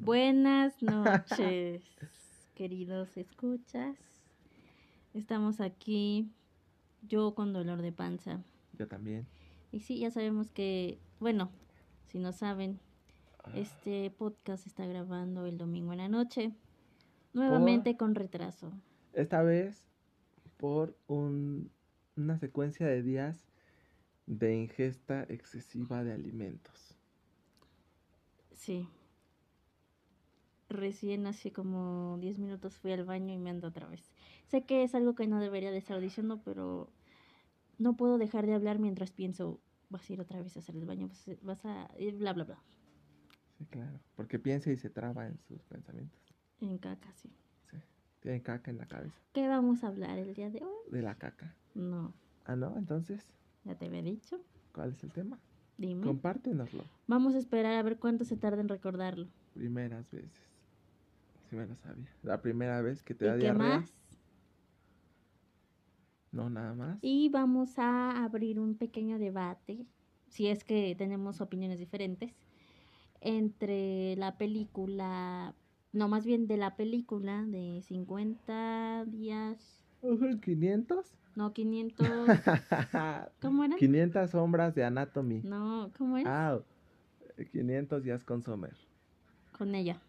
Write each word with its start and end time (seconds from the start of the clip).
Buenas 0.00 0.82
noches, 0.82 1.82
queridos 2.54 3.16
escuchas. 3.16 3.96
Estamos 5.14 5.60
aquí, 5.60 6.30
yo 7.02 7.34
con 7.34 7.52
dolor 7.52 7.82
de 7.82 7.92
panza. 7.92 8.42
Yo 8.78 8.86
también. 8.86 9.26
Y 9.72 9.80
sí, 9.80 9.98
ya 9.98 10.10
sabemos 10.10 10.50
que, 10.50 10.98
bueno, 11.20 11.50
si 12.06 12.18
no 12.18 12.32
saben, 12.32 12.78
Ah, 13.44 13.52
este 13.54 14.10
podcast 14.10 14.66
está 14.66 14.84
grabando 14.86 15.46
el 15.46 15.58
domingo 15.58 15.92
en 15.92 15.98
la 15.98 16.08
noche. 16.08 16.52
Nuevamente 17.32 17.96
con 17.96 18.14
retraso. 18.14 18.72
Esta 19.12 19.42
vez 19.42 19.84
por 20.56 20.96
un, 21.06 21.70
una 22.16 22.38
secuencia 22.38 22.86
de 22.86 23.02
días 23.02 23.46
de 24.26 24.56
ingesta 24.56 25.24
excesiva 25.28 26.04
de 26.04 26.12
alimentos. 26.12 26.96
Sí. 28.54 28.88
Recién 30.68 31.26
hace 31.26 31.50
como 31.52 32.18
10 32.20 32.38
minutos 32.38 32.76
fui 32.76 32.92
al 32.92 33.04
baño 33.04 33.32
y 33.32 33.38
me 33.38 33.50
ando 33.50 33.68
otra 33.68 33.86
vez. 33.88 34.12
Sé 34.48 34.64
que 34.64 34.82
es 34.82 34.94
algo 34.94 35.14
que 35.14 35.26
no 35.26 35.40
debería 35.40 35.70
de 35.70 35.78
estar 35.78 35.98
diciendo, 35.98 36.40
pero 36.44 36.90
no 37.78 37.96
puedo 37.96 38.18
dejar 38.18 38.46
de 38.46 38.54
hablar 38.54 38.78
mientras 38.78 39.10
pienso, 39.10 39.60
vas 39.88 40.08
a 40.08 40.12
ir 40.12 40.20
otra 40.20 40.42
vez 40.42 40.56
a 40.56 40.60
hacer 40.60 40.76
el 40.76 40.84
baño, 40.84 41.08
vas 41.42 41.64
a- 41.64 41.88
bla, 42.18 42.32
bla, 42.34 42.44
bla. 42.44 42.58
Sí, 43.56 43.64
claro. 43.66 43.98
Porque 44.14 44.38
piensa 44.38 44.70
y 44.70 44.76
se 44.76 44.90
traba 44.90 45.26
en 45.26 45.38
sus 45.48 45.62
pensamientos. 45.64 46.20
En 46.60 46.76
caca, 46.78 47.12
sí. 47.14 47.30
Sí. 47.70 47.76
Tiene 48.20 48.42
caca 48.42 48.70
en 48.70 48.76
la 48.78 48.86
cabeza. 48.86 49.18
¿Qué 49.32 49.48
vamos 49.48 49.84
a 49.84 49.88
hablar 49.88 50.18
el 50.18 50.34
día 50.34 50.50
de 50.50 50.62
hoy? 50.64 50.90
De 50.90 51.02
la 51.02 51.14
caca. 51.14 51.54
No, 51.74 52.12
Ah, 52.44 52.56
no, 52.56 52.76
entonces, 52.78 53.24
ya 53.64 53.74
te 53.74 53.86
había 53.86 54.02
dicho. 54.02 54.40
¿cuál 54.72 54.92
es 54.92 55.02
el 55.04 55.12
tema? 55.12 55.38
Dime. 55.76 56.04
Compártenoslo. 56.04 56.82
Vamos 57.06 57.34
a 57.34 57.38
esperar 57.38 57.74
a 57.74 57.82
ver 57.82 57.98
cuánto 57.98 58.24
se 58.24 58.36
tarda 58.36 58.60
en 58.60 58.68
recordarlo. 58.68 59.28
Primeras 59.54 60.10
veces. 60.10 60.30
Sí 61.48 61.56
me 61.56 61.66
lo 61.66 61.74
sabía. 61.76 62.08
La 62.22 62.40
primera 62.42 62.80
vez 62.82 63.02
que 63.02 63.14
te 63.14 63.24
¿Y 63.24 63.28
da 63.28 63.34
qué 63.34 63.40
diarrea. 63.42 63.78
más? 63.78 63.94
No, 66.32 66.50
nada 66.50 66.74
más. 66.74 66.98
Y 67.02 67.28
vamos 67.30 67.78
a 67.78 68.22
abrir 68.24 68.60
un 68.60 68.74
pequeño 68.76 69.18
debate, 69.18 69.86
si 70.28 70.48
es 70.48 70.62
que 70.64 70.94
tenemos 70.96 71.40
opiniones 71.40 71.78
diferentes, 71.78 72.32
entre 73.20 74.14
la 74.16 74.36
película, 74.36 75.54
no 75.92 76.08
más 76.08 76.26
bien 76.26 76.46
de 76.46 76.56
la 76.58 76.76
película 76.76 77.44
de 77.46 77.80
50 77.82 79.04
días, 79.06 79.84
Ujú, 80.02 80.38
500. 80.40 81.14
no 81.34 81.52
500, 81.52 82.28
¿cómo 83.40 83.64
eran? 83.64 83.78
500 83.78 84.30
sombras 84.30 84.74
de 84.74 84.84
Anatomy. 84.84 85.40
No, 85.42 85.90
¿cómo 85.96 86.18
era? 86.18 86.30
Ah, 86.50 86.58
500 87.52 88.02
días 88.04 88.24
con 88.24 88.42
Sommer. 88.42 88.74
Con 89.56 89.74
ella. 89.74 90.00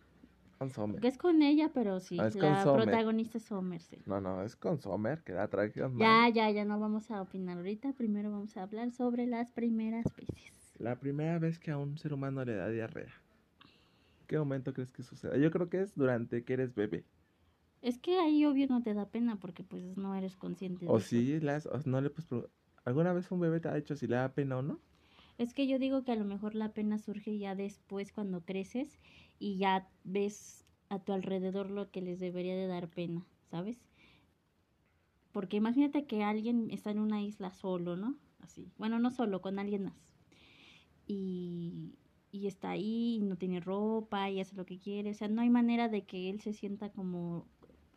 Con 0.59 0.69
Sommer. 0.69 1.01
Que 1.01 1.07
es 1.07 1.17
con 1.17 1.41
ella, 1.41 1.71
pero 1.73 1.99
sí, 1.99 2.17
Ah, 2.19 2.27
es 2.27 2.35
la 2.35 2.63
protagonista 2.73 3.37
es 3.37 3.45
Sommer, 3.45 3.81
sí. 3.81 3.97
No, 4.05 4.19
no, 4.19 4.43
es 4.43 4.55
con 4.55 4.79
Sommer, 4.79 5.23
que 5.23 5.33
la 5.33 5.47
trajeron 5.47 5.97
Ya, 5.97 6.29
ya, 6.29 6.49
ya 6.51 6.65
no 6.65 6.79
vamos 6.79 7.09
a 7.11 7.21
opinar 7.21 7.57
ahorita, 7.57 7.93
primero 7.93 8.31
vamos 8.31 8.57
a 8.57 8.63
hablar 8.63 8.91
sobre 8.91 9.25
las 9.27 9.51
primeras 9.51 10.05
veces. 10.15 10.73
La 10.79 10.95
primera 10.99 11.37
vez 11.39 11.59
que 11.59 11.71
a 11.71 11.77
un 11.77 11.97
ser 11.97 12.13
humano 12.13 12.43
le 12.43 12.55
da 12.55 12.69
diarrea. 12.69 13.13
¿Qué 14.27 14.37
momento 14.37 14.73
crees 14.73 14.91
que 14.93 15.03
suceda? 15.03 15.35
Yo 15.37 15.51
creo 15.51 15.69
que 15.69 15.81
es 15.81 15.95
durante 15.95 16.43
que 16.43 16.53
eres 16.53 16.73
bebé. 16.73 17.03
Es 17.81 17.97
que 17.97 18.17
ahí 18.19 18.45
obvio 18.45 18.67
no 18.67 18.81
te 18.83 18.93
da 18.93 19.09
pena 19.09 19.35
porque 19.37 19.63
pues 19.63 19.97
no 19.97 20.15
eres 20.15 20.37
consciente 20.37 20.85
de 20.85 20.91
O 20.91 20.99
eso. 20.99 21.07
sí, 21.07 21.39
las, 21.39 21.65
o 21.67 21.79
no 21.85 22.01
le 22.01 22.09
pues, 22.09 22.27
¿Alguna 22.85 23.13
vez 23.13 23.31
un 23.31 23.39
bebé 23.39 23.59
te 23.59 23.69
ha 23.69 23.75
dicho 23.75 23.95
si 23.95 24.07
le 24.07 24.15
da 24.17 24.33
pena 24.33 24.57
o 24.57 24.61
no? 24.61 24.79
Es 25.39 25.53
que 25.53 25.67
yo 25.67 25.79
digo 25.79 26.03
que 26.03 26.11
a 26.11 26.17
lo 26.17 26.25
mejor 26.25 26.53
la 26.53 26.73
pena 26.73 26.97
surge 26.99 27.39
ya 27.39 27.55
después 27.55 28.11
cuando 28.11 28.43
creces 28.43 28.99
y 29.39 29.55
ya 29.55 29.89
ves 30.03 30.65
a 30.89 30.99
tu 30.99 31.13
alrededor 31.13 31.71
lo 31.71 31.91
que 31.91 32.01
les 32.01 32.19
debería 32.19 32.57
de 32.57 32.67
dar 32.67 32.89
pena, 32.89 33.25
¿sabes? 33.49 33.79
Porque 35.31 35.55
imagínate 35.55 36.05
que 36.05 36.23
alguien 36.23 36.69
está 36.71 36.91
en 36.91 36.99
una 36.99 37.21
isla 37.21 37.53
solo, 37.53 37.95
¿no? 37.95 38.17
Así. 38.41 38.73
Bueno, 38.77 38.99
no 38.99 39.11
solo, 39.11 39.39
con 39.39 39.59
alguien 39.59 39.85
más. 39.85 40.13
Y, 41.07 41.93
y 42.33 42.47
está 42.47 42.71
ahí 42.71 43.15
y 43.15 43.21
no 43.21 43.37
tiene 43.37 43.61
ropa 43.61 44.29
y 44.29 44.41
hace 44.41 44.57
lo 44.57 44.65
que 44.65 44.77
quiere. 44.77 45.11
O 45.11 45.13
sea, 45.13 45.29
no 45.29 45.41
hay 45.41 45.49
manera 45.49 45.87
de 45.87 46.03
que 46.03 46.29
él 46.29 46.41
se 46.41 46.51
sienta 46.51 46.89
como 46.89 47.45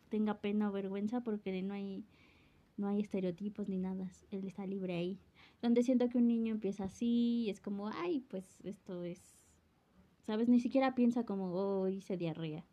tenga 0.07 0.39
pena 0.39 0.69
o 0.69 0.71
vergüenza 0.71 1.19
porque 1.25 1.61
no 1.61 1.73
hay, 1.73 2.05
no 2.77 2.87
hay 2.87 3.01
estereotipos 3.01 3.67
ni 3.67 3.79
nada. 3.79 4.09
Él 4.31 4.45
está 4.45 4.65
libre 4.65 4.95
ahí 4.95 5.19
donde 5.63 5.81
siento 5.81 6.07
que 6.09 6.19
un 6.19 6.27
niño 6.27 6.53
empieza 6.53 6.83
así 6.83 7.45
y 7.45 7.49
es 7.49 7.59
como, 7.59 7.87
ay, 7.87 8.19
pues 8.29 8.59
esto 8.63 9.03
es, 9.03 9.19
¿sabes? 10.27 10.47
Ni 10.49 10.59
siquiera 10.59 10.93
piensa 10.93 11.25
como, 11.25 11.51
oh, 11.53 11.87
hice 11.87 12.17
diarrea. 12.17 12.63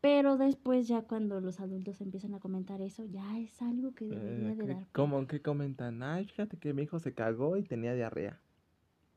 Pero 0.00 0.36
después 0.38 0.88
ya 0.88 1.02
cuando 1.02 1.40
los 1.40 1.60
adultos 1.60 2.00
empiezan 2.00 2.34
a 2.34 2.40
comentar 2.40 2.80
eso, 2.80 3.04
ya 3.04 3.38
es 3.38 3.60
algo 3.60 3.92
que 3.94 4.06
debería 4.06 4.52
Eh, 4.52 4.54
de 4.56 4.62
¿qué- 4.66 4.74
dar. 4.74 4.86
¿Cómo? 4.92 5.26
¿Qué 5.26 5.42
comentan? 5.42 6.02
Ay, 6.02 6.24
fíjate 6.26 6.56
que 6.58 6.72
mi 6.72 6.82
hijo 6.82 6.98
se 7.00 7.12
cagó 7.12 7.56
y 7.56 7.62
tenía 7.64 7.94
diarrea. 7.94 8.40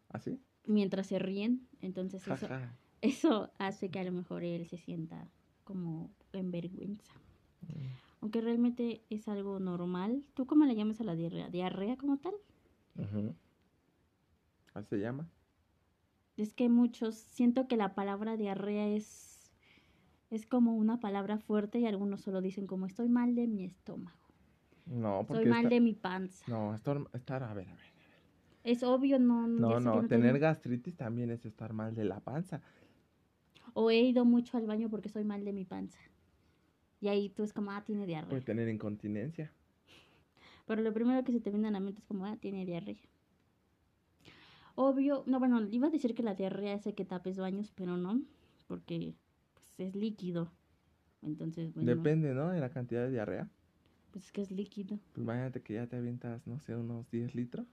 ¿Así? 0.09 0.39
Mientras 0.65 1.07
se 1.07 1.19
ríen, 1.19 1.67
entonces 1.81 2.25
eso, 2.27 2.47
eso 3.01 3.51
hace 3.59 3.89
que 3.89 3.99
a 3.99 4.03
lo 4.03 4.11
mejor 4.11 4.43
él 4.43 4.65
se 4.67 4.77
sienta 4.77 5.27
como 5.63 6.09
en 6.33 6.51
vergüenza. 6.51 7.13
Mm. 7.61 8.02
Aunque 8.23 8.39
realmente 8.39 9.03
es 9.09 9.27
algo 9.27 9.59
normal. 9.59 10.23
¿Tú 10.33 10.45
cómo 10.45 10.63
le 10.63 10.75
llamas 10.75 11.01
a 11.01 11.03
la 11.03 11.13
diarrea? 11.13 11.49
¿Diarrea 11.49 11.97
como 11.97 12.19
tal? 12.19 12.33
¿Así 14.73 14.87
se 14.91 14.99
llama? 14.99 15.27
Es 16.37 16.53
que 16.53 16.69
muchos, 16.69 17.15
siento 17.15 17.67
que 17.67 17.75
la 17.75 17.95
palabra 17.95 18.37
diarrea 18.37 18.87
es, 18.87 19.51
es 20.29 20.45
como 20.47 20.73
una 20.77 21.01
palabra 21.01 21.37
fuerte 21.37 21.79
y 21.79 21.85
algunos 21.85 22.21
solo 22.21 22.39
dicen 22.39 22.65
como 22.65 22.85
estoy 22.85 23.09
mal 23.09 23.35
de 23.35 23.45
mi 23.45 23.65
estómago, 23.65 24.15
No, 24.85 25.25
porque 25.27 25.39
estoy 25.41 25.49
mal 25.49 25.65
está- 25.65 25.75
de 25.75 25.81
mi 25.81 25.93
panza. 25.93 26.45
No, 26.47 26.73
estar, 26.73 27.05
estar, 27.11 27.43
a 27.43 27.53
ver, 27.53 27.67
a 27.67 27.75
ver. 27.75 27.91
Es 28.63 28.83
obvio, 28.83 29.19
no. 29.19 29.47
No, 29.49 29.81
no, 29.81 30.01
no 30.01 30.07
tener 30.07 30.39
gastritis 30.39 30.95
también 30.95 31.29
es 31.29 31.45
estar 31.45 31.73
mal 31.73 31.93
de 31.93 32.05
la 32.05 32.21
panza. 32.21 32.61
O 33.73 33.91
he 33.91 33.99
ido 33.99 34.23
mucho 34.23 34.55
al 34.55 34.65
baño 34.65 34.89
porque 34.89 35.09
estoy 35.09 35.25
mal 35.25 35.43
de 35.43 35.51
mi 35.51 35.65
panza. 35.65 35.99
Y 37.03 37.09
ahí 37.09 37.27
tú 37.27 37.43
es 37.43 37.51
como, 37.51 37.69
ah, 37.71 37.83
tiene 37.83 38.05
diarrea. 38.05 38.29
Puede 38.29 38.43
tener 38.43 38.69
incontinencia. 38.69 39.51
Pero 40.65 40.81
lo 40.81 40.93
primero 40.93 41.21
que 41.25 41.33
se 41.33 41.41
te 41.41 41.49
viene 41.49 41.67
a 41.67 41.71
la 41.71 41.81
mente 41.81 41.99
es 41.99 42.05
como, 42.05 42.25
ah, 42.25 42.37
tiene 42.37 42.65
diarrea. 42.65 42.95
Obvio, 44.75 45.25
no, 45.27 45.37
bueno, 45.37 45.67
iba 45.69 45.87
a 45.87 45.89
decir 45.89 46.15
que 46.15 46.23
la 46.23 46.33
diarrea 46.33 46.75
hace 46.75 46.95
que 46.95 47.03
tapes 47.03 47.37
baños, 47.37 47.73
pero 47.75 47.97
no, 47.97 48.21
porque 48.67 49.15
pues, 49.53 49.79
es 49.81 49.95
líquido. 49.95 50.49
Entonces, 51.21 51.73
bueno, 51.73 51.93
Depende, 51.93 52.33
¿no? 52.33 52.51
De 52.51 52.61
la 52.61 52.69
cantidad 52.69 53.03
de 53.03 53.11
diarrea. 53.11 53.49
pues 54.11 54.23
es 54.23 54.31
que 54.31 54.41
es 54.41 54.51
líquido. 54.51 54.97
Pues 55.11 55.25
imagínate 55.25 55.61
que 55.61 55.73
ya 55.73 55.87
te 55.87 55.97
avientas, 55.97 56.47
no 56.47 56.61
sé, 56.61 56.73
unos 56.73 57.11
10 57.11 57.35
litros. 57.35 57.67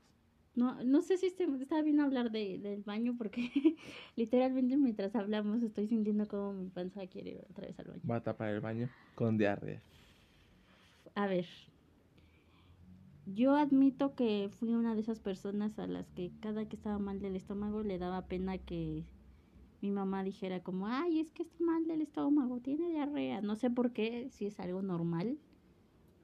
No, 0.55 0.83
no 0.84 1.00
sé 1.03 1.16
si 1.16 1.27
este- 1.27 1.44
está 1.61 1.83
bien 1.83 2.00
hablar 2.00 2.31
de, 2.33 2.59
del 2.59 2.83
baño 2.83 3.16
porque 3.16 3.50
literalmente 4.16 4.77
mientras 4.77 5.15
hablamos 5.15 5.62
estoy 5.62 5.87
sintiendo 5.87 6.27
como 6.28 6.53
mi 6.55 6.69
panza 6.71 7.06
quiere 7.06 7.31
ir 7.33 7.47
otra 7.50 7.66
vez 7.69 7.78
al 7.78 7.87
baño. 7.87 8.03
Va 8.11 8.16
a 8.16 8.22
tapar 8.27 8.50
el 8.50 8.60
baño 8.60 8.91
con 9.15 9.39
diarrea. 9.39 9.83
A 11.15 11.27
ver, 11.28 11.47
yo 13.25 13.55
admito 13.56 14.15
que 14.15 14.49
fui 14.50 14.75
una 14.75 14.94
de 14.94 15.00
esas 15.03 15.21
personas 15.21 15.78
a 15.78 15.87
las 15.87 16.10
que 16.12 16.33
cada 16.41 16.66
que 16.69 16.77
estaba 16.77 16.99
mal 16.99 17.21
del 17.21 17.37
estómago 17.37 17.83
le 17.83 17.99
daba 17.99 18.27
pena 18.28 18.59
que 18.59 19.06
mi 19.81 19.93
mamá 19.93 20.25
dijera 20.25 20.62
como, 20.62 20.87
ay, 20.89 21.21
es 21.21 21.33
que 21.33 21.43
está 21.44 21.56
mal 21.65 21.87
del 21.87 22.03
estómago, 22.03 22.60
tiene 22.62 22.91
diarrea. 22.91 23.41
No 23.43 23.56
sé 23.56 23.71
por 23.71 23.93
qué, 23.93 24.31
si 24.31 24.47
es 24.47 24.60
algo 24.60 24.83
normal, 24.83 25.41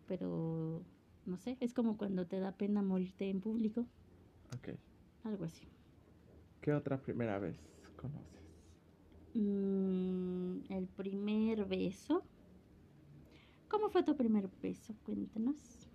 pero 0.07 0.89
no 1.25 1.39
sé, 1.39 1.59
es 1.61 1.75
como 1.75 1.97
cuando 1.99 2.27
te 2.29 2.41
da 2.41 2.57
pena 2.57 2.83
morirte 2.83 3.31
en 3.31 3.41
público, 3.41 3.89
Ok. 4.55 4.69
algo 5.25 5.45
así. 5.45 5.67
¿Qué 6.61 6.73
otra 6.73 7.01
primera 7.01 7.39
vez 7.39 7.57
conoces? 7.97 8.43
Mm, 9.35 10.61
el 10.73 10.87
primer 10.89 11.65
beso. 11.67 12.25
¿Cómo 13.69 13.91
fue 13.91 14.03
tu 14.03 14.17
primer 14.17 14.49
beso? 14.63 14.95
Cuéntanos. 15.05 15.89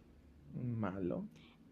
Malo. 0.54 1.26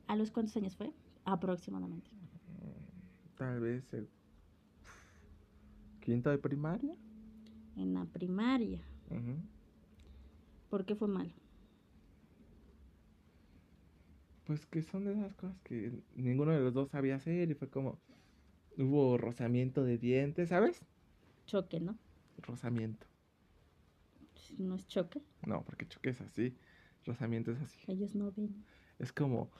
¿A 0.08 0.16
los 0.16 0.32
cuántos 0.32 0.56
años 0.58 0.76
fue? 0.76 0.94
Aproximadamente. 1.26 2.10
Mm, 2.12 3.38
Tal 3.38 3.60
vez 3.60 3.94
el 3.94 4.10
quinto 6.02 6.30
de 6.30 6.38
primaria. 6.38 6.96
En 7.76 7.94
la 7.94 8.06
primaria. 8.06 8.82
¿Por 10.70 10.86
qué 10.86 10.96
fue 10.96 11.08
malo? 11.08 11.32
Pues 14.50 14.66
que 14.66 14.82
son 14.82 15.06
de 15.06 15.14
esas 15.14 15.36
cosas 15.36 15.56
que 15.62 15.92
ninguno 16.16 16.52
de 16.52 16.60
los 16.60 16.74
dos 16.74 16.90
sabía 16.90 17.18
hacer 17.18 17.52
y 17.52 17.54
fue 17.54 17.70
como 17.70 18.00
hubo 18.80 19.16
rozamiento 19.16 19.84
de 19.84 20.00
dientes, 20.00 20.50
¿sabes? 20.50 20.82
Choque, 21.46 21.80
¿no? 21.80 21.96
Rozamiento. 22.40 23.06
No 24.58 24.74
es 24.74 24.88
choque. 24.88 25.22
No, 25.46 25.64
porque 25.64 25.88
choque 25.88 26.10
es 26.10 26.22
así. 26.22 26.56
Rozamiento 27.06 27.52
es 27.52 27.62
así. 27.62 27.80
Ellos 27.92 28.16
no 28.16 28.32
ven. 28.32 28.66
Es 28.98 29.14
como 29.14 29.52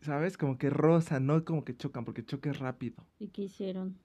¿sabes? 0.00 0.38
Como 0.38 0.56
que 0.56 0.70
rozan, 0.70 1.26
no 1.26 1.44
como 1.44 1.66
que 1.66 1.76
chocan, 1.76 2.06
porque 2.06 2.24
choque 2.24 2.48
es 2.48 2.58
rápido. 2.58 3.04
¿Y 3.18 3.28
qué 3.28 3.42
hicieron? 3.42 3.98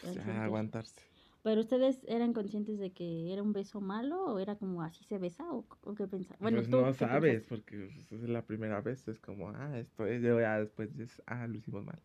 Pues 0.00 0.16
ya, 0.16 0.22
frente. 0.24 0.40
aguantarse. 0.40 1.13
¿Pero 1.44 1.60
ustedes 1.60 2.04
eran 2.08 2.32
conscientes 2.32 2.78
de 2.80 2.92
que 2.92 3.32
era 3.32 3.42
un 3.42 3.52
beso 3.52 3.80
malo 3.80 4.16
o 4.24 4.38
era 4.40 4.56
como 4.56 4.82
así 4.82 5.04
se 5.04 5.18
besa 5.18 5.44
o, 5.52 5.64
o 5.82 5.94
qué 5.94 6.06
pensaban? 6.08 6.38
Bueno, 6.40 6.58
pues 6.58 6.70
tú, 6.70 6.76
no 6.80 6.86
¿qué 6.86 6.92
sabes, 6.94 7.42
pensaste? 7.42 7.48
porque 7.48 7.90
pues, 8.08 8.22
es 8.22 8.28
la 8.28 8.42
primera 8.46 8.80
vez, 8.80 9.06
es 9.08 9.20
como, 9.20 9.50
ah, 9.50 9.78
esto 9.78 10.06
es, 10.06 10.22
ya 10.22 10.58
después 10.58 10.96
dices, 10.96 11.22
ah, 11.26 11.46
lo 11.46 11.56
hicimos 11.56 11.84
mal. 11.84 12.00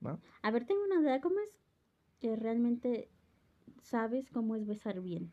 ¿No? 0.00 0.20
A 0.42 0.50
ver, 0.50 0.64
tengo 0.66 0.82
una 0.84 1.00
duda. 1.00 1.20
¿Cómo 1.20 1.40
es 1.40 1.50
que 2.20 2.36
realmente 2.36 3.08
sabes 3.82 4.30
cómo 4.30 4.56
es 4.56 4.66
besar 4.66 5.00
bien? 5.00 5.32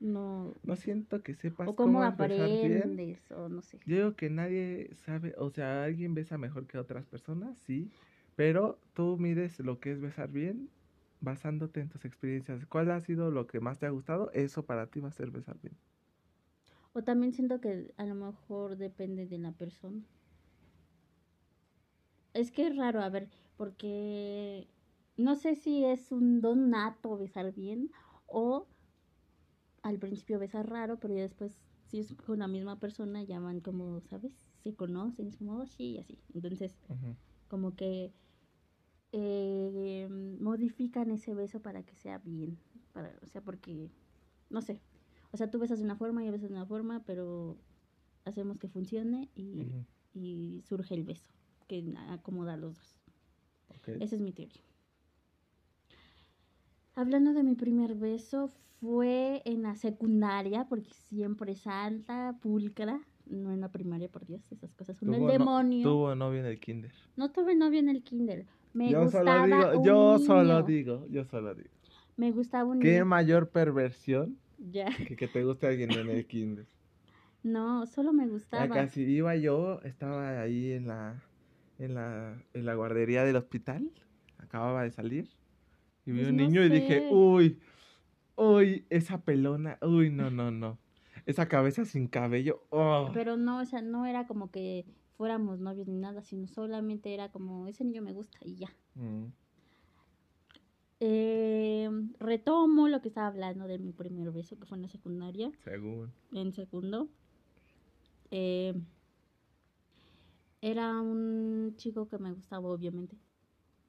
No. 0.00 0.54
No 0.64 0.76
siento 0.76 1.22
que 1.22 1.34
sepas 1.34 1.68
O 1.70 1.76
cómo 1.76 2.02
es 2.04 2.16
bien. 2.60 2.96
aprendes, 2.96 3.30
o 3.30 3.48
no 3.48 3.62
sé. 3.62 3.78
Yo 3.86 3.96
digo 3.96 4.16
que 4.16 4.30
nadie 4.30 4.90
sabe, 4.94 5.34
o 5.38 5.50
sea, 5.50 5.84
alguien 5.84 6.14
besa 6.14 6.38
mejor 6.38 6.66
que 6.66 6.78
otras 6.78 7.06
personas, 7.06 7.58
sí, 7.58 7.90
pero 8.36 8.78
tú 8.94 9.16
mides 9.18 9.58
lo 9.60 9.78
que 9.80 9.92
es 9.92 10.00
besar 10.00 10.30
bien 10.30 10.68
basándote 11.24 11.80
en 11.80 11.88
tus 11.88 12.04
experiencias. 12.04 12.66
¿Cuál 12.66 12.90
ha 12.90 13.00
sido 13.00 13.30
lo 13.30 13.46
que 13.46 13.60
más 13.60 13.78
te 13.78 13.86
ha 13.86 13.90
gustado? 13.90 14.30
Eso 14.32 14.64
para 14.64 14.86
ti 14.86 15.00
va 15.00 15.08
a 15.08 15.12
ser 15.12 15.30
besar 15.30 15.58
bien. 15.60 15.76
O 16.92 17.02
también 17.02 17.32
siento 17.32 17.60
que 17.60 17.92
a 17.96 18.04
lo 18.04 18.14
mejor 18.14 18.76
depende 18.76 19.26
de 19.26 19.38
la 19.38 19.52
persona. 19.52 20.02
Es 22.34 22.52
que 22.52 22.66
es 22.66 22.76
raro, 22.76 23.00
a 23.02 23.08
ver, 23.08 23.28
porque 23.56 24.68
no 25.16 25.36
sé 25.36 25.54
si 25.54 25.84
es 25.84 26.12
un 26.12 26.40
don 26.40 26.70
nato 26.70 27.16
besar 27.16 27.52
bien 27.52 27.90
o 28.26 28.66
al 29.82 29.98
principio 29.98 30.38
besar 30.38 30.68
raro, 30.68 30.98
pero 30.98 31.14
ya 31.14 31.22
después, 31.22 31.60
si 31.84 31.98
es 31.98 32.14
con 32.14 32.38
la 32.38 32.48
misma 32.48 32.80
persona, 32.80 33.22
ya 33.22 33.38
van 33.38 33.60
como, 33.60 34.00
¿sabes? 34.00 34.32
Se 34.62 34.74
conocen, 34.74 35.28
es 35.28 35.36
como, 35.36 35.58
oh, 35.58 35.66
sí, 35.66 35.92
y 35.92 35.98
así. 35.98 36.18
Entonces, 36.32 36.78
como 37.48 37.76
que 37.76 38.12
eh, 39.16 40.08
modifican 40.40 41.10
ese 41.12 41.34
beso 41.34 41.60
para 41.60 41.84
que 41.84 41.94
sea 41.94 42.18
bien. 42.18 42.58
Para, 42.92 43.12
o 43.22 43.26
sea, 43.28 43.40
porque, 43.42 43.90
no 44.50 44.60
sé. 44.60 44.80
O 45.30 45.36
sea, 45.36 45.50
tú 45.50 45.58
besas 45.60 45.78
de 45.78 45.84
una 45.84 45.94
forma 45.96 46.22
y 46.22 46.26
yo 46.26 46.32
besas 46.32 46.50
de 46.50 46.56
una 46.56 46.66
forma, 46.66 47.04
pero 47.04 47.56
hacemos 48.24 48.58
que 48.58 48.68
funcione 48.68 49.28
y, 49.36 50.62
surge 50.66 50.94
el 50.94 51.04
beso, 51.04 51.32
que 51.68 51.84
acomoda 52.08 52.54
a 52.54 52.56
los 52.56 52.74
dos. 52.76 53.00
ok. 53.68 53.88
Esa 54.00 54.16
es 54.16 54.20
mi 54.20 54.32
teoría. 54.32 54.62
Hablando 56.96 57.32
de 57.32 57.42
mi 57.42 57.54
primer 57.54 57.94
beso, 57.94 58.48
fue 58.80 59.42
en 59.44 59.62
la 59.62 59.74
secundaria, 59.76 60.66
porque 60.68 60.92
siempre 60.92 61.52
es 61.52 61.66
alta, 61.66 62.36
pulcra. 62.40 63.00
No 63.26 63.52
en 63.52 63.60
la 63.60 63.70
primaria, 63.72 64.08
por 64.08 64.26
Dios, 64.26 64.50
esas 64.52 64.74
cosas 64.74 64.96
son 64.98 65.10
del 65.10 65.22
no- 65.22 65.32
demonio. 65.32 65.88
Tuvo 65.88 66.14
novio 66.14 66.40
en 66.40 66.46
el 66.46 66.60
kinder. 66.60 66.92
No 67.16 67.32
tuve 67.32 67.54
novio 67.54 67.78
en 67.80 67.88
el 67.88 68.02
kinder. 68.02 68.46
Me 68.74 68.90
yo 68.90 69.04
gustaba 69.04 69.40
solo 69.42 69.46
digo, 69.46 69.78
un 69.78 69.84
yo 69.86 70.18
solo 70.18 70.62
digo, 70.62 71.06
yo 71.08 71.24
solo 71.24 71.54
digo. 71.54 71.70
Me 72.16 72.30
gustaba 72.32 72.70
un 72.70 72.80
¿Qué 72.80 72.92
niño. 72.92 73.06
mayor 73.06 73.48
perversión 73.50 74.36
Ya. 74.58 74.86
que 74.96 75.16
que 75.16 75.28
te 75.28 75.42
guste 75.44 75.66
alguien 75.68 75.90
en 75.92 76.10
el 76.10 76.26
kinder? 76.26 76.66
No, 77.44 77.86
solo 77.86 78.12
me 78.14 78.24
Ya 78.24 78.30
gustaba. 78.30 78.68
casi 78.70 79.02
iba 79.02 79.36
yo, 79.36 79.80
estaba 79.82 80.40
ahí 80.40 80.72
en 80.72 80.86
la, 80.86 81.22
en 81.78 81.94
la, 81.94 82.42
en 82.54 82.64
la 82.64 82.74
guardería 82.74 83.22
del 83.24 83.36
hospital, 83.36 83.90
acababa 84.38 84.82
de 84.82 84.90
salir, 84.90 85.28
y 86.06 86.12
vi 86.12 86.20
Pues 86.20 86.30
un 86.30 86.36
no 86.38 86.42
niño 86.42 86.64
y 86.64 86.70
dije, 86.70 87.08
uy, 87.10 87.58
uy, 88.36 88.86
esa 88.88 89.22
pelona, 89.24 89.76
uy, 89.82 90.08
no, 90.08 90.30
no, 90.30 90.50
no, 90.50 90.78
esa 91.26 91.46
cabeza 91.46 91.84
sin 91.84 92.08
cabello, 92.08 92.62
oh. 92.70 93.10
Pero 93.12 93.36
no, 93.36 93.58
o 93.60 93.64
sea, 93.66 93.82
no 93.82 94.06
era 94.06 94.26
como 94.26 94.50
que 94.50 94.86
fuéramos 95.16 95.60
novios 95.60 95.86
ni 95.88 95.96
nada, 95.96 96.22
sino 96.22 96.46
solamente 96.46 97.14
era 97.14 97.30
como, 97.30 97.66
ese 97.66 97.84
niño 97.84 98.02
me 98.02 98.12
gusta 98.12 98.38
y 98.42 98.56
ya. 98.56 98.68
Mm, 98.94 99.32
Eh, 101.00 101.90
retomo 102.18 102.88
lo 102.88 103.02
que 103.02 103.08
estaba 103.08 103.26
hablando 103.26 103.66
de 103.66 103.78
mi 103.78 103.92
primer 103.92 104.30
beso, 104.30 104.58
que 104.58 104.64
fue 104.64 104.78
en 104.78 104.82
la 104.82 104.88
secundaria, 104.88 105.50
según, 105.62 106.12
en 106.32 106.52
segundo. 106.52 107.08
Eh, 108.30 108.74
era 110.62 110.98
un 110.98 111.74
chico 111.76 112.08
que 112.08 112.18
me 112.18 112.32
gustaba, 112.32 112.68
obviamente. 112.70 113.18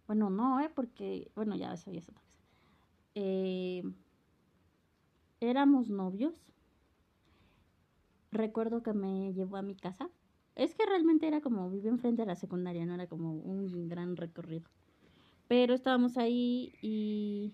Bueno, 0.08 0.30
no, 0.30 0.60
¿eh? 0.60 0.70
Porque, 0.76 1.32
bueno, 1.36 1.56
ya 1.56 1.74
eso 1.74 1.90
ya 1.90 2.00
es 2.00 2.10
otra 2.10 2.22
cosa. 2.22 2.44
Eh, 3.16 3.84
éramos 5.40 5.90
novios. 5.90 6.34
Recuerdo 8.32 8.84
que 8.84 8.92
me 8.92 9.32
llevó 9.34 9.56
a 9.56 9.62
mi 9.62 9.76
casa. 9.76 10.10
Es 10.56 10.74
que 10.74 10.86
realmente 10.86 11.28
era 11.28 11.42
como, 11.42 11.70
vivía 11.70 11.92
enfrente 11.92 12.22
de 12.22 12.28
la 12.28 12.36
secundaria, 12.36 12.86
no 12.86 12.94
era 12.96 13.08
como 13.08 13.34
un 13.34 13.90
gran 13.90 14.16
recorrido. 14.16 14.70
Pero 15.48 15.74
estábamos 15.74 16.18
ahí 16.18 16.74
y... 16.82 17.54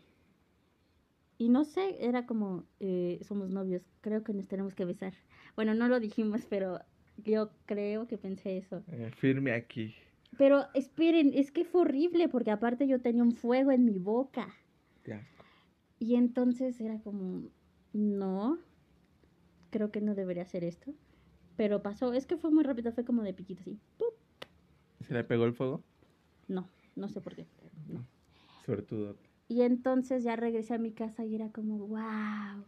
Y 1.38 1.50
no 1.50 1.64
sé, 1.66 1.98
era 2.06 2.28
como, 2.28 2.66
eh, 2.80 3.20
somos 3.24 3.50
novios, 3.50 3.82
creo 4.02 4.24
que 4.24 4.32
nos 4.32 4.48
tenemos 4.48 4.76
que 4.76 4.86
besar. 4.86 5.14
Bueno, 5.56 5.74
no 5.74 5.88
lo 5.88 6.00
dijimos, 6.00 6.46
pero 6.48 6.80
yo 7.18 7.50
creo 7.66 8.08
que 8.08 8.20
pensé 8.20 8.58
eso. 8.58 8.84
eh, 8.92 9.10
firme 9.18 9.52
aquí, 9.54 9.96
Pero 10.38 10.68
esperen, 10.76 11.32
es 11.34 11.52
que 11.52 11.66
fue 11.66 11.82
horrible 11.82 12.30
porque 12.30 12.52
aparte 12.52 12.88
yo 12.88 13.02
tenía 13.02 13.24
un 13.24 13.32
fuego 13.32 13.72
en 13.72 13.86
mi 13.86 13.98
boca. 13.98 14.54
asco. 15.12 15.44
Y 15.98 16.14
entonces 16.16 16.80
era 16.80 17.00
como, 17.00 17.50
no, 17.92 18.60
creo 19.72 19.92
que 19.92 20.00
no 20.02 20.14
debería 20.14 20.44
hacer 20.44 20.64
esto. 20.64 20.94
Pero 21.62 21.84
pasó, 21.84 22.12
es 22.12 22.26
que 22.26 22.38
fue 22.38 22.50
muy 22.50 22.64
rápido, 22.64 22.92
fue 22.92 23.06
como 23.06 23.22
de 23.22 23.36
piquito 23.36 23.62
así. 23.62 23.78
¡pup! 24.00 24.16
¿Se 25.02 25.14
le 25.14 25.24
pegó 25.24 25.46
el 25.46 25.54
fuego? 25.54 25.84
No, 26.48 26.68
no 26.96 27.08
sé 27.08 27.22
por 27.22 27.36
qué. 27.36 27.46
No. 27.88 28.04
Suertudo. 28.66 29.16
Y 29.48 29.62
entonces 29.62 30.24
ya 30.24 30.36
regresé 30.36 30.74
a 30.74 30.80
mi 30.80 30.92
casa 30.92 31.24
y 31.24 31.36
era 31.36 31.52
como, 31.52 31.78
wow, 31.78 32.66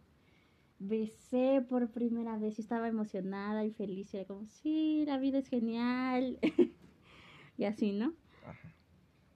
besé 0.78 1.66
por 1.68 1.90
primera 1.90 2.38
vez. 2.38 2.60
Y 2.60 2.62
estaba 2.62 2.88
emocionada 2.88 3.66
y 3.66 3.72
feliz. 3.72 4.14
Y 4.14 4.18
era 4.18 4.28
como, 4.28 4.46
sí, 4.46 5.06
la 5.08 5.18
vida 5.18 5.40
es 5.40 5.48
genial. 5.48 6.38
y 7.58 7.64
así, 7.64 7.94
¿no? 7.94 8.14
Ajá. 8.46 8.76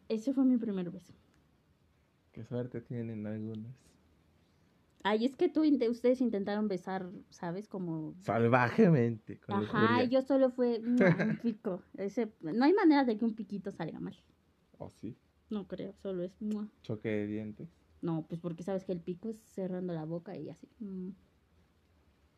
Ese 0.08 0.36
fue 0.36 0.46
mi 0.46 0.58
primer 0.58 0.92
beso. 0.92 1.16
Qué 2.32 2.44
suerte 2.44 2.80
tienen 2.82 3.26
algunos. 3.26 3.87
Ay, 5.04 5.26
es 5.26 5.36
que 5.36 5.48
tú, 5.48 5.62
ustedes 5.90 6.22
intentaron 6.22 6.68
besar, 6.68 7.10
¿sabes? 7.30 7.68
Como... 7.68 8.14
Salvajemente. 8.20 9.40
con 9.40 9.64
Ajá, 9.64 10.04
yo 10.04 10.22
solo 10.22 10.50
fue 10.52 10.80
un 10.80 10.98
pico. 11.42 11.82
Ese, 11.98 12.32
no 12.42 12.66
hay 12.66 12.74
manera 12.74 13.04
de 13.06 13.18
que 13.18 13.24
un 13.26 13.34
piquito 13.36 13.72
salga 13.72 14.00
mal. 14.00 14.16
Oh, 14.80 14.92
sí, 14.92 15.16
No 15.50 15.68
creo, 15.68 15.94
solo 16.02 16.24
es... 16.24 16.34
choque 16.82 17.10
de 17.10 17.28
dientes. 17.28 17.70
No, 18.02 18.26
pues 18.28 18.40
porque 18.42 18.64
sabes 18.64 18.86
que 18.86 18.92
el 18.92 19.00
pico 19.02 19.30
es 19.30 19.38
cerrando 19.44 19.94
la 19.94 20.06
boca 20.06 20.36
y 20.38 20.50
así. 20.50 20.68
mm. 20.80 21.10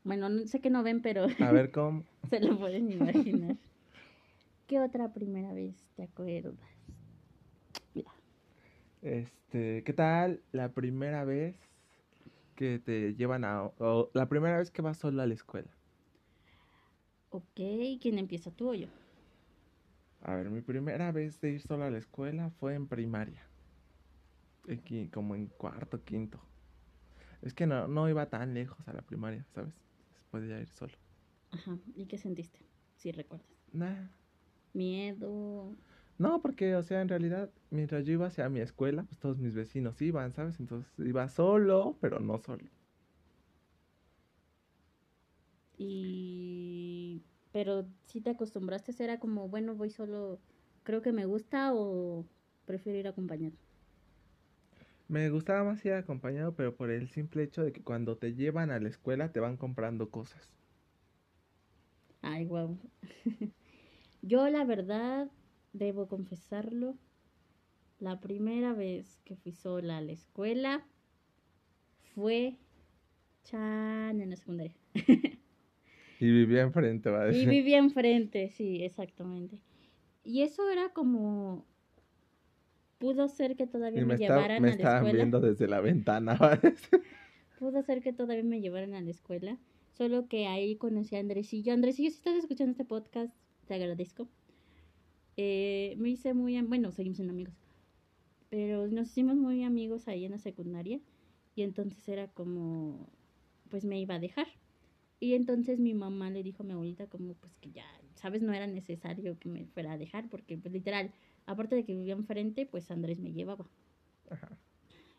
Bueno, 0.04 0.30
no, 0.30 0.48
sé 0.48 0.62
que 0.62 0.70
no 0.70 0.82
ven, 0.84 1.02
pero 1.02 1.28
A 1.40 1.52
ver 1.52 1.72
cómo. 1.72 2.04
se 2.30 2.40
lo 2.40 2.58
pueden 2.58 2.92
imaginar. 2.92 3.58
¿Qué 4.68 4.80
otra 4.80 5.12
primera 5.14 5.54
vez 5.54 5.76
te 5.96 6.04
acuerdas? 6.04 6.56
Mira, 7.94 8.12
Este, 9.02 9.84
¿qué 9.84 9.94
tal 9.94 10.42
la 10.52 10.72
primera 10.74 11.26
vez 11.26 11.56
que 12.60 12.80
te 12.80 13.16
llevan 13.16 13.46
a... 13.46 13.64
o 13.66 14.12
la 14.14 14.28
primera 14.30 14.58
vez 14.60 14.72
que 14.72 14.82
vas 14.82 14.98
solo 15.00 15.22
a 15.22 15.28
la 15.28 15.34
escuela? 15.34 15.80
ok, 17.30 17.60
¿quién 18.02 18.20
empieza 18.20 18.52
tú 18.52 18.70
o 18.70 18.74
yo? 18.76 18.88
A 20.22 20.36
ver, 20.36 20.50
mi 20.50 20.62
primera 20.62 21.12
vez 21.12 21.42
de 21.42 21.52
ir 21.52 21.62
solo 21.62 21.84
a 21.84 21.90
la 21.92 21.98
escuela 21.98 22.52
fue 22.52 22.74
en 22.74 22.88
primaria. 22.88 23.52
Qui- 24.86 25.10
como 25.12 25.36
en 25.36 25.48
cuarto, 25.48 26.04
quinto. 26.04 26.40
Es 27.42 27.54
que 27.54 27.68
no, 27.68 27.88
no 27.88 28.10
iba 28.10 28.30
tan 28.30 28.54
lejos 28.54 28.88
a 28.88 28.94
la 28.94 29.02
primaria, 29.04 29.46
¿sabes? 29.54 29.76
Podía 30.32 30.60
ir 30.62 30.70
solo. 30.70 30.98
Ajá, 31.52 31.80
¿y 31.96 32.08
qué 32.08 32.18
sentiste? 32.18 32.60
Si 32.96 33.12
recuerdas. 33.12 33.48
Nah. 33.74 34.10
Miedo. 34.74 35.78
No, 36.20 36.40
porque, 36.42 36.76
o 36.76 36.84
sea, 36.84 37.02
en 37.02 37.10
realidad, 37.10 37.50
mientras 37.72 38.06
yo 38.06 38.14
iba 38.14 38.28
hacia 38.28 38.48
mi 38.50 38.60
escuela, 38.60 39.04
pues 39.06 39.18
todos 39.20 39.40
mis 39.40 39.56
vecinos 39.56 40.00
iban, 40.04 40.34
¿sabes? 40.34 40.60
Entonces 40.60 40.94
iba 41.00 41.28
solo, 41.30 41.98
pero 42.00 42.20
no 42.20 42.38
solo. 42.38 42.70
Y... 45.78 47.24
Pero 47.52 47.88
si 48.06 48.22
te 48.22 48.30
acostumbraste, 48.32 48.94
era 49.04 49.20
como, 49.20 49.50
bueno, 49.50 49.76
voy 49.76 49.90
solo, 49.90 50.40
creo 50.84 51.02
que 51.02 51.12
me 51.14 51.26
gusta 51.26 51.74
o 51.74 52.26
prefiero 52.66 53.00
ir 53.00 53.08
acompañado. 53.08 53.58
Me 55.10 55.30
gustaba 55.30 55.66
más 55.66 55.84
ir 55.84 55.92
acompañado, 55.92 56.56
pero 56.56 56.74
por 56.78 56.90
el 56.90 57.10
simple 57.10 57.44
hecho 57.44 57.64
de 57.64 57.74
que 57.74 57.84
cuando 57.84 58.18
te 58.18 58.34
llevan 58.34 58.72
a 58.72 58.80
la 58.80 58.88
escuela 58.88 59.34
te 59.34 59.42
van 59.42 59.58
comprando 59.58 60.10
cosas. 60.10 60.54
Ay, 62.22 62.46
wow. 62.46 62.78
Yo 64.22 64.50
la 64.50 64.66
verdad, 64.66 65.30
debo 65.74 66.08
confesarlo, 66.08 66.96
la 68.00 68.20
primera 68.20 68.74
vez 68.74 69.20
que 69.26 69.36
fui 69.36 69.52
sola 69.52 69.98
a 69.98 70.02
la 70.02 70.12
escuela 70.14 70.86
fue 72.16 72.58
chan 73.44 74.22
en 74.22 74.30
la 74.30 74.36
secundaria. 74.36 74.76
Y 76.22 76.32
vivía 76.32 76.62
enfrente, 76.64 77.10
va 77.10 77.22
a 77.24 77.26
Y 77.30 77.34
decir. 77.34 77.50
vivía 77.50 77.78
enfrente, 77.78 78.50
sí, 78.50 78.84
exactamente. 78.84 79.62
Y 80.24 80.42
eso 80.42 80.70
era 80.70 80.90
como, 80.90 81.66
pudo 82.98 83.30
ser 83.30 83.56
que 83.56 83.68
todavía 83.68 84.02
Y 84.02 84.06
me, 84.06 84.08
me, 84.10 84.14
está- 84.16 84.36
llevaran 84.36 84.62
me 84.62 84.68
a 84.68 84.72
la 84.72 84.76
estaban 84.76 84.98
escuela. 84.98 85.16
viendo 85.18 85.40
desde 85.40 85.68
la 85.68 85.80
ventana. 85.80 86.34
¿vale? 86.36 86.76
Pudo 87.58 87.82
ser 87.84 88.02
que 88.02 88.12
todavía 88.14 88.44
me 88.44 88.60
llevaran 88.62 88.94
a 88.96 89.02
la 89.02 89.10
escuela. 89.10 89.58
Solo 89.98 90.28
que 90.28 90.48
ahí 90.48 90.76
conocí 90.78 91.16
a 91.16 91.20
Andresillo. 91.20 91.74
Andresillo, 91.74 92.10
si 92.10 92.18
estás 92.18 92.36
escuchando 92.36 92.72
este 92.72 92.86
podcast, 92.86 93.36
te 93.68 93.74
agradezco. 93.76 94.28
Eh, 95.42 95.96
me 95.98 96.10
hice 96.10 96.34
muy... 96.34 96.62
Bueno, 96.64 96.92
seguimos 96.92 97.16
siendo 97.16 97.32
amigos. 97.32 97.54
Pero 98.50 98.90
nos 98.90 99.08
hicimos 99.08 99.38
muy 99.38 99.64
amigos 99.64 100.10
ahí 100.10 100.26
en 100.26 100.32
la 100.32 100.38
secundaria. 100.38 101.00
Y 101.56 101.62
entonces 101.62 102.06
era 102.10 102.28
como... 102.28 103.08
Pues 103.70 103.86
me 103.86 104.02
iba 104.02 104.16
a 104.16 104.20
dejar. 104.20 104.48
Y 105.22 105.36
entonces 105.36 105.80
mi 105.80 105.94
mamá 105.94 106.30
le 106.30 106.44
dijo 106.44 106.64
a 106.64 106.66
mi 106.66 106.74
abuelita 106.74 107.08
como 107.08 107.36
pues 107.36 107.56
que 107.62 107.72
ya, 107.72 107.86
¿sabes? 108.16 108.42
No 108.42 108.52
era 108.52 108.68
necesario 108.68 109.40
que 109.40 109.48
me 109.48 109.66
fuera 109.66 109.94
a 109.94 109.98
dejar. 109.98 110.30
Porque 110.30 110.58
pues 110.58 110.74
literal, 110.74 111.14
aparte 111.46 111.78
de 111.78 111.86
que 111.86 111.96
vivía 111.96 112.16
enfrente, 112.16 112.66
pues 112.66 112.92
Andrés 112.92 113.22
me 113.22 113.32
llevaba. 113.32 113.66
Ajá. 114.30 114.58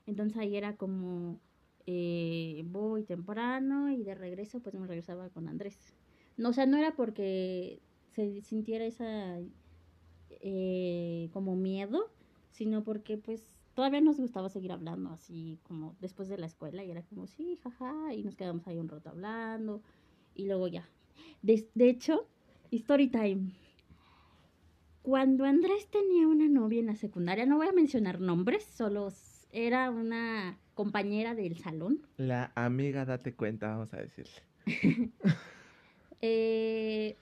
Entonces 0.05 0.37
ahí 0.37 0.55
era 0.55 0.77
como, 0.77 1.41
eh, 1.87 2.63
voy 2.67 3.05
temprano 3.05 3.91
y 3.91 4.03
de 4.03 4.15
regreso 4.15 4.61
pues 4.61 4.75
me 4.75 4.87
regresaba 4.87 5.31
con 5.31 5.49
Andrés. 5.49 5.95
No, 6.37 6.51
o 6.51 6.53
sea, 6.53 6.67
no 6.67 6.77
era 6.77 6.95
porque 6.95 7.81
se 8.11 8.43
sintiera 8.43 8.85
esa 8.85 9.39
eh, 10.41 11.29
como 11.33 11.57
miedo, 11.57 12.11
sino 12.51 12.85
porque 12.85 13.17
pues 13.19 13.49
todavía 13.75 14.01
nos 14.01 14.19
gustaba 14.19 14.49
seguir 14.49 14.73
hablando 14.73 15.11
así 15.11 15.59
como 15.63 15.97
después 16.01 16.29
de 16.29 16.39
la 16.39 16.47
escuela 16.47 16.85
y 16.85 16.91
era 16.91 17.03
como, 17.03 17.27
sí, 17.27 17.59
jaja, 17.63 18.15
y 18.15 18.23
nos 18.23 18.37
quedamos 18.37 18.67
ahí 18.67 18.79
un 18.79 18.89
rato 18.89 19.11
hablando 19.11 19.83
y 20.35 20.47
luego 20.47 20.69
ya. 20.69 20.89
De, 21.43 21.69
de 21.75 21.89
hecho, 21.89 22.27
story 22.71 23.09
time. 23.09 23.53
Cuando 25.03 25.45
Andrés 25.45 25.89
tenía 25.89 26.29
una 26.29 26.47
novia 26.49 26.81
en 26.81 26.87
la 26.87 26.95
secundaria, 26.95 27.47
no 27.47 27.57
voy 27.57 27.69
a 27.69 27.73
mencionar 27.73 28.21
nombres, 28.21 28.65
solo 28.65 29.09
era 29.53 29.91
una 29.91 30.59
compañera 30.75 31.35
del 31.35 31.57
salón. 31.57 32.07
La 32.17 32.53
amiga, 32.55 33.05
date 33.05 33.35
cuenta, 33.35 33.69
vamos 33.69 33.93
a 33.95 33.99
decirle. 33.99 34.43
Eh, 36.23 37.17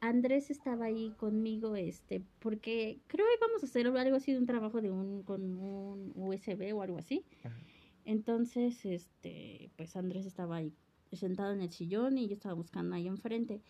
Andrés 0.00 0.50
estaba 0.50 0.86
ahí 0.86 1.12
conmigo, 1.16 1.76
este, 1.76 2.22
porque 2.38 3.00
creo 3.06 3.26
que 3.26 3.44
íbamos 3.44 3.62
a 3.62 3.66
hacer 3.66 3.86
algo 3.86 4.16
así 4.16 4.32
de 4.32 4.38
un 4.38 4.46
trabajo 4.46 4.80
de 4.80 4.90
un, 4.90 5.22
con 5.22 5.42
un 5.58 6.12
USB 6.14 6.74
o 6.74 6.82
algo 6.82 6.98
así. 6.98 7.24
Ajá. 7.42 7.56
Entonces, 8.06 8.86
este, 8.86 9.70
pues 9.76 9.96
Andrés 9.96 10.26
estaba 10.26 10.56
ahí 10.56 10.72
sentado 11.12 11.52
en 11.52 11.60
el 11.60 11.72
sillón 11.72 12.18
y 12.18 12.28
yo 12.28 12.34
estaba 12.34 12.54
buscando 12.54 12.94
ahí 12.94 13.08
enfrente 13.08 13.60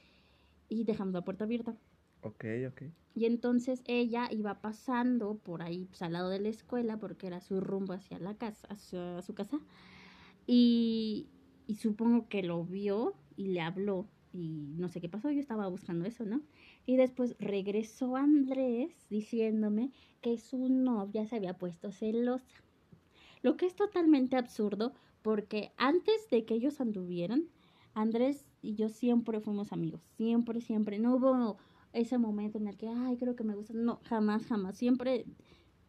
y 0.68 0.84
dejamos 0.84 1.14
la 1.14 1.22
puerta 1.22 1.44
abierta. 1.44 1.74
Ok, 2.20 2.44
ok. 2.68 2.82
Y 3.14 3.24
entonces 3.24 3.82
ella 3.86 4.28
iba 4.30 4.60
pasando 4.60 5.38
por 5.38 5.62
ahí, 5.62 5.86
pues, 5.86 6.02
al 6.02 6.12
lado 6.12 6.28
de 6.28 6.38
la 6.38 6.48
escuela, 6.50 6.98
porque 6.98 7.26
era 7.26 7.40
su 7.40 7.62
rumbo 7.62 7.94
hacia 7.94 8.18
la 8.18 8.34
casa, 8.34 8.68
hacia 8.68 9.22
su 9.22 9.34
casa. 9.34 9.58
Y, 10.46 11.28
y 11.66 11.76
supongo 11.76 12.28
que 12.28 12.42
lo 12.42 12.62
vio 12.64 13.14
y 13.36 13.48
le 13.48 13.62
habló. 13.62 14.06
Y 14.36 14.74
no 14.76 14.88
sé 14.88 15.00
qué 15.00 15.08
pasó, 15.08 15.30
yo 15.30 15.40
estaba 15.40 15.66
buscando 15.68 16.04
eso, 16.04 16.24
¿no? 16.24 16.42
Y 16.84 16.96
después 16.96 17.36
regresó 17.38 18.16
Andrés 18.16 19.06
diciéndome 19.08 19.92
que 20.20 20.38
su 20.38 20.68
novia 20.68 21.26
se 21.26 21.36
había 21.36 21.56
puesto 21.56 21.90
celosa. 21.90 22.62
Lo 23.42 23.56
que 23.56 23.66
es 23.66 23.74
totalmente 23.74 24.36
absurdo, 24.36 24.92
porque 25.22 25.72
antes 25.76 26.28
de 26.30 26.44
que 26.44 26.54
ellos 26.54 26.80
anduvieran, 26.80 27.44
Andrés 27.94 28.44
y 28.60 28.74
yo 28.74 28.90
siempre 28.90 29.40
fuimos 29.40 29.72
amigos. 29.72 30.02
Siempre, 30.16 30.60
siempre. 30.60 30.98
No 30.98 31.16
hubo 31.16 31.56
ese 31.92 32.18
momento 32.18 32.58
en 32.58 32.68
el 32.68 32.76
que, 32.76 32.88
ay, 32.88 33.16
creo 33.16 33.34
que 33.34 33.44
me 33.44 33.54
gusta. 33.54 33.72
No, 33.74 34.00
jamás, 34.04 34.44
jamás. 34.44 34.76
Siempre 34.76 35.24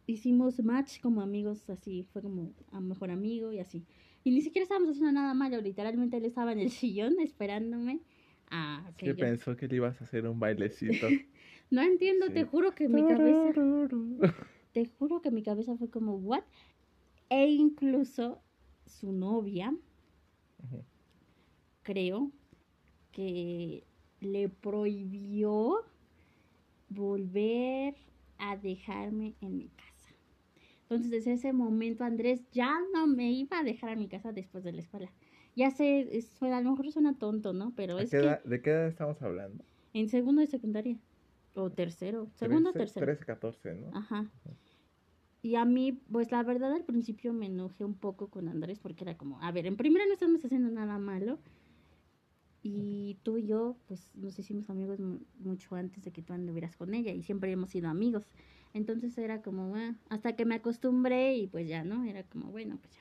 hicimos 0.06 0.62
match 0.62 1.00
como 1.00 1.20
amigos, 1.20 1.68
así. 1.68 2.04
Fue 2.04 2.22
como 2.22 2.54
a 2.72 2.80
mejor 2.80 3.10
amigo 3.10 3.52
y 3.52 3.58
así. 3.58 3.84
Y 4.24 4.30
ni 4.30 4.40
siquiera 4.40 4.62
estábamos 4.62 4.90
haciendo 4.90 5.12
nada 5.12 5.34
malo. 5.34 5.60
Literalmente 5.60 6.16
él 6.16 6.24
estaba 6.24 6.52
en 6.52 6.60
el 6.60 6.70
sillón 6.80 7.20
esperándome 7.20 8.00
a 8.50 8.92
Es 8.96 9.02
que 9.02 9.14
yo... 9.14 9.14
pensó 9.14 9.56
que 9.56 9.68
le 9.68 9.76
ibas 9.76 10.00
a 10.00 10.04
hacer 10.04 10.26
un 10.26 10.38
bailecito. 10.40 11.08
No 11.70 11.82
entiendo, 11.82 12.26
Sí. 12.26 12.32
te 12.32 12.44
juro 12.44 12.74
que 12.74 12.88
mi 12.88 13.04
cabeza... 13.04 13.52
Te 14.72 14.86
juro 14.86 15.20
que 15.20 15.30
mi 15.30 15.42
cabeza 15.42 15.76
fue 15.76 15.90
como, 15.90 16.14
¿what? 16.16 16.44
E 17.30 17.46
incluso 17.48 18.42
su 18.86 19.12
novia, 19.12 19.74
Ujú. 20.62 20.84
creo, 21.82 22.30
que 23.12 23.84
le 24.20 24.48
prohibió 24.48 25.84
volver 26.90 27.96
a 28.38 28.56
dejarme 28.56 29.34
en 29.40 29.56
mi 29.58 29.68
casa. 29.70 29.87
Entonces, 30.88 31.10
desde 31.10 31.32
ese 31.34 31.52
momento, 31.52 32.02
Andrés 32.04 32.40
ya 32.50 32.78
no 32.94 33.06
me 33.06 33.30
iba 33.30 33.58
a 33.58 33.62
dejar 33.62 33.90
en 33.90 33.98
mi 33.98 34.08
casa 34.08 34.32
después 34.32 34.64
de 34.64 34.72
la 34.72 34.80
escuela. 34.80 35.12
Ya 35.54 35.70
sé, 35.70 36.22
suena- 36.38 36.56
a 36.56 36.60
lo 36.62 36.70
mejor 36.70 36.90
suena 36.90 37.18
tonto, 37.18 37.52
¿no? 37.52 37.72
Pero 37.76 37.98
¿A 37.98 38.02
es 38.02 38.10
que 38.10 38.38
¿De 38.44 38.62
qué 38.62 38.70
edad 38.70 38.88
estamos 38.88 39.20
hablando? 39.20 39.62
en 39.92 40.08
segundo 40.08 40.40
de 40.40 40.46
secundaria, 40.46 40.98
o 41.54 41.70
tercero, 41.70 42.30
segundo 42.36 42.70
o 42.70 42.72
13, 42.72 42.94
tercero. 42.94 43.06
13, 43.06 43.24
14, 43.26 43.74
¿no? 43.74 43.88
Ajá. 43.92 44.30
Y 45.42 45.56
a 45.56 45.64
mí, 45.66 45.92
pues 46.10 46.30
la 46.32 46.42
verdad 46.42 46.72
al 46.72 46.84
principio 46.84 47.32
me 47.34 47.46
enojé 47.46 47.84
un 47.84 47.94
poco 47.94 48.28
con 48.28 48.48
Andrés 48.48 48.78
porque 48.78 49.04
era 49.04 49.16
como, 49.18 49.40
a 49.42 49.52
ver, 49.52 49.66
en 49.66 49.76
primera 49.76 50.06
no 50.06 50.12
estamos 50.14 50.42
haciendo 50.44 50.70
nada 50.70 50.98
malo. 50.98 51.38
Y 52.62 53.18
tú 53.22 53.38
y 53.38 53.46
yo, 53.46 53.76
pues 53.86 54.10
nos 54.14 54.38
hicimos 54.38 54.68
amigos 54.68 54.98
mu- 55.00 55.20
mucho 55.38 55.74
antes 55.76 56.02
de 56.04 56.10
que 56.12 56.22
tú 56.22 56.32
anduvieras 56.32 56.76
con 56.76 56.92
ella 56.92 57.12
y 57.12 57.22
siempre 57.22 57.52
hemos 57.52 57.70
sido 57.70 57.88
amigos. 57.88 58.26
Entonces 58.74 59.16
era 59.18 59.42
como, 59.42 59.74
ah, 59.76 59.94
hasta 60.08 60.34
que 60.36 60.44
me 60.44 60.54
acostumbré 60.56 61.36
y 61.36 61.46
pues 61.46 61.68
ya, 61.68 61.84
¿no? 61.84 62.04
Era 62.04 62.22
como, 62.24 62.50
bueno, 62.50 62.78
pues 62.78 62.94
ya, 62.94 63.00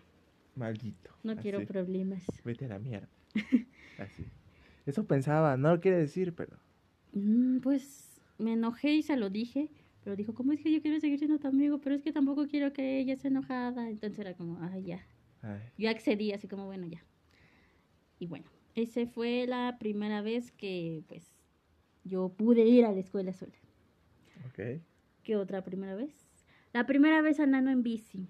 Maldito. 0.55 1.11
no 1.23 1.35
quiero 1.37 1.65
problemas. 1.65 2.25
Vete 2.43 2.65
a 2.65 2.69
la 2.69 2.79
mierda. 2.79 3.09
Así. 3.97 4.25
Eso 4.85 5.05
pensaba, 5.05 5.57
no 5.57 5.69
lo 5.75 5.81
quiere 5.81 5.97
decir, 5.97 6.33
pero. 6.33 6.57
Mm, 7.13 7.59
pues 7.59 8.21
me 8.37 8.53
enojé 8.53 8.93
y 8.93 9.03
se 9.03 9.17
lo 9.17 9.29
dije, 9.29 9.69
pero 10.03 10.15
dijo, 10.15 10.33
¿cómo 10.33 10.53
es 10.53 10.61
que 10.61 10.71
yo 10.71 10.81
quiero 10.81 10.99
seguir 10.99 11.17
siendo 11.19 11.39
tu 11.39 11.47
amigo? 11.47 11.79
Pero 11.79 11.95
es 11.95 12.01
que 12.03 12.13
tampoco 12.13 12.47
quiero 12.47 12.71
que 12.73 12.99
ella 12.99 13.13
esté 13.13 13.27
enojada. 13.27 13.89
Entonces 13.89 14.17
era 14.19 14.33
como, 14.35 14.57
ay, 14.61 14.83
ya. 14.83 15.05
Ay, 15.41 15.59
Yo 15.77 15.89
accedí 15.89 16.31
así 16.31 16.47
como, 16.47 16.65
bueno, 16.65 16.87
ya. 16.87 17.03
Y 18.19 18.27
bueno, 18.27 18.45
esa 18.75 19.05
fue 19.07 19.45
la 19.47 19.77
primera 19.79 20.21
vez 20.21 20.51
que, 20.51 21.03
pues, 21.07 21.35
yo 22.03 22.29
pude 22.29 22.65
ir 22.65 22.85
a 22.85 22.91
la 22.91 22.99
escuela 22.99 23.33
sola. 23.33 23.53
ok. 24.47 24.81
¿Qué 25.27 25.35
otra 25.35 25.61
primera 25.61 25.93
vez? 25.93 26.25
La 26.71 26.85
primera 26.85 27.21
vez 27.21 27.41
andando 27.41 27.69
en 27.69 27.83
bici. 27.83 28.29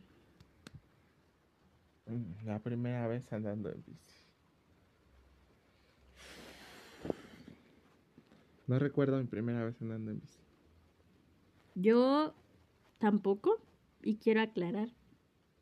La 2.44 2.58
primera 2.58 3.08
vez 3.08 3.32
andando 3.32 3.70
en 3.70 3.84
bici. 3.86 4.24
No 8.66 8.80
recuerdo 8.80 9.20
mi 9.20 9.26
primera 9.26 9.64
vez 9.64 9.80
andando 9.80 10.10
en 10.10 10.22
bici. 10.22 10.40
Yo 11.76 12.34
tampoco, 12.98 13.62
y 14.02 14.16
quiero 14.16 14.42
aclarar 14.42 14.90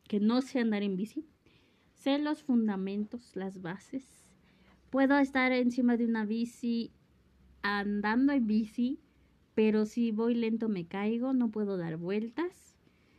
que 0.07 0.21
no 0.21 0.41
sé 0.41 0.59
andar 0.59 0.83
en 0.83 0.95
bici. 0.95 1.27
Sé 1.95 2.17
los 2.17 2.43
fundamentos, 2.43 3.35
las 3.35 3.61
bases. 3.61 4.05
Puedo 4.89 5.17
estar 5.17 5.51
encima 5.51 5.97
de 5.97 6.05
una 6.05 6.23
bici 6.23 6.93
andando 7.61 8.31
en 8.31 8.47
bici, 8.47 9.01
pero 9.55 9.85
si 9.85 10.11
voy 10.11 10.35
lento 10.35 10.67
me 10.67 10.85
caigo, 10.85 11.33
no 11.33 11.49
puedo 11.49 11.77
dar 11.77 11.95
vueltas. 11.97 12.75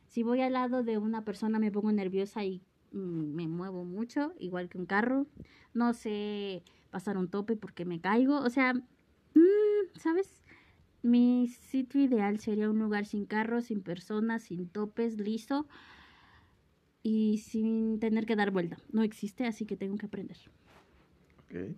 Si 0.06 0.22
voy 0.22 0.42
al 0.42 0.52
lado 0.52 0.82
de 0.82 0.98
una 0.98 1.24
persona 1.24 1.58
me 1.58 1.72
pongo 1.72 1.90
nerviosa 1.90 2.44
y 2.44 2.62
mm, 2.92 3.34
me 3.34 3.48
muevo 3.48 3.84
mucho, 3.84 4.34
igual 4.38 4.68
que 4.68 4.78
un 4.78 4.86
carro. 4.86 5.26
No 5.72 5.94
sé 5.94 6.62
pasar 6.90 7.16
un 7.16 7.28
tope 7.28 7.56
porque 7.56 7.86
me 7.86 8.00
caigo. 8.00 8.38
O 8.38 8.50
sea, 8.50 8.74
mm, 8.74 9.98
¿sabes? 9.98 10.44
Mi 11.02 11.48
sitio 11.48 12.02
ideal 12.02 12.38
sería 12.38 12.68
un 12.68 12.78
lugar 12.78 13.06
sin 13.06 13.24
carros, 13.24 13.66
sin 13.66 13.82
personas, 13.82 14.42
sin 14.42 14.68
topes, 14.68 15.18
liso 15.18 15.66
y 17.02 17.38
sin 17.38 17.98
tener 17.98 18.26
que 18.26 18.36
dar 18.36 18.50
vuelta. 18.50 18.76
No 18.92 19.02
existe, 19.02 19.46
así 19.46 19.64
que 19.64 19.76
tengo 19.76 19.96
que 19.96 20.06
aprender. 20.06 20.36
Ok. 21.44 21.76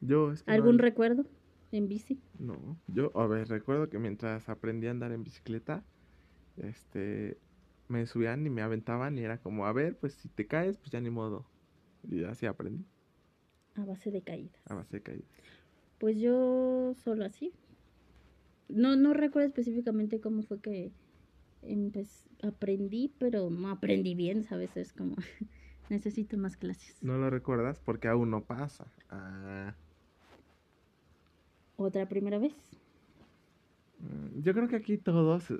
Yo 0.00 0.32
es 0.32 0.42
que 0.42 0.52
¿Algún 0.52 0.76
no, 0.76 0.82
recuerdo 0.82 1.26
en 1.72 1.88
bici? 1.88 2.20
no, 2.38 2.80
yo, 2.86 3.10
a 3.18 3.26
ver, 3.26 3.48
recuerdo 3.48 3.88
que 3.90 3.98
mientras 3.98 4.48
aprendí 4.48 4.86
a 4.86 4.90
andar 4.92 5.12
en 5.12 5.24
bicicleta, 5.24 5.84
este, 6.56 7.38
me 7.88 8.06
subían 8.06 8.46
y 8.46 8.50
me 8.50 8.62
aventaban 8.62 9.18
y 9.18 9.22
era 9.22 9.38
como, 9.38 9.66
a 9.66 9.72
ver, 9.72 9.98
pues 9.98 10.14
si 10.14 10.28
te 10.28 10.46
caes, 10.46 10.78
pues 10.78 10.90
ya 10.90 11.00
ni 11.00 11.10
modo. 11.10 11.46
Y 12.08 12.24
así 12.24 12.46
aprendí, 12.46 12.84
A 13.74 13.84
base 13.84 14.10
de 14.10 14.22
caídas. 14.22 14.60
a 14.66 14.74
base 14.74 14.96
de 14.98 15.02
caídas. 15.02 15.28
Pues 15.98 16.16
yo 16.18 16.94
solo 16.94 17.24
así. 17.24 17.52
No, 18.68 18.96
no 18.96 19.14
recuerdo 19.14 19.48
específicamente 19.48 20.20
cómo 20.20 20.42
fue 20.42 20.60
que 20.60 20.92
aprendí, 22.42 23.14
pero 23.18 23.50
no 23.50 23.70
aprendí 23.70 24.14
bien, 24.14 24.44
¿sabes? 24.44 24.76
Es 24.76 24.92
como 24.92 25.16
necesito 25.90 26.36
más 26.38 26.56
clases. 26.56 27.02
No 27.02 27.16
lo 27.18 27.30
recuerdas 27.30 27.80
porque 27.80 28.08
aún 28.08 28.30
no 28.30 28.44
pasa. 28.44 28.92
Ah, 29.08 29.74
¿Otra 31.78 32.06
primera 32.06 32.38
vez? 32.38 32.52
mm, 34.00 34.42
yo 34.42 34.54
creo 34.54 34.68
que 34.68 34.76
aquí 34.76 34.98
todos, 34.98 35.52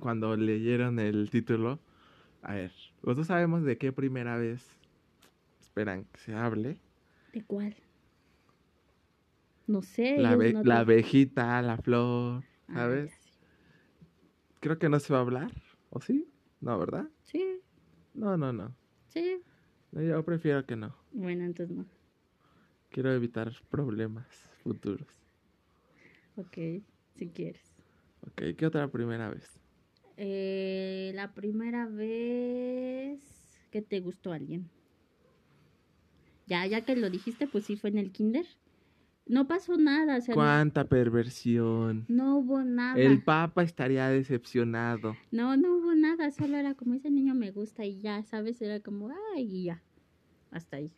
cuando 0.00 0.36
leyeron 0.36 0.98
el 0.98 1.30
título, 1.30 1.78
a 2.42 2.54
ver, 2.54 2.72
nosotros 3.02 3.26
sabemos 3.28 3.64
de 3.64 3.78
qué 3.78 3.92
primera 3.92 4.36
vez 4.36 4.66
esperan 5.60 6.04
que 6.04 6.20
se 6.20 6.34
hable. 6.34 6.76
¿De 7.32 7.42
cuál? 7.42 7.74
No 9.66 9.82
sé. 9.82 10.18
La, 10.18 10.36
te- 10.36 10.72
abejita, 10.72 11.60
la 11.62 11.76
flor, 11.78 12.42
Ah, 12.68 12.74
¿sabes? 12.74 13.10
sé. 13.10 13.34
Creo 14.60 14.78
que 14.78 14.88
no 14.88 14.98
se 14.98 15.12
va 15.12 15.18
a 15.18 15.22
hablar, 15.22 15.52
¿o 15.90 16.00
sí? 16.00 16.26
No, 16.60 16.78
¿verdad? 16.78 17.08
Sí, 17.22 17.60
No, 18.14 18.36
no, 18.36 18.52
no. 18.52 18.74
sí. 19.08 19.42
No, 19.92 20.02
Yo 20.02 20.24
prefiero 20.24 20.64
que 20.66 20.76
no. 20.76 20.94
Bueno, 21.12 21.44
entonces 21.44 21.76
no. 21.76 21.84
Quiero 22.90 23.12
evitar 23.12 23.52
problemas 23.70 24.26
futuros. 24.62 25.23
Ok, 26.36 26.82
si 27.14 27.28
quieres. 27.28 27.72
Ok, 28.22 28.56
¿qué 28.56 28.66
otra 28.66 28.88
primera 28.88 29.30
vez? 29.30 29.60
Eh, 30.16 31.12
la 31.14 31.32
primera 31.34 31.86
vez 31.86 33.20
que 33.70 33.82
te 33.82 34.00
gustó 34.00 34.32
alguien. 34.32 34.68
Ya, 36.46 36.66
ya 36.66 36.84
que 36.84 36.96
lo 36.96 37.10
dijiste, 37.10 37.46
pues 37.46 37.64
sí 37.64 37.76
fue 37.76 37.90
en 37.90 37.98
el 37.98 38.12
kinder. 38.12 38.46
No 39.26 39.48
pasó 39.48 39.76
nada, 39.78 40.18
o 40.18 40.20
sea, 40.20 40.34
no, 40.34 40.40
¿Cuánta 40.40 40.84
perversión? 40.84 42.04
no 42.08 42.36
hubo 42.38 42.62
nada. 42.62 43.00
El 43.00 43.22
papa 43.22 43.62
estaría 43.62 44.08
decepcionado. 44.08 45.16
No, 45.30 45.56
no 45.56 45.76
hubo 45.76 45.94
nada, 45.94 46.30
solo 46.30 46.58
era 46.58 46.74
como 46.74 46.94
ese 46.94 47.10
niño 47.10 47.34
me 47.34 47.50
gusta 47.50 47.84
y 47.86 48.00
ya, 48.00 48.22
¿sabes? 48.24 48.60
Era 48.60 48.80
como, 48.80 49.10
ay, 49.34 49.44
y 49.44 49.64
ya. 49.64 49.82
Hasta 50.50 50.76
ahí. 50.76 50.92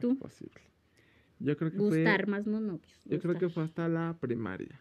¿Tú? 0.00 0.12
Es 0.12 0.18
posible. 0.18 0.73
Yo 1.40 1.56
creo 1.56 1.70
que 1.70 1.78
Gustar, 1.78 2.24
fue. 2.24 2.30
más 2.30 2.46
no 2.46 2.60
novios. 2.60 3.04
Yo 3.04 3.20
creo 3.20 3.38
que 3.38 3.48
fue 3.48 3.64
hasta 3.64 3.88
la 3.88 4.16
primaria. 4.18 4.80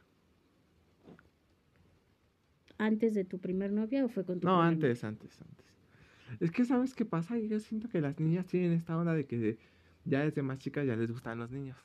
¿Antes 2.78 3.14
de 3.14 3.24
tu 3.24 3.40
primer 3.40 3.72
novia 3.72 4.06
o 4.06 4.10
fue 4.10 4.26
con 4.26 4.40
tu 4.40 4.48
No, 4.48 4.62
antes, 4.62 5.04
antes, 5.04 5.40
antes. 5.42 5.66
Es 6.40 6.52
que, 6.52 6.66
¿sabes 6.66 6.94
qué 6.94 7.06
pasa? 7.06 7.38
Yo 7.38 7.60
siento 7.60 7.90
que 7.90 8.02
las 8.02 8.20
niñas 8.20 8.46
tienen 8.48 8.72
esta 8.74 8.98
onda 8.98 9.14
de 9.14 9.26
que 9.26 9.58
ya 10.06 10.24
desde 10.24 10.42
más 10.42 10.58
chicas 10.60 10.86
ya 10.86 10.96
les 10.96 11.12
gustan 11.12 11.40
los 11.40 11.52
niños. 11.52 11.78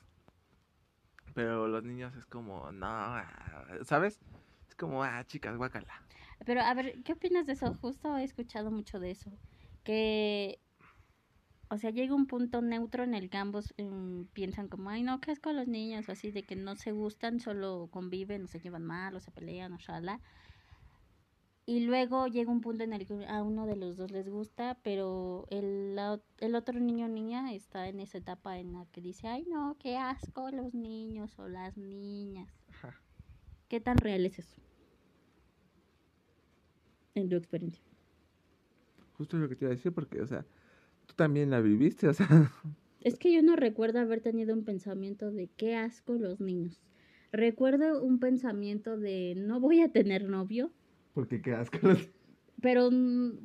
Pero 1.33 1.67
los 1.67 1.83
niños 1.83 2.15
es 2.15 2.25
como, 2.25 2.71
no, 2.71 3.15
¿sabes? 3.83 4.19
Es 4.67 4.75
como, 4.75 5.03
ah, 5.03 5.23
chicas, 5.25 5.55
guácala. 5.57 5.93
Pero 6.45 6.61
a 6.61 6.73
ver, 6.73 7.01
¿qué 7.03 7.13
opinas 7.13 7.45
de 7.45 7.53
eso? 7.53 7.73
Justo 7.75 8.17
he 8.17 8.23
escuchado 8.23 8.71
mucho 8.71 8.99
de 8.99 9.11
eso. 9.11 9.31
Que, 9.83 10.59
o 11.69 11.77
sea, 11.77 11.91
llega 11.91 12.15
un 12.15 12.27
punto 12.27 12.61
neutro 12.61 13.03
en 13.03 13.13
el 13.13 13.29
que 13.29 13.37
ambos 13.37 13.73
em, 13.77 14.27
piensan 14.27 14.69
como, 14.69 14.89
ay, 14.89 15.03
no, 15.03 15.19
¿qué 15.21 15.31
es 15.31 15.39
con 15.39 15.55
los 15.55 15.67
niños? 15.67 16.09
O 16.09 16.11
así, 16.13 16.31
de 16.31 16.45
que 16.45 16.55
no 16.55 16.75
se 16.75 16.91
gustan, 16.91 17.39
solo 17.39 17.89
conviven, 17.91 18.43
o 18.43 18.47
se 18.47 18.59
llevan 18.59 18.85
mal, 18.85 19.15
o 19.15 19.19
se 19.19 19.31
pelean, 19.31 19.73
o 19.73 19.77
shala. 19.77 20.21
Y 21.65 21.81
luego 21.85 22.27
llega 22.27 22.51
un 22.51 22.61
punto 22.61 22.83
en 22.83 22.93
el 22.93 23.05
que 23.05 23.25
a 23.27 23.43
uno 23.43 23.65
de 23.67 23.75
los 23.75 23.95
dos 23.95 24.11
les 24.11 24.27
gusta, 24.27 24.79
pero 24.83 25.45
el, 25.49 25.95
la- 25.95 26.21
el 26.39 26.55
otro 26.55 26.79
niño 26.79 27.05
o 27.05 27.09
niña 27.09 27.53
está 27.53 27.87
en 27.87 27.99
esa 27.99 28.17
etapa 28.17 28.57
en 28.59 28.73
la 28.73 28.87
que 28.87 29.01
dice, 29.01 29.27
ay, 29.27 29.45
no, 29.45 29.77
qué 29.79 29.97
asco 29.97 30.49
los 30.51 30.73
niños 30.73 31.37
o 31.39 31.47
las 31.47 31.77
niñas. 31.77 32.65
Ajá. 32.67 33.03
¿Qué 33.69 33.79
tan 33.79 34.01
real 34.01 34.25
es 34.25 34.39
eso? 34.39 34.57
En 37.13 37.29
tu 37.29 37.35
experiencia. 37.35 37.83
Justo 39.11 39.37
lo 39.37 39.49
que 39.49 39.55
te 39.55 39.65
iba 39.65 39.71
a 39.73 39.75
decir, 39.75 39.93
porque, 39.93 40.21
o 40.21 40.27
sea, 40.27 40.45
también 41.19 41.49
la 41.51 41.59
viviste, 41.61 42.07
o 42.07 42.13
sea. 42.13 42.51
Es 43.01 43.17
que 43.19 43.33
yo 43.33 43.41
no 43.43 43.55
recuerdo 43.55 43.99
haber 43.99 44.21
tenido 44.21 44.53
un 44.53 44.63
pensamiento 44.63 45.31
de 45.31 45.47
qué 45.47 45.75
asco 45.75 46.13
los 46.15 46.39
niños. 46.39 46.81
Recuerdo 47.31 48.03
un 48.03 48.19
pensamiento 48.19 48.97
de 48.97 49.35
no 49.37 49.59
voy 49.59 49.81
a 49.81 49.91
tener 49.91 50.23
novio, 50.29 50.71
Porque 51.13 51.41
qué 51.41 51.53
asco 51.53 51.77
los- 51.83 52.09
pero, 52.61 52.89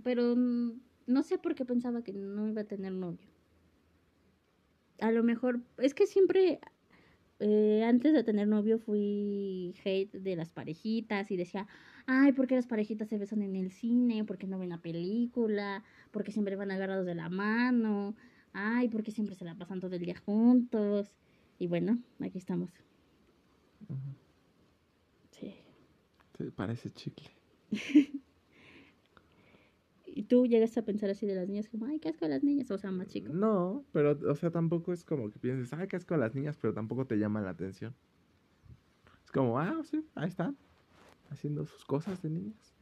pero 0.02 0.34
no 0.36 1.22
sé 1.22 1.38
por 1.38 1.54
qué 1.54 1.64
pensaba 1.64 2.02
que 2.02 2.12
no 2.12 2.48
iba 2.48 2.62
a 2.62 2.64
tener 2.64 2.92
novio. 2.92 3.28
A 5.00 5.10
lo 5.10 5.22
mejor, 5.22 5.60
es 5.78 5.94
que 5.94 6.06
siempre, 6.06 6.60
eh, 7.40 7.84
antes 7.84 8.12
de 8.12 8.24
tener 8.24 8.48
novio 8.48 8.78
fui 8.78 9.74
hate 9.84 10.12
de 10.12 10.36
las 10.36 10.50
parejitas 10.52 11.30
y 11.30 11.36
decía, 11.36 11.66
ay, 12.06 12.32
¿por 12.32 12.46
qué 12.46 12.54
las 12.54 12.66
parejitas 12.66 13.08
se 13.08 13.18
besan 13.18 13.42
en 13.42 13.56
el 13.56 13.70
cine? 13.70 14.24
¿Por 14.24 14.38
qué 14.38 14.46
no 14.46 14.58
ven 14.58 14.68
la 14.70 14.82
película? 14.82 15.84
¿Por 16.10 16.24
qué 16.24 16.32
siempre 16.32 16.56
van 16.56 16.70
agarrados 16.70 17.06
de 17.06 17.14
la 17.14 17.28
mano? 17.28 18.14
Ay, 18.52 18.88
¿por 18.88 19.02
qué 19.02 19.10
siempre 19.10 19.34
se 19.34 19.44
la 19.44 19.54
pasan 19.54 19.80
todo 19.80 19.94
el 19.94 20.02
día 20.02 20.16
juntos? 20.24 21.12
Y 21.58 21.66
bueno, 21.66 21.98
aquí 22.20 22.38
estamos. 22.38 22.70
Sí. 25.30 25.54
Parece 26.56 26.90
chicle. 26.90 27.30
¿Y 30.06 30.22
tú 30.24 30.46
llegas 30.46 30.78
a 30.78 30.84
pensar 30.84 31.10
así 31.10 31.26
de 31.26 31.34
las 31.34 31.48
niñas 31.48 31.68
como, 31.68 31.86
ay, 31.86 31.98
qué 31.98 32.08
asco 32.08 32.28
las 32.28 32.44
niñas? 32.44 32.70
O 32.70 32.78
sea, 32.78 32.92
más 32.92 33.08
chico. 33.08 33.32
No, 33.32 33.84
pero, 33.92 34.16
o 34.30 34.36
sea, 34.36 34.50
tampoco 34.52 34.92
es 34.92 35.04
como 35.04 35.28
que 35.28 35.40
pienses, 35.40 35.72
ay, 35.72 35.88
qué 35.88 35.96
asco 35.96 36.16
las 36.16 36.36
niñas, 36.36 36.56
pero 36.56 36.72
tampoco 36.72 37.04
te 37.04 37.16
llama 37.16 37.40
la 37.40 37.50
atención. 37.50 37.96
Es 39.24 39.32
como, 39.32 39.58
ah, 39.58 39.80
sí, 39.82 40.06
ahí 40.14 40.28
están, 40.28 40.56
haciendo 41.34 41.66
sus 41.66 41.84
cosas 41.84 42.22
de 42.22 42.30
niñas. 42.30 42.74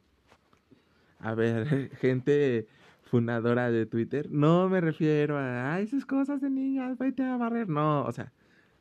A 1.18 1.34
ver, 1.34 1.90
gente 2.00 2.66
fundadora 3.02 3.70
de 3.70 3.84
Twitter, 3.84 4.30
no 4.30 4.68
me 4.68 4.80
refiero 4.80 5.36
a, 5.36 5.74
ay, 5.74 5.86
sus 5.86 6.06
cosas 6.06 6.40
de 6.40 6.48
niñas, 6.48 6.96
vete 6.96 7.22
a 7.22 7.36
barrer. 7.36 7.68
No, 7.68 8.04
o 8.04 8.12
sea, 8.12 8.32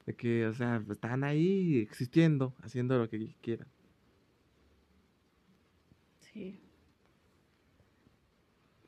de 0.06 0.16
que, 0.16 0.46
o 0.48 0.54
sea, 0.54 0.84
están 0.90 1.24
ahí 1.24 1.80
existiendo, 1.80 2.54
haciendo 2.62 2.98
lo 2.98 3.10
que 3.10 3.36
quieran. 3.42 3.68
Sí. 6.20 6.62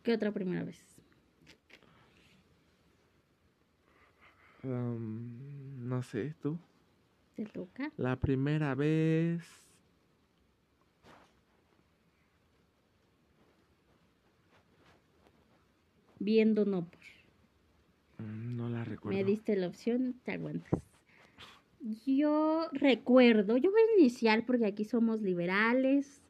¿Qué 0.02 0.14
otra 0.14 0.32
primera 0.32 0.64
vez? 0.64 0.82
Um, 4.64 5.88
no 5.88 6.02
sé, 6.04 6.36
tú. 6.42 6.58
¿Te 7.36 7.46
toca? 7.46 7.92
La 7.98 8.16
primera 8.16 8.76
vez. 8.76 9.44
Viendo 16.24 16.64
no 16.66 16.86
por. 16.86 17.00
mm, 18.26 18.56
No 18.56 18.70
la 18.70 18.84
recuerdo. 18.86 19.18
Me 19.18 19.26
diste 19.26 19.56
la 19.58 19.68
opción, 19.68 20.16
te 20.24 20.32
aguantas. 20.32 20.72
Yo 22.06 22.70
recuerdo, 22.72 23.58
yo 23.58 23.70
voy 23.72 23.82
a 23.82 24.00
iniciar 24.00 24.46
porque 24.46 24.66
aquí 24.66 24.86
somos 24.86 25.22
liberales, 25.22 26.22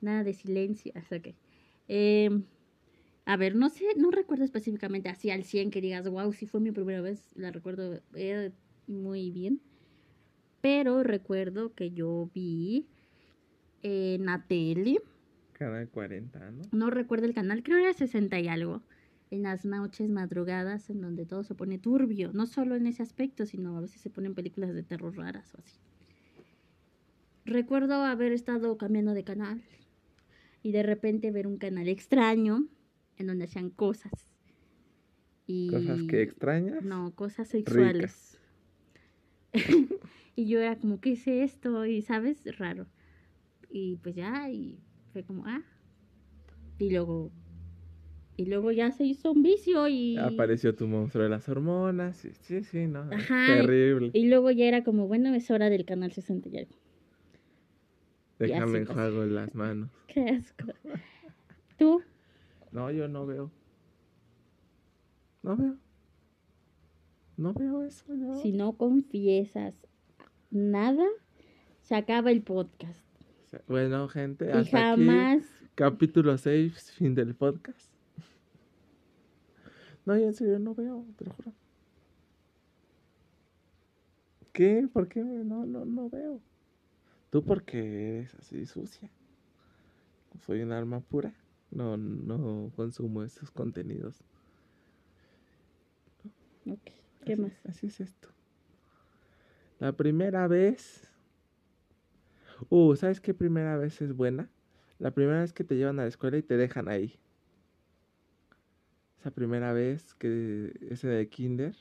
nada 0.00 0.24
de 0.24 0.32
silencio, 0.32 0.90
hasta 0.96 1.20
que... 1.20 1.34
em, 1.88 2.44
a 3.26 3.36
ver, 3.36 3.56
no 3.56 3.68
sé, 3.68 3.84
no 3.96 4.10
recuerdo 4.10 4.44
específicamente 4.44 5.08
así 5.10 5.30
al 5.30 5.42
100 5.44 5.70
que 5.70 5.80
digas, 5.82 6.08
wow, 6.08 6.32
si 6.32 6.46
fue 6.46 6.60
mi 6.60 6.70
primera 6.70 7.00
vez, 7.02 7.32
la 7.34 7.50
recuerdo 7.50 8.00
eh, 8.14 8.52
muy 8.86 9.30
bien. 9.32 9.60
Pero 10.62 11.02
recuerdo 11.02 11.74
que 11.74 11.90
yo 11.90 12.30
vi 12.32 12.86
en 13.82 14.24
la 14.26 14.44
tele, 14.46 15.02
Canal 15.52 15.88
40, 15.88 16.50
¿no? 16.52 16.62
no 16.72 16.90
recuerdo 16.90 17.26
el 17.26 17.34
canal, 17.34 17.62
creo 17.62 17.78
era 17.78 17.92
60 17.92 18.38
y 18.40 18.48
algo, 18.48 18.82
en 19.30 19.42
las 19.42 19.64
noches 19.64 20.08
madrugadas 20.08 20.88
en 20.90 21.00
donde 21.00 21.26
todo 21.26 21.42
se 21.42 21.54
pone 21.54 21.78
turbio, 21.78 22.32
no 22.32 22.46
solo 22.46 22.76
en 22.76 22.86
ese 22.86 23.02
aspecto, 23.02 23.46
sino 23.46 23.76
a 23.76 23.80
veces 23.80 24.00
se 24.00 24.10
ponen 24.10 24.34
películas 24.34 24.74
de 24.74 24.82
terror 24.82 25.16
raras 25.16 25.54
o 25.54 25.58
así. 25.58 25.78
Recuerdo 27.44 27.94
haber 28.02 28.32
estado 28.32 28.76
cambiando 28.76 29.14
de 29.14 29.24
canal 29.24 29.62
y 30.62 30.72
de 30.72 30.82
repente 30.82 31.30
ver 31.30 31.46
un 31.46 31.58
canal 31.58 31.88
extraño 31.88 32.66
en 33.18 33.26
donde 33.26 33.44
hacían 33.44 33.70
cosas. 33.70 34.12
Y... 35.46 35.70
Cosas 35.70 36.02
que 36.08 36.22
extrañas. 36.22 36.84
No, 36.84 37.14
cosas 37.14 37.48
sexuales. 37.48 38.38
y 40.36 40.48
yo 40.48 40.60
era 40.60 40.76
como, 40.76 41.00
¿qué 41.00 41.12
es 41.12 41.26
esto? 41.26 41.86
Y, 41.86 42.02
¿sabes? 42.02 42.44
Raro. 42.58 42.86
Y 43.70 43.96
pues 43.96 44.16
ya, 44.16 44.50
y 44.50 44.80
fue 45.12 45.22
como, 45.22 45.46
ah. 45.46 45.62
Y 46.78 46.90
luego, 46.90 47.30
y 48.36 48.46
luego 48.46 48.70
ya 48.70 48.92
se 48.92 49.04
hizo 49.04 49.32
un 49.32 49.42
vicio 49.42 49.88
y... 49.88 50.18
Apareció 50.18 50.74
tu 50.74 50.86
monstruo 50.86 51.24
de 51.24 51.30
las 51.30 51.48
hormonas. 51.48 52.18
Sí, 52.18 52.30
sí, 52.42 52.62
sí, 52.64 52.86
no. 52.86 53.00
Ajá, 53.10 53.46
Terrible. 53.46 54.10
Y 54.12 54.28
luego 54.28 54.50
ya 54.50 54.66
era 54.66 54.84
como, 54.84 55.08
bueno, 55.08 55.34
es 55.34 55.50
hora 55.50 55.70
del 55.70 55.86
canal 55.86 56.12
60 56.12 56.48
y 56.50 56.58
algo. 56.58 56.72
Déjame 58.38 58.78
enjuago 58.80 59.24
las 59.24 59.54
manos. 59.54 59.90
Qué 60.06 60.28
asco. 60.28 60.66
¿Tú? 61.78 62.02
No, 62.72 62.90
yo 62.90 63.08
no 63.08 63.24
veo. 63.24 63.50
No 65.42 65.56
veo. 65.56 65.76
No 67.38 67.54
veo 67.54 67.82
eso, 67.84 68.14
yo. 68.14 68.34
Si 68.36 68.52
no 68.52 68.72
confiesas 68.76 69.74
nada, 70.50 71.06
se 71.80 71.94
acaba 71.94 72.30
el 72.30 72.42
podcast. 72.42 73.04
Bueno, 73.66 74.08
gente, 74.08 74.46
Y 74.46 74.50
hasta 74.50 74.90
jamás... 74.90 75.38
aquí. 75.38 75.70
Capítulo 75.74 76.36
6, 76.36 76.92
fin 76.92 77.14
del 77.14 77.34
podcast. 77.34 77.95
No, 80.06 80.16
yo 80.16 80.26
en 80.26 80.34
serio 80.34 80.58
no 80.58 80.74
veo, 80.74 81.04
te 81.18 81.24
lo 81.24 81.32
juro. 81.32 81.52
¿Qué? 84.52 84.88
¿Por 84.90 85.08
qué? 85.08 85.22
No, 85.22 85.66
no, 85.66 85.84
no 85.84 86.08
veo. 86.08 86.40
Tú 87.30 87.42
porque 87.44 88.18
eres 88.20 88.34
así 88.36 88.64
sucia. 88.66 89.10
soy 90.46 90.62
un 90.62 90.72
alma 90.72 91.00
pura. 91.00 91.34
No, 91.70 91.96
no 91.96 92.70
consumo 92.76 93.22
esos 93.24 93.50
contenidos. 93.50 94.22
Ok. 96.70 96.80
¿Qué 97.24 97.32
Así- 97.32 97.42
más? 97.42 97.52
Así 97.68 97.86
es 97.88 98.00
esto. 98.00 98.28
La 99.80 99.92
primera 99.92 100.46
vez. 100.46 101.10
Uh, 102.70 102.94
¿sabes 102.96 103.20
qué 103.20 103.34
primera 103.34 103.76
vez 103.76 104.00
es 104.00 104.14
buena? 104.14 104.48
La 104.98 105.10
primera 105.10 105.40
vez 105.40 105.52
que 105.52 105.64
te 105.64 105.74
llevan 105.76 105.98
a 105.98 106.02
la 106.02 106.08
escuela 106.08 106.38
y 106.38 106.42
te 106.42 106.56
dejan 106.56 106.88
ahí. 106.88 107.18
Esa 109.26 109.34
primera 109.34 109.72
vez 109.72 110.14
que 110.14 110.72
ese 110.88 111.08
de 111.08 111.28
kinder 111.28 111.74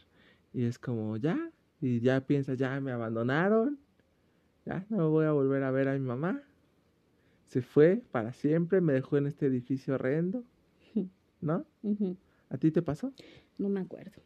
y 0.52 0.64
es 0.64 0.80
como 0.80 1.16
ya 1.18 1.52
y 1.80 2.00
ya 2.00 2.26
piensas 2.26 2.58
ya 2.58 2.82
me 2.82 2.92
abandonaron. 2.92 3.78
Ya 4.66 4.84
no 4.90 5.12
voy 5.12 5.28
a 5.28 5.32
volver 5.32 5.62
a 5.62 5.70
ver 5.70 5.88
a 5.88 5.94
mi 5.94 6.00
mamá. 6.00 6.42
Se 7.46 7.62
fue 7.62 8.02
para 8.10 8.34
siempre, 8.34 8.82
me 8.82 8.94
dejó 8.94 9.18
en 9.18 9.28
este 9.28 9.46
edificio 9.46 9.94
horrendo. 9.94 10.44
¿No? 11.40 11.68
Ujú. 11.84 12.18
¿A 12.50 12.58
ti 12.58 12.72
te 12.72 12.82
pasó? 12.82 13.14
No 13.60 13.70
me 13.70 13.82
acuerdo. 13.82 14.24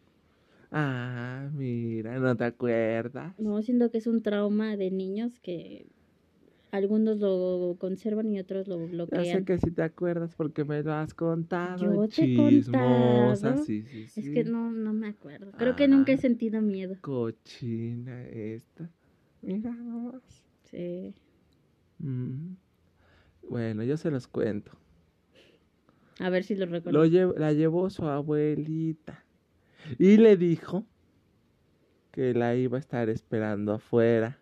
Ah, 0.71 1.49
mira, 1.53 2.19
no 2.19 2.37
te 2.37 2.45
acuerdas. 2.45 3.37
No, 3.37 3.61
siento 3.61 3.91
que 3.91 3.97
es 3.97 4.07
un 4.07 4.21
trauma 4.21 4.77
de 4.77 4.91
niños 4.91 5.41
que 5.41 5.87
algunos 6.71 7.17
lo 7.19 7.75
conservan 7.79 8.31
y 8.31 8.39
otros 8.39 8.67
lo 8.67 8.77
Yo 8.77 8.85
sé 8.87 8.91
bloquean. 8.91 9.45
que 9.45 9.57
sí 9.59 9.71
te 9.71 9.81
acuerdas 9.81 10.35
porque 10.35 10.63
me 10.63 10.83
lo 10.83 10.93
has 10.93 11.13
contado. 11.13 11.77
Yo 12.05 12.07
te 12.07 12.23
he 12.23 12.35
contado. 12.35 13.35
sí, 13.65 13.83
sí, 13.83 14.07
sí. 14.07 14.19
Es 14.21 14.29
que 14.29 14.43
no, 14.43 14.71
no 14.71 14.93
me 14.93 15.07
acuerdo. 15.07 15.51
Creo 15.57 15.75
que 15.75 15.87
nunca 15.87 16.11
he 16.11 16.17
sentido 16.17 16.61
miedo. 16.61 16.95
Cochina 17.01 18.21
esta. 18.27 18.89
Mira 19.41 19.71
nomás. 19.71 20.21
Sí. 20.65 21.13
Mm. 21.99 22.55
Bueno, 23.49 23.83
yo 23.83 23.97
se 23.97 24.11
los 24.11 24.27
cuento. 24.27 24.71
A 26.19 26.29
ver 26.29 26.43
si 26.43 26.55
lo 26.55 26.65
recuerdo. 26.65 26.99
Lo 26.99 27.05
lle- 27.05 27.35
la 27.37 27.53
llevó 27.53 27.89
su 27.89 28.05
abuelita. 28.05 29.23
Y 29.97 30.17
le 30.17 30.35
dijo 30.37 30.85
que 32.11 32.33
la 32.33 32.55
iba 32.55 32.77
a 32.77 32.79
estar 32.81 33.09
esperando 33.09 33.73
afuera 33.73 34.37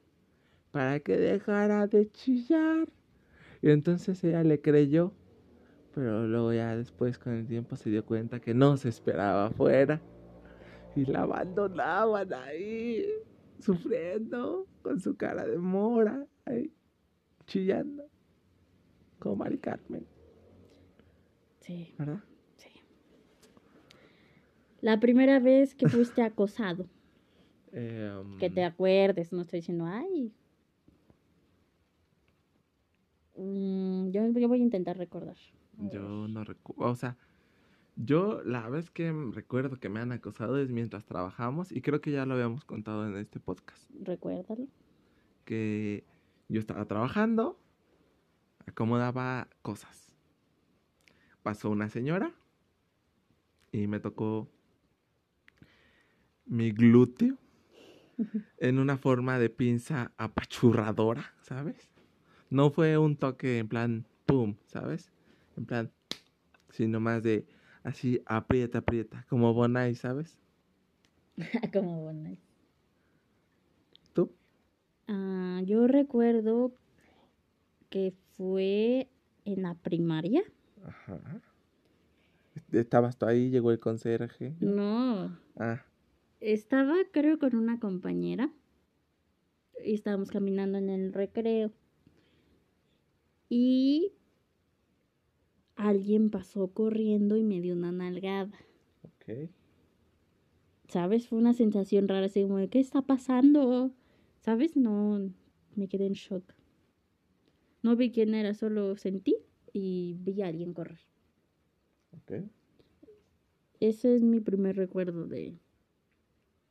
para 0.77 0.99
que 0.99 1.17
dejara 1.17 1.87
de 1.87 2.11
chillar. 2.11 2.87
Y 3.63 3.71
entonces 3.71 4.23
ella 4.23 4.43
le 4.43 4.61
creyó. 4.61 5.11
Pero 5.95 6.27
luego 6.27 6.53
ya 6.53 6.75
después 6.75 7.17
con 7.17 7.33
el 7.33 7.47
tiempo 7.47 7.75
se 7.75 7.89
dio 7.89 8.05
cuenta 8.05 8.39
que 8.39 8.53
no 8.53 8.77
se 8.77 8.89
esperaba 8.89 9.47
afuera. 9.47 9.99
Y 10.95 11.05
la 11.05 11.23
abandonaban 11.23 12.31
ahí, 12.31 13.07
sufriendo, 13.59 14.67
con 14.83 14.99
su 14.99 15.17
cara 15.17 15.47
de 15.47 15.57
mora, 15.57 16.27
ahí, 16.45 16.71
chillando. 17.47 18.03
Como 19.17 19.37
Mari 19.37 19.57
Carmen, 19.57 20.05
Sí, 21.61 21.91
¿verdad? 21.97 22.19
sí. 22.57 22.69
La 24.81 24.99
primera 24.99 25.39
vez 25.39 25.73
que 25.73 25.89
fuiste 25.89 26.21
acosado, 26.21 26.85
Em, 27.73 28.37
que 28.39 28.49
te 28.49 28.63
acuerdes, 28.63 29.33
no 29.33 29.41
estoy 29.41 29.59
diciendo, 29.59 29.85
ay. 29.87 30.31
Mm, 33.37 34.09
yo, 34.11 34.27
yo 34.31 34.47
voy 34.47 34.59
a 34.59 34.63
intentar 34.63 34.97
recordar. 34.97 35.35
A. 35.35 35.89
Yo 35.91 36.27
no 36.27 36.43
recuerdo, 36.43 36.91
o 36.91 36.95
sea, 36.95 37.17
yo 37.95 38.41
la 38.43 38.67
vez 38.69 38.89
que 38.91 39.11
recuerdo 39.31 39.79
que 39.79 39.89
me 39.89 39.99
han 39.99 40.11
acosado 40.11 40.57
es 40.59 40.71
mientras 40.71 41.05
trabajamos 41.05 41.71
y 41.71 41.81
creo 41.81 42.01
que 42.01 42.11
ya 42.11 42.25
lo 42.25 42.33
habíamos 42.33 42.65
contado 42.65 43.07
en 43.07 43.15
este 43.17 43.39
podcast, 43.39 43.89
Recuérdalo. 44.01 44.67
que 45.45 46.03
yo 46.49 46.59
estaba 46.59 46.85
trabajando, 46.85 47.59
acomodaba 48.65 49.47
cosas. 49.61 50.13
Pasó 51.43 51.69
una 51.69 51.89
señora 51.89 52.33
y 53.71 53.87
me 53.87 53.99
tocó 53.99 54.47
mi 56.45 56.71
glúteo 56.71 57.37
en 58.57 58.79
una 58.79 58.97
forma 58.97 59.37
de 59.39 59.49
pinza 59.49 60.11
apachurradora, 60.17 61.33
¿sabes? 61.41 61.91
No 62.49 62.71
fue 62.71 62.97
un 62.97 63.15
toque 63.17 63.59
en 63.59 63.67
plan 63.67 64.05
pum, 64.25 64.55
¿sabes? 64.67 65.11
En 65.57 65.65
plan, 65.65 65.91
sino 66.69 66.99
más 66.99 67.23
de 67.23 67.45
así 67.83 68.21
aprieta, 68.25 68.79
aprieta, 68.79 69.25
como 69.29 69.53
Bonai, 69.53 69.95
¿sabes? 69.95 70.37
Como 71.73 72.01
bueno. 72.03 72.37
¿Tú? 74.13 74.31
Ah, 75.07 75.61
yo 75.65 75.87
recuerdo 75.87 76.71
que 77.89 78.13
fue 78.37 79.07
en 79.45 79.61
la 79.63 79.75
primaria. 79.75 80.43
Ajá. 80.85 81.41
¿Estabas 82.71 83.17
tú 83.17 83.25
ahí? 83.25 83.49
¿Llegó 83.49 83.71
el 83.71 83.79
conserje? 83.79 84.55
No, 84.59 85.37
Ah, 85.59 85.83
estaba 86.39 86.95
creo 87.11 87.39
con 87.39 87.55
una 87.55 87.79
compañera 87.79 88.51
y 89.83 89.93
estábamos 89.93 90.31
caminando 90.31 90.77
en 90.77 90.89
el 90.89 91.13
recreo 91.13 91.71
y 93.49 94.13
alguien 95.75 96.29
pasó 96.29 96.67
corriendo 96.69 97.37
y 97.37 97.43
me 97.43 97.61
dio 97.61 97.73
una 97.73 97.91
nalgada. 97.91 98.57
ok. 99.03 99.49
¿Sabes? 100.87 101.27
Fue 101.27 101.37
una 101.37 101.53
sensación 101.53 102.07
rara, 102.07 102.27
así 102.27 102.43
como 102.43 102.67
¿qué 102.69 102.79
está 102.79 103.01
pasando? 103.01 103.91
¿Sabes? 104.39 104.75
No, 104.77 105.29
me 105.75 105.87
quedé 105.87 106.05
en 106.07 106.13
shock. 106.13 106.53
No 107.83 107.95
vi 107.95 108.11
quién 108.11 108.33
era, 108.33 108.53
solo 108.53 108.95
sentí 108.97 109.37
y 109.73 110.15
vi 110.19 110.41
a 110.41 110.47
alguien 110.47 110.73
correr. 110.73 110.99
Ok. 112.11 112.49
Ese 113.79 114.15
es 114.15 114.23
mi 114.23 114.39
primer 114.39 114.75
recuerdo 114.75 115.27
de... 115.27 115.59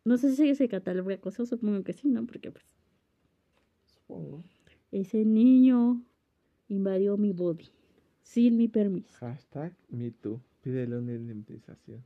No 0.05 0.17
sé 0.19 0.35
si 0.35 0.55
se 0.55 0.69
cataloga 0.69 1.15
acoso, 1.15 1.47
supongo 1.47 1.83
que 1.85 1.93
sí, 1.93 2.09
¿no? 2.09 2.27
Porque 2.27 2.51
pues 2.51 2.65
Supongo. 3.87 4.45
ese 4.93 5.25
niño 5.25 6.05
invadió 6.69 7.17
mi 7.17 7.33
body 7.33 7.69
sin 8.23 8.57
mi 8.57 8.69
permiso. 8.69 9.17
Hashtag 9.21 9.73
MeToo. 9.89 10.41
Pídele 10.63 10.99
una 10.99 11.13
indemnización. 11.15 12.05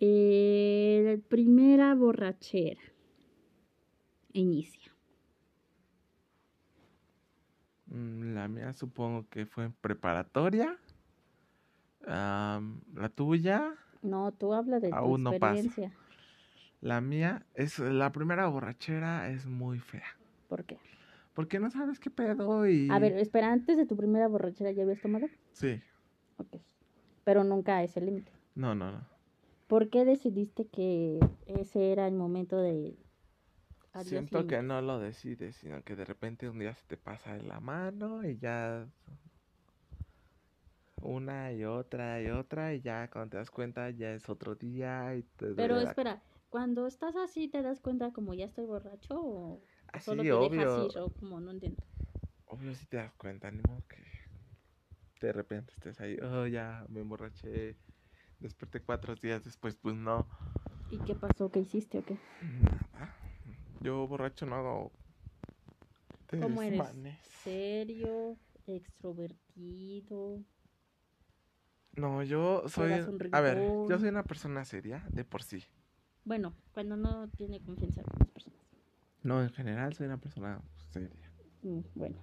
Eh, 0.00 1.02
la 1.04 1.28
primera 1.28 1.94
borrachera. 1.94 2.80
Inicia. 4.32 4.92
Mm, 7.86 8.34
La 8.34 8.48
mía 8.48 8.72
supongo 8.72 9.28
que 9.28 9.46
fue 9.46 9.64
en 9.66 9.72
preparatoria. 9.72 10.76
La 12.04 13.08
tuya. 13.14 13.74
No, 14.02 14.32
tú 14.32 14.52
habla 14.54 14.80
de 14.80 14.88
tu 14.88 14.94
Aún 14.94 15.22
no 15.22 15.30
pasa. 15.38 15.54
experiencia. 15.60 15.92
La 16.80 17.00
mía 17.00 17.46
es 17.54 17.78
la 17.78 18.10
primera 18.10 18.48
borrachera 18.48 19.30
es 19.30 19.46
muy 19.46 19.78
fea. 19.78 20.16
¿Por 20.48 20.64
qué? 20.64 20.78
Porque 21.34 21.58
no 21.58 21.70
sabes 21.70 21.98
qué 21.98 22.10
pedo 22.10 22.66
y 22.66 22.88
A 22.90 22.98
ver, 22.98 23.16
espera, 23.18 23.52
antes 23.52 23.76
de 23.76 23.86
tu 23.86 23.96
primera 23.96 24.28
borrachera 24.28 24.70
ya 24.72 24.82
habías 24.82 25.00
tomado. 25.00 25.26
Sí. 25.52 25.80
Ok. 26.36 26.56
Pero 27.24 27.44
nunca 27.44 27.78
a 27.78 27.84
ese 27.84 28.00
límite. 28.00 28.32
No, 28.54 28.74
no, 28.74 28.92
no. 28.92 29.06
¿Por 29.66 29.88
qué 29.88 30.04
decidiste 30.04 30.66
que 30.66 31.18
ese 31.46 31.92
era 31.92 32.06
el 32.06 32.14
momento 32.14 32.58
de... 32.58 32.98
adiós 33.92 34.06
Siento 34.08 34.46
que 34.46 34.60
no 34.62 34.82
lo 34.82 34.98
decides, 34.98 35.56
sino 35.56 35.82
que 35.82 35.96
de 35.96 36.04
repente 36.04 36.48
un 36.50 36.58
día 36.58 36.74
se 36.74 36.84
te 36.86 36.96
pasa 36.98 37.34
de 37.34 37.42
la 37.44 37.60
mano 37.60 38.22
y 38.28 38.36
ya 38.36 38.86
una 41.00 41.52
y 41.52 41.64
otra 41.64 42.22
y 42.22 42.28
otra 42.28 42.74
y 42.74 42.80
ya 42.80 43.08
cuando 43.10 43.30
te 43.30 43.36
das 43.38 43.50
cuenta 43.50 43.90
ya 43.90 44.12
es 44.12 44.28
otro 44.28 44.54
día 44.54 45.16
y 45.16 45.22
te 45.22 45.54
Pero 45.54 45.76
la- 45.76 45.82
espera, 45.90 46.22
cuando 46.50 46.86
estás 46.86 47.16
así 47.16 47.48
te 47.48 47.62
das 47.62 47.80
cuenta 47.80 48.12
como 48.12 48.34
ya 48.34 48.44
estoy 48.44 48.66
borracho 48.66 49.20
o 49.20 49.60
Ah, 49.92 50.00
solo 50.00 50.22
sí, 50.22 50.28
te 50.28 50.34
obvio. 50.34 50.60
dejas 50.76 50.94
ir 50.94 50.98
o 51.00 51.08
como 51.20 51.40
no 51.40 51.50
entiendo. 51.50 51.82
Obvio 52.46 52.74
si 52.74 52.86
te 52.86 52.98
das 52.98 53.12
cuenta, 53.14 53.50
ni 53.50 53.62
modo 53.62 53.82
que 53.88 53.96
de 55.26 55.32
repente 55.32 55.72
estés 55.74 56.00
ahí, 56.00 56.16
oh 56.20 56.46
ya 56.46 56.84
me 56.88 57.00
emborraché, 57.00 57.76
desperté 58.40 58.80
cuatro 58.80 59.14
días 59.14 59.44
después, 59.44 59.76
pues 59.76 59.94
no, 59.94 60.26
¿Y 60.90 60.98
qué 60.98 61.14
pasó? 61.14 61.48
¿Qué 61.50 61.60
hiciste 61.60 61.98
o 61.98 62.04
qué? 62.04 62.16
nada. 62.42 63.14
Yo 63.82 64.06
borracho 64.06 64.46
no 64.46 64.56
hago 64.56 64.92
¿Cómo 66.40 66.62
eres? 66.62 66.82
¿Serio? 67.44 68.36
¿Extrovertido? 68.66 70.40
No, 71.96 72.22
yo 72.22 72.64
soy, 72.68 72.92
a 73.32 73.40
ver, 73.40 73.58
yo 73.88 73.98
soy 73.98 74.08
una 74.08 74.22
persona 74.24 74.64
seria 74.64 75.04
de 75.10 75.24
por 75.24 75.42
sí. 75.42 75.64
Bueno, 76.24 76.54
cuando 76.72 76.96
no 76.96 77.28
tiene 77.36 77.60
confianza. 77.60 78.02
No, 79.22 79.42
en 79.42 79.50
general 79.50 79.94
soy 79.94 80.06
una 80.06 80.18
persona 80.20 80.60
seria. 80.90 81.32
Mm, 81.64 81.80
bueno, 81.94 82.16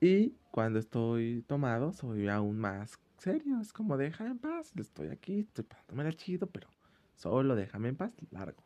Y 0.00 0.30
cuando 0.50 0.78
estoy 0.78 1.42
tomado, 1.48 1.92
soy 1.92 2.28
aún 2.28 2.58
más 2.58 2.98
serio. 3.18 3.60
Es 3.60 3.72
como, 3.72 3.96
déjame 3.96 4.30
en 4.32 4.38
paz, 4.38 4.72
estoy 4.76 5.08
aquí, 5.08 5.40
estoy 5.40 5.64
pasándome 5.64 6.12
chido, 6.14 6.46
pero 6.50 6.68
solo 7.14 7.54
déjame 7.56 7.88
en 7.88 7.96
paz, 7.96 8.12
largo, 8.30 8.62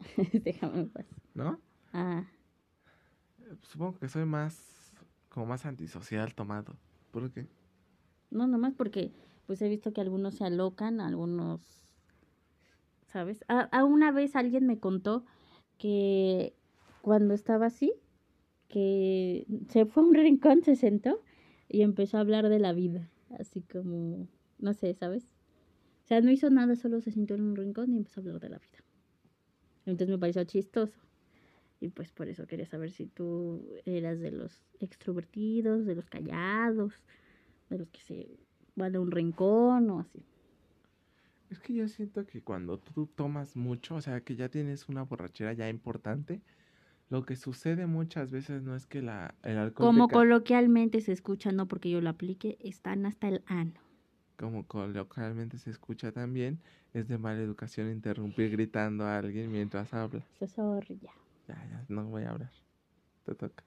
déjame 0.44 0.80
en 0.80 0.90
paz. 0.90 1.06
¿no? 1.34 1.60
Ah, 1.92 2.24
Supongo 3.62 3.98
que 3.98 4.08
soy 4.08 4.24
más 4.24 4.92
como 5.28 5.46
más 5.46 5.64
antisocial 5.66 6.34
tomado. 6.34 6.76
¿Por 7.10 7.30
qué? 7.32 7.48
No, 8.30 8.46
nomás 8.46 8.74
porque 8.74 9.12
pues 9.46 9.60
he 9.62 9.68
visto 9.68 9.92
que 9.92 10.00
algunos 10.00 10.34
se 10.36 10.44
alocan, 10.44 11.00
algunos, 11.00 11.60
¿sabes? 13.06 13.44
A, 13.48 13.60
a 13.76 13.84
una 13.84 14.12
vez 14.12 14.36
alguien 14.36 14.66
me 14.66 14.78
contó 14.78 15.24
que 15.80 16.52
cuando 17.00 17.32
estaba 17.32 17.66
así, 17.66 17.94
que 18.68 19.46
se 19.68 19.86
fue 19.86 20.02
a 20.02 20.06
un 20.06 20.14
rincón, 20.14 20.62
se 20.62 20.76
sentó 20.76 21.22
y 21.68 21.80
empezó 21.80 22.18
a 22.18 22.20
hablar 22.20 22.50
de 22.50 22.58
la 22.58 22.74
vida, 22.74 23.10
así 23.38 23.62
como, 23.62 24.28
no 24.58 24.74
sé, 24.74 24.92
¿sabes? 24.92 25.24
O 26.04 26.06
sea, 26.06 26.20
no 26.20 26.30
hizo 26.30 26.50
nada, 26.50 26.76
solo 26.76 27.00
se 27.00 27.10
sentó 27.10 27.34
en 27.34 27.40
un 27.40 27.56
rincón 27.56 27.94
y 27.94 27.96
empezó 27.96 28.20
a 28.20 28.22
hablar 28.22 28.40
de 28.40 28.50
la 28.50 28.58
vida. 28.58 28.84
Entonces 29.86 30.10
me 30.10 30.18
pareció 30.18 30.44
chistoso. 30.44 31.00
Y 31.80 31.88
pues 31.88 32.12
por 32.12 32.28
eso 32.28 32.46
quería 32.46 32.66
saber 32.66 32.90
si 32.90 33.06
tú 33.06 33.66
eras 33.86 34.20
de 34.20 34.32
los 34.32 34.60
extrovertidos, 34.80 35.86
de 35.86 35.94
los 35.94 36.10
callados, 36.10 36.92
de 37.70 37.78
los 37.78 37.88
que 37.88 38.00
se 38.00 38.28
van 38.74 38.94
a 38.96 39.00
un 39.00 39.10
rincón 39.10 39.88
o 39.88 40.00
así. 40.00 40.22
Es 41.50 41.58
que 41.58 41.74
yo 41.74 41.88
siento 41.88 42.24
que 42.26 42.42
cuando 42.42 42.78
tú 42.78 43.06
tomas 43.06 43.56
mucho, 43.56 43.96
o 43.96 44.00
sea, 44.00 44.20
que 44.20 44.36
ya 44.36 44.48
tienes 44.48 44.88
una 44.88 45.02
borrachera 45.02 45.52
ya 45.52 45.68
importante, 45.68 46.40
lo 47.08 47.26
que 47.26 47.34
sucede 47.34 47.86
muchas 47.86 48.30
veces 48.30 48.62
no 48.62 48.76
es 48.76 48.86
que 48.86 49.02
la, 49.02 49.34
el 49.42 49.58
alcohol... 49.58 49.88
Como 49.88 50.08
coloquialmente 50.08 51.00
se 51.00 51.10
escucha, 51.10 51.50
no 51.50 51.66
porque 51.66 51.90
yo 51.90 52.00
lo 52.00 52.08
aplique, 52.08 52.56
están 52.60 53.04
hasta 53.04 53.26
el 53.28 53.42
ano. 53.46 53.74
como 54.36 54.64
coloquialmente 54.64 55.58
se 55.58 55.70
escucha 55.70 56.12
también, 56.12 56.60
es 56.94 57.08
de 57.08 57.18
mala 57.18 57.40
educación 57.40 57.90
interrumpir 57.90 58.50
gritando 58.52 59.04
a 59.04 59.18
alguien 59.18 59.50
mientras 59.50 59.92
habla. 59.92 60.24
So, 60.38 60.46
sorry, 60.46 61.00
ya. 61.02 61.10
Ya, 61.48 61.54
ya, 61.68 61.84
no 61.88 62.04
voy 62.04 62.22
a 62.22 62.30
hablar. 62.30 62.52
Te 63.24 63.34
toca. 63.34 63.64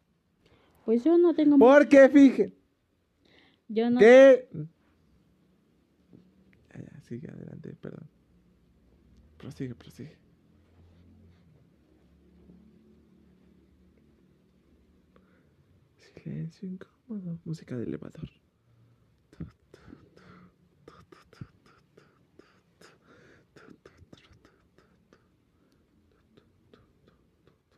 Pues 0.86 1.04
yo 1.04 1.18
no 1.18 1.34
tengo... 1.34 1.58
Porque 1.58 2.08
fije 2.08 2.54
Yo 3.68 3.90
no... 3.90 4.00
que... 4.00 4.48
Sigue 7.14 7.30
adelante, 7.30 7.76
perdón. 7.80 8.10
Prosigue, 9.38 9.76
prosigue. 9.76 10.18
Silencio 15.96 16.68
incómodo. 16.68 17.40
Música 17.46 17.78
de 17.78 17.84
elevador. 17.84 18.28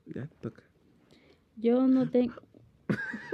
Ya, 0.05 0.29
toca. 0.39 0.63
Yo 1.57 1.85
no 1.87 2.09
tengo... 2.09 2.35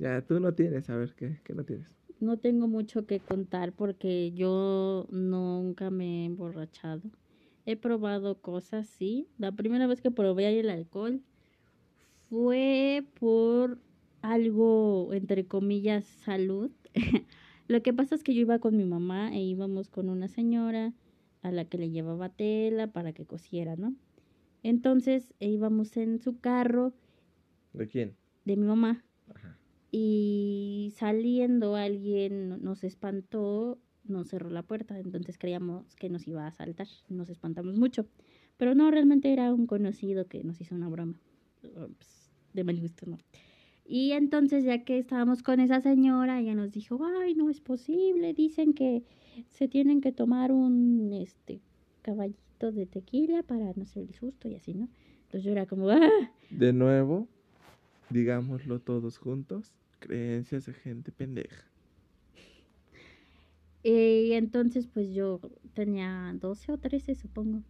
Ya, 0.00 0.22
tú 0.22 0.40
no 0.40 0.54
tienes, 0.54 0.88
a 0.88 0.96
ver, 0.96 1.14
¿qué, 1.14 1.42
qué 1.44 1.52
no 1.52 1.62
tienes? 1.62 1.99
No 2.20 2.38
tengo 2.38 2.68
mucho 2.68 3.06
que 3.06 3.20
contar 3.20 3.72
porque 3.72 4.32
yo 4.32 5.06
nunca 5.10 5.90
me 5.90 6.22
he 6.22 6.24
emborrachado. 6.26 7.10
He 7.64 7.76
probado 7.76 8.40
cosas, 8.42 8.88
sí. 8.88 9.28
La 9.38 9.52
primera 9.52 9.86
vez 9.86 10.02
que 10.02 10.10
probé 10.10 10.58
el 10.60 10.68
alcohol 10.70 11.22
fue 12.28 13.04
por 13.18 13.78
algo, 14.22 15.12
entre 15.12 15.46
comillas, 15.46 16.04
salud. 16.04 16.70
Lo 17.68 17.82
que 17.82 17.92
pasa 17.92 18.14
es 18.14 18.22
que 18.22 18.34
yo 18.34 18.40
iba 18.42 18.58
con 18.58 18.76
mi 18.76 18.84
mamá 18.84 19.34
e 19.34 19.40
íbamos 19.40 19.88
con 19.88 20.08
una 20.08 20.28
señora 20.28 20.92
a 21.42 21.52
la 21.52 21.64
que 21.64 21.78
le 21.78 21.90
llevaba 21.90 22.28
tela 22.28 22.88
para 22.92 23.12
que 23.12 23.24
cosiera, 23.24 23.76
¿no? 23.76 23.94
Entonces 24.62 25.34
e 25.40 25.48
íbamos 25.48 25.96
en 25.96 26.18
su 26.18 26.38
carro 26.40 26.92
¿De 27.72 27.86
quién? 27.86 28.16
de 28.44 28.56
mi 28.56 28.66
mamá. 28.66 29.04
Y 29.90 30.92
saliendo 30.96 31.76
alguien 31.76 32.62
nos 32.62 32.84
espantó, 32.84 33.78
nos 34.04 34.28
cerró 34.28 34.50
la 34.50 34.62
puerta, 34.62 34.98
entonces 34.98 35.38
creíamos 35.38 35.94
que 35.96 36.08
nos 36.08 36.26
iba 36.26 36.44
a 36.44 36.48
asaltar, 36.48 36.86
nos 37.08 37.28
espantamos 37.28 37.76
mucho, 37.76 38.06
pero 38.56 38.74
no, 38.74 38.90
realmente 38.90 39.32
era 39.32 39.52
un 39.52 39.66
conocido 39.66 40.26
que 40.26 40.44
nos 40.44 40.60
hizo 40.60 40.74
una 40.74 40.88
broma, 40.88 41.18
eh, 41.62 41.88
pues, 41.96 42.30
de 42.52 42.64
mal 42.64 42.80
gusto, 42.80 43.06
¿no? 43.06 43.18
Y 43.84 44.12
entonces 44.12 44.64
ya 44.64 44.84
que 44.84 44.98
estábamos 44.98 45.42
con 45.42 45.58
esa 45.58 45.80
señora, 45.80 46.40
ella 46.40 46.54
nos 46.54 46.70
dijo, 46.70 47.00
ay, 47.22 47.34
no 47.34 47.50
es 47.50 47.60
posible, 47.60 48.32
dicen 48.34 48.72
que 48.72 49.02
se 49.48 49.66
tienen 49.66 50.00
que 50.00 50.12
tomar 50.12 50.52
un, 50.52 51.12
este, 51.12 51.60
caballito 52.02 52.70
de 52.72 52.86
tequila 52.86 53.42
para 53.42 53.72
no 53.74 53.86
ser 53.86 54.12
susto 54.12 54.48
y 54.48 54.54
así, 54.54 54.74
¿no? 54.74 54.88
Entonces 55.22 55.44
yo 55.44 55.52
era 55.52 55.66
como, 55.66 55.88
ah, 55.90 56.08
De 56.50 56.72
nuevo, 56.72 57.26
digámoslo 58.10 58.80
todos 58.80 59.18
juntos, 59.18 59.72
creencias 60.00 60.66
de 60.66 60.74
gente 60.74 61.12
pendeja. 61.12 61.64
Eh, 63.82 64.26
Y 64.28 64.32
entonces 64.34 64.86
pues 64.88 65.12
yo 65.12 65.40
tenía 65.74 66.32
12 66.40 66.72
o 66.72 66.78
13 66.78 67.14
supongo. 67.14 67.62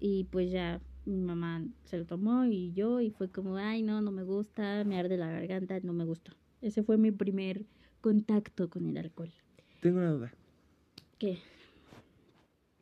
Y 0.00 0.24
pues 0.24 0.50
ya 0.50 0.80
mi 1.06 1.20
mamá 1.20 1.64
se 1.84 1.98
lo 1.98 2.06
tomó 2.06 2.44
y 2.46 2.72
yo 2.72 3.00
y 3.00 3.10
fue 3.10 3.30
como, 3.30 3.56
ay 3.56 3.82
no, 3.82 4.00
no 4.02 4.12
me 4.12 4.24
gusta, 4.24 4.84
me 4.84 4.98
arde 4.98 5.16
la 5.16 5.30
garganta, 5.30 5.78
no 5.80 5.92
me 5.92 6.04
gustó. 6.04 6.32
Ese 6.60 6.82
fue 6.82 6.98
mi 6.98 7.10
primer 7.12 7.66
contacto 8.00 8.70
con 8.70 8.88
el 8.88 8.96
alcohol. 8.98 9.32
Tengo 9.80 9.98
una 9.98 10.12
duda. 10.12 10.32
¿Qué? 11.18 11.38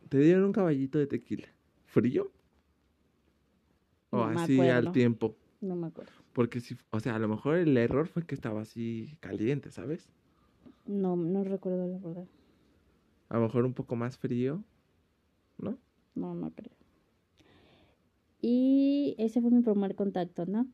¿Te 0.08 0.18
dieron 0.18 0.44
un 0.44 0.52
caballito 0.52 0.98
de 0.98 1.06
tequila? 1.06 1.48
¿Frío? 1.86 2.30
¿O 4.10 4.26
No 4.26 4.40
así 4.40 4.60
al 4.68 4.92
tiempo? 4.92 5.36
No 5.60 5.76
me 5.76 5.86
acuerdo. 5.88 6.19
Porque 6.32 6.60
si, 6.60 6.76
o 6.90 7.00
sea, 7.00 7.16
a 7.16 7.18
lo 7.18 7.28
mejor 7.28 7.56
el 7.56 7.76
error 7.76 8.06
fue 8.08 8.24
que 8.24 8.34
estaba 8.34 8.62
así 8.62 9.16
caliente, 9.20 9.70
¿sabes? 9.70 10.08
No, 10.86 11.16
no 11.16 11.44
recuerdo 11.44 11.86
la 11.86 11.98
verdad. 11.98 12.26
A 13.28 13.36
lo 13.36 13.42
mejor 13.42 13.64
un 13.64 13.74
poco 13.74 13.96
más 13.96 14.18
frío, 14.18 14.62
¿no? 15.58 15.78
No, 16.14 16.34
no 16.34 16.50
creo. 16.50 16.72
Y 18.42 19.14
ese 19.18 19.40
fue 19.40 19.50
mi 19.50 19.62
primer 19.62 19.94
contacto, 19.94 20.46
¿no? 20.46 20.66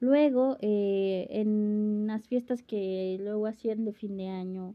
Luego, 0.00 0.56
eh, 0.60 1.26
en 1.30 2.06
las 2.06 2.28
fiestas 2.28 2.62
que 2.62 3.18
luego 3.20 3.46
hacían 3.46 3.84
de 3.84 3.92
fin 3.92 4.16
de 4.16 4.28
año, 4.28 4.74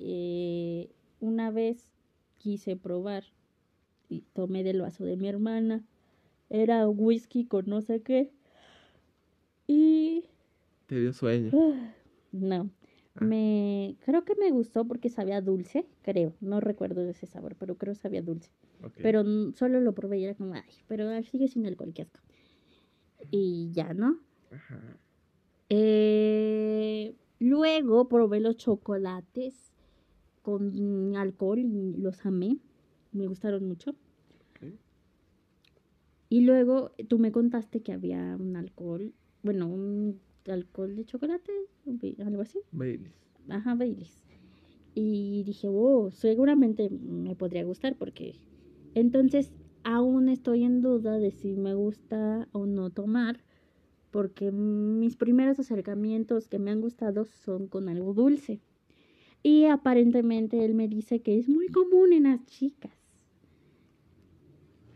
eh, 0.00 0.90
una 1.20 1.50
vez 1.50 1.92
quise 2.38 2.76
probar 2.76 3.24
y 4.08 4.22
tomé 4.32 4.64
del 4.64 4.80
vaso 4.82 5.04
de 5.04 5.16
mi 5.16 5.28
hermana. 5.28 5.84
Era 6.50 6.88
whisky 6.88 7.44
con 7.44 7.66
no 7.66 7.80
sé 7.80 8.02
qué. 8.02 8.32
Y 9.68 10.24
Te 10.86 10.98
dio 10.98 11.12
sueño. 11.12 11.52
Ah, 11.54 11.94
No. 12.32 12.70
Ah. 13.14 13.24
Me 13.24 13.96
creo 14.04 14.24
que 14.24 14.34
me 14.34 14.50
gustó 14.50 14.84
porque 14.86 15.10
sabía 15.10 15.40
dulce, 15.40 15.86
creo. 16.02 16.34
No 16.40 16.60
recuerdo 16.60 17.02
ese 17.08 17.26
sabor, 17.26 17.54
pero 17.56 17.76
creo 17.76 17.94
que 17.94 18.00
sabía 18.00 18.22
dulce. 18.22 18.50
Pero 18.96 19.24
solo 19.54 19.80
lo 19.80 19.92
probé 19.92 20.18
y 20.18 20.24
era 20.24 20.34
como, 20.34 20.54
ay, 20.54 20.62
pero 20.86 21.22
sigue 21.24 21.48
sin 21.48 21.66
alcohol, 21.66 21.92
qué 21.94 22.02
asco. 22.02 22.20
Y 23.30 23.70
ya, 23.72 23.92
¿no? 23.92 24.18
Ajá. 24.52 24.96
Eh, 25.68 27.14
luego 27.40 28.08
probé 28.08 28.40
los 28.40 28.56
chocolates 28.56 29.72
con 30.42 31.14
alcohol 31.16 31.58
y 31.58 31.96
los 31.98 32.24
amé. 32.24 32.58
Me 33.12 33.26
gustaron 33.26 33.66
mucho. 33.66 33.94
Y 36.30 36.42
luego 36.42 36.92
tú 37.08 37.18
me 37.18 37.32
contaste 37.32 37.80
que 37.80 37.92
había 37.92 38.36
un 38.38 38.54
alcohol, 38.56 39.14
bueno, 39.42 39.68
un 39.68 40.20
alcohol 40.46 40.96
de 40.96 41.04
chocolate, 41.04 41.52
algo 42.18 42.42
así. 42.42 42.58
Baileys. 42.72 43.14
Ajá, 43.48 43.74
Baileys. 43.74 44.22
Y 44.94 45.42
dije, 45.44 45.68
oh, 45.70 46.10
seguramente 46.10 46.90
me 46.90 47.36
podría 47.36 47.64
gustar 47.64 47.96
porque 47.96 48.40
entonces 48.94 49.52
aún 49.84 50.28
estoy 50.28 50.64
en 50.64 50.80
duda 50.80 51.18
de 51.18 51.30
si 51.30 51.56
me 51.56 51.74
gusta 51.74 52.48
o 52.52 52.66
no 52.66 52.90
tomar 52.90 53.40
porque 54.10 54.50
mis 54.50 55.16
primeros 55.16 55.58
acercamientos 55.58 56.48
que 56.48 56.58
me 56.58 56.70
han 56.70 56.80
gustado 56.80 57.24
son 57.24 57.68
con 57.68 57.88
algo 57.88 58.14
dulce. 58.14 58.60
Y 59.42 59.66
aparentemente 59.66 60.64
él 60.64 60.74
me 60.74 60.88
dice 60.88 61.20
que 61.20 61.38
es 61.38 61.48
muy 61.48 61.68
común 61.68 62.12
en 62.12 62.24
las 62.24 62.44
chicas 62.46 62.92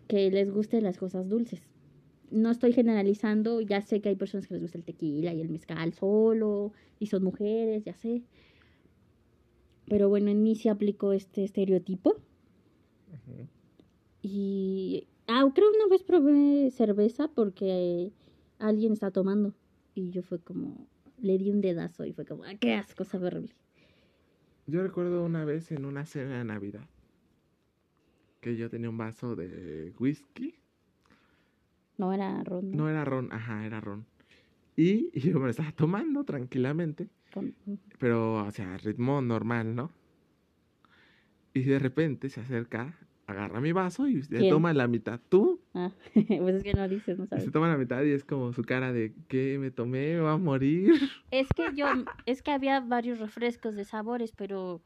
que 0.08 0.30
les 0.30 0.50
gusten 0.50 0.82
las 0.82 0.98
cosas 0.98 1.28
dulces. 1.28 1.62
No 2.32 2.50
estoy 2.50 2.72
generalizando, 2.72 3.60
ya 3.60 3.82
sé 3.82 4.00
que 4.00 4.08
hay 4.08 4.16
personas 4.16 4.46
que 4.46 4.54
les 4.54 4.62
gusta 4.62 4.78
el 4.78 4.84
tequila 4.84 5.32
y 5.32 5.40
el 5.40 5.50
mezcal 5.50 5.92
solo, 5.92 6.72
y 6.98 7.06
son 7.06 7.22
mujeres, 7.22 7.84
ya 7.84 7.94
sé. 7.94 8.22
Pero 9.86 10.08
bueno, 10.08 10.30
en 10.30 10.42
mí 10.42 10.54
sí 10.54 10.68
aplicó 10.68 11.12
este 11.12 11.44
estereotipo. 11.44 12.16
Y. 14.22 15.06
Ah, 15.28 15.48
creo 15.54 15.68
una 15.70 15.86
vez 15.88 16.02
probé 16.02 16.70
cerveza 16.70 17.28
porque 17.28 18.12
alguien 18.58 18.92
está 18.92 19.10
tomando. 19.10 19.54
Y 19.94 20.10
yo 20.10 20.22
fue 20.22 20.38
como. 20.38 20.86
Le 21.20 21.38
di 21.38 21.50
un 21.50 21.60
dedazo 21.60 22.04
y 22.04 22.12
fue 22.12 22.24
como, 22.24 22.44
ah, 22.44 22.54
qué 22.58 22.74
asco, 22.74 23.04
sabe 23.04 23.28
horrible. 23.28 23.54
Yo 24.66 24.82
recuerdo 24.82 25.24
una 25.24 25.44
vez 25.44 25.70
en 25.70 25.84
una 25.84 26.04
cena 26.06 26.38
de 26.38 26.44
Navidad 26.44 26.88
que 28.40 28.56
yo 28.56 28.68
tenía 28.68 28.90
un 28.90 28.98
vaso 28.98 29.36
de 29.36 29.92
whisky. 29.98 30.61
No 32.02 32.12
era 32.12 32.42
ron. 32.42 32.72
No 32.72 32.88
era 32.88 33.04
ron, 33.04 33.32
ajá, 33.32 33.64
era 33.64 33.80
ron. 33.80 34.04
Y, 34.76 35.10
y 35.12 35.20
yo 35.20 35.34
me 35.38 35.44
lo 35.44 35.50
estaba 35.50 35.70
tomando 35.70 36.24
tranquilamente, 36.24 37.08
Con- 37.32 37.54
pero, 38.00 38.44
o 38.44 38.50
sea, 38.50 38.76
ritmo 38.76 39.22
normal, 39.22 39.76
¿no? 39.76 39.92
Y 41.54 41.62
de 41.62 41.78
repente 41.78 42.28
se 42.28 42.40
acerca, 42.40 42.98
agarra 43.26 43.60
mi 43.60 43.70
vaso 43.72 44.08
y 44.08 44.22
se 44.22 44.42
toma 44.48 44.72
la 44.72 44.88
mitad. 44.88 45.20
¿Tú? 45.28 45.60
Ah, 45.74 45.92
pues 46.14 46.56
es 46.56 46.64
que 46.64 46.74
no 46.74 46.88
dices, 46.88 47.16
no 47.18 47.24
Y 47.24 47.28
sabes. 47.28 47.44
se 47.44 47.50
toma 47.52 47.68
la 47.68 47.76
mitad 47.76 48.02
y 48.02 48.10
es 48.10 48.24
como 48.24 48.52
su 48.52 48.62
cara 48.62 48.92
de, 48.92 49.14
¿qué? 49.28 49.58
¿Me 49.60 49.70
tomé? 49.70 50.14
¿Me 50.14 50.20
va 50.20 50.32
a 50.32 50.38
morir? 50.38 50.94
Es 51.30 51.52
que 51.52 51.72
yo, 51.74 51.86
es 52.26 52.42
que 52.42 52.50
había 52.50 52.80
varios 52.80 53.20
refrescos 53.20 53.74
de 53.76 53.84
sabores, 53.84 54.32
pero 54.32 54.82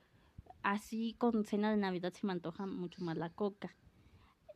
así 0.63 1.15
con 1.19 1.45
cena 1.45 1.71
de 1.71 1.77
Navidad 1.77 2.13
se 2.13 2.27
me 2.27 2.33
antoja 2.33 2.67
mucho 2.67 3.03
más 3.05 3.17
la 3.17 3.31
coca. 3.31 3.77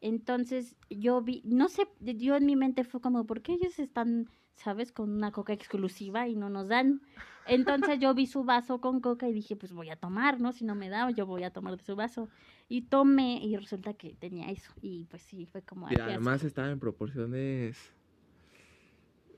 Entonces 0.00 0.76
yo 0.88 1.20
vi, 1.22 1.42
no 1.44 1.68
sé, 1.68 1.86
yo 2.00 2.36
en 2.36 2.46
mi 2.46 2.56
mente 2.56 2.84
fue 2.84 3.00
como, 3.00 3.26
¿por 3.26 3.42
qué 3.42 3.54
ellos 3.54 3.78
están, 3.78 4.28
sabes, 4.56 4.92
con 4.92 5.10
una 5.10 5.30
coca 5.30 5.52
exclusiva 5.52 6.26
y 6.28 6.36
no 6.36 6.48
nos 6.48 6.68
dan? 6.68 7.02
Entonces 7.46 7.98
yo 8.00 8.14
vi 8.14 8.26
su 8.26 8.44
vaso 8.44 8.80
con 8.80 9.00
coca 9.00 9.28
y 9.28 9.32
dije, 9.32 9.56
pues 9.56 9.72
voy 9.72 9.90
a 9.90 9.96
tomar, 9.96 10.40
¿no? 10.40 10.52
Si 10.52 10.64
no 10.64 10.74
me 10.74 10.88
da, 10.88 11.10
yo 11.10 11.26
voy 11.26 11.42
a 11.42 11.50
tomar 11.52 11.76
de 11.76 11.82
su 11.84 11.96
vaso. 11.96 12.28
Y 12.68 12.82
tomé 12.82 13.44
y 13.44 13.56
resulta 13.56 13.94
que 13.94 14.14
tenía 14.14 14.48
eso. 14.50 14.72
Y 14.80 15.04
pues 15.04 15.22
sí, 15.22 15.46
fue 15.46 15.62
como... 15.62 15.86
"Ay, 15.86 15.94
Y 15.94 15.96
qué 15.96 16.02
asco". 16.02 16.12
además 16.12 16.44
estaba 16.44 16.70
en 16.70 16.78
proporciones 16.80 17.76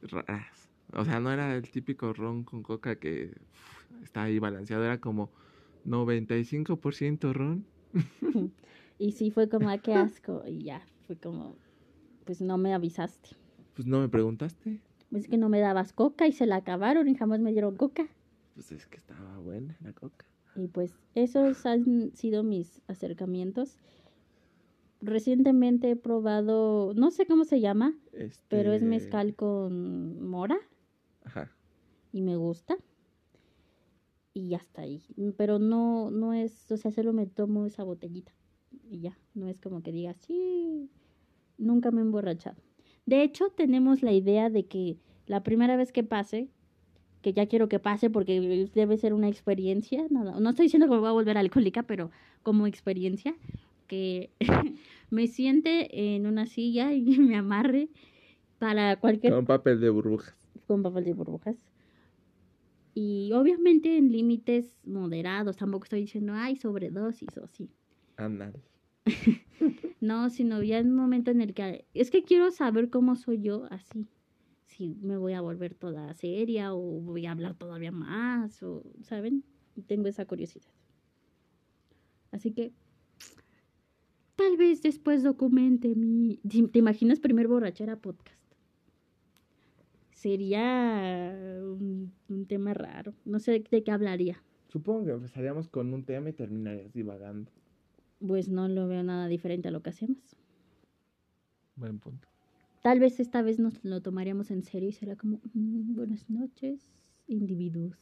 raras. 0.03 0.69
O 0.93 1.05
sea, 1.05 1.21
no 1.21 1.33
era 1.33 1.55
el 1.57 1.71
típico 1.71 2.13
ron 2.13 2.45
con 2.45 2.63
coca 2.63 2.97
que 2.97 3.33
está 4.03 4.25
ahí 4.25 4.39
balanceado, 4.39 4.85
era 4.85 4.99
como 5.01 5.31
95% 5.85 7.33
ron. 7.33 7.65
Y 8.99 9.13
sí 9.13 9.31
fue 9.31 9.49
como, 9.49 9.69
"Ay, 9.69 9.81
qué 9.81 9.95
asco. 9.95 10.43
Y 10.47 10.63
ya, 10.65 10.87
fue 11.07 11.17
como, 11.17 11.57
pues 12.25 12.41
no 12.41 12.57
me 12.59 12.73
avisaste. 12.75 13.31
Pues 13.75 13.87
no 13.87 14.01
me 14.01 14.09
preguntaste. 14.09 14.81
Es 15.13 15.29
que 15.29 15.37
no 15.37 15.49
me 15.49 15.61
dabas 15.61 15.93
coca 15.93 16.27
y 16.27 16.33
se 16.33 16.47
la 16.47 16.57
acabaron 16.57 17.09
y 17.09 17.15
jamás 17.15 17.41
me 17.41 17.53
dieron 17.53 17.77
coca. 17.77 18.07
Pues 18.55 18.73
es 18.73 18.87
que 18.87 18.97
estaba 18.97 19.39
buena 19.39 19.77
la 19.81 19.93
coca. 19.93 20.27
Y 20.55 20.69
pues 20.69 20.95
esos 21.15 21.65
han 21.67 22.13
sido 22.15 22.43
mis 22.43 22.81
acercamientos. 22.87 23.79
Recientemente 25.01 25.91
he 25.91 25.97
probado, 25.97 26.93
no 26.95 27.11
sé 27.11 27.27
cómo 27.27 27.45
se 27.45 27.61
llama, 27.61 27.95
pero 28.49 28.71
es 28.73 28.83
Este, 28.83 28.87
mezcal 28.89 29.35
con 29.35 30.25
mora 30.29 30.59
Ajá. 31.25 31.51
y 32.13 32.23
me 32.23 32.37
gusta. 32.37 32.77
Y 34.35 34.55
hasta 34.55 34.83
ahí. 34.83 35.03
Pero 35.37 35.59
no, 35.59 36.11
no 36.11 36.33
es, 36.33 36.71
o 36.71 36.77
sea, 36.77 36.91
solo 36.91 37.13
me 37.13 37.27
tomo 37.27 37.67
esa 37.67 37.83
botellita. 37.83 38.33
Y 38.93 39.01
ya, 39.01 39.17
no 39.33 39.49
es 39.49 39.59
como 39.59 39.83
que 39.83 39.91
diga, 39.91 40.13
sí, 40.13 40.91
nunca 41.57 41.91
me 41.91 42.03
he 42.03 42.05
emborrachado. 42.05 42.61
De 43.07 43.23
hecho, 43.23 43.49
tenemos 43.49 44.03
la 44.03 44.13
idea 44.13 44.51
de 44.51 44.67
que 44.67 44.99
la 45.27 45.43
primera 45.43 45.77
vez 45.79 45.93
que 45.93 46.05
pase, 46.05 46.51
que 47.23 47.33
ya 47.33 47.47
quiero 47.47 47.71
que 47.71 47.79
pase 47.79 48.11
porque 48.11 48.69
debe 48.75 48.99
ser 48.99 49.15
una 49.15 49.29
experiencia, 49.31 50.05
nada, 50.11 50.39
no 50.39 50.51
estoy 50.51 50.67
diciendo 50.67 50.89
que 50.89 50.93
me 50.93 50.99
voy 51.01 51.09
a 51.09 51.13
volver 51.13 51.39
alcohólica, 51.39 51.85
pero 51.85 52.11
como 52.43 52.67
experiencia, 52.67 53.35
que 53.87 54.31
me 55.11 55.27
siente 55.27 56.15
en 56.15 56.27
una 56.27 56.45
silla 56.45 56.93
y 56.93 57.03
me 57.19 57.37
amarre 57.37 57.89
para 58.59 58.97
cualquier 58.97 59.33
Con 59.33 59.47
papel 59.47 59.81
de 59.81 59.89
burbujas. 59.89 60.37
con 60.67 60.83
papel 60.83 61.05
de 61.05 61.15
burbujas. 61.15 61.57
Y 62.95 63.33
obviamente 63.33 63.97
en 63.97 64.13
límites 64.13 64.77
moderados, 64.85 65.57
tampoco 65.57 65.85
estoy 65.85 66.01
diciendo, 66.03 66.35
ay, 66.37 66.57
sobredosis 66.57 67.39
o 67.39 67.47
sí. 67.47 67.71
Anal. 68.19 68.53
No, 70.03 70.31
sino 70.31 70.61
ya 70.65 70.79
en 70.79 70.89
un 70.89 70.97
momento 70.97 71.31
en 71.31 71.41
el 71.41 71.55
que... 71.55 71.87
Es 71.95 72.11
que 72.11 72.25
quiero 72.25 72.51
saber 72.51 72.91
cómo 72.91 73.15
soy 73.15 73.41
yo 73.41 73.69
así. 73.71 74.09
Si 74.67 74.97
me 75.01 75.17
voy 75.17 75.35
a 75.35 75.41
volver 75.41 75.75
toda 75.75 76.13
seria 76.15 76.75
o 76.75 76.81
voy 76.81 77.27
a 77.27 77.31
hablar 77.31 77.55
todavía 77.55 77.93
más, 77.93 78.65
o, 78.65 78.83
¿saben? 79.03 79.45
Tengo 79.87 80.09
esa 80.09 80.27
curiosidad. 80.27 80.73
Así 82.33 82.51
que... 82.51 82.73
Tal 84.35 84.57
vez 84.57 84.83
después 84.83 85.23
documente 85.23 85.95
mi... 85.95 86.41
¿Te 86.73 86.81
imaginas 86.81 87.21
primer 87.21 87.47
borrachera 87.47 87.95
podcast? 87.95 88.43
Sería 90.11 91.33
un, 91.63 92.13
un 92.29 92.47
tema 92.47 92.75
raro. 92.75 93.15
No 93.25 93.39
sé 93.39 93.63
de 93.71 93.85
qué 93.85 93.91
hablaría. 93.93 94.43
Supongo 94.67 95.05
que 95.05 95.13
empezaríamos 95.13 95.69
con 95.69 95.95
un 95.95 96.03
tema 96.03 96.31
y 96.31 96.33
terminarías 96.33 96.93
divagando. 96.93 97.53
Pues 98.27 98.49
no 98.49 98.69
lo 98.69 98.87
veo 98.89 99.03
nada 99.03 99.27
diferente 99.29 99.69
a 99.69 99.71
lo 99.71 99.83
que 99.83 99.91
hacemos. 99.91 100.19
Buen 101.77 101.99
punto. 101.99 102.29
Tal 102.83 102.99
vez 103.01 103.21
esta 103.21 103.43
vez 103.43 103.59
nos 103.59 103.83
lo 103.85 104.01
tomaríamos 104.03 104.51
en 104.51 104.63
serio 104.65 104.89
y 104.89 104.93
será 104.93 105.17
como, 105.17 105.41
"Mm, 105.55 105.95
buenas 105.95 106.29
noches, 106.29 106.93
individuos. 107.27 107.97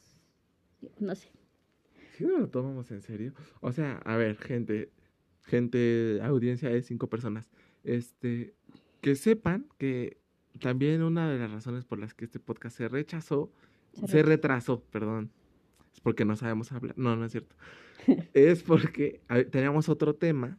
No 0.99 1.15
sé. 1.15 1.29
Si 2.17 2.25
no 2.25 2.37
lo 2.39 2.49
tomamos 2.49 2.91
en 2.91 3.01
serio. 3.01 3.33
O 3.61 3.71
sea, 3.71 3.97
a 4.05 4.15
ver, 4.17 4.35
gente, 4.37 4.91
gente, 5.43 6.19
audiencia 6.23 6.69
de 6.69 6.81
cinco 6.81 7.07
personas. 7.07 7.49
Este, 7.83 8.53
que 9.01 9.15
sepan 9.15 9.67
que 9.77 10.17
también 10.59 11.01
una 11.03 11.29
de 11.31 11.39
las 11.39 11.51
razones 11.51 11.85
por 11.85 11.99
las 11.99 12.13
que 12.13 12.25
este 12.25 12.39
podcast 12.39 12.77
se 12.77 12.87
rechazó, 12.89 13.51
Se 13.93 14.01
se, 14.07 14.23
retrasó. 14.23 14.25
retrasó, 14.25 14.83
perdón, 14.91 15.31
es 15.93 15.99
porque 16.01 16.25
no 16.25 16.35
sabemos 16.35 16.71
hablar. 16.71 16.97
No, 16.97 17.15
no 17.15 17.25
es 17.25 17.31
cierto. 17.31 17.55
Es 18.33 18.63
porque 18.63 19.21
teníamos 19.51 19.89
otro 19.89 20.15
tema 20.15 20.57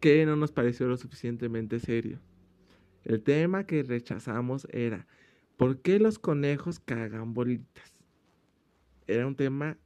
que 0.00 0.24
no 0.26 0.36
nos 0.36 0.52
pareció 0.52 0.86
lo 0.88 0.96
suficientemente 0.96 1.78
serio. 1.80 2.20
El 3.04 3.22
tema 3.22 3.64
que 3.64 3.82
rechazamos 3.82 4.66
era 4.70 5.06
¿por 5.56 5.80
qué 5.80 5.98
los 5.98 6.18
conejos 6.18 6.80
cagan 6.80 7.34
bolitas? 7.34 7.92
Era 9.06 9.26
un 9.26 9.34
tema 9.36 9.76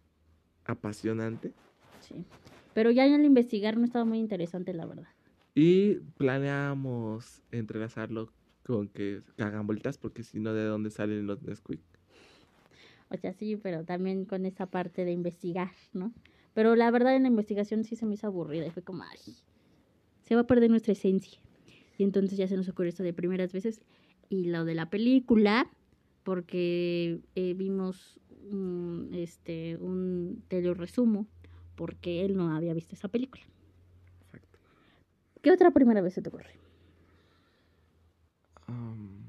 apasionante 0.65 1.53
Sí. 2.01 2.25
Pero 2.75 2.91
ya 2.91 3.07
en 3.07 3.15
el 3.15 3.25
investigar 3.25 3.77
no 3.79 3.85
estaba 3.85 4.05
muy 4.05 4.19
interesante, 4.19 4.75
la 4.75 4.87
verdad. 4.87 5.09
y 5.55 5.97
planeábamos 6.19 7.43
entrelazarlo 7.53 8.33
con 8.65 8.89
que 8.89 9.23
cagan 9.37 9.67
bolitas 9.67 9.99
porque 9.99 10.23
si 10.25 10.41
no, 10.41 10.53
¿de 10.53 10.65
dónde 10.65 10.91
salen 10.91 11.27
los 11.27 11.43
Nesquik? 11.43 11.81
O 13.15 13.19
sea, 13.19 13.33
sí, 13.33 13.57
pero 13.57 13.85
también 13.85 14.25
con 14.25 14.47
esa 14.47 14.67
parte 14.67 15.05
de 15.05 15.13
investigar, 15.13 15.73
¿no? 15.93 16.13
Pero 16.53 16.77
la 16.77 16.91
verdad 16.91 17.17
en 17.17 17.23
la 17.23 17.29
investigación 17.29 17.85
sí 17.85 17.97
se 17.97 18.07
me 18.07 18.15
hizo 18.15 18.27
aburrida 18.27 18.67
y 18.67 18.71
fue 18.71 18.83
como, 18.83 19.03
ay, 19.03 19.35
se 20.23 20.35
va 20.35 20.43
a 20.43 20.47
perder 20.47 20.71
nuestra 20.71 20.93
esencia. 20.93 21.39
Y 21.99 22.05
entonces 22.05 22.39
ya 22.39 22.49
se 22.49 22.57
nos 22.57 22.69
ocurrió 22.69 22.91
esto 22.91 23.03
de 23.03 23.13
primeras 23.13 23.53
veces. 23.53 23.83
Y 24.29 24.47
lo 24.47 24.65
de 24.65 24.75
la 24.75 24.91
película, 24.91 25.71
porque 26.23 27.21
eh, 27.35 27.55
vimos 27.55 28.21
un, 28.51 29.11
este, 29.13 29.77
un 29.77 30.45
resumo 30.49 31.27
porque 31.75 32.25
él 32.25 32.37
no 32.37 32.55
había 32.55 32.75
visto 32.75 32.95
esa 32.95 33.09
película. 33.09 33.43
Exacto. 34.27 34.59
¿Qué 35.43 35.51
otra 35.51 35.71
primera 35.73 36.01
vez 36.01 36.15
se 36.15 36.23
te 36.23 36.29
ocurre? 36.29 36.59
Am, 38.67 39.25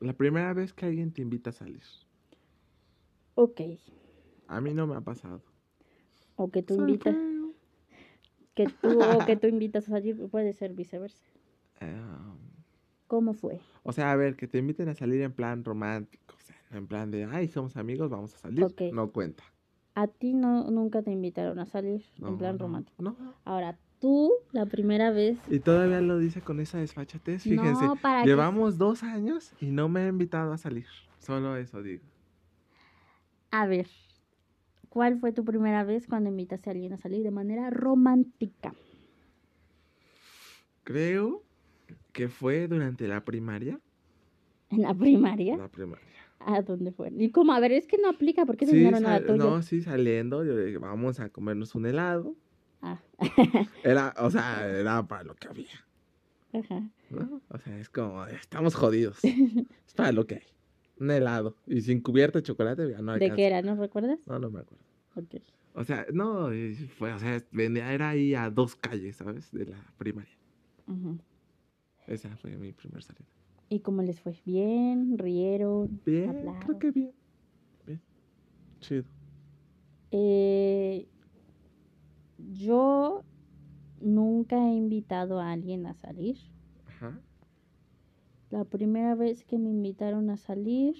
la 0.00 0.12
primera 0.12 0.52
vez 0.52 0.72
que 0.72 0.86
alguien 0.86 1.12
te 1.12 1.22
invita 1.22 1.50
a 1.50 1.52
salir. 1.52 1.82
Ok. 3.34 3.60
A 4.48 4.60
mí 4.60 4.74
no 4.74 4.86
me 4.86 4.96
ha 4.96 5.00
pasado. 5.00 5.40
O 6.36 6.50
que 6.50 6.62
tú 6.62 6.74
invitas, 6.76 7.14
que 8.54 8.66
tú, 8.66 9.00
o 9.02 9.24
que 9.26 9.36
tú 9.36 9.46
invitas 9.46 9.88
a 9.88 9.92
salir, 9.92 10.16
puede 10.28 10.52
ser 10.52 10.72
viceversa. 10.74 11.22
Am, 11.80 12.38
¿Cómo 13.06 13.34
fue? 13.34 13.60
o 13.82 13.92
sea, 13.92 14.12
a 14.12 14.16
ver, 14.16 14.36
que 14.36 14.46
te 14.46 14.58
inviten 14.58 14.88
a 14.88 14.94
salir 14.94 15.20
en 15.22 15.32
plan 15.32 15.64
romántico. 15.64 16.34
O 16.36 16.40
sea, 16.40 16.56
en 16.78 16.86
plan 16.86 17.10
de, 17.10 17.24
ay, 17.24 17.48
somos 17.48 17.76
amigos, 17.76 18.10
vamos 18.10 18.34
a 18.34 18.38
salir. 18.38 18.66
No 18.92 19.10
cuenta. 19.10 19.44
A 19.94 20.06
ti 20.08 20.32
no, 20.32 20.70
nunca 20.70 21.02
te 21.02 21.10
invitaron 21.10 21.58
a 21.58 21.66
salir 21.66 22.02
No, 22.18 22.28
en 22.28 22.38
plan 22.38 22.56
no, 22.56 22.62
romántico. 22.62 23.02
No. 23.02 23.16
Ahora, 23.44 23.78
tú, 24.00 24.32
la 24.52 24.64
primera 24.64 25.10
vez. 25.10 25.38
Y 25.50 25.60
todavía 25.60 26.00
lo 26.00 26.18
dice 26.18 26.40
con 26.40 26.60
esa 26.60 26.78
desfachatez, 26.78 27.42
fíjense. 27.42 27.84
no, 27.84 27.96
para 27.96 28.22
que- 28.22 28.28
Llevamos 28.28 28.78
dos 28.78 29.02
años 29.02 29.52
y 29.60 29.66
no 29.66 29.88
me 29.90 30.00
ha 30.02 30.08
invitado 30.08 30.52
a 30.52 30.56
salir. 30.58 30.86
Solo 31.18 31.56
eso 31.56 31.82
digo. 31.82 32.02
A 33.52 33.66
ver, 33.66 33.86
¿cuál 34.88 35.20
fue 35.20 35.32
tu 35.32 35.44
primera 35.44 35.84
vez 35.84 36.06
cuando 36.06 36.30
invitaste 36.30 36.70
a 36.70 36.72
alguien 36.72 36.94
a 36.94 36.96
salir 36.98 37.22
de 37.22 37.30
manera 37.30 37.68
romántica? 37.68 38.74
Creo 40.84 41.42
que 42.12 42.28
fue 42.28 42.66
durante 42.66 43.06
la 43.06 43.24
primaria. 43.24 43.78
¿En 44.70 44.82
la 44.82 44.94
primaria? 44.94 45.56
La 45.58 45.68
primaria. 45.68 46.06
¿A 46.40 46.62
dónde 46.62 46.92
fue? 46.92 47.12
Y 47.14 47.30
como, 47.30 47.52
a 47.52 47.60
ver, 47.60 47.72
es 47.72 47.86
que 47.86 47.98
no 47.98 48.08
aplica 48.08 48.46
porque 48.46 48.64
se 48.64 48.72
Sí, 48.72 48.78
vinieron 48.78 49.04
a 49.06 49.20
tuya. 49.20 49.36
no, 49.36 49.62
sí, 49.62 49.82
saliendo, 49.82 50.44
yo 50.44 50.56
dije, 50.56 50.78
vamos 50.78 51.20
a 51.20 51.28
comernos 51.28 51.74
un 51.74 51.84
helado. 51.86 52.34
Ah, 52.80 52.98
Era, 53.84 54.14
o 54.18 54.30
sea, 54.30 54.66
era 54.80 55.06
para 55.06 55.24
lo 55.24 55.34
que 55.34 55.48
había, 55.48 55.86
ajá. 56.54 56.82
¿no? 57.10 57.42
O 57.50 57.58
sea, 57.58 57.78
es 57.78 57.90
como, 57.90 58.24
estamos 58.26 58.74
jodidos. 58.74 59.22
es 59.24 59.94
para 59.94 60.10
lo 60.10 60.26
que 60.26 60.36
hay. 60.36 60.46
Un 61.02 61.10
helado. 61.10 61.56
Y 61.66 61.80
sin 61.80 62.00
cubierta 62.00 62.38
de 62.38 62.44
chocolate, 62.44 62.88
ya 62.88 63.02
no 63.02 63.10
¿De 63.10 63.24
alcanza. 63.24 63.34
qué 63.34 63.46
era? 63.48 63.60
¿No 63.60 63.74
recuerdas? 63.74 64.20
No, 64.24 64.38
no 64.38 64.50
me 64.50 64.60
acuerdo. 64.60 64.84
Ok. 65.16 65.42
O 65.74 65.82
sea, 65.82 66.06
no, 66.12 66.50
fue, 66.96 67.12
o 67.12 67.18
sea, 67.18 67.42
vendía, 67.50 67.92
era 67.92 68.10
ahí 68.10 68.36
a 68.36 68.48
dos 68.50 68.76
calles, 68.76 69.16
¿sabes? 69.16 69.50
De 69.50 69.66
la 69.66 69.84
primaria. 69.98 70.30
Esa 72.06 72.36
fue 72.36 72.56
mi 72.56 72.72
primer 72.72 73.02
salida. 73.02 73.26
¿Y 73.68 73.80
cómo 73.80 74.02
les 74.02 74.20
fue? 74.20 74.38
¿Bien? 74.46 75.18
¿Rieron? 75.18 76.00
Bien, 76.06 76.28
¿Hablaron? 76.28 76.60
creo 76.60 76.78
que 76.78 76.90
bien. 76.92 77.12
Bien. 77.84 78.00
Chido. 78.78 79.04
Eh, 80.12 81.08
yo 82.52 83.24
nunca 84.00 84.56
he 84.68 84.74
invitado 84.74 85.40
a 85.40 85.50
alguien 85.50 85.86
a 85.86 85.94
salir. 85.94 86.36
Ajá. 86.86 87.18
La 88.52 88.64
primera 88.64 89.14
vez 89.14 89.44
que 89.46 89.56
me 89.56 89.70
invitaron 89.70 90.28
a 90.28 90.36
salir, 90.36 90.94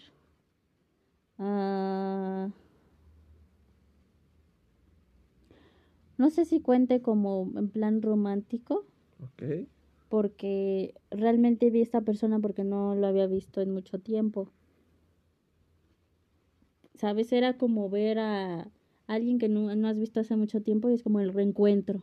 ah, 1.36 2.48
no 6.16 6.30
sé 6.30 6.46
si 6.46 6.61
cuente 6.61 7.03
como 7.03 7.53
en 7.55 7.68
plan 7.68 8.00
romántico, 8.00 8.86
Ok. 9.22 9.68
porque 10.09 10.94
realmente 11.11 11.68
vi 11.68 11.80
a 11.80 11.82
esta 11.82 12.00
persona 12.00 12.40
porque 12.40 12.64
no 12.64 12.94
lo 12.94 13.07
había 13.07 13.26
visto 13.26 13.61
en 13.61 13.70
mucho 13.74 13.98
tiempo. 13.98 14.48
¿Sabes? 16.94 17.30
Era 17.34 17.59
como 17.59 17.90
ver 17.90 18.18
a 18.18 18.70
alguien 19.07 19.38
que 19.38 19.50
no, 19.50 19.76
no 19.76 19.88
has 19.88 19.98
visto 19.98 20.20
hace 20.20 20.36
mucho 20.36 20.62
tiempo 20.62 20.88
y 20.88 20.94
es 20.94 21.03
como 21.03 21.20
el 21.20 21.34
reencuentro. 21.34 22.03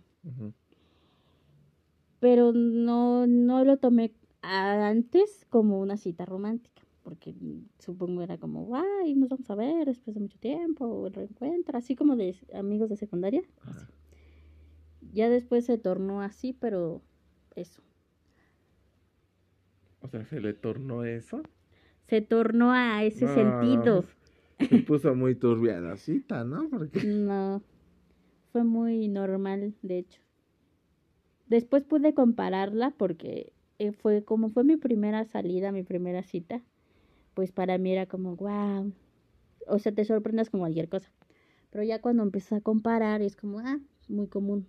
Pero 2.19 2.53
no, 2.53 3.25
no 3.25 3.63
lo 3.65 3.77
tomé 3.77 4.11
antes 4.41 5.45
como 5.49 5.79
una 5.79 5.97
cita 5.97 6.25
romántica, 6.25 6.83
porque 7.03 7.35
supongo 7.79 8.21
era 8.21 8.37
como, 8.37 8.75
ay, 8.75 9.15
nos 9.15 9.29
vamos 9.29 9.49
a 9.49 9.55
ver 9.55 9.85
después 9.87 10.15
de 10.15 10.21
mucho 10.21 10.39
tiempo, 10.39 10.85
o 10.85 11.07
el 11.07 11.13
reencuentro, 11.13 11.77
así 11.77 11.95
como 11.95 12.15
de 12.15 12.35
amigos 12.53 12.89
de 12.89 12.97
secundaria. 12.97 13.43
Ya 15.13 15.29
después 15.29 15.65
se 15.65 15.77
tornó 15.77 16.21
así, 16.21 16.53
pero 16.53 17.01
eso. 17.55 17.81
O 20.01 20.07
sea, 20.09 20.25
se 20.25 20.41
le 20.41 20.53
tornó 20.53 21.03
eso. 21.05 21.41
Se 22.07 22.21
tornó 22.21 22.73
a 22.73 23.03
ese 23.05 23.25
No, 23.25 23.33
sentido. 23.33 24.05
Se 24.59 24.79
puso 24.79 25.15
muy 25.15 25.35
turbia 25.35 25.79
la 25.79 25.97
cita, 25.97 26.43
¿no? 26.43 26.69
Porque. 26.69 27.03
No, 27.03 27.61
fue 28.51 28.63
muy 28.63 29.07
normal, 29.07 29.75
de 29.81 29.99
hecho. 29.99 30.21
Después 31.47 31.83
pude 31.83 32.13
compararla 32.13 32.91
porque 32.91 33.53
eh, 33.79 33.91
fue 33.93 34.23
como 34.23 34.49
fue 34.49 34.63
mi 34.63 34.77
primera 34.77 35.25
salida, 35.25 35.71
mi 35.71 35.83
primera 35.83 36.21
cita, 36.23 36.61
pues 37.33 37.51
para 37.51 37.77
mí 37.77 37.91
era 37.91 38.05
como, 38.05 38.35
wow, 38.35 38.91
o 39.67 39.79
sea, 39.79 39.93
te 39.93 40.03
sorprendes 40.05 40.49
con 40.49 40.59
cualquier 40.59 40.89
cosa. 40.89 41.09
Pero 41.71 41.83
ya 41.83 42.01
cuando 42.01 42.23
empiezas 42.23 42.59
a 42.59 42.61
comparar 42.61 43.21
es 43.21 43.35
como, 43.35 43.59
ah, 43.59 43.79
muy 44.07 44.27
común. 44.27 44.67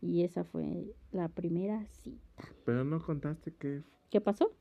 Y 0.00 0.22
esa 0.22 0.44
fue 0.44 0.94
la 1.12 1.28
primera 1.28 1.84
cita. 1.86 2.44
Pero 2.64 2.84
no 2.84 3.02
contaste 3.02 3.52
que. 3.52 3.82
¿Qué 4.10 4.20
pasó? 4.20 4.52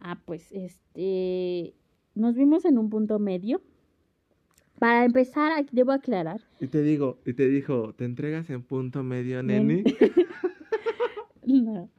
Ah, 0.00 0.20
pues 0.24 0.50
este, 0.52 1.74
nos 2.14 2.34
vimos 2.34 2.64
en 2.64 2.78
un 2.78 2.88
punto 2.88 3.18
medio. 3.18 3.60
Para 4.78 5.04
empezar, 5.04 5.64
debo 5.70 5.92
aclarar 5.92 6.40
Y 6.58 6.66
te 6.66 6.82
digo, 6.82 7.20
y 7.24 7.34
te 7.34 7.46
dijo, 7.48 7.92
¿te 7.94 8.04
entregas 8.04 8.50
en 8.50 8.62
punto 8.62 9.04
medio, 9.04 9.42
Nen. 9.42 9.68
neni? 9.68 9.84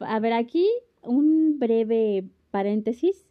A 0.00 0.20
ver, 0.20 0.32
aquí 0.32 0.66
un 1.02 1.58
breve 1.58 2.28
paréntesis. 2.50 3.26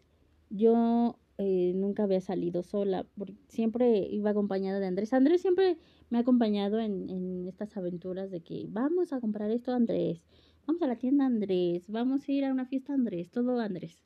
Yo 0.50 1.18
eh, 1.38 1.74
nunca 1.76 2.04
había 2.04 2.22
salido 2.22 2.64
sola, 2.64 3.06
porque 3.18 3.36
siempre 3.50 4.08
iba 4.10 4.32
acompañada 4.32 4.80
de 4.80 4.88
Andrés. 4.88 5.14
Andrés 5.14 5.42
siempre 5.42 5.78
me 6.10 6.18
ha 6.18 6.22
acompañado 6.22 6.80
en, 6.80 7.10
en 7.10 7.48
estas 7.48 7.76
aventuras 7.78 8.32
de 8.32 8.42
que 8.42 8.66
vamos 8.70 9.14
a 9.14 9.20
comprar 9.20 9.52
esto, 9.52 9.74
Andrés. 9.74 10.24
Vamos 10.66 10.82
a 10.82 10.88
la 10.88 10.96
tienda, 10.98 11.26
Andrés. 11.26 11.90
Vamos 11.90 12.28
a 12.28 12.32
ir 12.32 12.46
a 12.46 12.52
una 12.52 12.66
fiesta, 12.66 12.94
Andrés. 12.94 13.30
Todo 13.32 13.60
Andrés. 13.60 14.02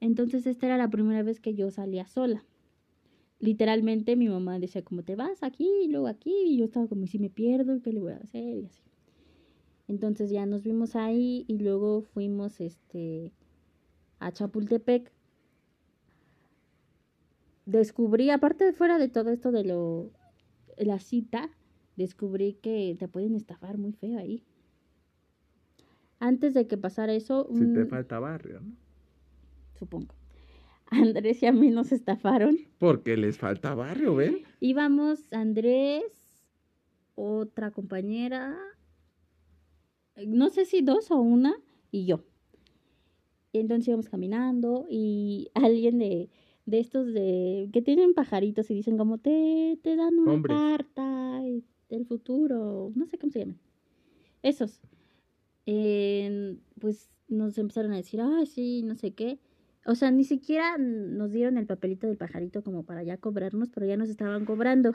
Entonces 0.00 0.46
esta 0.46 0.66
era 0.66 0.78
la 0.78 0.90
primera 0.90 1.22
vez 1.22 1.40
que 1.40 1.54
yo 1.54 1.70
salía 1.70 2.06
sola. 2.06 2.44
Literalmente 3.38 4.16
mi 4.16 4.28
mamá 4.28 4.58
decía, 4.58 4.82
como 4.82 5.02
te 5.02 5.16
vas 5.16 5.42
aquí 5.42 5.68
y 5.84 5.88
luego 5.88 6.08
aquí? 6.08 6.32
Y 6.46 6.58
yo 6.58 6.66
estaba 6.66 6.88
como, 6.88 7.04
¿y 7.04 7.08
si 7.08 7.18
me 7.18 7.30
pierdo? 7.30 7.80
¿Qué 7.82 7.92
le 7.92 8.00
voy 8.00 8.12
a 8.12 8.16
hacer? 8.18 8.56
Y 8.58 8.64
así. 8.66 8.82
Entonces 9.90 10.30
ya 10.30 10.46
nos 10.46 10.62
vimos 10.62 10.94
ahí 10.94 11.44
y 11.48 11.58
luego 11.58 12.02
fuimos 12.02 12.60
este 12.60 13.32
a 14.20 14.30
Chapultepec. 14.30 15.10
Descubrí, 17.66 18.30
aparte 18.30 18.64
de 18.64 18.72
fuera 18.72 18.98
de 18.98 19.08
todo 19.08 19.30
esto 19.30 19.50
de 19.50 19.64
lo 19.64 20.12
la 20.76 21.00
cita, 21.00 21.50
descubrí 21.96 22.52
que 22.62 22.94
te 23.00 23.08
pueden 23.08 23.34
estafar 23.34 23.78
muy 23.78 23.92
feo 23.92 24.16
ahí. 24.16 24.44
Antes 26.20 26.54
de 26.54 26.68
que 26.68 26.76
pasara 26.76 27.12
eso, 27.12 27.48
Si 27.52 27.66
te 27.74 27.84
falta 27.84 28.20
barrio, 28.20 28.60
¿no? 28.60 28.76
supongo. 29.74 30.14
Andrés 30.86 31.42
y 31.42 31.46
a 31.46 31.52
mí 31.52 31.70
nos 31.70 31.90
estafaron. 31.90 32.56
Porque 32.78 33.16
les 33.16 33.38
falta 33.38 33.74
barrio, 33.74 34.14
¿ven? 34.14 34.42
Íbamos 34.60 35.32
Andrés, 35.32 36.04
otra 37.16 37.72
compañera, 37.72 38.56
no 40.26 40.48
sé 40.50 40.64
si 40.64 40.82
dos 40.82 41.10
o 41.10 41.16
una, 41.20 41.54
y 41.90 42.06
yo. 42.06 42.20
Entonces 43.52 43.88
íbamos 43.88 44.08
caminando 44.08 44.86
y 44.88 45.50
alguien 45.54 45.98
de, 45.98 46.30
de 46.66 46.78
estos 46.78 47.12
de 47.12 47.68
que 47.72 47.82
tienen 47.82 48.14
pajaritos 48.14 48.70
y 48.70 48.74
dicen 48.74 48.96
como 48.96 49.18
te, 49.18 49.78
te 49.82 49.96
dan 49.96 50.18
una 50.18 50.32
Hombres. 50.34 50.56
carta 50.58 51.40
del 51.88 52.06
futuro, 52.06 52.92
no 52.94 53.06
sé 53.06 53.18
cómo 53.18 53.32
se 53.32 53.40
llaman. 53.40 53.58
Esos. 54.42 54.80
Eh, 55.66 56.56
pues 56.80 57.10
nos 57.28 57.58
empezaron 57.58 57.92
a 57.92 57.96
decir, 57.96 58.20
ay, 58.20 58.46
sí, 58.46 58.82
no 58.82 58.94
sé 58.94 59.12
qué. 59.12 59.38
O 59.86 59.94
sea, 59.94 60.10
ni 60.10 60.24
siquiera 60.24 60.76
nos 60.78 61.32
dieron 61.32 61.56
el 61.58 61.66
papelito 61.66 62.06
del 62.06 62.16
pajarito 62.18 62.62
como 62.62 62.84
para 62.84 63.02
ya 63.02 63.16
cobrarnos, 63.18 63.70
pero 63.70 63.86
ya 63.86 63.96
nos 63.96 64.10
estaban 64.10 64.44
cobrando. 64.44 64.92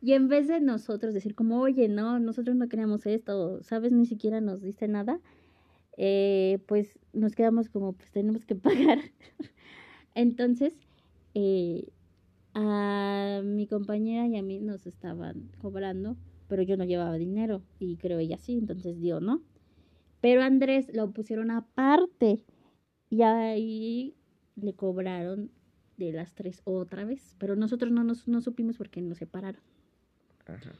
Y 0.00 0.12
en 0.14 0.28
vez 0.28 0.48
de 0.48 0.60
nosotros 0.60 1.14
decir 1.14 1.34
como, 1.34 1.60
oye, 1.60 1.88
no, 1.88 2.18
nosotros 2.20 2.56
no 2.56 2.68
queríamos 2.68 3.06
esto, 3.06 3.62
¿sabes? 3.62 3.92
Ni 3.92 4.06
siquiera 4.06 4.40
nos 4.40 4.60
diste 4.62 4.88
nada. 4.88 5.20
eh, 5.98 6.60
pues 6.68 6.98
nos 7.12 7.34
quedamos 7.36 7.68
como, 7.70 7.94
pues 7.94 8.10
tenemos 8.12 8.44
que 8.46 8.56
pagar. 8.56 9.00
Entonces, 10.14 10.78
eh, 11.34 11.92
a 12.54 13.42
mi 13.44 13.66
compañera 13.68 14.26
y 14.28 14.36
a 14.36 14.42
mí 14.42 14.60
nos 14.60 14.86
estaban 14.86 15.50
cobrando, 15.58 16.18
pero 16.48 16.62
yo 16.62 16.76
no 16.76 16.84
llevaba 16.84 17.16
dinero 17.16 17.64
y 17.78 17.96
creo 17.98 18.18
ella 18.18 18.38
sí, 18.38 18.54
entonces 18.58 19.00
dio, 19.00 19.20
¿no? 19.20 19.44
Pero 20.20 20.42
Andrés 20.42 20.90
lo 20.94 21.12
pusieron 21.12 21.50
aparte 21.50 22.44
y 23.10 23.22
ahí 23.22 24.16
le 24.56 24.74
cobraron 24.74 25.50
de 25.96 26.12
las 26.12 26.34
tres 26.34 26.60
otra 26.64 27.04
vez, 27.04 27.34
pero 27.38 27.56
nosotros 27.56 27.92
no 27.92 28.04
nos 28.04 28.26
no 28.28 28.40
supimos 28.40 28.76
porque 28.76 29.00
nos 29.00 29.18
separaron. 29.18 29.62
Ajá. 30.46 30.72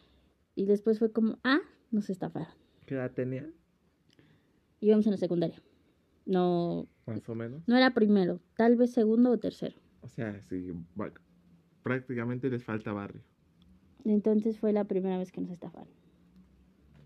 Y 0.55 0.67
después 0.67 0.99
fue 0.99 1.13
como, 1.13 1.39
ah, 1.45 1.61
nos 1.91 2.11
estafaron. 2.11 2.55
¿Qué 2.87 2.95
edad 2.95 3.11
tenía? 3.13 3.49
Íbamos 4.81 5.07
en 5.07 5.13
la 5.13 5.19
secundaria. 5.19 5.61
No, 6.27 6.89
Más 7.07 7.29
o 7.29 7.35
menos. 7.35 7.63
no 7.69 7.77
era 7.77 7.93
primero, 7.93 8.41
tal 8.57 8.77
vez 8.77 8.93
segundo 8.93 9.31
o 9.31 9.39
tercero. 9.39 9.77
O 10.01 10.09
sea, 10.09 10.41
sí, 10.43 10.73
prácticamente 11.83 12.49
les 12.51 12.65
falta 12.65 12.93
barrio. 12.93 13.23
Entonces 14.05 14.59
fue 14.59 14.73
la 14.73 14.85
primera 14.85 15.19
vez 15.19 15.33
que 15.33 15.41
nos 15.41 15.51
estafaron. 15.51 15.89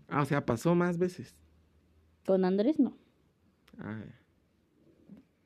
Ah, 0.07 0.21
o 0.21 0.25
sea, 0.25 0.45
pasó 0.45 0.75
más 0.75 0.97
veces. 0.97 1.33
Con 2.25 2.43
Andrés 2.45 2.79
no. 2.79 2.97
Ah, 3.77 4.03
ya. 4.05 4.19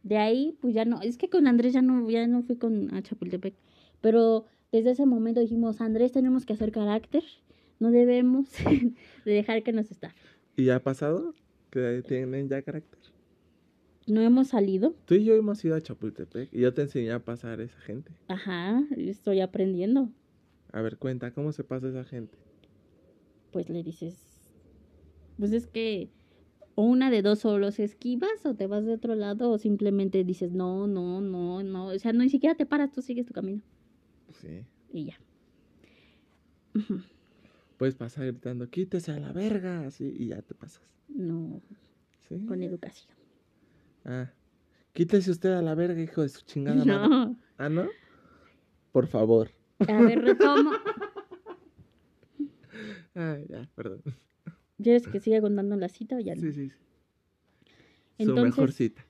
De 0.04 0.18
ahí, 0.18 0.58
pues 0.62 0.74
ya 0.74 0.86
no. 0.86 1.02
Es 1.02 1.18
que 1.18 1.30
con 1.30 1.48
Andrés 1.48 1.74
ya 1.74 1.82
no, 1.82 2.10
ya 2.10 2.28
no 2.28 2.44
fui 2.44 2.58
con 2.58 2.94
a 2.94 3.02
Chapultepec. 3.02 3.56
Pero 4.02 4.46
desde 4.72 4.92
ese 4.92 5.06
momento 5.06 5.40
dijimos, 5.40 5.80
Andrés, 5.82 6.12
tenemos 6.12 6.46
que 6.46 6.54
hacer 6.54 6.72
carácter. 6.72 7.24
No 7.80 7.92
debemos 7.92 8.50
de 9.26 9.32
dejar 9.32 9.64
que 9.64 9.72
nos 9.72 9.90
estafen. 9.90 10.22
¿Y 10.56 10.66
ya 10.66 10.76
ha 10.76 10.80
pasado? 10.80 11.34
¿Que 11.72 12.04
tienen 12.06 12.50
ya 12.50 12.62
carácter? 12.62 13.00
No 14.06 14.22
hemos 14.22 14.50
salido. 14.50 14.94
Tú 15.06 15.16
y 15.16 15.24
yo 15.24 15.34
hemos 15.36 15.64
ido 15.64 15.76
a 15.76 15.82
Chapultepec 15.82 16.54
y 16.54 16.60
yo 16.60 16.74
te 16.74 16.82
enseñé 16.82 17.12
a 17.12 17.24
pasar 17.24 17.62
a 17.62 17.64
esa 17.64 17.80
gente. 17.80 18.12
Ajá, 18.28 18.84
estoy 18.98 19.40
aprendiendo. 19.40 20.10
A 20.74 20.82
ver, 20.82 20.98
cuenta, 20.98 21.32
¿cómo 21.32 21.54
se 21.54 21.64
pasa 21.64 21.88
esa 21.88 22.04
gente? 22.04 22.38
Pues 23.52 23.70
le 23.70 23.84
dices, 23.84 24.52
pues 25.38 25.54
es 25.54 25.68
que 25.68 26.10
o 26.76 26.84
una 26.84 27.12
de 27.12 27.22
dos 27.22 27.46
o 27.46 27.58
los 27.60 27.80
esquivas 27.80 28.46
o 28.46 28.56
te 28.56 28.68
vas 28.68 28.86
de 28.86 28.94
otro 28.94 29.16
lado 29.16 29.52
o 29.52 29.58
simplemente 29.58 30.24
dices, 30.24 30.52
no, 30.52 30.88
no, 30.88 31.22
no, 31.22 31.62
no. 31.64 31.88
O 31.88 32.00
sea, 32.00 32.14
no, 32.14 32.24
ni 32.24 32.30
siquiera 32.30 32.56
te 32.56 32.66
paras, 32.66 32.92
tú 32.92 33.02
sigues 33.02 33.26
tu 33.26 33.34
camino. 33.34 33.62
Sí. 34.42 34.66
Y 34.92 35.06
ya. 35.06 35.20
Puedes 37.78 37.96
pasar 37.96 38.26
gritando, 38.26 38.70
quítese 38.70 39.12
a 39.12 39.20
la 39.20 39.32
verga, 39.32 39.86
así, 39.86 40.06
y 40.18 40.28
ya 40.28 40.42
te 40.42 40.54
pasas. 40.56 40.82
No, 41.10 41.62
Sí. 42.28 42.44
con 42.48 42.64
educación. 42.64 43.14
Ah, 44.06 44.32
quítese 44.94 45.30
usted 45.32 45.52
a 45.52 45.62
la 45.62 45.76
verga, 45.76 46.02
hijo 46.02 46.22
de 46.22 46.30
su 46.30 46.42
chingada 46.42 46.76
madre. 46.86 47.36
Ah, 47.58 47.70
¿no? 47.70 47.88
Por 48.92 49.08
favor. 49.08 49.50
A 49.88 50.02
ver, 50.02 50.22
retomo. 50.22 50.72
Ay, 53.16 53.46
ya, 53.50 53.70
perdón. 53.76 54.02
¿Quieres 54.84 55.08
que 55.08 55.20
siga 55.20 55.42
contando 55.42 55.76
la 55.76 55.90
cita 55.90 56.18
o 56.18 56.20
ya 56.20 56.36
no? 56.36 56.42
Sí, 56.42 56.52
sí, 56.52 56.70
sí. 56.70 58.26
Su 58.26 58.36
mejor 58.38 58.72
cita. 58.72 59.06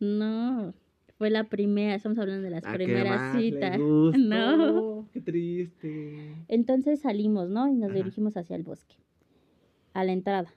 No, 0.00 0.74
fue 1.18 1.30
la 1.30 1.44
primera, 1.44 1.94
estamos 1.94 2.18
hablando 2.18 2.42
de 2.42 2.50
las 2.50 2.64
¿A 2.64 2.72
qué 2.72 2.78
primeras 2.78 3.32
citas. 3.32 3.80
No. 4.18 5.08
Qué 5.12 5.20
triste. 5.20 6.34
Entonces 6.48 7.00
salimos, 7.00 7.48
¿no? 7.48 7.68
Y 7.68 7.74
nos 7.74 7.90
Ajá. 7.90 7.98
dirigimos 7.98 8.36
hacia 8.36 8.56
el 8.56 8.62
bosque, 8.62 8.96
a 9.92 10.04
la 10.04 10.12
entrada. 10.12 10.52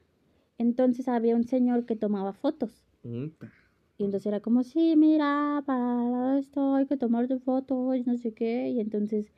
Entonces 0.58 1.08
había 1.08 1.36
un 1.36 1.44
señor 1.44 1.86
que 1.86 1.96
tomaba 1.96 2.34
fotos. 2.34 2.86
Y 3.04 4.04
entonces 4.04 4.26
era 4.26 4.42
como, 4.42 4.64
sí, 4.64 4.96
mira, 4.96 5.64
para 5.66 6.38
esto 6.40 6.76
hay 6.76 6.86
que 6.86 6.98
tomarte 6.98 7.40
fotos, 7.40 7.96
y 7.96 8.04
no 8.04 8.18
sé 8.18 8.34
qué. 8.34 8.70
Y 8.70 8.80
entonces 8.80 9.32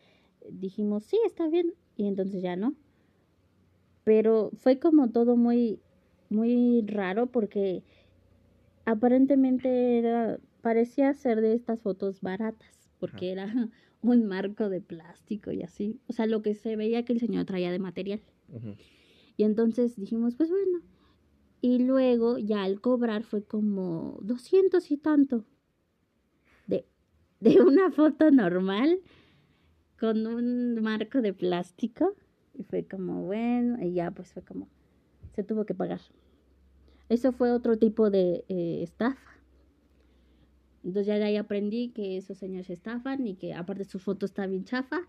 dijimos, 0.51 1.03
sí, 1.03 1.17
está 1.25 1.47
bien. 1.47 1.73
Y 1.95 2.07
entonces 2.07 2.41
ya 2.41 2.55
no. 2.55 2.75
Pero 4.03 4.51
fue 4.57 4.79
como 4.79 5.09
todo 5.09 5.35
muy, 5.35 5.79
muy 6.29 6.81
raro 6.87 7.27
porque 7.27 7.83
aparentemente 8.85 9.99
era, 9.99 10.39
parecía 10.61 11.13
ser 11.13 11.41
de 11.41 11.53
estas 11.53 11.81
fotos 11.81 12.21
baratas, 12.21 12.89
porque 12.99 13.31
era 13.31 13.45
un 14.01 14.25
marco 14.25 14.69
de 14.69 14.81
plástico 14.81 15.51
y 15.51 15.63
así. 15.63 15.99
O 16.07 16.13
sea, 16.13 16.25
lo 16.25 16.41
que 16.41 16.55
se 16.55 16.75
veía 16.75 17.05
que 17.05 17.13
el 17.13 17.19
señor 17.19 17.45
traía 17.45 17.71
de 17.71 17.79
material. 17.79 18.21
Y 19.37 19.43
entonces 19.43 19.95
dijimos, 19.95 20.35
pues 20.35 20.49
bueno. 20.49 20.81
Y 21.61 21.79
luego 21.79 22.37
ya 22.37 22.63
al 22.63 22.79
cobrar 22.79 23.23
fue 23.23 23.43
como 23.43 24.17
200 24.21 24.91
y 24.91 24.97
tanto. 24.97 25.45
De, 26.67 26.85
de 27.39 27.61
una 27.61 27.91
foto 27.91 28.31
normal 28.31 29.01
con 29.99 30.25
un 30.25 30.81
marco 30.81 31.21
de 31.21 31.33
plástico. 31.33 32.15
Y 32.59 32.63
fue 32.63 32.85
como, 32.85 33.23
bueno, 33.23 33.83
y 33.83 33.93
ya 33.93 34.11
pues 34.11 34.33
fue 34.33 34.43
como, 34.43 34.69
se 35.35 35.43
tuvo 35.43 35.65
que 35.65 35.75
pagar. 35.75 36.01
Eso 37.09 37.31
fue 37.33 37.51
otro 37.51 37.77
tipo 37.77 38.09
de 38.11 38.45
eh, 38.49 38.83
estafa. 38.83 39.39
Entonces 40.83 41.07
ya 41.07 41.15
de 41.19 41.23
ahí 41.25 41.37
aprendí 41.37 41.89
que 41.91 42.17
esos 42.17 42.37
señores 42.37 42.69
estafan 42.69 43.25
y 43.27 43.35
que 43.35 43.53
aparte 43.53 43.85
su 43.85 43.99
foto 43.99 44.25
está 44.25 44.45
bien 44.47 44.65
chafa. 44.65 44.99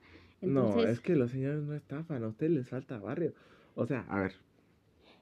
Entonces, 0.40 0.76
No, 0.76 0.86
es 0.86 1.00
que 1.00 1.16
los 1.16 1.30
señores 1.32 1.62
no 1.62 1.74
estafan, 1.74 2.22
a 2.24 2.28
ustedes 2.28 2.52
les 2.52 2.68
falta 2.68 2.98
barrio. 2.98 3.34
O 3.74 3.86
sea, 3.86 4.00
a 4.08 4.20
ver, 4.20 4.34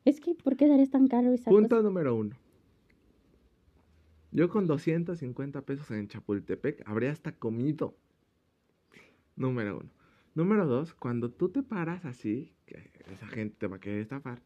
es 0.05 0.21
que 0.21 0.35
¿por 0.35 0.57
qué 0.57 0.67
darías 0.69 0.91
tan 0.91 1.07
caro 1.07 1.33
esa 1.33 1.53
punto 1.53 1.77
cosa? 1.77 1.83
número 1.83 2.15
uno. 2.15 2.37
Yo 4.31 4.49
con 4.49 4.67
250 4.67 5.63
pesos 5.67 5.91
en 5.91 6.09
Chapultepec 6.09 6.83
habría 6.87 7.13
hasta 7.13 7.33
comido. 7.33 7.95
Número 9.37 9.79
uno. 9.79 9.91
Número 10.39 10.67
dos, 10.67 10.95
cuando 10.95 11.33
tú 11.33 11.49
te 11.49 11.65
paras 11.65 12.05
así, 12.05 12.55
que 12.65 12.93
esa 13.13 13.27
gente 13.27 13.57
te 13.59 13.67
va 13.67 13.79
a 13.79 13.81
querer 13.81 14.03
estafar, 14.03 14.41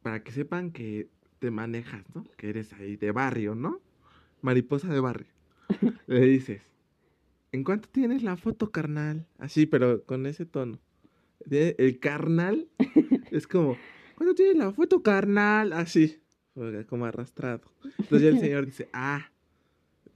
para 0.00 0.22
que 0.24 0.32
sepan 0.32 0.70
que 0.70 1.10
te 1.40 1.50
manejas, 1.50 2.06
¿no? 2.14 2.24
Que 2.38 2.48
eres 2.48 2.72
ahí 2.72 2.96
de 2.96 3.12
barrio, 3.12 3.54
¿no? 3.54 3.82
Mariposa 4.40 4.88
de 4.88 4.98
barrio. 5.00 5.28
Le 6.06 6.20
dices, 6.20 6.62
¿en 7.52 7.64
cuánto 7.64 7.90
tienes 7.90 8.22
la 8.22 8.38
foto, 8.38 8.70
carnal? 8.70 9.26
Así, 9.36 9.66
pero 9.66 10.04
con 10.04 10.24
ese 10.24 10.46
tono. 10.46 10.78
El 11.50 11.98
carnal 12.00 12.66
es 13.30 13.46
como, 13.46 13.76
¿cuánto 14.14 14.34
tienes 14.36 14.56
la 14.56 14.72
foto, 14.72 15.02
carnal? 15.02 15.74
Así, 15.74 16.22
como 16.88 17.04
arrastrado. 17.04 17.60
Entonces 17.98 18.22
ya 18.22 18.28
el 18.30 18.40
señor 18.40 18.64
dice, 18.64 18.88
ah, 18.94 19.30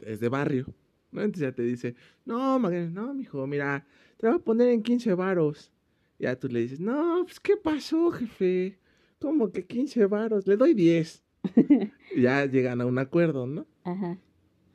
es 0.00 0.18
de 0.18 0.30
barrio. 0.30 0.64
¿no? 1.10 1.20
Entonces 1.20 1.42
ya 1.42 1.52
te 1.54 1.62
dice, 1.62 1.94
no, 2.24 2.58
Magdalena, 2.58 3.02
no, 3.02 3.12
mijo, 3.12 3.46
mira, 3.46 3.86
te 4.22 4.28
voy 4.28 4.36
a 4.36 4.38
poner 4.38 4.68
en 4.68 4.84
15 4.84 5.14
varos. 5.14 5.72
Ya 6.20 6.38
tú 6.38 6.46
le 6.46 6.60
dices, 6.60 6.78
no, 6.78 7.22
pues, 7.24 7.40
¿qué 7.40 7.56
pasó, 7.56 8.12
jefe? 8.12 8.78
¿Cómo 9.18 9.50
que 9.50 9.66
15 9.66 10.06
varos? 10.06 10.46
Le 10.46 10.56
doy 10.56 10.74
10. 10.74 11.24
Y 12.14 12.22
ya 12.22 12.46
llegan 12.46 12.80
a 12.80 12.86
un 12.86 13.00
acuerdo, 13.00 13.48
¿no? 13.48 13.66
Ajá. 13.82 14.16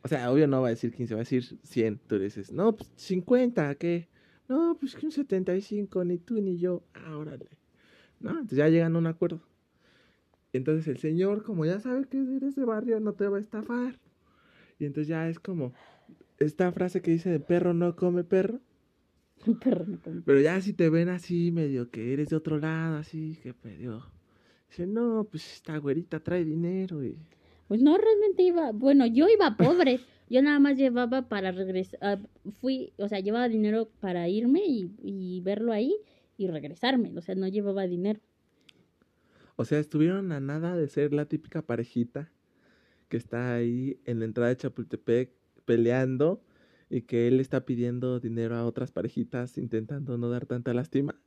O 0.04 0.10
sea, 0.10 0.30
obvio 0.34 0.48
no 0.48 0.62
va 0.62 0.68
a 0.68 0.72
decir 0.72 0.94
15, 0.94 1.14
va 1.14 1.22
a 1.22 1.24
decir 1.24 1.46
100. 1.64 1.98
Tú 2.08 2.18
le 2.18 2.26
dices, 2.26 2.52
no, 2.52 2.76
pues 2.76 2.92
50, 2.98 3.76
¿qué? 3.76 4.10
No, 4.50 4.76
pues 4.78 4.96
que 4.96 5.06
un 5.06 5.14
75, 5.14 6.04
ni 6.04 6.18
tú 6.18 6.42
ni 6.42 6.58
yo. 6.58 6.84
Ah, 6.94 7.16
órale. 7.16 7.48
¿No? 8.20 8.32
Entonces 8.32 8.58
ya 8.58 8.68
llegan 8.68 8.98
a 8.98 9.00
un 9.00 9.08
acuerdo. 9.08 9.42
Entonces 10.52 10.90
el 10.90 10.98
señor, 10.98 11.44
como 11.44 11.64
ya 11.66 11.80
sabe 11.80 12.06
que 12.10 12.18
eres 12.36 12.58
de 12.58 12.66
barrio, 12.66 13.00
no 13.00 13.14
te 13.14 13.30
va 13.30 13.38
a 13.38 13.40
estafar. 13.40 13.98
Y 14.78 14.84
entonces 14.84 15.08
ya 15.08 15.30
es 15.30 15.40
como 15.40 15.72
esta 16.38 16.70
frase 16.74 17.02
que 17.02 17.12
dice 17.12 17.30
de 17.30 17.40
perro 17.40 17.74
no 17.74 17.96
come 17.96 18.26
perro. 18.26 18.60
Perro 19.64 19.86
no 19.86 20.00
come. 20.02 20.22
Pero 20.26 20.40
ya 20.40 20.60
si 20.62 20.74
te 20.74 20.90
ven 20.90 21.10
así, 21.10 21.52
medio 21.52 21.90
que 21.90 22.14
eres 22.14 22.30
de 22.30 22.36
otro 22.36 22.60
lado, 22.60 22.98
así, 22.98 23.38
que 23.42 23.54
pedio. 23.54 24.06
Dice, 24.70 24.86
no, 24.86 25.28
pues 25.30 25.54
esta 25.54 25.78
güerita 25.78 26.20
trae 26.20 26.44
dinero 26.44 27.04
y... 27.04 27.18
Pues 27.68 27.82
no, 27.82 27.98
realmente 27.98 28.44
iba, 28.44 28.72
bueno, 28.72 29.06
yo 29.06 29.28
iba 29.28 29.56
pobre. 29.58 30.00
Yo 30.30 30.42
nada 30.42 30.60
más 30.60 30.78
llevaba 30.78 31.30
para 31.30 31.54
regresar, 31.54 32.00
ah, 32.02 32.18
fui, 32.60 32.92
o 32.98 33.08
sea, 33.08 33.22
llevaba 33.22 33.48
dinero 33.48 33.90
para 34.02 34.28
irme 34.28 34.60
y, 34.66 34.92
y 35.02 35.40
verlo 35.40 35.72
ahí 35.72 35.96
y 36.36 36.48
regresarme. 36.48 37.14
O 37.18 37.22
sea, 37.22 37.34
no 37.36 37.48
llevaba 37.48 37.88
dinero. 37.88 38.20
O 39.56 39.64
sea, 39.64 39.80
estuvieron 39.80 40.34
a 40.34 40.42
nada 40.42 40.76
de 40.76 40.90
ser 40.90 41.14
la 41.14 41.28
típica 41.28 41.62
parejita 41.62 42.30
que 43.08 43.18
está 43.18 43.56
ahí 43.56 44.00
en 44.06 44.20
la 44.20 44.26
entrada 44.26 44.50
de 44.50 44.58
Chapultepec 44.58 45.32
peleando 45.66 46.42
y 46.90 47.02
que 47.04 47.28
él 47.28 47.40
está 47.40 47.66
pidiendo 47.66 48.20
dinero 48.20 48.56
a 48.56 48.66
otras 48.66 48.92
parejitas 48.92 49.58
intentando 49.58 50.18
no 50.18 50.30
dar 50.30 50.46
tanta 50.46 50.74
lástima. 50.74 51.22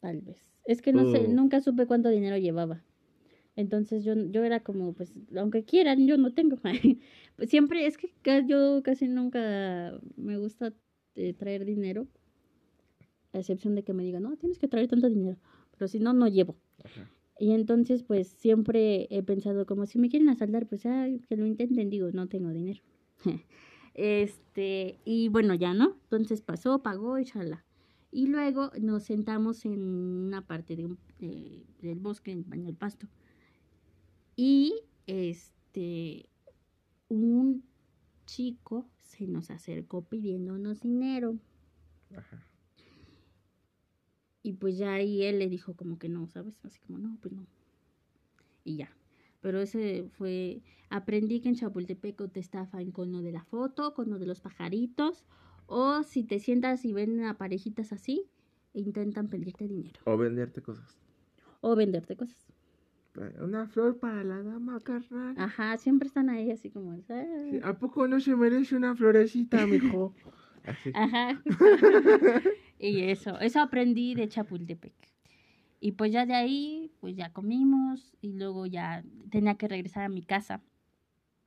Tal 0.00 0.20
vez. 0.20 0.52
Es 0.64 0.82
que 0.82 0.92
no 0.92 1.06
sé, 1.06 1.28
Oh. 1.28 1.28
nunca 1.28 1.60
supe 1.60 1.86
cuánto 1.86 2.08
dinero 2.08 2.36
llevaba. 2.36 2.84
Entonces 3.56 4.04
yo, 4.04 4.14
yo 4.16 4.44
era 4.44 4.60
como, 4.62 4.94
pues, 4.94 5.14
aunque 5.36 5.64
quieran, 5.64 6.06
yo 6.06 6.18
no 6.18 6.34
tengo. 6.34 6.58
Pues 7.36 7.50
siempre, 7.50 7.86
es 7.86 7.98
que 7.98 8.12
yo 8.46 8.82
casi 8.84 9.08
nunca 9.08 10.00
me 10.16 10.38
gusta 10.38 10.74
eh, 11.16 11.34
traer 11.34 11.64
dinero. 11.64 12.08
A 13.34 13.38
excepción 13.40 13.74
de 13.74 13.84
que 13.84 13.92
me 13.92 14.04
digan, 14.04 14.22
no, 14.22 14.36
tienes 14.36 14.58
que 14.58 14.68
traer 14.68 14.88
tanto 14.88 15.08
dinero. 15.10 15.38
Pero 15.72 15.88
si 15.88 15.98
no, 16.00 16.12
no 16.14 16.28
llevo. 16.28 16.56
Ajá. 16.84 17.12
Y 17.38 17.52
entonces, 17.52 18.02
pues, 18.04 18.28
siempre 18.28 19.08
he 19.10 19.22
pensado 19.22 19.66
como, 19.66 19.86
si 19.86 19.98
me 19.98 20.08
quieren 20.10 20.28
asaltar, 20.30 20.68
pues, 20.68 20.86
ay, 20.86 21.20
que 21.20 21.36
lo 21.36 21.46
intenten, 21.46 21.90
digo, 21.90 22.10
no 22.12 22.28
tengo 22.28 22.50
dinero. 22.50 22.82
este, 23.94 24.98
y 25.04 25.28
bueno, 25.28 25.54
ya, 25.54 25.74
¿no? 25.74 25.96
Entonces 26.04 26.40
pasó, 26.42 26.82
pagó 26.82 27.18
y 27.18 27.24
chala. 27.24 27.64
Y 28.10 28.26
luego 28.26 28.70
nos 28.80 29.04
sentamos 29.04 29.64
en 29.64 29.82
una 29.82 30.46
parte 30.46 30.76
de 30.76 30.84
un- 30.86 30.98
de- 31.18 31.64
del 31.80 31.98
bosque, 31.98 32.30
en 32.32 32.48
del 32.64 32.76
pasto. 32.76 33.08
Y, 34.36 34.74
este, 35.06 36.28
un 37.08 37.64
chico 38.26 38.86
se 39.00 39.26
nos 39.26 39.50
acercó 39.50 40.02
pidiéndonos 40.02 40.80
dinero. 40.80 41.38
Ajá. 42.16 42.46
Y 44.42 44.54
pues 44.54 44.76
ya 44.76 44.94
ahí 44.94 45.22
él 45.22 45.38
le 45.38 45.48
dijo 45.48 45.74
como 45.74 45.98
que 45.98 46.08
no, 46.08 46.26
¿sabes? 46.26 46.54
Así 46.64 46.80
como, 46.80 46.98
no, 46.98 47.16
pues 47.20 47.32
no. 47.32 47.46
Y 48.64 48.76
ya. 48.76 48.94
Pero 49.42 49.60
ese 49.60 50.08
fue, 50.16 50.62
aprendí 50.88 51.40
que 51.40 51.48
en 51.50 51.56
Chapultepec 51.56 52.20
o 52.22 52.28
te 52.28 52.40
estafan 52.40 52.90
con 52.92 53.12
lo 53.12 53.20
de 53.20 53.32
la 53.32 53.44
foto, 53.44 53.92
con 53.92 54.08
lo 54.08 54.18
de 54.18 54.24
los 54.26 54.40
pajaritos, 54.40 55.24
o 55.66 56.02
si 56.04 56.22
te 56.24 56.38
sientas 56.38 56.84
y 56.84 56.92
ven 56.94 57.24
a 57.24 57.36
parejitas 57.36 57.92
así, 57.92 58.30
e 58.72 58.80
intentan 58.80 59.28
pedirte 59.28 59.68
dinero 59.68 60.00
O 60.06 60.16
venderte 60.16 60.62
cosas. 60.62 60.96
o 61.60 61.76
venderte 61.76 62.16
cosas. 62.16 62.46
Una 63.42 63.66
flor 63.66 63.98
para 63.98 64.24
la 64.24 64.42
dama, 64.42 64.80
carnal. 64.80 65.34
Ajá, 65.36 65.76
siempre 65.76 66.06
están 66.08 66.30
ahí 66.30 66.50
así 66.50 66.70
como, 66.70 66.96
Sí. 66.96 67.60
¿A 67.62 67.78
poco 67.78 68.08
no 68.08 68.20
se 68.20 68.34
merece 68.34 68.74
una 68.74 68.96
florecita, 68.96 69.66
mijo? 69.66 70.14
Así. 70.64 70.92
Ajá. 70.94 71.42
y 72.78 73.00
eso, 73.02 73.38
eso 73.40 73.60
aprendí 73.60 74.14
de 74.14 74.28
Chapultepec. 74.28 74.94
Y 75.84 75.92
pues 75.92 76.12
ya 76.12 76.26
de 76.26 76.34
ahí, 76.34 76.92
pues 77.00 77.16
ya 77.16 77.32
comimos 77.32 78.14
y 78.20 78.34
luego 78.34 78.66
ya 78.66 79.02
tenía 79.32 79.56
que 79.56 79.66
regresar 79.66 80.04
a 80.04 80.08
mi 80.08 80.22
casa. 80.22 80.62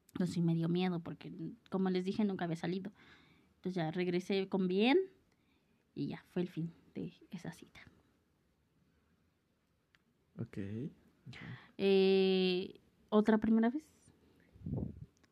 Entonces 0.08 0.34
sí 0.34 0.42
me 0.42 0.54
dio 0.56 0.68
miedo 0.68 1.00
porque, 1.00 1.32
como 1.70 1.90
les 1.90 2.04
dije, 2.04 2.26
nunca 2.26 2.44
había 2.44 2.58
salido. 2.58 2.92
Entonces 3.56 3.76
ya 3.76 3.92
regresé 3.92 4.50
con 4.50 4.68
bien 4.68 4.98
y 5.94 6.08
ya 6.08 6.22
fue 6.34 6.42
el 6.42 6.50
fin 6.50 6.70
de 6.96 7.14
esa 7.32 7.54
cita. 7.54 7.80
Ok. 10.38 10.58
Eh, 11.78 12.82
¿Otra 13.08 13.38
primera 13.38 13.70
vez? 13.70 13.86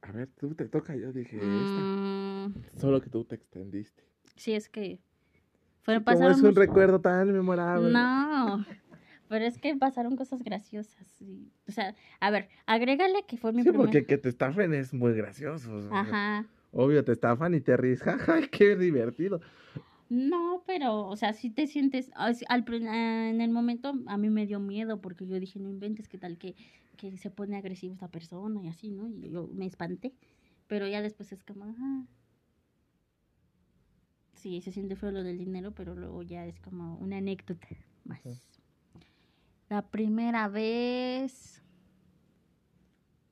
A 0.02 0.14
ver, 0.14 0.30
tú 0.40 0.56
te 0.56 0.70
toca, 0.70 0.96
yo 0.96 1.12
dije 1.12 1.36
esta. 1.36 1.82
Mm, 1.82 2.54
Solo 2.80 3.02
que 3.02 3.10
tú 3.10 3.26
te 3.26 3.36
extendiste. 3.36 4.02
sí, 4.38 4.54
es 4.54 4.70
que... 4.70 5.02
Fueron, 5.82 6.06
Como 6.06 6.30
es 6.30 6.42
un 6.42 6.56
recuerdo 6.56 7.02
tan 7.02 7.34
memorable. 7.34 7.92
No, 7.92 8.64
pero 9.34 9.46
es 9.46 9.58
que 9.58 9.76
pasaron 9.76 10.16
cosas 10.16 10.44
graciosas. 10.44 11.20
y- 11.20 11.52
o 11.68 11.72
sea, 11.72 11.96
a 12.20 12.30
ver, 12.30 12.50
agrégale 12.68 13.26
que 13.28 13.36
fue 13.36 13.52
mi 13.52 13.64
Sí, 13.64 13.70
primer... 13.70 13.88
porque 13.88 14.06
que 14.06 14.20
te 14.20 14.30
estafen 14.30 14.76
es 14.76 14.94
muy 14.94 15.14
gracioso. 15.14 15.74
o 15.76 15.82
sea, 15.82 16.00
Ajá. 16.02 16.46
Obvio, 16.72 17.04
te 17.04 17.14
estafan 17.14 17.56
y 17.56 17.60
te 17.60 17.76
ríes. 17.76 18.04
Jaja, 18.04 18.48
qué 18.52 18.76
divertido. 18.76 19.42
No, 20.08 20.62
pero, 20.68 21.08
o 21.08 21.16
sea, 21.16 21.34
si 21.34 21.50
te 21.50 21.66
sientes, 21.66 22.12
as- 22.14 22.46
al, 22.48 22.64
ah, 22.88 23.28
en 23.32 23.42
el 23.42 23.50
momento 23.50 23.96
a 24.06 24.18
mí 24.18 24.30
me 24.30 24.46
dio 24.46 24.60
miedo 24.60 25.02
porque 25.02 25.26
yo 25.26 25.40
dije, 25.40 25.58
no 25.60 25.68
inventes, 25.68 26.08
qué 26.08 26.20
tal 26.20 26.38
que, 26.38 26.54
que 26.96 27.18
se 27.18 27.32
pone 27.32 27.58
agresivo 27.58 27.96
esta 27.96 28.10
persona 28.10 28.62
y 28.64 28.68
así, 28.68 28.92
¿no? 28.92 29.10
Y 29.10 29.32
yo 29.32 29.48
me 29.48 29.66
espanté, 29.66 30.14
pero 30.68 30.86
ya 30.88 31.02
después 31.02 31.32
es 31.32 31.44
como, 31.44 31.66
ah. 31.66 32.06
Sí, 34.36 34.62
se 34.62 34.72
siente 34.72 34.96
feo 34.96 35.10
lo 35.10 35.24
del 35.24 35.40
dinero, 35.40 35.72
pero 35.72 35.96
luego 35.96 36.22
ya 36.22 36.46
es 36.46 36.60
como 36.60 36.98
una 36.98 37.18
anécdota 37.18 37.68
más. 38.06 38.24
Ujú. 38.24 38.36
La 39.74 39.82
primera 39.82 40.50
vez 40.50 41.64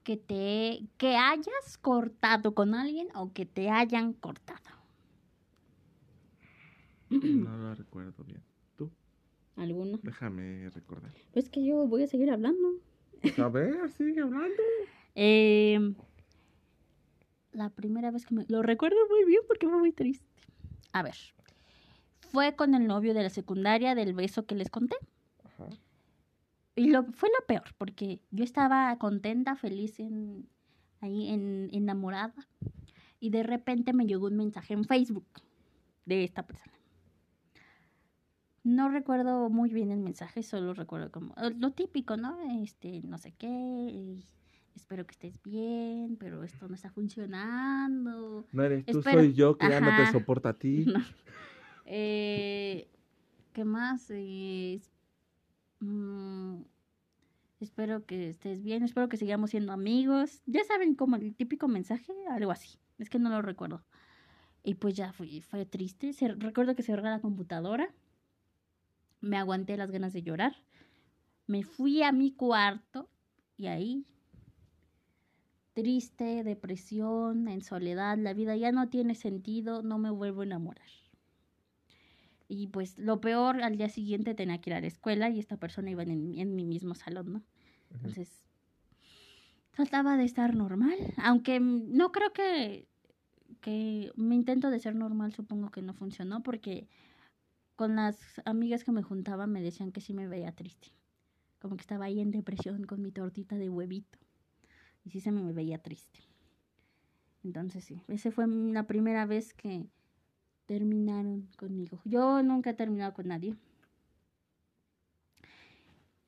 que 0.01 0.17
te 0.17 0.87
que 0.97 1.15
hayas 1.15 1.77
cortado 1.79 2.55
con 2.55 2.73
alguien 2.73 3.09
o 3.13 3.31
que 3.31 3.45
te 3.45 3.69
hayan 3.69 4.13
cortado. 4.13 4.71
No 7.11 7.57
lo 7.57 7.75
recuerdo 7.75 8.23
bien. 8.23 8.41
¿Tú? 8.75 8.89
¿Alguno? 9.55 9.99
Déjame 10.01 10.67
recordar. 10.71 11.11
Pues 11.31 11.47
que 11.47 11.63
yo 11.63 11.85
voy 11.85 12.01
a 12.01 12.07
seguir 12.07 12.31
hablando. 12.31 12.69
A 13.37 13.47
ver, 13.47 13.91
sigue 13.91 14.21
hablando. 14.21 14.63
Eh, 15.13 15.93
la 17.51 17.69
primera 17.69 18.09
vez 18.09 18.25
que 18.25 18.33
me... 18.33 18.45
Lo 18.47 18.63
recuerdo 18.63 18.97
muy 19.11 19.25
bien 19.25 19.41
porque 19.47 19.67
fue 19.67 19.77
muy 19.77 19.91
triste. 19.91 20.25
A 20.91 21.03
ver. 21.03 21.17
Fue 22.31 22.55
con 22.55 22.73
el 22.73 22.87
novio 22.87 23.13
de 23.13 23.21
la 23.21 23.29
secundaria 23.29 23.93
del 23.93 24.15
beso 24.15 24.47
que 24.47 24.55
les 24.55 24.71
conté. 24.71 24.95
Y 26.81 26.87
lo, 26.89 27.03
fue 27.13 27.29
lo 27.29 27.45
peor, 27.45 27.75
porque 27.77 28.21
yo 28.31 28.43
estaba 28.43 28.97
contenta, 28.97 29.55
feliz, 29.55 29.99
en, 29.99 30.49
ahí 30.99 31.27
en, 31.27 31.69
enamorada. 31.71 32.33
Y 33.19 33.29
de 33.29 33.43
repente 33.43 33.93
me 33.93 34.07
llegó 34.07 34.25
un 34.25 34.37
mensaje 34.37 34.73
en 34.73 34.83
Facebook 34.85 35.27
de 36.07 36.23
esta 36.23 36.41
persona. 36.47 36.73
No 38.63 38.89
recuerdo 38.89 39.47
muy 39.51 39.71
bien 39.71 39.91
el 39.91 39.99
mensaje, 39.99 40.41
solo 40.41 40.73
recuerdo 40.73 41.11
como 41.11 41.35
eh, 41.37 41.53
lo 41.55 41.69
típico, 41.69 42.17
¿no? 42.17 42.39
Este, 42.63 43.01
no 43.03 43.19
sé 43.19 43.31
qué, 43.33 44.17
espero 44.75 45.05
que 45.05 45.11
estés 45.11 45.39
bien, 45.43 46.17
pero 46.19 46.43
esto 46.43 46.67
no 46.67 46.73
está 46.73 46.89
funcionando. 46.89 48.47
No 48.51 48.63
eres 48.63 48.87
tú, 48.87 49.03
soy 49.03 49.33
yo 49.35 49.55
que 49.55 49.69
ya 49.69 49.81
no 49.81 49.95
te 49.95 50.11
soporta 50.11 50.49
a 50.49 50.53
ti. 50.57 50.85
No. 50.91 50.99
Eh, 51.85 52.87
¿Qué 53.53 53.65
más? 53.65 54.07
Eh, 54.09 54.79
mm, 55.79 56.61
espero 57.61 58.05
que 58.05 58.29
estés 58.29 58.63
bien, 58.63 58.83
espero 58.83 59.09
que 59.09 59.17
sigamos 59.17 59.51
siendo 59.51 59.71
amigos. 59.73 60.41
Ya 60.45 60.63
saben, 60.63 60.95
como 60.95 61.15
el 61.15 61.35
típico 61.35 61.67
mensaje, 61.67 62.13
algo 62.29 62.51
así. 62.51 62.79
Es 62.99 63.09
que 63.09 63.19
no 63.19 63.29
lo 63.29 63.41
recuerdo. 63.41 63.83
Y 64.63 64.75
pues 64.75 64.95
ya 64.95 65.13
fui, 65.13 65.41
fue 65.41 65.65
triste. 65.65 66.13
Se- 66.13 66.29
recuerdo 66.35 66.75
que 66.75 66.83
cerré 66.83 67.03
la 67.03 67.21
computadora. 67.21 67.93
Me 69.21 69.37
aguanté 69.37 69.77
las 69.77 69.91
ganas 69.91 70.13
de 70.13 70.23
llorar. 70.23 70.55
Me 71.47 71.63
fui 71.63 72.03
a 72.03 72.11
mi 72.11 72.31
cuarto 72.33 73.09
y 73.57 73.67
ahí, 73.67 74.05
triste, 75.73 76.43
depresión, 76.43 77.47
en 77.47 77.61
soledad, 77.61 78.17
la 78.17 78.33
vida 78.33 78.55
ya 78.55 78.71
no 78.71 78.89
tiene 78.89 79.15
sentido, 79.15 79.81
no 79.83 79.97
me 79.97 80.09
vuelvo 80.11 80.41
a 80.41 80.45
enamorar. 80.45 80.87
Y 82.53 82.67
pues 82.67 82.99
lo 82.99 83.21
peor, 83.21 83.63
al 83.63 83.77
día 83.77 83.87
siguiente 83.87 84.35
tenía 84.35 84.59
que 84.59 84.71
ir 84.71 84.73
a 84.73 84.81
la 84.81 84.87
escuela 84.87 85.29
y 85.29 85.39
esta 85.39 85.55
persona 85.55 85.89
iba 85.89 86.03
en, 86.03 86.37
en 86.37 86.53
mi 86.53 86.65
mismo 86.65 86.95
salón, 86.95 87.31
¿no? 87.31 87.43
Entonces, 87.93 88.43
trataba 89.71 90.17
de 90.17 90.25
estar 90.25 90.53
normal, 90.53 90.97
aunque 91.23 91.61
no 91.61 92.11
creo 92.11 92.33
que, 92.33 92.89
que 93.61 94.11
mi 94.17 94.35
intento 94.35 94.69
de 94.69 94.81
ser 94.81 94.95
normal 94.95 95.33
supongo 95.33 95.71
que 95.71 95.81
no 95.81 95.93
funcionó 95.93 96.43
porque 96.43 96.89
con 97.77 97.95
las 97.95 98.19
amigas 98.43 98.83
que 98.83 98.91
me 98.91 99.01
juntaban 99.01 99.49
me 99.49 99.61
decían 99.61 99.93
que 99.93 100.01
sí 100.01 100.13
me 100.13 100.27
veía 100.27 100.51
triste, 100.51 100.89
como 101.61 101.77
que 101.77 101.81
estaba 101.83 102.03
ahí 102.03 102.19
en 102.19 102.31
depresión 102.31 102.83
con 102.83 103.01
mi 103.01 103.13
tortita 103.13 103.55
de 103.55 103.69
huevito 103.69 104.19
y 105.05 105.11
sí 105.11 105.21
se 105.21 105.31
me 105.31 105.53
veía 105.53 105.81
triste. 105.81 106.19
Entonces 107.45 107.85
sí, 107.85 108.03
esa 108.09 108.29
fue 108.29 108.45
la 108.45 108.87
primera 108.87 109.25
vez 109.25 109.53
que 109.53 109.87
terminaron 110.71 111.49
conmigo. 111.57 111.99
Yo 112.05 112.41
nunca 112.43 112.69
he 112.69 112.73
terminado 112.73 113.13
con 113.13 113.27
nadie. 113.27 113.57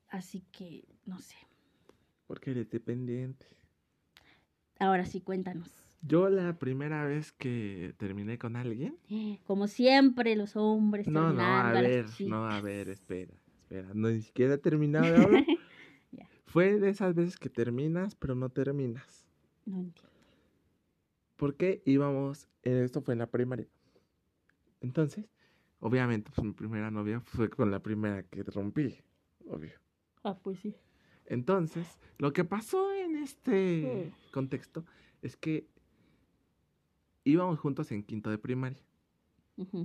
Así 0.10 0.44
que, 0.52 0.84
no 1.06 1.18
sé. 1.20 1.38
Porque 2.28 2.52
eres 2.52 2.70
dependiente. 2.70 3.46
Ahora 4.80 5.06
sí, 5.06 5.22
cuéntanos. 5.22 5.70
Yo 6.02 6.28
la 6.28 6.60
primera 6.60 7.06
vez 7.06 7.32
que 7.32 7.96
terminé 7.96 8.38
con 8.38 8.58
alguien. 8.58 8.98
Como 9.46 9.68
siempre, 9.68 10.36
los 10.36 10.58
hombres 10.58 11.08
No, 11.08 11.32
no, 11.32 11.42
a 11.42 11.72
ver, 11.72 12.08
no, 12.28 12.46
a 12.46 12.60
ver, 12.60 12.90
espera, 12.90 13.32
espera. 13.62 13.94
No 13.94 14.10
ni 14.10 14.24
siquiera 14.24 14.56
he 14.56 14.58
terminado 14.58 15.06
de 15.06 15.16
hablar. 15.24 15.46
Fue 16.48 16.82
de 16.82 16.90
esas 16.90 17.16
veces 17.16 17.38
que 17.38 17.48
terminas, 17.48 18.14
pero 18.16 18.36
no 18.36 18.50
terminas. 18.50 19.26
No 19.66 19.78
entiendo. 19.78 20.12
Porque 21.38 21.82
íbamos, 21.86 22.50
eh, 22.64 22.82
esto 22.84 23.02
fue 23.02 23.14
en 23.14 23.20
la 23.20 23.28
primaria. 23.28 23.70
Entonces, 24.84 25.26
obviamente, 25.80 26.30
pues 26.36 26.46
mi 26.46 26.54
primera 26.54 26.92
novia 26.92 27.20
fue 27.22 27.50
con 27.50 27.72
la 27.72 27.82
primera 27.82 28.22
que 28.24 28.44
rompí, 28.44 29.00
obvio. 29.48 29.72
Ah, 30.24 30.38
pues 30.38 30.60
sí. 30.60 30.76
Entonces, 31.26 31.88
lo 32.20 32.32
que 32.34 32.44
pasó 32.44 32.94
en 32.94 33.16
este 33.16 34.14
contexto 34.32 34.86
es 35.22 35.36
que 35.38 35.68
íbamos 37.24 37.60
juntos 37.60 37.92
en 37.92 38.04
quinto 38.04 38.30
de 38.30 38.38
primaria. 38.38 38.84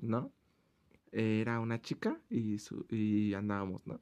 ¿no? 0.03 0.33
Era 1.13 1.61
una 1.61 1.81
chica 1.81 2.21
y, 2.29 2.59
su, 2.59 2.87
y 2.91 3.35
andábamos, 3.35 3.87
¿no? 3.87 4.01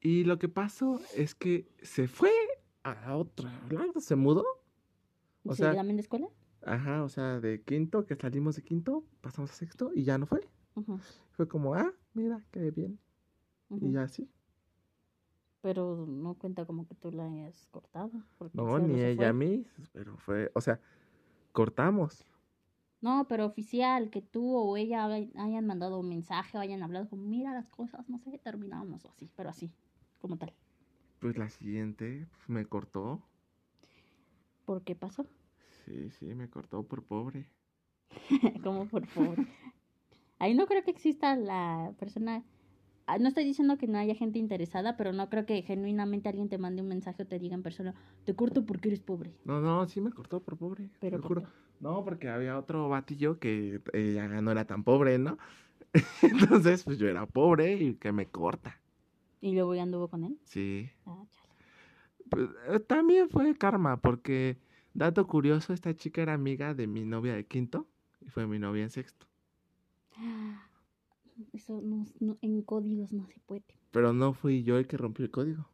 Y 0.00 0.24
lo 0.24 0.38
que 0.38 0.48
pasó 0.48 1.00
es 1.16 1.34
que 1.34 1.68
se 1.82 2.08
fue 2.08 2.32
a 2.82 3.16
otro 3.16 3.48
lado, 3.70 4.00
se 4.00 4.16
mudó. 4.16 4.44
O 5.44 5.54
¿Se 5.54 5.62
sea- 5.62 5.72
llaman 5.74 5.96
de 5.96 6.02
escuela? 6.02 6.28
Ajá, 6.64 7.02
o 7.02 7.08
sea, 7.08 7.40
de 7.40 7.62
quinto, 7.62 8.06
que 8.06 8.14
salimos 8.16 8.56
de 8.56 8.62
quinto, 8.62 9.04
pasamos 9.20 9.50
a 9.50 9.54
sexto 9.54 9.90
y 9.94 10.04
ya 10.04 10.18
no 10.18 10.26
fue. 10.26 10.48
Fue 11.32 11.48
como, 11.48 11.74
ah, 11.74 11.92
mira, 12.14 12.42
qué 12.50 12.70
bien. 12.70 12.98
Y 13.70 13.92
ya 13.92 14.02
así. 14.02 14.28
Pero 15.60 16.06
no 16.06 16.34
cuenta 16.34 16.64
como 16.66 16.86
que 16.86 16.94
tú 16.94 17.10
la 17.12 17.24
hayas 17.24 17.66
cortado. 17.70 18.10
No, 18.52 18.78
ni 18.78 19.00
ella 19.00 19.28
a 19.30 19.32
mí, 19.32 19.64
pero 19.92 20.16
fue, 20.16 20.50
o 20.54 20.60
sea, 20.60 20.80
cortamos. 21.52 22.24
No, 23.00 23.26
pero 23.28 23.46
oficial, 23.46 24.10
que 24.10 24.22
tú 24.22 24.56
o 24.56 24.76
ella 24.76 25.06
hay- 25.06 25.32
hayan 25.36 25.66
mandado 25.66 25.98
un 25.98 26.08
mensaje 26.08 26.56
o 26.56 26.60
hayan 26.60 26.82
hablado 26.82 27.08
como, 27.08 27.22
mira 27.22 27.52
las 27.52 27.68
cosas, 27.68 28.08
no 28.08 28.18
sé, 28.18 28.38
terminamos 28.38 29.04
o 29.04 29.10
así, 29.10 29.28
pero 29.36 29.50
así, 29.50 29.70
como 30.20 30.36
tal. 30.36 30.52
Pues 31.20 31.36
la 31.36 31.48
siguiente 31.48 32.26
pues, 32.30 32.48
me 32.48 32.64
cortó. 32.66 33.20
¿Por 34.64 34.82
qué 34.82 34.94
pasó? 34.94 35.26
Sí, 35.84 36.10
sí, 36.10 36.34
me 36.34 36.48
cortó 36.48 36.82
por 36.84 37.02
pobre. 37.04 37.48
como 38.62 38.86
por 38.86 39.06
favor. 39.06 39.38
Ahí 40.38 40.54
no 40.54 40.66
creo 40.66 40.82
que 40.82 40.90
exista 40.90 41.36
la 41.36 41.92
persona. 41.98 42.42
ah, 43.06 43.18
No 43.18 43.28
estoy 43.28 43.44
diciendo 43.44 43.78
que 43.78 43.86
no 43.86 43.98
haya 43.98 44.14
gente 44.14 44.38
interesada, 44.38 44.96
pero 44.96 45.12
no 45.12 45.28
creo 45.28 45.46
que 45.46 45.62
genuinamente 45.62 46.28
alguien 46.28 46.48
te 46.48 46.58
mande 46.58 46.82
un 46.82 46.88
mensaje 46.88 47.22
o 47.22 47.26
te 47.26 47.38
diga 47.38 47.54
en 47.54 47.62
persona, 47.62 47.94
te 48.24 48.34
corto 48.34 48.64
porque 48.64 48.88
eres 48.88 49.00
pobre. 49.00 49.32
No, 49.44 49.60
no, 49.60 49.86
sí 49.88 50.00
me 50.00 50.10
cortó 50.10 50.40
por 50.40 50.56
pobre. 50.56 50.88
Pero 51.00 51.18
te 51.18 51.22
¿por 51.28 51.38
juro. 51.38 51.48
No, 51.80 52.04
porque 52.04 52.28
había 52.28 52.58
otro 52.58 52.88
batillo 52.88 53.38
que 53.38 53.80
eh, 53.92 54.12
ya 54.14 54.28
no 54.28 54.50
era 54.52 54.66
tan 54.66 54.84
pobre, 54.84 55.18
¿no? 55.18 55.36
Entonces, 56.22 56.84
pues 56.84 56.98
yo 56.98 57.08
era 57.08 57.26
pobre 57.26 57.74
y 57.74 57.94
que 57.94 58.12
me 58.12 58.26
corta. 58.26 58.80
Y 59.40 59.52
luego 59.52 59.74
ya 59.74 59.82
anduvo 59.82 60.08
con 60.08 60.24
él. 60.24 60.38
Sí. 60.44 60.88
Ah, 61.06 61.24
chale. 61.30 61.48
Pues, 62.30 62.48
eh, 62.68 62.80
también 62.80 63.28
fue 63.28 63.54
karma, 63.56 64.00
porque, 64.00 64.56
dato 64.94 65.26
curioso, 65.26 65.72
esta 65.72 65.94
chica 65.94 66.22
era 66.22 66.34
amiga 66.34 66.74
de 66.74 66.86
mi 66.86 67.04
novia 67.04 67.34
de 67.34 67.46
quinto 67.46 67.86
y 68.20 68.28
fue 68.28 68.46
mi 68.46 68.58
novia 68.58 68.82
en 68.84 68.90
sexto. 68.90 69.26
Eso 71.52 71.80
no, 71.82 72.06
no- 72.20 72.38
en 72.42 72.62
códigos 72.62 73.12
no 73.12 73.26
se 73.26 73.40
puede. 73.40 73.64
Pero 73.90 74.12
no 74.12 74.32
fui 74.32 74.62
yo 74.62 74.78
el 74.78 74.86
que 74.86 74.96
rompió 74.96 75.24
el 75.24 75.30
código. 75.30 75.68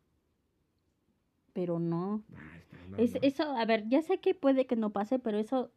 Pero 1.53 1.79
no. 1.79 2.23
Está, 2.57 2.77
no, 2.91 2.97
Es. 2.99 3.17
Eso, 3.23 3.43
a 3.57 3.65
ver, 3.65 3.89
ya 3.89 4.03
sé 4.03 4.19
que 4.21 4.35
puede 4.35 4.67
que 4.67 4.77
no 4.77 4.91
pase, 4.91 5.19
pero 5.19 5.39
eso 5.39 5.71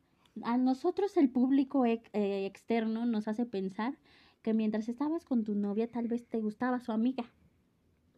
a 0.43 0.57
nosotros 0.57 1.17
el 1.17 1.29
público 1.29 1.85
ex- 1.85 2.09
eh, 2.13 2.45
externo 2.45 3.05
nos 3.05 3.27
hace 3.27 3.45
pensar 3.45 3.97
que 4.43 4.53
mientras 4.53 4.87
estabas 4.89 5.25
con 5.25 5.43
tu 5.43 5.55
novia 5.55 5.89
tal 5.91 6.07
vez 6.07 6.25
te 6.27 6.39
gustaba 6.39 6.79
su 6.79 6.91
amiga. 6.91 7.25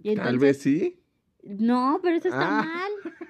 Y 0.01 0.15
Tal 0.15 0.37
vez 0.39 0.59
sí. 0.61 0.99
No, 1.43 1.99
pero 2.03 2.17
eso 2.17 2.27
está 2.29 2.59
Ah. 2.59 2.63
mal. 2.63 2.91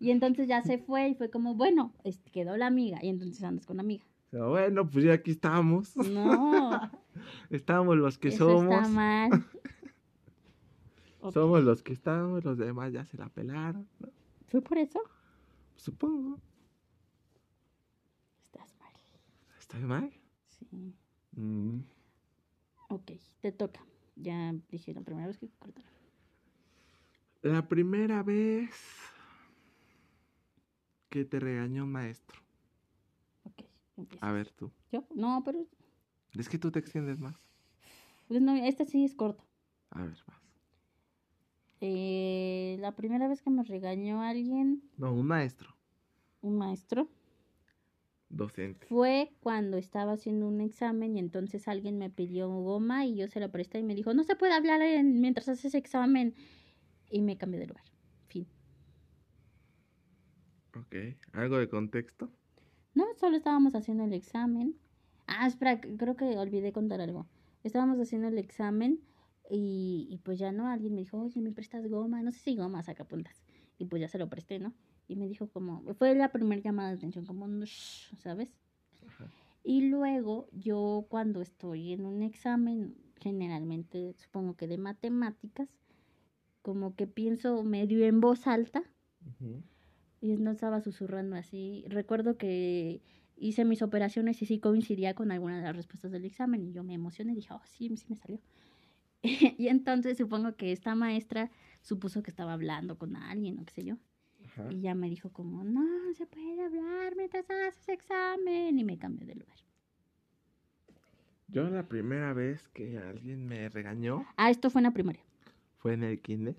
Y 0.00 0.10
entonces 0.10 0.48
ya 0.48 0.62
se 0.62 0.78
fue 0.78 1.10
y 1.10 1.14
fue 1.14 1.30
como, 1.30 1.54
bueno, 1.54 1.92
quedó 2.32 2.56
la 2.56 2.66
amiga. 2.66 2.98
Y 3.02 3.08
entonces 3.08 3.42
andas 3.44 3.66
con 3.66 3.76
la 3.76 3.82
amiga. 3.82 4.04
Pero 4.30 4.50
bueno, 4.50 4.88
pues 4.88 5.04
ya 5.04 5.12
aquí 5.12 5.32
estamos. 5.32 5.96
No, 5.96 6.90
Estamos 7.50 7.96
los 7.96 8.18
que 8.18 8.28
eso 8.28 8.48
somos. 8.48 8.74
está 8.74 8.88
mal. 8.88 9.30
Somos 11.34 11.62
los 11.62 11.82
que 11.82 11.92
estamos, 11.92 12.42
los 12.44 12.56
demás 12.56 12.94
ya 12.94 13.04
se 13.04 13.18
la 13.18 13.28
pelaron. 13.28 13.86
¿no? 13.98 14.08
¿Fue 14.48 14.62
por 14.62 14.78
eso? 14.78 15.00
Supongo. 15.76 16.40
Estás 18.42 18.74
mal. 18.80 18.92
¿Estoy 19.58 19.82
mal? 19.82 20.10
Sí. 20.48 20.66
Mm, 21.32 21.80
Ok, 22.88 23.12
te 23.42 23.52
toca. 23.52 23.84
Ya 24.16 24.54
dije 24.70 24.94
la 24.94 25.02
primera 25.02 25.26
vez 25.26 25.36
que 25.36 25.50
cortar. 25.58 25.84
La 27.42 27.68
primera 27.68 28.22
vez 28.22 28.70
que 31.10 31.24
te 31.26 31.38
regañó 31.40 31.84
un 31.84 31.92
maestro. 31.92 32.40
Ok, 33.44 33.64
empieza. 33.96 34.26
A 34.26 34.32
ver 34.32 34.50
tú. 34.50 34.70
¿Yo? 34.90 35.04
No, 35.14 35.42
pero... 35.44 35.66
Es 36.38 36.48
que 36.48 36.58
tú 36.58 36.70
te 36.70 36.78
extiendes 36.78 37.18
más. 37.18 37.46
Pues 38.28 38.40
no, 38.40 38.54
esta 38.54 38.84
sí 38.84 39.04
es 39.04 39.14
corta. 39.14 39.44
A 39.90 40.02
ver, 40.04 40.16
vas. 40.26 40.40
Eh, 41.80 42.76
la 42.80 42.94
primera 42.94 43.26
vez 43.28 43.42
que 43.42 43.50
me 43.50 43.62
regañó 43.64 44.22
alguien, 44.22 44.82
No, 44.96 45.12
un 45.12 45.26
maestro. 45.26 45.74
un 46.42 46.56
maestro, 46.58 47.08
Docente. 48.28 48.86
fue 48.86 49.32
cuando 49.40 49.76
estaba 49.78 50.12
haciendo 50.12 50.46
un 50.46 50.60
examen 50.60 51.16
y 51.16 51.18
entonces 51.18 51.66
alguien 51.68 51.98
me 51.98 52.10
pidió 52.10 52.48
goma 52.48 53.04
y 53.06 53.16
yo 53.16 53.26
se 53.28 53.40
la 53.40 53.50
presté 53.50 53.78
y 53.80 53.82
me 53.82 53.94
dijo, 53.94 54.14
no 54.14 54.22
se 54.24 54.36
puede 54.36 54.52
hablar 54.52 54.80
en- 54.82 55.20
mientras 55.20 55.48
haces 55.48 55.74
examen. 55.74 56.34
Y 57.10 57.22
me 57.22 57.36
cambié 57.36 57.58
de 57.58 57.66
lugar. 57.66 57.84
Ok. 60.76 60.94
¿Algo 61.32 61.58
de 61.58 61.68
contexto? 61.68 62.30
No, 62.94 63.04
solo 63.16 63.36
estábamos 63.36 63.74
haciendo 63.74 64.04
el 64.04 64.12
examen. 64.12 64.76
Ah, 65.26 65.46
espera, 65.46 65.80
creo 65.80 66.16
que 66.16 66.36
olvidé 66.36 66.72
contar 66.72 67.00
algo. 67.00 67.26
Estábamos 67.62 67.98
haciendo 67.98 68.28
el 68.28 68.38
examen 68.38 69.00
y, 69.50 70.06
y 70.10 70.18
pues 70.18 70.38
ya 70.38 70.52
no, 70.52 70.68
alguien 70.68 70.94
me 70.94 71.00
dijo, 71.00 71.18
oye, 71.18 71.40
¿me 71.40 71.52
prestas 71.52 71.86
goma? 71.88 72.22
No 72.22 72.32
sé 72.32 72.40
si 72.40 72.56
goma, 72.56 72.82
saca 72.82 73.04
puntas. 73.04 73.42
Y 73.78 73.86
pues 73.86 74.00
ya 74.00 74.08
se 74.08 74.18
lo 74.18 74.28
presté, 74.28 74.58
¿no? 74.58 74.72
Y 75.08 75.16
me 75.16 75.26
dijo 75.28 75.48
como, 75.48 75.82
fue 75.94 76.14
la 76.14 76.30
primera 76.30 76.62
llamada 76.62 76.90
de 76.90 76.96
atención, 76.96 77.26
como, 77.26 77.48
¿sabes? 78.18 78.50
Ajá. 79.06 79.26
Y 79.62 79.88
luego 79.88 80.48
yo 80.52 81.06
cuando 81.08 81.42
estoy 81.42 81.92
en 81.92 82.06
un 82.06 82.22
examen, 82.22 82.96
generalmente 83.20 84.14
supongo 84.14 84.56
que 84.56 84.66
de 84.66 84.78
matemáticas, 84.78 85.68
como 86.62 86.94
que 86.94 87.06
pienso 87.06 87.62
medio 87.62 88.04
en 88.04 88.20
voz 88.20 88.46
alta 88.46 88.82
Ujú. 89.26 89.62
Y 90.20 90.36
no 90.36 90.50
estaba 90.50 90.80
susurrando 90.80 91.36
así. 91.36 91.84
Recuerdo 91.88 92.36
que 92.36 93.00
hice 93.36 93.64
mis 93.64 93.82
operaciones 93.82 94.40
y 94.42 94.46
sí 94.46 94.58
coincidía 94.58 95.14
con 95.14 95.30
alguna 95.32 95.56
de 95.56 95.62
las 95.62 95.76
respuestas 95.76 96.10
del 96.12 96.24
examen 96.26 96.62
y 96.62 96.72
yo 96.72 96.84
me 96.84 96.94
emocioné 96.94 97.32
y 97.32 97.36
dije, 97.36 97.54
oh, 97.54 97.62
sí, 97.64 97.94
sí 97.96 98.06
me 98.08 98.16
salió. 98.16 98.40
y 99.22 99.68
entonces 99.68 100.18
supongo 100.18 100.56
que 100.56 100.72
esta 100.72 100.94
maestra 100.94 101.50
supuso 101.82 102.22
que 102.22 102.30
estaba 102.30 102.52
hablando 102.52 102.98
con 102.98 103.16
alguien 103.16 103.58
o 103.58 103.64
qué 103.64 103.72
sé 103.72 103.84
yo. 103.84 103.96
Ajá. 104.46 104.70
Y 104.72 104.80
ya 104.80 104.94
me 104.94 105.08
dijo 105.08 105.30
como, 105.32 105.64
no 105.64 106.12
se 106.14 106.26
puede 106.26 106.64
hablar 106.64 107.14
mientras 107.16 107.44
haces 107.50 107.88
examen 107.88 108.78
y 108.78 108.84
me 108.84 108.98
cambió 108.98 109.26
de 109.26 109.34
lugar. 109.36 109.56
Yo 111.48 111.68
la 111.68 111.88
primera 111.88 112.32
vez 112.32 112.68
que 112.68 112.98
alguien 112.98 113.46
me 113.46 113.68
regañó 113.68 114.24
Ah, 114.36 114.50
esto 114.50 114.70
fue 114.70 114.80
en 114.80 114.84
la 114.84 114.92
primaria. 114.92 115.22
fue 115.78 115.94
en 115.94 116.04
el 116.04 116.20
kinder. 116.20 116.56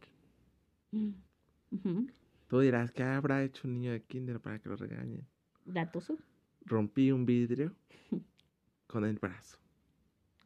Mm. 0.91 1.11
Tú 2.51 2.59
dirás, 2.59 2.91
¿qué 2.91 3.03
habrá 3.03 3.45
hecho 3.45 3.65
un 3.65 3.75
niño 3.75 3.93
de 3.93 4.01
kinder 4.01 4.41
para 4.41 4.59
que 4.59 4.67
lo 4.67 4.75
regañen? 4.75 5.25
Datoso. 5.63 6.17
Rompí 6.65 7.09
un 7.09 7.25
vidrio 7.25 7.73
con 8.87 9.05
el 9.05 9.19
brazo. 9.19 9.57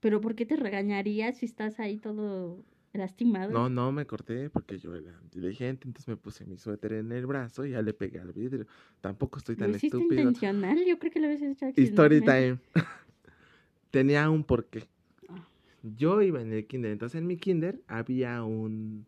Pero 0.02 0.22
¿por 0.22 0.36
qué 0.36 0.46
te 0.46 0.56
regañarías 0.56 1.40
si 1.40 1.48
estás 1.48 1.80
ahí 1.80 1.98
todo 1.98 2.64
lastimado? 2.94 3.52
No, 3.52 3.70
no 3.70 3.92
me 3.92 4.06
corté 4.06 4.52
porque 4.52 4.78
yo 4.78 4.94
era 4.94 5.20
inteligente, 5.24 5.88
entonces 5.88 6.08
me 6.08 6.16
puse 6.16 6.46
mi 6.46 6.58
suéter 6.58 6.94
en 6.94 7.12
el 7.12 7.26
brazo 7.26 7.66
y 7.66 7.72
ya 7.72 7.82
le 7.82 7.92
pegué 7.92 8.20
al 8.20 8.34
vidrio. 8.34 8.68
Tampoco 9.02 9.40
estoy 9.40 9.56
¿Lo 9.56 9.62
tan 9.62 9.72
hiciste 9.72 9.98
estúpido. 9.98 10.22
intencional? 10.22 10.86
Yo 10.86 11.00
creo 11.00 11.12
que 11.12 11.20
lo 11.20 11.26
habías 11.26 11.42
hecho 11.42 11.66
Story 11.76 12.22
time. 12.22 12.60
Tenía 13.90 14.30
un 14.30 14.44
porqué. 14.44 14.88
Ah. 15.28 15.48
Yo 15.82 16.22
iba 16.22 16.40
en 16.40 16.54
el 16.54 16.68
kinder, 16.68 16.92
entonces 16.92 17.20
en 17.20 17.26
mi 17.26 17.38
kinder 17.38 17.82
había 17.88 18.44
un, 18.44 19.08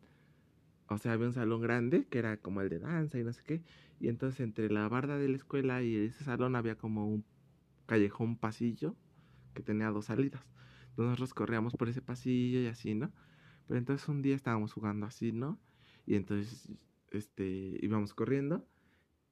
o 0.90 0.98
sea, 0.98 1.14
había 1.14 1.28
un 1.28 1.34
salón 1.34 1.62
grande 1.62 2.08
que 2.08 2.20
era 2.20 2.38
como 2.38 2.62
el 2.62 2.70
de 2.70 2.80
danza 2.80 3.20
y 3.20 3.24
no 3.24 3.34
sé 3.34 3.44
qué, 3.44 3.64
y 4.00 4.08
entonces 4.10 4.40
entre 4.40 4.70
la 4.70 4.88
barda 4.90 5.18
de 5.18 5.28
la 5.30 5.38
escuela 5.38 5.82
y 5.84 5.96
ese 5.96 6.24
salón 6.24 6.56
había 6.56 6.76
como 6.78 7.08
un 7.08 7.26
callejón 7.86 8.38
pasillo 8.38 8.96
que 9.54 9.64
tenía 9.64 9.90
dos 9.90 10.06
salidas. 10.06 10.42
Entonces 10.90 11.12
nosotros 11.12 11.34
corríamos 11.34 11.74
por 11.76 11.90
ese 11.90 12.02
pasillo 12.02 12.60
y 12.60 12.68
así, 12.68 12.96
¿no? 12.96 13.12
Pero 13.68 13.78
entonces 13.80 14.08
un 14.08 14.22
día 14.22 14.36
estábamos 14.36 14.74
jugando 14.74 15.06
así, 15.06 15.32
¿no? 15.32 15.60
Y 16.06 16.16
entonces, 16.16 16.70
este, 17.12 17.78
íbamos 17.82 18.14
corriendo 18.14 18.66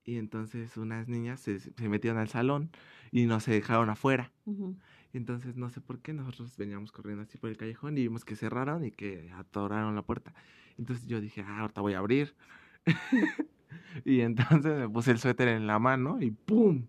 y 0.03 0.17
entonces 0.17 0.77
unas 0.77 1.07
niñas 1.07 1.39
se, 1.41 1.59
se 1.59 1.89
metieron 1.89 2.19
al 2.19 2.29
salón 2.29 2.71
y 3.11 3.25
nos 3.25 3.45
dejaron 3.45 3.89
afuera. 3.89 4.31
Y 4.45 4.94
entonces 5.17 5.55
no 5.55 5.69
sé 5.69 5.81
por 5.81 5.99
qué 5.99 6.13
nosotros 6.13 6.55
veníamos 6.57 6.91
corriendo 6.91 7.23
así 7.23 7.37
por 7.37 7.49
el 7.49 7.57
callejón 7.57 7.97
y 7.97 8.01
vimos 8.01 8.25
que 8.25 8.35
cerraron 8.35 8.83
y 8.85 8.91
que 8.91 9.31
atoraron 9.33 9.95
la 9.95 10.01
puerta. 10.01 10.33
Entonces 10.77 11.07
yo 11.07 11.21
dije, 11.21 11.41
ah, 11.41 11.61
ahorita 11.61 11.81
voy 11.81 11.93
a 11.93 11.99
abrir. 11.99 12.35
y 14.05 14.21
entonces 14.21 14.77
me 14.77 14.89
puse 14.89 15.11
el 15.11 15.19
suéter 15.19 15.47
en 15.47 15.67
la 15.67 15.79
mano 15.79 16.21
y 16.21 16.31
¡pum! 16.31 16.85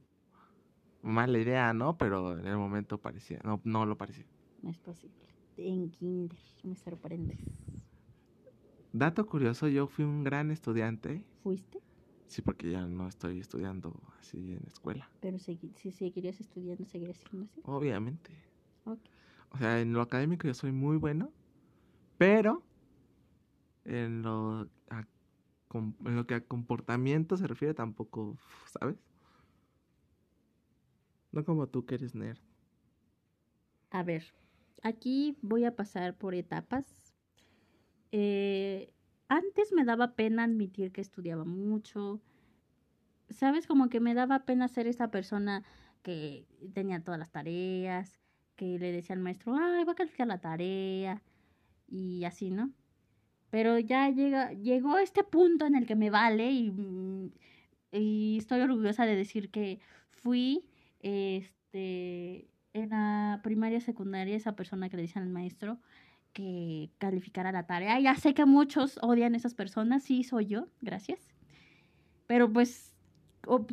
Mala 1.02 1.38
idea, 1.38 1.72
¿no? 1.72 1.96
Pero 1.96 2.38
en 2.38 2.46
el 2.46 2.56
momento 2.56 2.98
parecía, 2.98 3.40
no, 3.44 3.60
no 3.64 3.86
lo 3.86 3.96
parecía. 3.96 4.26
No 4.62 4.70
es 4.70 4.78
posible. 4.78 5.14
En 5.56 5.90
kinder, 5.90 6.38
me 6.64 6.74
sorprendes. 6.74 7.38
Dato 8.92 9.26
curioso, 9.26 9.68
yo 9.68 9.86
fui 9.86 10.04
un 10.04 10.24
gran 10.24 10.50
estudiante. 10.50 11.22
¿Fuiste? 11.42 11.85
Sí, 12.28 12.42
porque 12.42 12.70
ya 12.70 12.86
no 12.86 13.06
estoy 13.08 13.40
estudiando 13.40 14.00
así 14.18 14.36
en 14.52 14.60
la 14.62 14.68
escuela. 14.68 15.10
Pero 15.20 15.38
segui- 15.38 15.72
si 15.74 15.90
seguirías 15.92 16.40
estudiando, 16.40 16.84
seguirías 16.86 17.18
siendo 17.18 17.44
así. 17.46 17.60
Obviamente. 17.64 18.30
Ok. 18.84 18.98
O 19.50 19.58
sea, 19.58 19.80
en 19.80 19.92
lo 19.92 20.00
académico 20.00 20.46
yo 20.46 20.54
soy 20.54 20.72
muy 20.72 20.96
bueno, 20.96 21.32
pero 22.18 22.62
en 23.84 24.22
lo, 24.22 24.68
a, 24.90 25.06
com- 25.68 25.94
en 26.04 26.16
lo 26.16 26.26
que 26.26 26.34
a 26.34 26.40
comportamiento 26.40 27.36
se 27.36 27.46
refiere 27.46 27.74
tampoco, 27.74 28.36
¿sabes? 28.78 28.96
No 31.32 31.44
como 31.44 31.68
tú 31.68 31.84
que 31.86 31.94
eres 31.94 32.14
nerd. 32.14 32.38
A 33.90 34.02
ver, 34.02 34.24
aquí 34.82 35.38
voy 35.42 35.64
a 35.64 35.76
pasar 35.76 36.16
por 36.16 36.34
etapas. 36.34 37.14
Eh, 38.12 38.92
antes 39.28 39.72
me 39.72 39.84
daba 39.84 40.14
pena 40.14 40.44
admitir 40.44 40.92
que 40.92 41.00
estudiaba 41.00 41.44
mucho. 41.44 42.20
¿Sabes? 43.30 43.66
Como 43.66 43.88
que 43.88 44.00
me 44.00 44.14
daba 44.14 44.44
pena 44.46 44.68
ser 44.68 44.86
esa 44.86 45.10
persona 45.10 45.64
que 46.02 46.46
tenía 46.74 47.02
todas 47.02 47.18
las 47.18 47.32
tareas, 47.32 48.20
que 48.56 48.78
le 48.78 48.92
decía 48.92 49.14
al 49.14 49.20
maestro, 49.22 49.56
ay, 49.56 49.84
voy 49.84 49.92
a 49.92 49.96
calificar 49.96 50.26
la 50.28 50.40
tarea, 50.40 51.22
y 51.88 52.24
así, 52.24 52.50
¿no? 52.50 52.72
Pero 53.50 53.78
ya 53.78 54.10
llega, 54.10 54.52
llegó 54.52 54.98
este 54.98 55.24
punto 55.24 55.66
en 55.66 55.76
el 55.76 55.86
que 55.86 55.96
me 55.96 56.10
vale 56.10 56.50
y, 56.52 56.70
mm, 56.70 57.32
y 57.92 58.38
estoy 58.38 58.60
orgullosa 58.60 59.06
de 59.06 59.16
decir 59.16 59.50
que 59.50 59.80
fui, 60.10 60.66
este, 61.00 62.50
en 62.72 62.90
la 62.90 63.40
primaria, 63.42 63.80
secundaria, 63.80 64.36
esa 64.36 64.56
persona 64.56 64.88
que 64.88 64.96
le 64.96 65.02
decían 65.02 65.24
al 65.24 65.30
maestro 65.30 65.80
que 66.36 66.90
calificara 66.98 67.50
la 67.50 67.66
tarea. 67.66 67.98
Ya 67.98 68.14
sé 68.14 68.34
que 68.34 68.44
muchos 68.44 68.98
odian 69.00 69.32
a 69.32 69.38
esas 69.38 69.54
personas, 69.54 70.02
sí 70.02 70.22
soy 70.22 70.44
yo, 70.46 70.68
gracias. 70.82 71.18
Pero 72.26 72.52
pues 72.52 72.94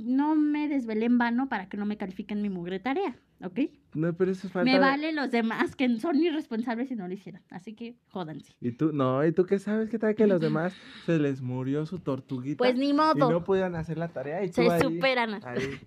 no 0.02 0.36
me 0.36 0.70
desvelé 0.70 1.08
en 1.08 1.18
vano 1.18 1.50
para 1.50 1.68
que 1.68 1.76
no 1.76 1.86
me 1.86 1.98
califiquen 1.98 2.42
mi 2.42 2.50
mugre 2.50 2.80
tarea, 2.80 3.18
¿ok? 3.44 3.60
No, 3.96 4.14
pero 4.14 4.32
eso 4.32 4.48
es 4.48 4.54
falta 4.54 4.66
Me 4.66 4.74
de- 4.74 4.80
vale 4.80 5.12
los 5.12 5.30
demás 5.32 5.76
que 5.76 6.00
son 6.00 6.16
irresponsables 6.24 6.88
si 6.88 6.96
no 6.96 7.08
lo 7.08 7.14
hicieran. 7.14 7.42
Así 7.50 7.74
que 7.74 7.98
jódanse. 8.10 8.54
Y 8.62 8.72
tú, 8.72 8.94
no, 8.94 9.26
¿y 9.26 9.34
tú 9.34 9.46
qué 9.46 9.60
sabes? 9.60 9.90
¿Qué 9.90 10.00
tal 10.00 10.16
que 10.16 10.26
los 10.28 10.40
demás 10.40 10.74
se 11.06 11.18
les 11.20 11.42
murió 11.42 11.86
su 11.86 12.00
tortuguita? 12.00 12.60
Pues 12.60 12.78
ni 12.78 12.90
y 12.90 12.94
modo. 12.94 13.30
no 13.30 13.44
pudieron 13.44 13.76
hacer 13.76 13.98
la 13.98 14.08
tarea 14.08 14.44
y 14.44 14.48
tú 14.52 14.62
se 14.62 14.72
ahí- 14.72 14.82
superan. 14.82 15.40
ahí. 15.44 15.80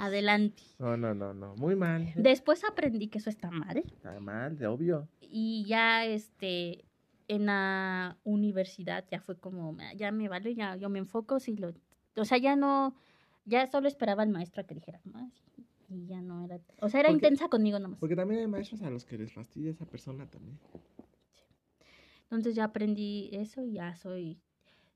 Adelante. 0.00 0.62
No, 0.78 0.96
no, 0.96 1.14
no, 1.14 1.34
no, 1.34 1.54
muy 1.56 1.76
mal. 1.76 2.10
Después 2.16 2.64
aprendí 2.64 3.08
que 3.08 3.18
eso 3.18 3.28
está 3.28 3.50
mal. 3.50 3.76
Está 3.76 4.18
mal, 4.18 4.56
de 4.56 4.66
obvio. 4.66 5.08
Y 5.20 5.64
ya 5.66 6.06
este 6.06 6.86
en 7.28 7.46
la 7.46 8.16
universidad 8.24 9.04
ya 9.10 9.20
fue 9.20 9.38
como 9.38 9.76
ya 9.96 10.10
me 10.10 10.28
vale, 10.28 10.54
ya 10.54 10.76
yo 10.76 10.88
me 10.88 10.98
enfoco 10.98 11.38
si 11.38 11.54
lo 11.56 11.74
o 12.16 12.24
sea, 12.24 12.38
ya 12.38 12.56
no 12.56 12.94
ya 13.44 13.66
solo 13.66 13.88
esperaba 13.88 14.22
al 14.22 14.30
maestro 14.30 14.62
a 14.62 14.66
que 14.66 14.74
dijera 14.74 15.00
más 15.04 15.30
y 15.90 16.06
ya 16.06 16.22
no 16.22 16.44
era, 16.44 16.58
o 16.80 16.88
sea, 16.88 17.00
era 17.00 17.10
Porque- 17.10 17.26
intensa 17.26 17.48
conmigo 17.48 17.78
nomás. 17.78 18.00
Porque 18.00 18.16
también 18.16 18.40
hay 18.40 18.46
maestros 18.46 18.80
a 18.82 18.90
los 18.90 19.04
que 19.04 19.18
les 19.18 19.32
fastidia 19.32 19.70
esa 19.70 19.84
persona 19.84 20.26
también. 20.30 20.58
Entonces 22.24 22.54
ya 22.54 22.64
aprendí 22.64 23.28
eso 23.32 23.64
y 23.64 23.74
ya 23.74 23.94
soy 23.96 24.40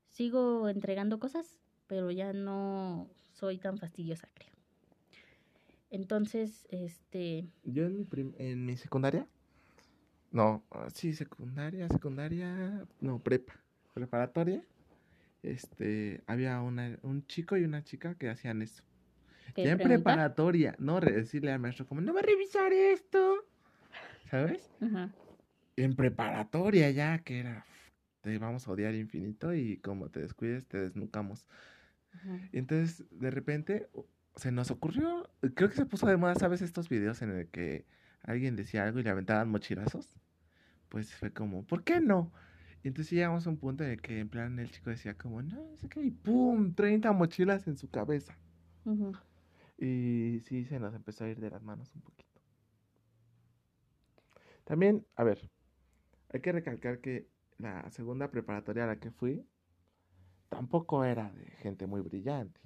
sigo 0.09 0.67
entregando 0.67 1.19
cosas, 1.19 1.59
pero 1.87 2.09
ya 2.11 2.33
no 2.33 3.07
soy 3.33 3.59
tan 3.59 3.77
fastidiosa, 3.77 4.27
creo. 4.33 4.54
Entonces, 5.95 6.67
este, 6.71 7.47
Yo 7.63 7.85
en 7.85 7.97
mi, 7.97 8.03
prim- 8.03 8.33
en 8.37 8.65
mi 8.65 8.77
secundaria, 8.77 9.27
no, 10.31 10.63
sí, 10.93 11.13
secundaria, 11.13 11.87
secundaria, 11.89 12.85
no, 12.99 13.19
prepa, 13.19 13.53
preparatoria, 13.93 14.61
este, 15.43 16.23
había 16.27 16.61
una, 16.61 16.99
un 17.03 17.25
chico 17.27 17.57
y 17.57 17.63
una 17.63 17.83
chica 17.83 18.15
que 18.15 18.29
hacían 18.29 18.61
eso. 18.61 18.83
¿qué 19.55 19.63
Ya 19.63 19.71
en 19.71 19.77
preguntar? 19.77 20.15
preparatoria, 20.15 20.75
no 20.79 20.99
decirle 20.99 21.51
al 21.51 21.59
maestro 21.59 21.85
como, 21.87 22.01
no 22.01 22.13
va 22.13 22.19
a 22.19 22.23
revisar 22.23 22.73
esto. 22.73 23.45
¿sabes? 24.29 24.69
En 25.77 25.95
preparatoria 25.95 26.89
ya, 26.91 27.19
que 27.19 27.39
era, 27.39 27.65
te 28.21 28.37
vamos 28.39 28.67
a 28.67 28.71
odiar 28.71 28.95
infinito 28.95 29.53
y 29.53 29.77
como 29.77 30.09
te 30.09 30.21
descuides, 30.21 30.67
te 30.67 30.79
desnucamos. 30.79 31.45
Y 32.51 32.57
entonces, 32.59 33.05
de 33.11 33.31
repente, 33.31 33.89
se 34.35 34.51
nos 34.51 34.71
ocurrió, 34.71 35.29
creo 35.55 35.69
que 35.69 35.75
se 35.75 35.85
puso 35.85 36.07
de 36.07 36.17
moda, 36.17 36.35
¿sabes? 36.35 36.61
Estos 36.61 36.89
videos 36.89 37.21
en 37.21 37.31
el 37.31 37.47
que 37.49 37.85
alguien 38.21 38.55
decía 38.55 38.83
algo 38.83 38.99
y 38.99 39.03
le 39.03 39.09
aventaban 39.09 39.49
mochilazos. 39.49 40.19
Pues 40.89 41.13
fue 41.15 41.31
como, 41.31 41.65
¿por 41.65 41.83
qué 41.83 41.99
no? 41.99 42.31
Y 42.83 42.89
entonces 42.89 43.11
llegamos 43.13 43.47
a 43.47 43.49
un 43.49 43.57
punto 43.57 43.83
en 43.83 43.91
el 43.91 44.01
que 44.01 44.19
en 44.19 44.29
plan 44.29 44.59
el 44.59 44.69
chico 44.71 44.89
decía 44.89 45.17
como, 45.17 45.41
no, 45.41 45.75
sé 45.77 45.89
qué, 45.89 46.03
y 46.03 46.11
¡pum! 46.11 46.73
30 46.73 47.11
mochilas 47.13 47.67
en 47.67 47.77
su 47.77 47.89
cabeza. 47.89 48.37
Y 49.77 50.41
sí, 50.45 50.65
se 50.65 50.79
nos 50.79 50.93
empezó 50.93 51.25
a 51.25 51.29
ir 51.29 51.39
de 51.39 51.49
las 51.49 51.63
manos 51.63 51.91
un 51.95 52.01
poquito. 52.01 52.41
También, 54.65 55.05
a 55.15 55.23
ver, 55.23 55.49
hay 56.29 56.41
que 56.41 56.51
recalcar 56.51 56.99
que 56.99 57.27
la 57.57 57.89
segunda 57.91 58.29
preparatoria 58.29 58.83
a 58.83 58.87
la 58.87 58.99
que 58.99 59.11
fui 59.11 59.45
tampoco 60.49 61.03
era 61.03 61.31
de 61.31 61.45
gente 61.45 61.87
muy 61.87 62.01
brillante. 62.01 62.59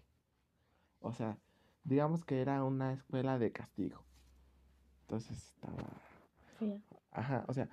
O 1.00 1.14
sea, 1.14 1.38
digamos 1.84 2.26
que 2.26 2.42
era 2.42 2.64
una 2.64 2.94
escuela 2.94 3.40
de 3.40 3.52
castigo. 3.52 4.04
Entonces 5.02 5.52
estaba... 5.56 5.84
Fea. 6.58 6.80
Ajá, 7.12 7.46
o 7.48 7.54
sea, 7.54 7.70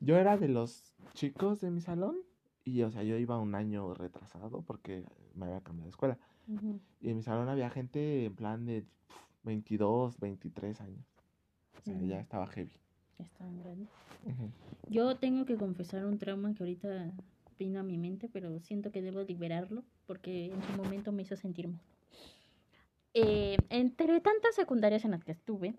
yo 0.00 0.16
era 0.16 0.36
de 0.36 0.48
los 0.48 0.94
chicos 1.14 1.60
de 1.60 1.70
mi 1.70 1.80
salón 1.80 2.16
y, 2.64 2.82
o 2.82 2.90
sea, 2.90 3.02
yo 3.02 3.16
iba 3.16 3.38
un 3.38 3.54
año 3.54 3.94
retrasado 3.94 4.62
porque 4.62 5.04
me 5.34 5.46
había 5.46 5.60
cambiado 5.60 5.86
de 5.86 5.90
escuela. 5.90 6.18
Ujú. 6.48 6.80
Y 7.00 7.10
en 7.10 7.16
mi 7.16 7.22
salón 7.22 7.48
había 7.48 7.70
gente 7.70 8.24
en 8.24 8.34
plan 8.34 8.66
de 8.66 8.82
pf, 8.82 9.20
22, 9.44 10.18
23 10.18 10.80
años. 10.80 11.06
O 11.78 11.82
sea, 11.82 11.94
Ujú. 11.94 12.06
ya 12.06 12.20
estaba 12.20 12.46
heavy. 12.48 12.72
Estaban 13.18 13.58
grandes. 13.62 13.88
Ujú. 14.24 14.50
Yo 14.88 15.16
tengo 15.16 15.44
que 15.44 15.56
confesar 15.56 16.04
un 16.04 16.18
trauma 16.18 16.54
que 16.54 16.62
ahorita 16.62 17.12
vino 17.58 17.80
a 17.80 17.82
mi 17.82 17.98
mente, 17.98 18.28
pero 18.32 18.58
siento 18.60 18.90
que 18.90 19.02
debo 19.02 19.22
liberarlo 19.22 19.84
porque 20.06 20.46
en 20.46 20.62
su 20.62 20.72
momento 20.72 21.12
me 21.12 21.22
hizo 21.22 21.36
sentir 21.36 21.68
mal. 21.68 21.80
Eh, 23.14 23.56
entre 23.70 24.20
tantas 24.20 24.54
secundarias 24.54 25.04
en 25.04 25.10
las 25.12 25.24
que 25.24 25.32
estuve, 25.32 25.74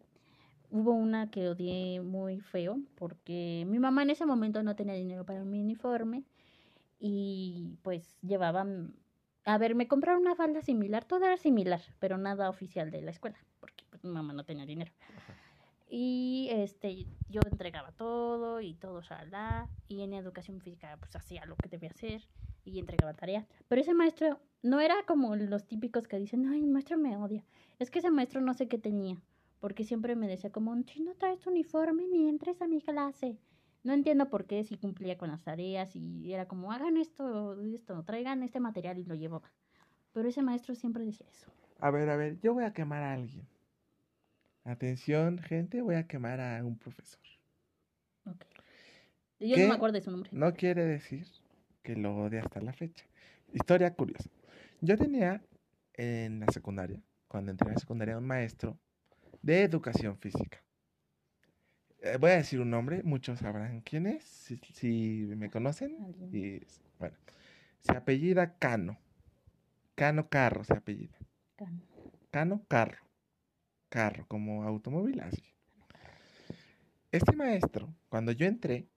hubo 0.70 0.92
una 0.92 1.30
que 1.32 1.50
odié 1.50 2.02
muy 2.02 2.42
feo 2.42 2.80
porque 2.96 3.66
mi 3.68 3.80
mamá 3.80 4.04
en 4.04 4.10
ese 4.10 4.26
momento 4.26 4.64
no 4.64 4.76
tenía 4.76 4.96
dinero 4.96 5.26
para 5.26 5.44
mi 5.44 5.62
uniforme 5.62 6.24
y 7.00 7.78
pues 7.84 8.20
llevaban... 8.22 8.96
A 9.44 9.58
ver, 9.58 9.74
me 9.74 9.88
compraron 9.88 10.22
una 10.22 10.36
falda 10.36 10.62
similar, 10.62 11.04
todo 11.04 11.26
era 11.26 11.38
similar, 11.38 11.82
pero 12.00 12.18
nada 12.18 12.48
oficial 12.50 12.92
de 12.92 13.02
la 13.02 13.10
escuela, 13.10 13.40
porque 13.60 13.84
pues, 13.90 14.04
mi 14.04 14.12
mamá 14.12 14.34
no 14.34 14.44
tenía 14.44 14.68
dinero. 14.68 14.92
Y 15.90 16.48
este, 16.52 17.08
yo 17.28 17.42
entregaba 17.50 17.92
todo 17.92 18.62
y 18.62 18.76
todo, 18.76 19.02
shalá. 19.02 19.68
Y 19.88 20.04
en 20.04 20.14
educación 20.14 20.62
física, 20.62 20.96
pues 21.00 21.16
hacía 21.16 21.46
lo 21.46 21.56
que 21.56 21.70
debía 21.70 21.90
hacer 21.90 22.22
y 22.66 22.80
entregaba 22.80 23.14
tarea. 23.14 23.47
Pero 23.68 23.82
ese 23.82 23.93
maestro 23.93 24.39
no 24.62 24.80
era 24.80 24.95
como 25.07 25.36
los 25.36 25.66
típicos 25.68 26.07
que 26.07 26.18
dicen, 26.18 26.45
ay, 26.47 26.64
el 26.64 26.70
maestro 26.70 26.97
me 26.97 27.18
odia. 27.18 27.43
Es 27.80 27.89
que 27.89 27.99
ese 27.99 28.12
maestro 28.12 28.41
no 28.41 28.53
sé 28.53 28.68
qué 28.68 28.78
tenía, 28.78 29.22
porque 29.59 29.84
siempre 29.84 30.16
me 30.16 30.28
decía 30.28 30.51
como, 30.51 30.76
si 30.84 31.01
no 31.01 31.16
traes 31.16 31.39
tu 31.39 31.49
uniforme 31.49 32.07
ni 32.07 32.30
entres 32.30 32.62
a 32.62 32.68
mi 32.68 32.82
clase. 32.82 33.38
No 33.84 33.93
entiendo 33.93 34.30
por 34.30 34.45
qué, 34.45 34.64
si 34.64 34.78
cumplía 34.78 35.18
con 35.18 35.30
las 35.30 35.43
tareas 35.43 35.95
y 35.95 36.32
era 36.32 36.47
como, 36.47 36.72
hagan 36.72 36.97
esto, 36.97 37.59
esto, 37.62 38.03
traigan 38.03 38.43
este 38.43 38.59
material 38.59 38.99
y 38.99 39.03
lo 39.05 39.16
llevaba. 39.16 39.51
Pero 40.14 40.30
ese 40.30 40.43
maestro 40.43 40.76
siempre 40.76 41.03
decía 41.03 41.26
eso. 41.32 41.51
A 41.80 41.89
ver, 41.89 42.09
a 42.09 42.16
ver, 42.16 42.39
yo 42.41 42.53
voy 42.53 42.64
a 42.64 42.74
quemar 42.74 43.01
a 43.01 43.14
alguien. 43.14 43.47
Atención, 44.64 45.39
gente, 45.39 45.82
voy 45.82 45.95
a 45.95 46.05
quemar 46.05 46.39
a 46.39 46.64
un 46.64 46.78
profesor. 46.78 47.22
Ok. 48.28 48.45
Yo 49.39 49.55
¿Qué? 49.55 49.64
no 49.64 49.70
me 49.70 49.76
acuerdo 49.76 49.93
de 49.93 50.01
su 50.01 50.12
nombre. 50.12 50.30
No 50.32 50.53
quiere 50.53 50.86
decir 50.86 51.26
que 51.84 51.96
lo 51.96 52.16
odie 52.16 52.40
hasta 52.40 52.62
la 52.62 52.74
fecha. 52.74 53.06
Historia 53.54 53.94
curiosa. 53.94 54.30
Yo 54.82 54.98
tenía 54.98 55.42
en 55.94 56.40
la 56.40 56.48
secundaria, 56.48 57.02
cuando 57.28 57.52
entré 57.52 57.70
a 57.70 57.74
la 57.74 57.80
secundaria, 57.80 58.18
un 58.18 58.26
maestro 58.26 58.78
de 59.42 59.64
educación 59.64 60.18
física. 60.18 60.64
Eh, 62.00 62.18
voy 62.20 62.32
a 62.32 62.38
decir 62.38 62.60
un 62.60 62.72
nombre, 62.72 63.04
muchos 63.04 63.40
sabrán 63.40 63.82
quién 63.82 64.08
es, 64.08 64.24
si, 64.24 64.58
si 64.74 65.26
me 65.36 65.52
conocen. 65.52 66.16
Y, 66.32 66.62
bueno, 66.98 67.16
se 67.82 67.92
apellida 67.92 68.58
Cano. 68.58 68.98
Cano 69.96 70.30
Carro 70.30 70.64
se 70.64 70.74
apellida. 70.74 71.18
Can- 71.56 71.84
Cano 72.32 72.66
Carro. 72.68 73.06
Carro, 73.90 74.26
como 74.28 74.64
automóvil, 74.64 75.20
así. 75.20 75.44
Este 77.12 77.36
maestro, 77.36 77.94
cuando 78.10 78.32
yo 78.32 78.46
entré, 78.46 78.88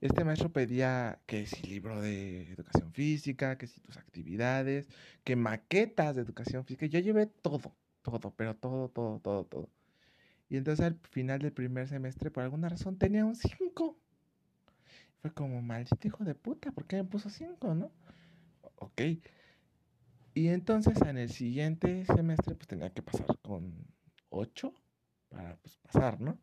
este 0.00 0.24
maestro 0.24 0.52
pedía 0.52 1.20
que 1.26 1.46
si 1.46 1.62
libro 1.66 2.00
de 2.00 2.52
educación 2.52 2.92
física, 2.92 3.58
que 3.58 3.66
si 3.66 3.80
tus 3.80 3.96
actividades, 3.96 4.88
que 5.24 5.34
maquetas 5.34 6.14
de 6.14 6.22
educación 6.22 6.64
física. 6.64 6.86
Yo 6.86 7.00
llevé 7.00 7.26
todo, 7.26 7.74
todo, 8.02 8.32
pero 8.36 8.54
todo, 8.56 8.88
todo, 8.88 9.18
todo, 9.18 9.44
todo. 9.44 9.68
Y 10.48 10.56
entonces 10.56 10.86
al 10.86 10.98
final 11.10 11.40
del 11.40 11.52
primer 11.52 11.88
semestre, 11.88 12.30
por 12.30 12.44
alguna 12.44 12.68
razón, 12.68 12.96
tenía 12.96 13.24
un 13.24 13.34
5. 13.34 13.98
Fue 15.20 15.32
como, 15.32 15.60
maldito 15.62 16.06
hijo 16.06 16.24
de 16.24 16.34
puta, 16.34 16.70
¿por 16.70 16.86
qué 16.86 16.96
me 16.96 17.04
puso 17.04 17.28
5, 17.28 17.74
no? 17.74 17.90
Ok. 18.76 19.02
Y 20.34 20.48
entonces 20.48 21.00
en 21.02 21.18
el 21.18 21.30
siguiente 21.30 22.04
semestre, 22.06 22.54
pues 22.54 22.68
tenía 22.68 22.90
que 22.90 23.02
pasar 23.02 23.26
con 23.42 23.74
8 24.30 24.72
para 25.28 25.56
pues, 25.56 25.76
pasar, 25.78 26.20
¿no? 26.20 26.38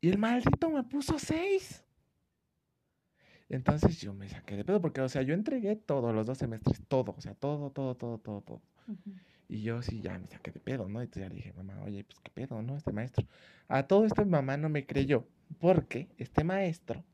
Y 0.00 0.08
el 0.08 0.18
maldito 0.18 0.68
me 0.68 0.82
puso 0.82 1.18
6. 1.20 1.84
Entonces 3.52 4.00
yo 4.00 4.14
me 4.14 4.30
saqué 4.30 4.56
de 4.56 4.64
pedo 4.64 4.80
porque, 4.80 5.02
o 5.02 5.10
sea, 5.10 5.20
yo 5.20 5.34
entregué 5.34 5.76
todo, 5.76 6.10
los 6.14 6.26
dos 6.26 6.38
semestres, 6.38 6.80
todo, 6.88 7.14
o 7.14 7.20
sea, 7.20 7.34
todo, 7.34 7.70
todo, 7.70 7.94
todo, 7.94 8.16
todo, 8.16 8.40
todo. 8.40 8.62
Y 9.46 9.60
yo 9.60 9.82
sí, 9.82 10.00
ya 10.00 10.18
me 10.18 10.26
saqué 10.26 10.52
de 10.52 10.58
pedo, 10.58 10.88
¿no? 10.88 11.02
Entonces 11.02 11.24
ya 11.24 11.28
le 11.28 11.34
dije, 11.34 11.52
mamá, 11.52 11.78
oye, 11.84 12.02
pues 12.02 12.18
qué 12.20 12.30
pedo, 12.30 12.62
¿no? 12.62 12.76
Este 12.76 12.92
maestro. 12.92 13.26
A 13.68 13.86
todo 13.86 14.06
esto 14.06 14.24
mi 14.24 14.30
mamá 14.30 14.56
no 14.56 14.70
me 14.70 14.86
creyó, 14.86 15.26
porque 15.60 16.08
este 16.16 16.44
maestro 16.44 17.04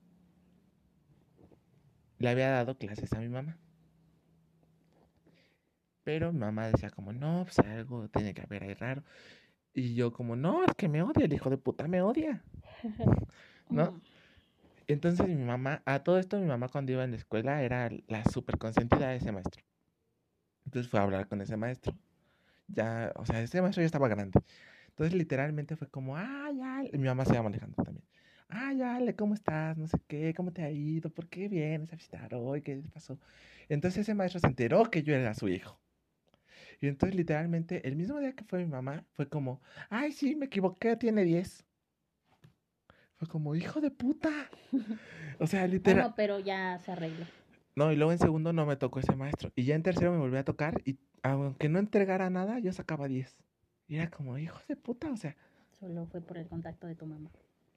le 2.18 2.28
había 2.28 2.51
dado 2.51 2.78
clases 2.78 3.12
a 3.14 3.18
mi 3.18 3.28
mamá. 3.28 3.59
Pero 6.05 6.32
mi 6.32 6.39
mamá 6.39 6.68
decía 6.68 6.91
como, 6.91 7.12
no, 7.12 7.43
pues 7.47 7.59
algo 7.59 8.09
tiene 8.11 8.32
que 8.32 8.43
haber 8.43 8.62
ahí 8.62 8.74
raro. 8.74 9.03
Y 9.74 9.97
yo 9.97 10.12
como, 10.12 10.36
no, 10.36 10.64
es 10.64 10.72
que 10.76 10.89
me 10.89 11.03
odia, 11.03 11.24
el 11.24 11.32
hijo 11.32 11.51
de 11.51 11.59
puta 11.59 11.89
me 11.89 12.01
odia. 12.01 12.45
¿No? 13.70 14.01
Entonces 14.89 15.28
mi 15.28 15.36
mamá, 15.36 15.82
a 15.86 16.03
todo 16.03 16.18
esto 16.18 16.39
mi 16.41 16.47
mamá 16.47 16.68
cuando 16.68 16.91
iba 16.93 17.05
en 17.05 17.12
la 17.12 17.16
escuela 17.18 17.62
era 17.62 17.91
la 18.09 18.24
súper 18.24 18.59
consentida 18.59 19.09
de 19.11 19.16
ese 19.18 19.30
maestro. 19.30 19.62
Entonces 20.64 20.91
fue 20.91 21.01
a 21.01 21.03
hablar 21.05 21.28
con 21.28 21.41
ese 21.41 21.57
maestro. 21.57 21.95
Ya, 22.68 23.12
o 23.16 23.26
sea, 23.26 23.43
ese 23.43 23.62
maestro 23.62 23.82
ya 23.82 23.86
estaba 23.86 24.09
grande. 24.09 24.41
Entonces 24.91 25.14
literalmente 25.14 25.76
fue 25.76 25.89
como, 25.91 26.16
ah, 26.16 26.51
ya, 26.57 26.82
mi 26.99 27.07
mamá 27.07 27.24
se 27.26 27.34
iba 27.34 27.43
manejando 27.43 27.82
también. 27.84 28.07
Ah, 28.49 28.72
ya, 28.74 28.97
Ale, 28.97 29.16
¿cómo 29.16 29.34
estás? 29.34 29.78
No 29.78 29.86
sé 29.89 29.99
qué, 30.09 30.34
¿cómo 30.34 30.53
te 30.53 30.62
ha 30.64 30.70
ido? 30.70 31.11
¿Por 31.11 31.28
qué 31.28 31.49
vienes 31.49 31.93
a 31.93 31.97
visitar 31.97 32.34
hoy? 32.34 32.62
¿Qué 32.62 32.82
pasó? 32.95 33.18
Entonces 33.68 34.03
ese 34.03 34.14
maestro 34.14 34.41
se 34.41 34.49
enteró 34.49 34.84
que 34.91 35.03
yo 35.03 35.14
era 35.14 35.34
su 35.34 35.49
hijo. 35.49 35.80
Y 36.80 36.89
entonces 36.89 37.16
literalmente 37.16 37.86
el 37.89 37.97
mismo 37.97 38.18
día 38.20 38.34
que 38.34 38.45
fue 38.45 38.61
mi 38.61 38.66
mamá, 38.70 39.05
fue 39.12 39.28
como, 39.28 39.62
ay, 39.91 40.12
sí, 40.12 40.36
me 40.36 40.47
equivoqué, 40.47 40.97
tiene 40.97 41.24
10. 41.24 41.64
Fue 43.18 43.28
como, 43.28 43.54
hijo 43.54 43.80
de 43.80 43.90
puta. 43.90 44.30
O 45.40 45.46
sea, 45.46 45.68
literal. 45.68 46.00
Bueno, 46.00 46.14
pero 46.16 46.40
ya 46.40 46.80
se 46.80 46.90
arregló. 46.90 47.24
No, 47.76 47.92
y 47.92 47.96
luego 47.96 48.10
en 48.10 48.18
segundo 48.18 48.52
no 48.52 48.66
me 48.66 48.74
tocó 48.74 48.98
ese 48.98 49.14
maestro. 49.14 49.52
Y 49.54 49.62
ya 49.62 49.76
en 49.76 49.84
tercero 49.84 50.10
me 50.10 50.18
volvió 50.18 50.40
a 50.40 50.44
tocar 50.44 50.82
y 50.84 50.98
aunque 51.22 51.68
no 51.68 51.78
entregara 51.78 52.28
nada, 52.28 52.58
yo 52.58 52.72
sacaba 52.72 53.06
10. 53.06 53.36
Y 53.86 53.94
era 53.94 54.10
como, 54.10 54.36
hijo 54.36 54.58
de 54.66 54.74
puta, 54.74 55.12
o 55.12 55.16
sea. 55.16 55.36
Solo 55.78 56.06
fue 56.06 56.20
por 56.20 56.38
el 56.38 56.48
contacto 56.48 56.88
de 56.88 56.96
tu 56.96 57.06
mamá. 57.06 57.30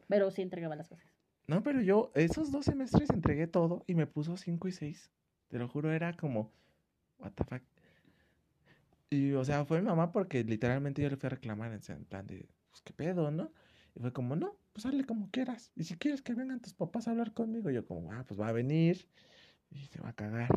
Pero 0.07 0.31
sí 0.31 0.41
entregaba 0.41 0.75
las 0.75 0.89
cosas. 0.89 1.05
No, 1.45 1.61
pero 1.61 1.81
yo 1.81 2.11
esos 2.15 2.51
dos 2.51 2.65
semestres 2.65 3.11
entregué 3.11 3.45
todo 3.45 3.83
y 3.85 3.93
me 3.93 4.07
puso 4.07 4.37
5 4.37 4.67
y 4.67 4.71
6. 4.71 5.11
Te 5.49 5.59
lo 5.59 5.67
juro, 5.67 5.91
era 5.91 6.13
como, 6.13 6.51
what 7.19 7.33
the 7.33 7.43
fuck. 7.43 7.61
Y, 9.09 9.33
o 9.33 9.45
sea, 9.45 9.65
fue 9.65 9.81
mi 9.81 9.87
mamá 9.87 10.11
porque 10.11 10.43
literalmente 10.43 11.01
yo 11.01 11.09
le 11.09 11.17
fui 11.17 11.27
a 11.27 11.31
reclamar 11.31 11.73
en 11.73 12.05
plan 12.05 12.25
de, 12.25 12.49
pues, 12.69 12.81
¿qué 12.81 12.93
pedo, 12.93 13.29
no? 13.29 13.51
Y 13.93 13.99
fue 13.99 14.13
como, 14.13 14.35
no, 14.35 14.55
pues 14.73 14.85
hazle 14.85 15.03
como 15.03 15.29
quieras. 15.31 15.71
Y 15.75 15.83
si 15.83 15.95
quieres 15.97 16.21
que 16.21 16.33
vengan 16.33 16.59
tus 16.59 16.73
papás 16.73 17.07
a 17.07 17.11
hablar 17.11 17.33
conmigo, 17.33 17.69
yo 17.69 17.85
como, 17.85 18.11
ah, 18.13 18.23
pues 18.27 18.39
va 18.39 18.47
a 18.47 18.53
venir 18.53 19.07
y 19.69 19.85
se 19.85 20.01
va 20.01 20.09
a 20.09 20.13
cagar. 20.13 20.49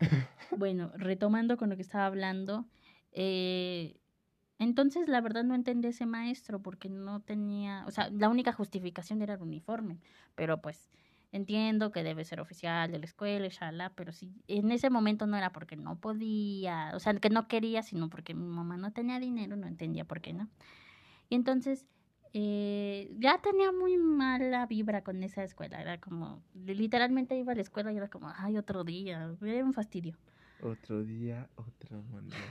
Bueno, 0.56 0.92
retomando 0.94 1.56
con 1.56 1.70
lo 1.70 1.76
que 1.76 1.82
estaba 1.82 2.06
hablando, 2.06 2.66
eh, 3.12 3.98
entonces 4.58 5.08
la 5.08 5.20
verdad 5.20 5.42
no 5.42 5.54
entendí 5.54 5.88
ese 5.88 6.06
maestro 6.06 6.62
porque 6.62 6.88
no 6.88 7.20
tenía, 7.20 7.84
o 7.86 7.90
sea, 7.90 8.10
la 8.10 8.28
única 8.28 8.52
justificación 8.52 9.22
era 9.22 9.34
el 9.34 9.42
uniforme, 9.42 9.98
pero 10.34 10.60
pues 10.60 10.88
entiendo 11.32 11.92
que 11.92 12.02
debe 12.02 12.24
ser 12.24 12.40
oficial 12.40 12.90
de 12.90 12.98
la 12.98 13.04
escuela, 13.04 13.48
shala, 13.48 13.90
pero 13.94 14.12
sí, 14.12 14.32
en 14.48 14.70
ese 14.70 14.88
momento 14.88 15.26
no 15.26 15.36
era 15.36 15.50
porque 15.50 15.76
no 15.76 15.98
podía, 15.98 16.92
o 16.94 17.00
sea, 17.00 17.14
que 17.14 17.30
no 17.30 17.48
quería, 17.48 17.82
sino 17.82 18.08
porque 18.08 18.34
mi 18.34 18.46
mamá 18.46 18.76
no 18.76 18.92
tenía 18.92 19.18
dinero, 19.18 19.56
no 19.56 19.66
entendía 19.66 20.04
por 20.04 20.20
qué 20.20 20.32
no. 20.32 20.48
Y 21.28 21.34
entonces 21.34 21.86
eh, 22.38 23.08
ya 23.18 23.38
tenía 23.38 23.72
muy 23.72 23.96
mala 23.96 24.66
vibra 24.66 25.02
con 25.02 25.22
esa 25.22 25.42
escuela. 25.42 25.80
Era 25.80 25.98
como, 25.98 26.42
literalmente 26.52 27.34
iba 27.34 27.52
a 27.52 27.54
la 27.54 27.62
escuela 27.62 27.90
y 27.94 27.96
era 27.96 28.08
como, 28.08 28.30
ay, 28.36 28.58
otro 28.58 28.84
día. 28.84 29.34
Era 29.40 29.64
un 29.64 29.72
fastidio. 29.72 30.18
Otro 30.60 31.02
día, 31.02 31.48
otro 31.56 32.02
mundo. 32.02 32.36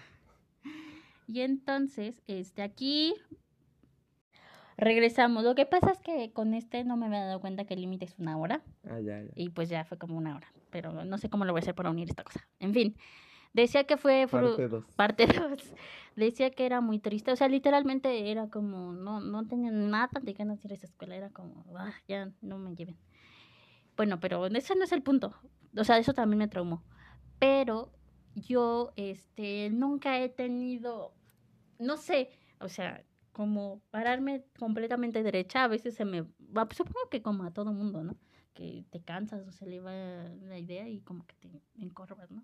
Y 1.27 1.41
entonces, 1.41 2.21
este, 2.27 2.61
aquí 2.61 3.15
regresamos. 4.77 5.43
Lo 5.43 5.55
que 5.55 5.65
pasa 5.65 5.91
es 5.91 5.99
que 5.99 6.31
con 6.31 6.53
este 6.53 6.83
no 6.83 6.97
me 6.97 7.07
había 7.07 7.25
dado 7.25 7.41
cuenta 7.41 7.65
que 7.65 7.73
el 7.73 7.81
límite 7.81 8.05
es 8.05 8.13
una 8.19 8.37
hora. 8.37 8.61
Ah, 8.83 8.99
ya, 8.99 9.23
ya. 9.23 9.31
Y 9.35 9.49
pues 9.49 9.67
ya 9.69 9.85
fue 9.85 9.97
como 9.97 10.17
una 10.17 10.35
hora. 10.35 10.47
Pero 10.69 11.03
no 11.03 11.17
sé 11.17 11.27
cómo 11.29 11.45
lo 11.45 11.51
voy 11.51 11.61
a 11.61 11.63
hacer 11.63 11.73
para 11.73 11.89
unir 11.89 12.07
esta 12.07 12.23
cosa. 12.23 12.47
En 12.59 12.75
fin, 12.75 12.95
decía 13.55 13.85
que 13.85 13.97
fue... 13.97 14.27
fue- 14.27 14.41
Parte 14.41 14.67
2. 14.67 14.85
Parte 14.95 15.25
2. 15.27 15.73
Decía 16.15 16.51
que 16.51 16.65
era 16.65 16.81
muy 16.81 16.99
triste. 16.99 17.31
O 17.31 17.35
sea, 17.35 17.47
literalmente 17.47 18.31
era 18.31 18.49
como, 18.49 18.93
no, 18.93 19.19
no 19.19 19.45
tenía 19.47 19.71
nada 19.71 20.19
de 20.21 20.33
ganas 20.33 20.61
de 20.61 20.67
ir 20.67 20.71
a 20.73 20.75
esa 20.75 20.85
escuela. 20.87 21.15
Era 21.15 21.29
como, 21.29 21.65
ah, 21.77 21.93
ya 22.07 22.31
no 22.41 22.57
me 22.57 22.75
lleven. 22.75 22.97
Bueno, 23.97 24.19
pero 24.19 24.45
ese 24.47 24.75
no 24.75 24.83
es 24.83 24.91
el 24.91 25.01
punto. 25.01 25.33
O 25.77 25.83
sea, 25.83 25.97
eso 25.97 26.13
también 26.13 26.39
me 26.39 26.47
traumó. 26.47 26.83
Pero 27.39 27.91
yo, 28.35 28.93
este, 28.95 29.69
nunca 29.71 30.19
he 30.19 30.29
tenido, 30.29 31.13
no 31.79 31.97
sé, 31.97 32.29
o 32.59 32.69
sea, 32.69 33.03
como 33.33 33.81
pararme 33.91 34.45
completamente 34.59 35.23
derecha. 35.23 35.63
A 35.63 35.67
veces 35.67 35.95
se 35.95 36.05
me 36.05 36.21
va, 36.55 36.65
pues, 36.65 36.77
supongo 36.77 37.09
que 37.09 37.21
como 37.21 37.43
a 37.43 37.51
todo 37.51 37.73
mundo, 37.73 38.03
¿no? 38.03 38.15
Que 38.53 38.85
te 38.89 39.01
cansas 39.01 39.45
o 39.47 39.51
se 39.51 39.65
le 39.65 39.81
va 39.81 39.91
la 40.41 40.57
idea 40.59 40.87
y 40.87 41.01
como 41.01 41.25
que 41.25 41.35
te 41.35 41.61
encorvas, 41.77 42.31
¿no? 42.31 42.43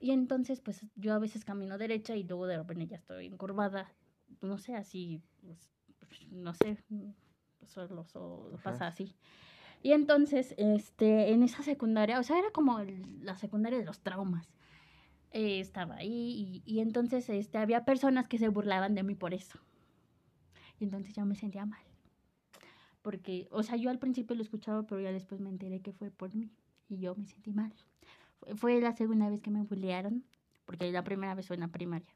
Y 0.00 0.10
entonces, 0.10 0.60
pues 0.60 0.84
yo 0.96 1.14
a 1.14 1.18
veces 1.18 1.44
camino 1.44 1.78
derecha 1.78 2.16
y 2.16 2.24
luego 2.24 2.46
de 2.46 2.56
repente 2.56 2.86
ya 2.86 2.96
estoy 2.96 3.26
encorvada. 3.26 3.92
No 4.40 4.58
sé, 4.58 4.74
así, 4.74 5.22
pues, 5.42 5.70
no 6.30 6.54
sé, 6.54 6.76
solo, 7.66 8.04
pasa 8.62 8.88
así. 8.88 9.14
Y 9.82 9.92
entonces, 9.92 10.54
este, 10.58 11.32
en 11.32 11.42
esa 11.42 11.62
secundaria, 11.62 12.18
o 12.18 12.22
sea, 12.22 12.38
era 12.38 12.50
como 12.50 12.78
el- 12.80 13.24
la 13.24 13.36
secundaria 13.36 13.78
de 13.78 13.84
los 13.84 14.00
traumas. 14.00 14.52
Eh, 15.30 15.60
estaba 15.60 15.96
ahí 15.96 16.62
y, 16.66 16.72
y 16.74 16.80
entonces 16.80 17.28
este, 17.30 17.58
había 17.58 17.84
personas 17.84 18.28
que 18.28 18.38
se 18.38 18.48
burlaban 18.48 18.94
de 18.94 19.02
mí 19.02 19.14
por 19.14 19.34
eso. 19.34 19.58
Y 20.78 20.84
entonces 20.84 21.14
yo 21.14 21.24
me 21.24 21.36
sentía 21.36 21.64
mal. 21.64 21.82
Porque, 23.02 23.48
o 23.50 23.62
sea, 23.62 23.76
yo 23.76 23.90
al 23.90 23.98
principio 23.98 24.36
lo 24.36 24.42
escuchaba, 24.42 24.82
pero 24.84 25.00
ya 25.00 25.10
después 25.12 25.40
me 25.40 25.48
enteré 25.50 25.80
que 25.80 25.92
fue 25.92 26.10
por 26.10 26.34
mí. 26.34 26.50
Y 26.88 26.98
yo 26.98 27.14
me 27.16 27.26
sentí 27.26 27.52
mal. 27.52 27.72
Fue- 28.56 28.80
la 28.80 28.92
segunda 28.92 29.28
vez 29.30 29.40
que 29.40 29.50
me 29.50 29.62
bullearon, 29.62 30.24
porque 30.64 30.90
la 30.92 31.04
primera 31.04 31.34
vez 31.34 31.46
fue 31.46 31.56
en 31.56 31.60
la 31.60 31.68
primaria. 31.68 32.12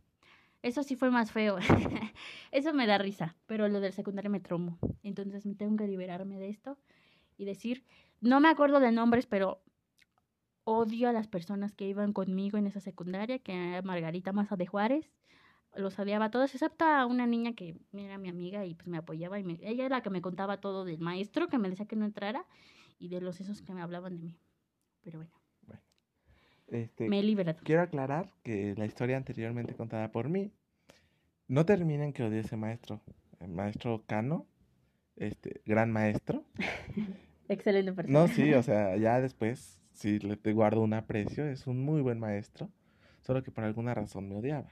Eso 0.63 0.83
sí 0.83 0.97
fue 0.97 1.11
más 1.11 1.31
feo. 1.33 1.59
Eso 2.53 2.73
me 2.75 2.87
da 2.87 2.99
risa, 2.99 3.37
pero 3.47 3.69
lo 3.69 3.81
del 3.81 3.93
secundario 3.93 4.31
me 4.31 4.41
traumó. 4.41 4.79
Entonces 5.03 5.47
me 5.47 5.55
tengo 5.55 5.77
que 5.77 5.87
liberarme 5.89 6.39
de 6.39 6.49
esto 6.49 6.79
y 7.39 7.45
decir, 7.45 7.85
no 8.21 8.41
me 8.41 8.49
acuerdo 8.49 8.81
de 8.81 8.93
nombres, 8.93 9.27
pero 9.27 9.63
odio 10.65 11.09
a 11.09 11.13
las 11.13 11.29
personas 11.29 11.73
que 11.75 11.87
iban 11.89 12.13
conmigo 12.13 12.59
en 12.59 12.67
esa 12.67 12.81
secundaria, 12.81 13.39
que 13.39 13.53
era 13.55 13.83
Margarita 13.83 14.33
Maza 14.33 14.57
de 14.57 14.67
Juárez. 14.67 15.13
Los 15.75 15.99
odiaba 15.99 16.27
a 16.27 16.31
todos, 16.31 16.55
excepto 16.55 16.85
a 16.87 17.07
una 17.07 17.27
niña 17.27 17.55
que 17.55 17.77
era 17.93 18.19
mi 18.19 18.29
amiga 18.29 18.65
y 18.67 18.75
pues 18.75 18.89
me 18.89 18.97
apoyaba. 18.99 19.39
Y 19.39 19.45
me- 19.45 19.59
ella 19.63 19.87
era 19.87 19.99
la 19.99 20.03
que 20.03 20.11
me 20.11 20.23
contaba 20.23 20.59
todo 20.61 20.85
del 20.85 20.99
maestro, 21.01 21.49
que 21.49 21.59
me 21.59 21.71
decía 21.71 21.87
que 21.87 21.97
no 21.97 22.05
entrara, 22.07 22.47
y 22.99 23.09
de 23.09 23.21
los 23.21 23.41
esos 23.41 23.63
que 23.63 23.75
me 23.75 23.83
hablaban 23.83 24.17
de 24.17 24.23
mí. 24.23 24.39
Pero 25.03 25.19
bueno, 25.19 25.33
Este, 26.69 27.09
me 27.09 27.21
he 27.21 27.23
liberado. 27.23 27.61
Quiero 27.63 27.83
aclarar 27.83 28.33
que 28.43 28.75
la 28.77 28.87
historia 28.87 29.17
anteriormente 29.17 29.75
contada 29.75 30.11
por 30.11 30.29
mí 30.29 30.53
no 31.49 31.65
termina 31.65 32.05
en 32.05 32.13
que 32.13 32.25
odie 32.25 32.39
a 32.39 32.41
ese 32.43 32.57
maestro. 32.57 33.01
El 33.41 33.53
maestro 33.53 34.05
Cano, 34.07 34.47
este, 35.17 35.61
gran 35.65 35.93
maestro. 35.93 36.45
Excelente 37.49 37.93
persona. 37.93 38.19
No, 38.19 38.29
sí, 38.29 38.53
o 38.55 38.63
sea, 38.63 38.97
ya 38.97 39.21
después 39.21 39.81
sí 39.93 40.19
le 40.19 40.37
te 40.37 40.53
guardo 40.53 40.83
un 40.83 40.95
aprecio, 40.95 41.47
es 41.47 41.67
un 41.67 41.83
muy 41.83 42.01
buen 42.03 42.19
maestro, 42.19 42.71
solo 43.23 43.43
que 43.43 43.51
por 43.51 43.65
alguna 43.65 43.95
razón 43.95 44.29
me 44.29 44.37
odiaba. 44.37 44.71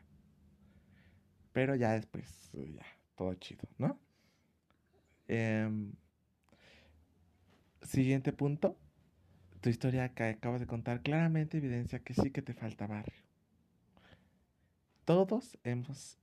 Pero 1.53 1.77
ya 1.77 1.93
después, 1.93 2.51
ya, 2.53 2.85
todo 3.15 3.33
chido, 3.35 3.69
¿no? 3.79 3.99
Em, 5.29 5.93
siguiente 7.83 8.33
punto. 8.33 8.77
Tu 9.65 9.71
historia 9.71 10.11
que 10.11 10.25
acabas 10.25 10.61
de 10.61 10.67
contar 10.67 11.01
claramente 11.01 11.57
evidencia 11.57 11.99
que 11.99 12.13
sí 12.13 12.31
que 12.31 12.43
te 12.43 12.53
falta 12.53 12.87
barrio. 12.87 13.17
Todos 15.07 15.57
hemos, 15.65 16.19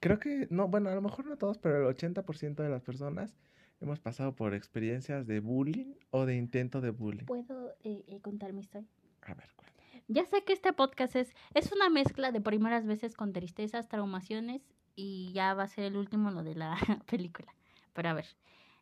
creo 0.00 0.18
que, 0.18 0.48
no, 0.50 0.68
bueno, 0.68 0.90
a 0.90 0.94
lo 0.94 1.00
mejor 1.00 1.24
no 1.24 1.38
todos, 1.38 1.56
pero 1.56 1.78
el 1.78 1.96
80% 1.96 2.56
de 2.56 2.68
las 2.68 2.82
personas 2.82 3.38
hemos 3.80 4.00
pasado 4.00 4.36
por 4.36 4.52
experiencias 4.52 5.26
de 5.26 5.40
bullying 5.40 5.94
o 6.10 6.26
de 6.26 6.36
intento 6.36 6.82
de 6.82 6.90
bullying. 6.90 7.24
¿Puedo 7.24 7.70
eh, 7.84 8.04
eh, 8.06 8.20
contar 8.20 8.52
mi 8.52 8.60
historia? 8.60 8.86
A 9.22 9.32
ver, 9.32 9.48
cuéntame. 9.56 10.02
Ya 10.08 10.26
sé 10.26 10.44
que 10.44 10.52
este 10.52 10.74
podcast 10.74 11.16
es, 11.16 11.34
es 11.54 11.72
una 11.72 11.88
mezcla 11.88 12.32
de 12.32 12.42
primeras 12.42 12.84
veces 12.84 13.14
con 13.14 13.32
tristezas, 13.32 13.88
traumaciones 13.88 14.60
y 14.94 15.32
ya 15.32 15.54
va 15.54 15.62
a 15.62 15.68
ser 15.68 15.84
el 15.84 15.96
último 15.96 16.30
lo 16.32 16.42
de 16.42 16.54
la 16.54 16.76
película. 17.10 17.54
Pero 17.94 18.10
a 18.10 18.12
ver, 18.12 18.26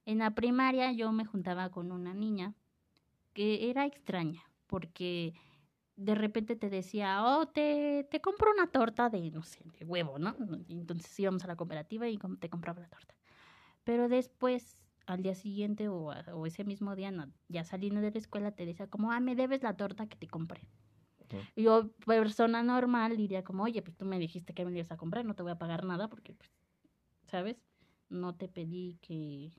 en 0.06 0.18
la 0.18 0.34
primaria 0.34 0.90
yo 0.90 1.12
me 1.12 1.24
juntaba 1.24 1.70
con 1.70 1.92
una 1.92 2.14
niña 2.14 2.56
que 3.32 3.70
era 3.70 3.86
extraña 3.86 4.42
porque 4.66 5.34
de 5.96 6.14
repente 6.14 6.56
te 6.56 6.70
decía, 6.70 7.22
oh, 7.24 7.46
te, 7.46 8.06
te 8.10 8.20
compro 8.20 8.50
una 8.50 8.66
torta 8.68 9.10
de, 9.10 9.30
no 9.30 9.42
sé, 9.42 9.60
de 9.78 9.84
huevo, 9.84 10.18
¿no? 10.18 10.34
Entonces 10.68 11.18
íbamos 11.20 11.44
a 11.44 11.48
la 11.48 11.56
cooperativa 11.56 12.08
y 12.08 12.18
te 12.40 12.48
compraba 12.48 12.80
la 12.80 12.88
torta. 12.88 13.14
Pero 13.84 14.08
después, 14.08 14.78
al 15.06 15.22
día 15.22 15.34
siguiente 15.34 15.88
o, 15.88 16.06
o 16.06 16.46
ese 16.46 16.64
mismo 16.64 16.96
día, 16.96 17.10
no, 17.10 17.30
ya 17.48 17.64
saliendo 17.64 18.00
de 18.00 18.10
la 18.10 18.18
escuela, 18.18 18.52
te 18.52 18.64
decía 18.64 18.86
como, 18.86 19.12
ah, 19.12 19.20
me 19.20 19.34
debes 19.36 19.62
la 19.62 19.76
torta 19.76 20.06
que 20.06 20.16
te 20.16 20.28
compré. 20.28 20.68
Yo, 21.56 21.90
persona 22.04 22.62
normal, 22.62 23.16
diría 23.16 23.42
como, 23.42 23.64
oye, 23.64 23.80
pues 23.82 23.96
tú 23.96 24.04
me 24.04 24.18
dijiste 24.18 24.52
que 24.52 24.64
me 24.64 24.72
ibas 24.72 24.92
a 24.92 24.96
comprar, 24.96 25.24
no 25.24 25.34
te 25.34 25.42
voy 25.42 25.52
a 25.52 25.58
pagar 25.58 25.84
nada 25.84 26.08
porque, 26.08 26.34
pues, 26.34 26.50
¿sabes? 27.26 27.56
No 28.08 28.34
te 28.34 28.48
pedí 28.48 28.98
que... 29.00 29.50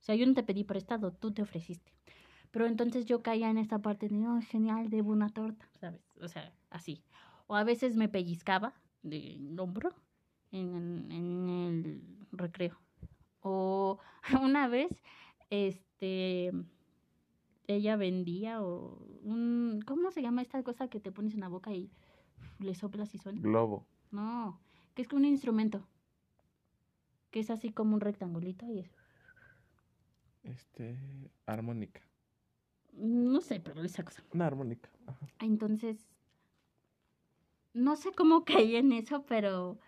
O 0.00 0.04
sea, 0.04 0.14
yo 0.14 0.26
no 0.26 0.34
te 0.34 0.42
pedí 0.42 0.64
prestado, 0.64 1.12
tú 1.12 1.32
te 1.32 1.42
ofreciste. 1.42 1.92
Pero 2.52 2.66
entonces 2.66 3.06
yo 3.06 3.22
caía 3.22 3.50
en 3.50 3.58
esta 3.58 3.80
parte 3.80 4.08
de, 4.08 4.28
oh, 4.28 4.40
genial, 4.42 4.90
debo 4.90 5.10
una 5.10 5.30
torta, 5.30 5.68
¿sabes? 5.80 6.02
O 6.20 6.28
sea, 6.28 6.52
así. 6.70 7.02
O 7.48 7.56
a 7.56 7.64
veces 7.64 7.96
me 7.96 8.08
pellizcaba 8.08 8.74
del 9.02 9.58
hombro 9.58 9.90
en, 10.52 11.10
en 11.10 11.48
el 11.48 12.02
recreo. 12.30 12.78
O 13.40 13.98
una 14.42 14.68
vez, 14.68 15.02
este, 15.50 16.52
ella 17.66 17.96
vendía 17.96 18.62
o 18.62 18.98
un, 19.22 19.80
¿cómo 19.86 20.10
se 20.10 20.22
llama 20.22 20.42
esta 20.42 20.62
cosa 20.62 20.88
que 20.88 21.00
te 21.00 21.10
pones 21.12 21.34
en 21.34 21.40
la 21.40 21.48
boca 21.48 21.72
y 21.72 21.90
le 22.58 22.74
soplas 22.74 23.14
y 23.14 23.18
suena? 23.18 23.40
Globo. 23.40 23.86
No, 24.10 24.60
que 24.94 25.02
es 25.02 25.12
un 25.12 25.24
instrumento. 25.24 25.88
Que 27.30 27.40
es 27.40 27.50
así 27.50 27.72
como 27.72 27.94
un 27.94 28.00
rectangulito 28.00 28.66
y 28.66 28.80
es, 28.80 28.90
Este, 30.42 30.98
armónica. 31.46 32.02
No 32.92 33.40
sé, 33.40 33.60
pero 33.60 33.82
esa 33.82 34.04
cosa. 34.04 34.22
Una 34.32 34.46
armónica. 34.46 34.90
Ajá. 35.06 35.26
Entonces, 35.40 36.08
no 37.74 37.96
sé 37.96 38.12
cómo 38.12 38.44
caí 38.44 38.76
en 38.76 38.92
eso, 38.92 39.24
pero 39.26 39.78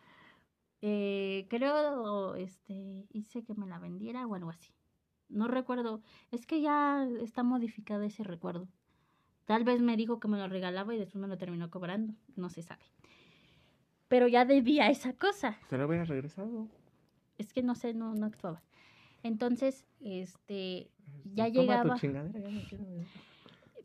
eh, 0.81 1.47
creo, 1.49 2.35
este, 2.37 3.07
hice 3.11 3.43
que 3.43 3.55
me 3.55 3.67
la 3.67 3.79
vendiera 3.79 4.27
o 4.27 4.35
algo 4.35 4.51
así. 4.51 4.73
No 5.29 5.49
recuerdo, 5.49 6.03
es 6.31 6.47
que 6.47 6.61
ya 6.61 7.09
está 7.23 7.43
modificado 7.43 8.03
ese 8.03 8.23
recuerdo. 8.23 8.69
Tal 9.47 9.65
vez 9.65 9.81
me 9.81 9.97
dijo 9.97 10.21
que 10.21 10.29
me 10.29 10.39
lo 10.39 10.49
regalaba 10.49 10.95
y 10.95 10.99
después 10.99 11.21
me 11.21 11.29
lo 11.29 11.39
terminó 11.39 11.71
cobrando, 11.71 12.15
no 12.37 12.49
se 12.51 12.63
sabe. 12.63 12.85
Pero 14.09 14.29
ya 14.29 14.45
debía 14.45 14.91
esa 14.91 15.15
cosa. 15.15 15.59
Se 15.69 15.77
lo 15.77 15.87
hubiera 15.87 16.05
regresado. 16.05 16.69
Es 17.39 17.53
que 17.53 17.63
no 17.63 17.75
sé, 17.75 17.95
no, 17.95 18.15
no 18.15 18.27
actuaba. 18.27 18.63
Entonces, 19.23 19.87
este, 20.01 20.91
ya 21.25 21.45
Toma 21.45 21.53
tu 21.53 21.61
llegaba. 21.61 21.95
chingadera, 21.97 22.51
ya 22.51 22.65
quiero 22.69 22.85
ver. 22.85 23.07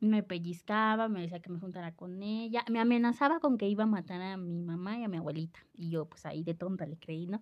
me 0.02 0.24
pellizcaba, 0.24 1.10
me 1.10 1.22
decía 1.22 1.42
que 1.42 1.50
me 1.50 1.60
juntara 1.60 1.94
con 1.94 2.24
ella, 2.24 2.64
me 2.70 2.80
amenazaba 2.80 3.40
con 3.40 3.58
que 3.58 3.68
iba 3.68 3.84
a 3.84 3.88
matar 3.88 4.22
a 4.22 4.38
mi 4.38 4.62
mamá 4.62 4.98
y 4.98 5.04
a 5.04 5.08
mi 5.10 5.18
abuelita. 5.18 5.60
Y 5.74 5.90
yo, 5.90 6.06
pues 6.06 6.26
ahí 6.26 6.44
de 6.44 6.54
tonta 6.54 6.86
le 6.86 6.98
creí, 6.98 7.28
¿no? 7.28 7.42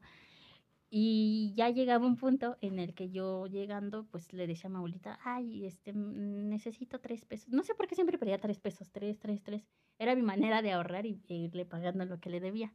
Y 0.90 1.54
ya 1.56 1.70
llegaba 1.70 2.08
un 2.08 2.16
punto 2.16 2.58
en 2.62 2.80
el 2.80 2.94
que 2.94 3.10
yo 3.10 3.46
llegando, 3.48 4.06
pues 4.10 4.32
le 4.32 4.48
decía 4.48 4.68
a 4.68 4.72
mi 4.72 4.78
abuelita, 4.78 5.20
ay, 5.24 5.66
este, 5.66 5.92
necesito 5.94 7.00
tres 7.00 7.26
pesos. 7.26 7.50
No 7.50 7.62
sé 7.64 7.76
por 7.76 7.88
qué 7.88 7.96
siempre 7.96 8.18
pedía 8.18 8.40
tres 8.40 8.60
pesos, 8.60 8.90
tres, 8.92 9.20
tres, 9.20 9.44
tres. 9.44 9.68
Era 10.00 10.16
mi 10.16 10.22
manera 10.22 10.62
de 10.62 10.72
ahorrar 10.72 11.06
y 11.06 11.22
e 11.28 11.36
irle 11.36 11.66
pagando 11.66 12.06
lo 12.06 12.20
que 12.20 12.30
le 12.30 12.40
debía. 12.40 12.74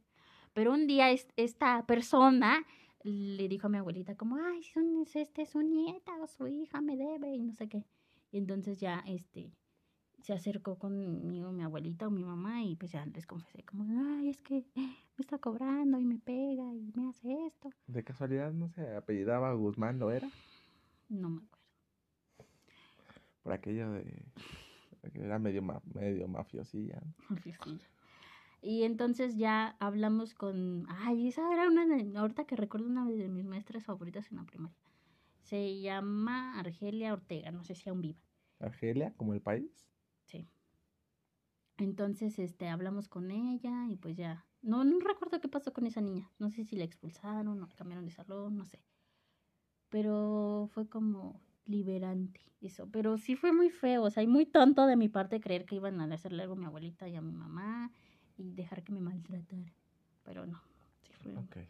Pero 0.53 0.71
un 0.71 0.85
día 0.85 1.09
es- 1.09 1.27
esta 1.37 1.85
persona 1.87 2.63
le 3.03 3.47
dijo 3.49 3.67
a 3.67 3.69
mi 3.69 3.77
abuelita 3.77 4.15
como, 4.15 4.37
ay, 4.37 4.63
son, 4.63 4.97
es- 5.01 5.15
este, 5.15 5.45
su 5.45 5.61
nieta 5.61 6.11
o 6.21 6.27
su 6.27 6.47
hija 6.47 6.81
me 6.81 6.95
debe 6.97 7.33
y 7.35 7.43
no 7.43 7.53
sé 7.53 7.67
qué. 7.67 7.85
Y 8.31 8.37
entonces 8.37 8.79
ya, 8.79 9.03
este, 9.05 9.51
se 10.21 10.33
acercó 10.33 10.77
conmigo 10.79 11.51
mi 11.51 11.63
abuelita 11.63 12.07
o 12.07 12.11
mi 12.11 12.23
mamá 12.23 12.63
y 12.63 12.75
pues 12.75 12.91
ya 12.93 13.05
les 13.05 13.27
confesé 13.27 13.63
como, 13.63 13.85
ay, 14.17 14.29
es 14.29 14.41
que 14.41 14.65
me 14.75 14.95
está 15.19 15.37
cobrando 15.37 15.99
y 15.99 16.05
me 16.05 16.17
pega 16.17 16.73
y 16.73 16.91
me 16.95 17.09
hace 17.09 17.33
esto. 17.45 17.69
De 17.87 18.03
casualidad 18.03 18.53
no 18.53 18.69
se 18.69 18.95
apellidaba 18.95 19.53
Guzmán, 19.53 19.99
¿lo 19.99 20.11
era? 20.11 20.29
No 21.09 21.29
me 21.29 21.37
acuerdo. 21.41 21.63
Por 23.43 23.51
aquello 23.53 23.91
de 23.91 24.23
era 25.15 25.37
medio, 25.37 25.61
ma- 25.61 25.81
medio 25.93 26.27
mafiosilla. 26.29 27.01
Mafiosilla. 27.29 27.85
Y 28.63 28.83
entonces 28.83 29.35
ya 29.35 29.75
hablamos 29.81 30.33
con, 30.33 30.85
ay, 30.87 31.27
esa 31.27 31.51
era 31.53 31.67
una, 31.67 31.85
de- 31.85 32.17
ahorita 32.17 32.45
que 32.45 32.55
recuerdo 32.55 32.87
una 32.87 33.05
de 33.05 33.27
mis 33.27 33.43
maestras 33.43 33.83
favoritas 33.83 34.31
en 34.31 34.37
la 34.37 34.45
primaria. 34.45 34.77
Se 35.41 35.81
llama 35.81 36.57
Argelia 36.57 37.11
Ortega, 37.11 37.51
no 37.51 37.65
sé 37.65 37.75
si 37.75 37.89
aún 37.89 38.01
viva. 38.01 38.21
Argelia, 38.59 39.13
como 39.17 39.33
el 39.33 39.41
país. 39.41 39.85
Sí. 40.23 40.47
Entonces, 41.77 42.39
este, 42.39 42.69
hablamos 42.69 43.09
con 43.09 43.31
ella 43.31 43.87
y 43.89 43.97
pues 43.97 44.15
ya. 44.15 44.45
No, 44.61 44.85
no 44.85 44.97
recuerdo 44.99 45.41
qué 45.41 45.49
pasó 45.49 45.73
con 45.73 45.85
esa 45.85 45.99
niña. 45.99 46.31
No 46.39 46.49
sé 46.49 46.63
si 46.63 46.77
la 46.77 46.85
expulsaron 46.85 47.61
o 47.61 47.67
la 47.67 47.75
cambiaron 47.75 48.05
de 48.05 48.11
salón, 48.11 48.55
no 48.55 48.63
sé. 48.63 48.79
Pero 49.89 50.69
fue 50.71 50.87
como 50.87 51.41
liberante 51.65 52.39
eso. 52.61 52.87
Pero 52.91 53.17
sí 53.17 53.35
fue 53.35 53.51
muy 53.51 53.69
feo, 53.69 54.03
o 54.03 54.09
sea, 54.09 54.23
y 54.23 54.27
muy 54.27 54.45
tonto 54.45 54.85
de 54.87 54.95
mi 54.95 55.09
parte 55.09 55.41
creer 55.41 55.65
que 55.65 55.75
iban 55.75 55.99
a 55.99 56.05
hacerle 56.13 56.43
algo 56.43 56.53
a 56.53 56.57
mi 56.57 56.65
abuelita 56.65 57.09
y 57.09 57.15
a 57.15 57.21
mi 57.21 57.33
mamá 57.33 57.91
y 58.37 58.51
dejar 58.53 58.83
que 58.83 58.91
me 58.91 58.99
maltratara. 58.99 59.73
Pero 60.23 60.45
no, 60.45 60.61
sí 61.01 61.13
fue 61.21 61.31
muy 61.31 61.45
feo. 61.47 61.67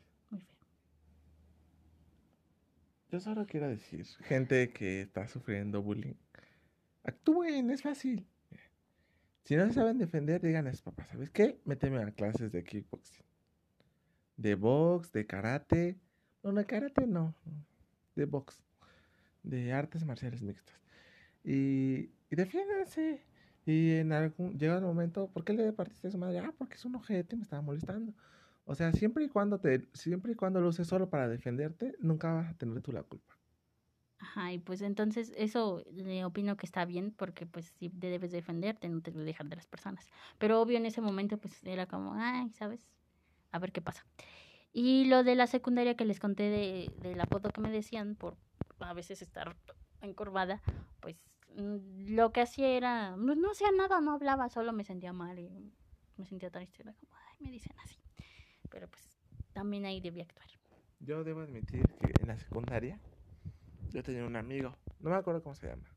Yo 3.13 3.19
solo 3.19 3.45
quiero 3.45 3.67
decir, 3.67 4.07
gente 4.23 4.71
que 4.71 5.01
está 5.01 5.27
sufriendo 5.27 5.83
bullying, 5.83 6.15
actúen, 7.03 7.69
es 7.69 7.83
fácil. 7.83 8.25
Si 9.43 9.55
no 9.55 9.67
se 9.67 9.73
saben 9.73 9.99
defender, 9.99 10.41
digan 10.41 10.65
a 10.65 10.71
sus 10.71 10.81
papás, 10.81 11.09
¿sabes 11.09 11.29
qué? 11.29 11.61
Méteme 11.65 12.01
a 12.01 12.09
clases 12.11 12.51
de 12.51 12.63
kickboxing. 12.63 13.23
De 14.35 14.55
box, 14.55 15.11
de 15.11 15.27
karate. 15.27 15.99
No, 16.41 16.53
de 16.53 16.65
karate 16.65 17.05
no. 17.05 17.35
De 18.15 18.25
box. 18.25 18.63
De 19.43 19.73
artes 19.73 20.03
marciales 20.05 20.41
mixtas. 20.41 20.79
Y, 21.43 22.09
y 22.31 22.35
defiéndanse. 22.35 23.21
Y 23.65 23.91
en 23.93 24.11
algún, 24.13 24.57
llega 24.59 24.77
el 24.77 24.83
momento, 24.83 25.29
¿por 25.31 25.43
qué 25.45 25.53
le 25.53 25.71
partiste 25.73 26.07
a 26.07 26.11
su 26.11 26.17
madre? 26.17 26.39
Ah, 26.39 26.53
porque 26.57 26.75
es 26.75 26.85
un 26.85 26.95
ojete 26.95 27.35
me 27.37 27.43
estaba 27.43 27.61
molestando. 27.61 28.13
O 28.65 28.75
sea, 28.75 28.93
siempre 28.93 29.25
y 29.25 29.29
cuando 29.29 29.59
te, 29.59 29.89
siempre 29.93 30.33
y 30.33 30.35
cuando 30.35 30.61
lo 30.61 30.69
uses 30.69 30.87
solo 30.87 31.09
para 31.09 31.27
defenderte, 31.29 31.95
nunca 31.99 32.33
vas 32.33 32.51
a 32.51 32.57
tener 32.57 32.81
tú 32.81 32.91
la 32.91 33.03
culpa. 33.03 33.35
Ajá, 34.19 34.53
y 34.53 34.59
pues 34.59 34.81
entonces 34.81 35.33
eso 35.35 35.83
le 35.91 36.23
opino 36.23 36.55
que 36.55 36.65
está 36.65 36.85
bien 36.85 37.11
porque 37.11 37.45
pues 37.45 37.73
si 37.77 37.89
debes 37.93 38.31
defenderte, 38.31 38.87
no 38.87 39.01
te 39.01 39.11
debes 39.11 39.25
dejar 39.25 39.47
de 39.49 39.57
las 39.57 39.67
personas. 39.67 40.07
Pero 40.37 40.61
obvio 40.61 40.77
en 40.77 40.85
ese 40.85 41.01
momento 41.01 41.37
pues 41.37 41.61
era 41.63 41.87
como, 41.87 42.13
ay, 42.15 42.49
¿sabes? 42.51 42.87
A 43.51 43.59
ver 43.59 43.71
qué 43.73 43.81
pasa. 43.81 44.05
Y 44.73 45.05
lo 45.05 45.23
de 45.23 45.35
la 45.35 45.47
secundaria 45.47 45.95
que 45.95 46.05
les 46.05 46.19
conté 46.19 46.43
de, 46.49 46.93
del 46.97 47.21
apodo 47.21 47.51
que 47.51 47.61
me 47.61 47.71
decían 47.71 48.15
por 48.15 48.37
a 48.79 48.93
veces 48.93 49.21
estar 49.21 49.57
encorvada, 50.01 50.61
pues 51.01 51.17
lo 51.55 52.31
que 52.31 52.41
hacía 52.41 52.69
era, 52.69 53.15
no, 53.15 53.35
no 53.35 53.51
hacía 53.51 53.67
nada, 53.75 54.01
no 54.01 54.13
hablaba, 54.13 54.49
solo 54.49 54.73
me 54.73 54.83
sentía 54.83 55.13
mal 55.13 55.37
y 55.39 55.73
me 56.17 56.25
sentía 56.25 56.49
triste, 56.49 56.81
era 56.81 56.93
como, 56.93 57.11
ay, 57.15 57.37
me 57.39 57.51
dicen 57.51 57.75
así. 57.83 57.97
Pero 58.69 58.87
pues 58.89 59.19
también 59.53 59.85
ahí 59.85 60.01
debía 60.01 60.23
actuar. 60.23 60.47
Yo 60.99 61.23
debo 61.23 61.41
admitir 61.41 61.85
que 61.99 62.13
en 62.21 62.27
la 62.27 62.37
secundaria 62.37 62.99
yo 63.91 64.01
tenía 64.03 64.25
un 64.25 64.35
amigo, 64.35 64.75
no 64.99 65.09
me 65.09 65.15
acuerdo 65.15 65.43
cómo 65.43 65.55
se 65.55 65.67
llama. 65.67 65.89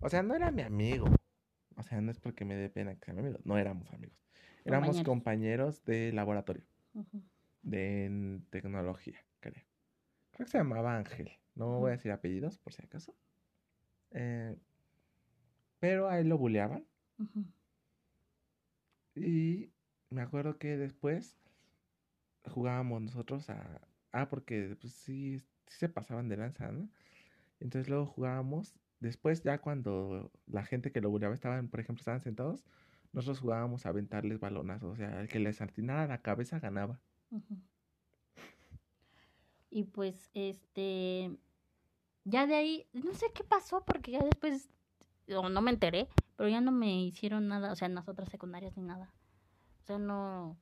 O 0.00 0.08
sea, 0.08 0.22
no 0.22 0.34
era 0.34 0.50
mi 0.50 0.62
amigo. 0.62 1.06
O 1.76 1.82
sea, 1.82 2.00
no 2.00 2.10
es 2.10 2.18
porque 2.18 2.44
me 2.44 2.56
dé 2.56 2.68
pena 2.68 2.94
que 2.96 3.04
sea 3.04 3.14
mi 3.14 3.20
amigo, 3.20 3.38
no 3.44 3.56
éramos 3.56 3.90
amigos. 3.92 4.18
Éramos 4.64 4.88
Compañeros. 5.02 5.06
compañeros 5.06 5.84
de 5.84 6.12
laboratorio, 6.12 6.64
de 7.62 8.40
tecnología, 8.50 9.24
creo. 9.40 9.64
Creo 10.32 10.44
que 10.46 10.50
se 10.50 10.58
llamaba 10.58 10.96
Ángel. 10.96 11.30
No 11.54 11.78
voy 11.78 11.88
a 11.90 11.92
decir 11.92 12.12
apellidos 12.12 12.58
por 12.58 12.72
si 12.72 12.82
acaso. 12.84 13.14
Eh, 14.10 14.56
pero 15.80 16.08
a 16.08 16.18
él 16.18 16.28
lo 16.28 16.38
buleaban. 16.38 16.84
Y 19.14 19.70
me 20.10 20.22
acuerdo 20.22 20.58
que 20.58 20.76
después 20.76 21.36
jugábamos 22.44 23.02
nosotros 23.02 23.50
a... 23.50 23.80
Ah, 24.12 24.28
porque 24.28 24.76
pues 24.80 24.92
sí, 24.92 25.40
sí 25.66 25.78
se 25.78 25.88
pasaban 25.88 26.28
de 26.28 26.36
lanza, 26.36 26.70
¿no? 26.72 26.88
Entonces 27.60 27.88
luego 27.88 28.06
jugábamos, 28.06 28.74
después 29.00 29.42
ya 29.42 29.58
cuando 29.58 30.30
la 30.46 30.64
gente 30.64 30.92
que 30.92 31.00
lo 31.00 31.10
buleaba 31.10 31.34
estaban, 31.34 31.68
por 31.68 31.80
ejemplo, 31.80 32.00
estaban 32.00 32.20
sentados, 32.20 32.64
nosotros 33.12 33.40
jugábamos 33.40 33.84
a 33.84 33.90
aventarles 33.90 34.38
balonazos, 34.38 34.92
o 34.92 34.96
sea, 34.96 35.20
el 35.20 35.28
que 35.28 35.38
les 35.38 35.60
atinara 35.60 36.06
la 36.06 36.22
cabeza 36.22 36.60
ganaba. 36.60 37.00
Y 39.70 39.84
pues, 39.84 40.30
este, 40.34 41.36
ya 42.24 42.46
de 42.46 42.54
ahí, 42.54 42.86
no 42.92 43.12
sé 43.14 43.26
qué 43.34 43.44
pasó 43.44 43.84
porque 43.84 44.12
ya 44.12 44.22
después, 44.22 44.70
o 45.36 45.48
no 45.48 45.60
me 45.60 45.70
enteré, 45.70 46.08
pero 46.36 46.48
ya 46.48 46.60
no 46.60 46.72
me 46.72 47.02
hicieron 47.02 47.48
nada, 47.48 47.72
o 47.72 47.76
sea, 47.76 47.86
en 47.86 47.94
las 47.94 48.08
otras 48.08 48.28
secundarias 48.28 48.76
ni 48.76 48.82
nada. 48.82 49.12
O 49.82 49.86
sea, 49.86 49.98
no, 49.98 50.56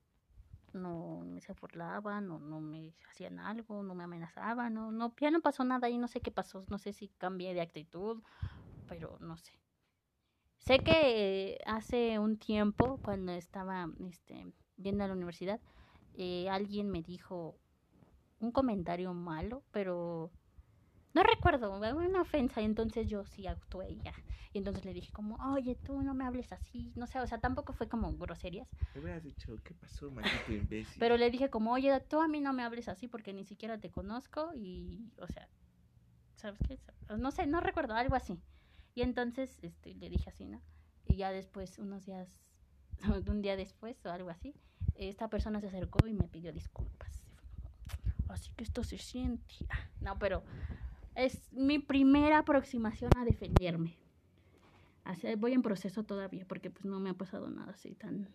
no 0.72 1.20
me 1.24 1.40
se 1.40 1.52
burlaban, 1.54 2.26
no, 2.26 2.38
no 2.38 2.60
me 2.60 2.94
hacían 3.10 3.38
algo, 3.38 3.82
no 3.82 3.94
me 3.94 4.04
amenazaban, 4.04 4.74
no, 4.74 4.92
no, 4.92 5.14
ya 5.20 5.30
no 5.30 5.40
pasó 5.40 5.64
nada 5.64 5.88
y 5.88 5.98
no 5.98 6.08
sé 6.08 6.20
qué 6.20 6.30
pasó, 6.30 6.64
no 6.68 6.78
sé 6.78 6.92
si 6.92 7.08
cambié 7.08 7.54
de 7.54 7.60
actitud, 7.60 8.22
pero 8.86 9.18
no 9.20 9.36
sé. 9.36 9.52
Sé 10.58 10.80
que 10.80 11.58
hace 11.66 12.18
un 12.18 12.38
tiempo, 12.38 12.98
cuando 13.04 13.32
estaba 13.32 13.88
este, 14.08 14.52
yendo 14.76 15.04
a 15.04 15.08
la 15.08 15.14
universidad, 15.14 15.60
eh, 16.14 16.48
alguien 16.50 16.90
me 16.90 17.02
dijo 17.02 17.56
un 18.40 18.50
comentario 18.50 19.14
malo, 19.14 19.62
pero 19.70 20.30
no 21.16 21.22
recuerdo, 21.22 21.72
una 21.72 22.20
ofensa, 22.20 22.60
y 22.60 22.66
entonces 22.66 23.08
yo 23.08 23.24
sí 23.24 23.46
actué 23.46 23.96
ya. 24.04 24.12
Y 24.52 24.58
entonces 24.58 24.84
le 24.84 24.92
dije 24.92 25.10
como, 25.12 25.36
oye, 25.54 25.74
tú 25.74 26.02
no 26.02 26.12
me 26.12 26.26
hables 26.26 26.52
así, 26.52 26.92
no 26.94 27.06
sé, 27.06 27.18
o 27.20 27.26
sea, 27.26 27.38
tampoco 27.38 27.72
fue 27.72 27.88
como 27.88 28.12
groserías, 28.18 28.68
Me 28.94 29.00
hubieras 29.00 29.22
dicho, 29.22 29.56
¿qué 29.64 29.72
pasó, 29.72 30.10
maldito 30.10 30.52
imbécil? 30.52 30.98
pero 30.98 31.16
le 31.16 31.30
dije 31.30 31.48
como, 31.48 31.72
oye, 31.72 31.98
tú 32.00 32.20
a 32.20 32.28
mí 32.28 32.42
no 32.42 32.52
me 32.52 32.64
hables 32.64 32.88
así 32.88 33.08
porque 33.08 33.32
ni 33.32 33.46
siquiera 33.46 33.78
te 33.78 33.90
conozco 33.90 34.52
y, 34.54 35.10
o 35.18 35.26
sea, 35.26 35.48
¿sabes 36.34 36.60
qué? 36.68 36.78
No 37.16 37.30
sé, 37.30 37.46
no 37.46 37.60
recuerdo, 37.62 37.94
algo 37.94 38.14
así. 38.14 38.38
Y 38.94 39.00
entonces 39.00 39.58
este, 39.64 39.94
le 39.94 40.10
dije 40.10 40.28
así, 40.28 40.44
¿no? 40.44 40.60
Y 41.06 41.16
ya 41.16 41.30
después, 41.32 41.78
unos 41.78 42.04
días, 42.04 42.28
un 43.26 43.40
día 43.40 43.56
después 43.56 44.04
o 44.04 44.10
algo 44.10 44.28
así, 44.28 44.54
esta 44.96 45.30
persona 45.30 45.62
se 45.62 45.68
acercó 45.68 46.06
y 46.06 46.12
me 46.12 46.28
pidió 46.28 46.52
disculpas. 46.52 47.24
Así 48.28 48.50
que 48.54 48.64
esto 48.64 48.84
se 48.84 48.98
siente. 48.98 49.54
Ah, 49.70 49.88
No, 50.00 50.18
pero 50.18 50.42
es 51.16 51.52
mi 51.52 51.78
primera 51.78 52.38
aproximación 52.38 53.16
a 53.16 53.24
defenderme. 53.24 53.96
Así, 55.04 55.34
voy 55.36 55.52
en 55.52 55.62
proceso 55.62 56.04
todavía 56.04 56.46
porque 56.46 56.70
pues 56.70 56.84
no 56.84 57.00
me 57.00 57.10
ha 57.10 57.14
pasado 57.14 57.48
nada 57.48 57.72
así 57.72 57.94
tan 57.94 58.28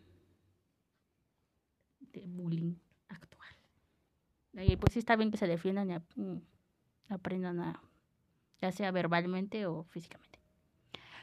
de 1.99 2.25
bullying 2.25 2.75
actual. 3.07 3.49
Y 4.53 4.75
pues 4.77 4.93
sí 4.93 4.99
está 4.99 5.15
bien 5.15 5.31
que 5.31 5.37
se 5.37 5.47
defiendan 5.47 5.91
y 5.91 6.19
mm, 6.19 6.41
aprendan 7.09 7.59
a, 7.59 7.81
ya 8.61 8.71
sea 8.71 8.91
verbalmente 8.91 9.65
o 9.65 9.83
físicamente. 9.83 10.39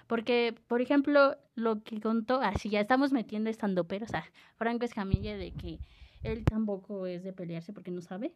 Porque, 0.06 0.54
por 0.68 0.80
ejemplo, 0.80 1.36
lo 1.54 1.82
que 1.82 2.00
contó, 2.00 2.40
así 2.40 2.70
ya 2.70 2.80
estamos 2.80 3.12
metiendo 3.12 3.50
estando 3.50 3.86
pero, 3.86 4.06
o 4.06 4.08
sea, 4.08 4.24
Franco 4.56 4.84
Escamilla 4.84 5.36
de 5.36 5.52
que 5.52 5.80
él 6.22 6.44
tampoco 6.44 7.06
es 7.06 7.24
de 7.24 7.32
pelearse 7.32 7.72
porque 7.72 7.90
no 7.90 8.00
sabe, 8.00 8.34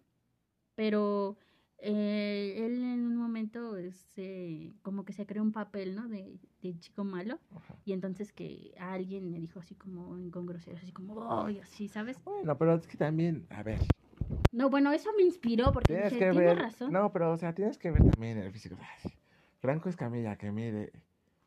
pero 0.74 1.39
eh, 1.84 2.64
él 2.64 2.74
en 2.80 3.04
un 3.06 3.16
momento 3.16 3.76
este, 3.76 4.72
como 4.82 5.04
que 5.04 5.12
se 5.12 5.26
creó 5.26 5.42
un 5.42 5.50
papel, 5.50 5.96
¿no? 5.96 6.09
De, 6.09 6.38
de 6.62 6.78
chico 6.78 7.02
malo 7.02 7.40
Ajá. 7.56 7.74
y 7.84 7.92
entonces 7.92 8.32
que 8.32 8.72
a 8.78 8.92
alguien 8.92 9.32
le 9.32 9.40
dijo 9.40 9.59
así 9.59 9.74
como 9.74 10.16
con 10.30 10.48
así 10.50 10.92
como, 10.92 11.14
oh, 11.14 11.50
y 11.50 11.59
así, 11.59 11.88
¿sabes? 11.88 12.22
Bueno, 12.24 12.56
pero 12.56 12.76
es 12.76 12.86
que 12.86 12.96
también, 12.96 13.46
a 13.50 13.64
ver, 13.64 13.80
No, 14.52 14.70
bueno, 14.70 14.92
eso 14.92 15.10
me 15.16 15.24
inspiró 15.24 15.72
porque 15.72 15.92
tienes 15.92 16.12
dije, 16.12 16.30
que 16.30 16.38
ver, 16.38 16.56
razón. 16.56 16.92
no, 16.92 17.12
pero 17.12 17.32
o 17.32 17.36
sea, 17.36 17.52
tienes 17.52 17.78
que 17.78 17.90
ver 17.90 18.09
también 18.09 18.38
el 18.38 18.52
físico. 18.52 18.76
Ay, 18.80 19.12
Franco 19.59 19.88
Escamilla, 19.88 20.36
que 20.36 20.52
mide 20.52 20.92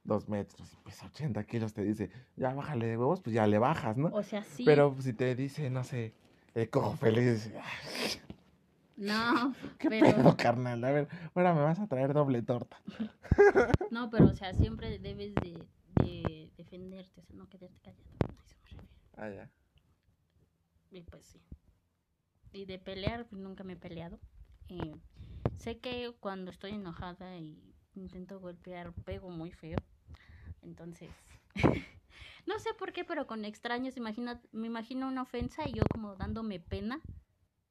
dos 0.03 0.27
metros 0.27 0.71
y 0.73 0.75
pesa 0.83 1.05
80 1.05 1.45
kilos, 1.45 1.73
te 1.73 1.81
dice, 1.83 2.09
ya 2.35 2.53
bájale 2.53 2.87
de 2.87 2.97
huevos, 2.97 3.21
pues 3.21 3.33
ya 3.33 3.47
le 3.47 3.57
bajas, 3.57 3.95
¿no? 3.95 4.09
O 4.09 4.21
sea, 4.21 4.43
sí. 4.43 4.63
Pero 4.65 4.93
si 4.99 5.13
te 5.13 5.33
dice, 5.33 5.69
no 5.69 5.85
sé, 5.85 6.13
el 6.53 6.69
cojo 6.69 6.97
feliz, 6.97 7.49
No, 8.95 9.53
¿qué 9.79 9.89
pero, 9.89 10.09
pedo, 10.13 10.35
carnal? 10.37 10.83
A 10.83 10.91
ver, 10.91 11.07
ahora 11.33 11.53
me 11.53 11.61
vas 11.63 11.79
a 11.79 11.87
traer 11.87 12.13
doble 12.13 12.41
torta. 12.41 12.81
no, 13.89 14.09
pero, 14.09 14.29
o 14.29 14.33
sea, 14.35 14.53
siempre 14.53 14.99
debes 14.99 15.39
de, 15.39 15.71
de 15.85 16.53
defenderte, 16.57 17.21
o 17.21 17.23
sea, 17.23 17.35
no 17.35 17.49
quedarte 17.49 17.79
callado. 17.81 18.11
Ah, 19.17 19.29
ya. 19.29 19.51
Y 20.89 21.03
pues 21.03 21.25
sí. 21.27 21.45
Y 22.51 22.65
de 22.65 22.79
pelear, 22.79 23.27
pues 23.27 23.41
nunca 23.41 23.63
me 23.63 23.73
he 23.73 23.77
peleado. 23.77 24.21
Y 24.67 25.03
sé 25.55 25.79
que 25.81 26.15
cuando 26.19 26.51
estoy 26.51 26.71
enojada 26.71 27.37
y 27.37 27.75
intento 27.93 28.39
golpear, 28.39 28.95
pego 29.03 29.29
muy 29.29 29.51
feo. 29.51 29.85
Entonces, 30.61 31.25
No 32.45 32.59
sé 32.59 32.73
por 32.75 32.93
qué, 32.93 33.03
pero 33.05 33.27
con 33.27 33.45
extraños, 33.45 33.97
imagina, 33.97 34.41
me 34.51 34.67
imagino 34.67 35.07
una 35.07 35.23
ofensa 35.23 35.67
y 35.67 35.73
yo 35.73 35.89
como 35.89 36.15
dándome 36.15 36.59
pena, 36.59 37.07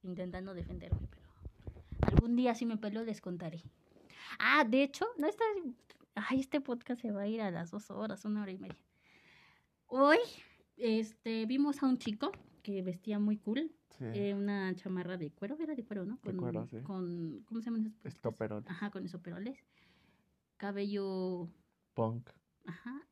intentando 0.05 0.55
defenderme, 0.55 1.09
pero 1.11 1.23
algún 2.03 2.37
día 2.37 2.55
si 2.55 2.67
me 2.67 2.77
peleo 2.77 3.05
les 3.05 3.21
contaré. 3.21 3.63
Ah, 4.39 4.65
de 4.65 4.83
hecho, 4.83 5.07
no 5.19 5.27
está... 5.27 5.45
Ay, 6.15 6.41
este 6.41 6.61
podcast 6.61 7.01
se 7.01 7.11
va 7.11 7.23
a 7.23 7.27
ir 7.27 7.41
a 7.41 7.51
las 7.51 7.71
dos 7.71 7.91
horas, 7.91 8.25
una 8.25 8.43
hora 8.43 8.53
y 8.53 8.59
media. 8.59 8.79
Hoy, 9.87 10.19
este, 10.77 11.47
vimos 11.47 11.83
a 11.83 11.87
un 11.87 11.99
chico 11.99 12.33
que 12.63 12.83
vestía 12.83 13.19
muy 13.19 13.37
cool. 13.39 13.71
Sí. 13.99 14.05
eh, 14.13 14.35
una 14.35 14.75
chamarra 14.75 15.17
de 15.17 15.31
cuero, 15.31 15.57
era 15.61 15.75
de 15.77 15.85
cuero, 15.85 16.05
¿no? 16.05 16.19
De 16.25 16.35
cuero, 16.35 16.67
sí. 16.67 16.81
con 16.83 17.43
¿cómo 17.45 17.61
se 17.61 17.67
llaman 17.67 17.83
esas 17.83 17.93
puestas? 17.95 18.17
Estoperol. 18.17 18.65
Ajá, 18.67 18.91
con 18.91 19.05
esos 19.05 19.21
peroles. 19.21 19.57
Cabello, 20.57 21.49
Punk. 21.95 22.29
ajá. 22.67 23.07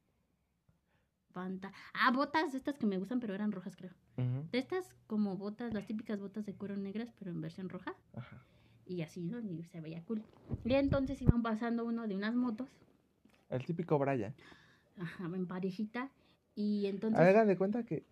Panta. 1.32 1.72
Ah, 1.94 2.10
botas 2.10 2.52
de 2.52 2.58
estas 2.58 2.76
que 2.78 2.86
me 2.86 2.98
gustan, 2.98 3.20
pero 3.20 3.34
eran 3.34 3.52
rojas, 3.52 3.76
creo. 3.76 3.92
De 4.16 4.58
estas 4.58 4.94
como 5.06 5.36
botas, 5.36 5.72
las 5.74 5.86
típicas 5.86 6.20
botas 6.20 6.46
de 6.46 6.54
cuero 6.54 6.76
negras, 6.76 7.12
pero 7.18 7.30
en 7.30 7.40
versión 7.40 7.68
roja. 7.68 7.94
Ajá. 8.14 8.44
Y 8.84 9.02
así, 9.02 9.22
¿no? 9.22 9.40
Y 9.40 9.64
se 9.64 9.80
veía 9.80 10.02
cool. 10.04 10.22
Y 10.64 10.74
entonces 10.74 11.20
iban 11.22 11.42
pasando 11.42 11.84
uno 11.84 12.06
de 12.06 12.14
unas 12.14 12.34
motos, 12.34 12.68
El 13.48 13.64
típico 13.64 13.98
Brian. 13.98 14.34
ajá, 14.98 15.24
en 15.24 15.46
parejita. 15.46 16.10
Y 16.54 16.86
entonces... 16.86 17.18
Hagan 17.18 17.48
de 17.48 17.56
cuenta 17.56 17.84
que, 17.84 18.04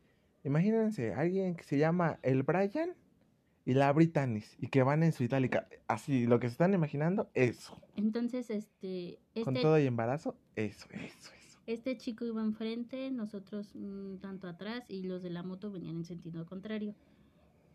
imagínense, 0.45 1.13
alguien 1.13 1.55
que 1.55 1.65
se 1.65 1.77
llama 1.79 2.19
el 2.23 2.43
Brian 2.43 2.95
y 3.67 3.75
la 3.75 3.93
Britannis 3.93 4.57
y 4.59 4.69
que 4.69 4.83
van 4.83 5.03
en 5.03 5.13
su 5.13 5.23
itálica. 5.23 5.69
Así, 5.87 6.27
lo 6.27 6.41
que 6.41 6.49
se 6.49 6.53
están 6.53 6.73
imaginando, 6.73 7.31
eso. 7.35 7.79
Entonces, 7.97 8.49
este... 8.51 9.19
Con 9.45 9.55
este 9.57 9.63
todo 9.63 9.79
y 9.79 9.87
embarazo, 9.87 10.37
eso, 10.57 10.87
eso. 10.93 11.31
Este 11.67 11.97
chico 11.97 12.25
iba 12.25 12.41
enfrente, 12.41 13.11
nosotros 13.11 13.75
un 13.75 14.19
tanto 14.21 14.49
atrás 14.49 14.85
y 14.89 15.03
los 15.03 15.23
de 15.23 15.31
la 15.31 15.43
moto 15.43 15.71
venían 15.71 15.97
en 15.97 16.05
sentido 16.05 16.47
contrario. 16.47 16.95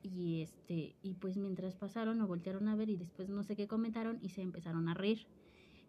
Y 0.03 0.41
este 0.41 0.95
y 1.01 1.13
pues 1.13 1.37
mientras 1.37 1.75
pasaron 1.75 2.17
nos 2.17 2.27
voltearon 2.27 2.67
a 2.67 2.75
ver 2.75 2.89
y 2.89 2.97
después 2.97 3.29
no 3.29 3.43
sé 3.43 3.55
qué 3.55 3.67
comentaron 3.67 4.19
y 4.21 4.29
se 4.29 4.41
empezaron 4.41 4.87
a 4.89 4.93
reír. 4.93 5.25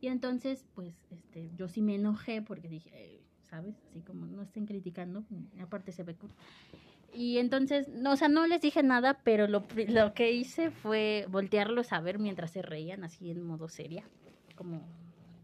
Y 0.00 0.08
entonces 0.08 0.64
pues 0.74 0.94
este 1.10 1.50
yo 1.56 1.68
sí 1.68 1.82
me 1.82 1.96
enojé 1.96 2.42
porque 2.42 2.68
dije, 2.68 3.20
¿sabes? 3.50 3.76
Así 3.90 4.00
como 4.00 4.26
no 4.26 4.42
estén 4.42 4.66
criticando, 4.66 5.24
y 5.56 5.60
aparte 5.60 5.92
se 5.92 6.02
ve 6.02 6.14
cool. 6.14 6.30
Y 7.12 7.38
entonces, 7.38 7.88
no, 7.88 8.12
o 8.12 8.16
sea, 8.16 8.28
no 8.28 8.46
les 8.46 8.60
dije 8.60 8.82
nada, 8.82 9.20
pero 9.24 9.46
lo, 9.46 9.64
lo 9.88 10.12
que 10.12 10.32
hice 10.32 10.70
fue 10.70 11.26
voltearlos 11.30 11.92
a 11.92 12.00
ver 12.00 12.18
mientras 12.18 12.50
se 12.50 12.60
reían 12.62 13.04
así 13.04 13.30
en 13.30 13.42
modo 13.42 13.68
seria, 13.68 14.04
como, 14.54 14.82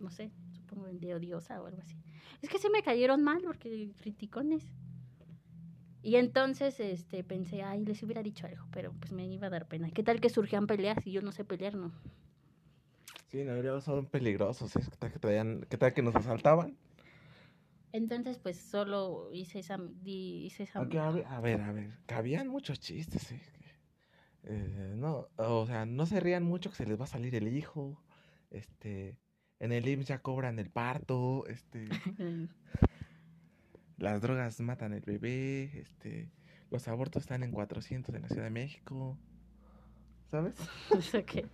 no 0.00 0.10
sé, 0.10 0.30
supongo 0.52 0.88
de 0.88 1.14
odiosa 1.14 1.62
o 1.62 1.66
algo 1.66 1.80
así. 1.80 1.96
Es 2.40 2.48
que 2.48 2.58
sí 2.58 2.68
me 2.72 2.82
cayeron 2.82 3.22
mal 3.22 3.40
porque 3.44 3.90
criticones. 4.00 4.64
Y 6.02 6.16
entonces 6.16 6.80
este 6.80 7.22
pensé, 7.22 7.62
ay, 7.62 7.84
les 7.84 8.02
hubiera 8.02 8.22
dicho 8.22 8.46
algo, 8.46 8.66
pero 8.72 8.92
pues 8.92 9.12
me 9.12 9.26
iba 9.26 9.46
a 9.46 9.50
dar 9.50 9.68
pena. 9.68 9.88
¿Qué 9.90 10.02
tal 10.02 10.20
que 10.20 10.28
surgían 10.30 10.66
peleas 10.66 11.06
y 11.06 11.12
yo 11.12 11.22
no 11.22 11.30
sé 11.30 11.44
pelear, 11.44 11.74
no? 11.76 11.92
Sí, 13.28 13.44
no, 13.44 13.60
luego 13.62 13.80
son 13.80 14.06
peligrosos. 14.06 14.74
¿eh? 14.76 14.80
¿Qué 14.90 14.96
tal 14.96 15.12
que, 15.12 15.18
traían- 15.18 15.66
qué 15.68 15.76
tal 15.78 15.94
que 15.94 16.02
nos 16.02 16.14
asaltaban? 16.16 16.76
Entonces 17.92 18.38
pues 18.38 18.56
solo 18.58 19.30
hice 19.32 19.58
esa 19.60 19.76
di- 19.78 20.46
hice 20.46 20.62
esa 20.64 20.80
a 20.80 20.84
ver, 20.84 20.98
a 21.26 21.40
ver, 21.40 21.60
a 21.60 21.72
ver, 21.72 21.98
cabían 22.06 22.48
muchos 22.48 22.80
chistes, 22.80 23.32
¿eh? 23.32 23.40
Eh, 24.44 24.94
no, 24.96 25.28
o 25.36 25.66
sea, 25.66 25.86
no 25.86 26.04
se 26.06 26.18
rían 26.18 26.42
mucho 26.42 26.70
que 26.70 26.76
se 26.76 26.86
les 26.86 26.98
va 26.98 27.04
a 27.04 27.06
salir 27.06 27.34
el 27.36 27.48
hijo, 27.56 28.02
este, 28.50 29.16
en 29.62 29.70
el 29.72 29.86
IMSS 29.88 30.08
ya 30.08 30.18
cobran 30.18 30.58
el 30.58 30.68
parto, 30.70 31.46
este, 31.46 31.86
las 33.96 34.20
drogas 34.20 34.60
matan 34.60 34.92
el 34.92 35.02
bebé, 35.02 35.78
este, 35.78 36.30
los 36.70 36.88
abortos 36.88 37.22
están 37.22 37.42
en 37.44 37.52
400 37.52 38.14
en 38.14 38.22
la 38.22 38.28
Ciudad 38.28 38.44
de 38.44 38.50
México, 38.50 39.16
¿sabes? 40.26 40.56
O 40.90 41.00
sea 41.00 41.24
que- 41.24 41.46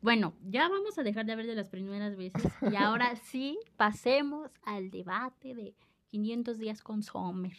Bueno, 0.00 0.34
ya 0.48 0.68
vamos 0.68 0.96
a 0.98 1.02
dejar 1.02 1.26
de 1.26 1.32
hablar 1.32 1.46
de 1.48 1.56
las 1.56 1.68
primeras 1.68 2.16
veces 2.16 2.44
y 2.70 2.76
ahora 2.76 3.16
sí 3.24 3.58
pasemos 3.76 4.50
al 4.62 4.90
debate 4.90 5.54
de 5.54 5.74
500 6.06 6.58
días 6.58 6.82
con 6.82 7.02
Sommer. 7.02 7.56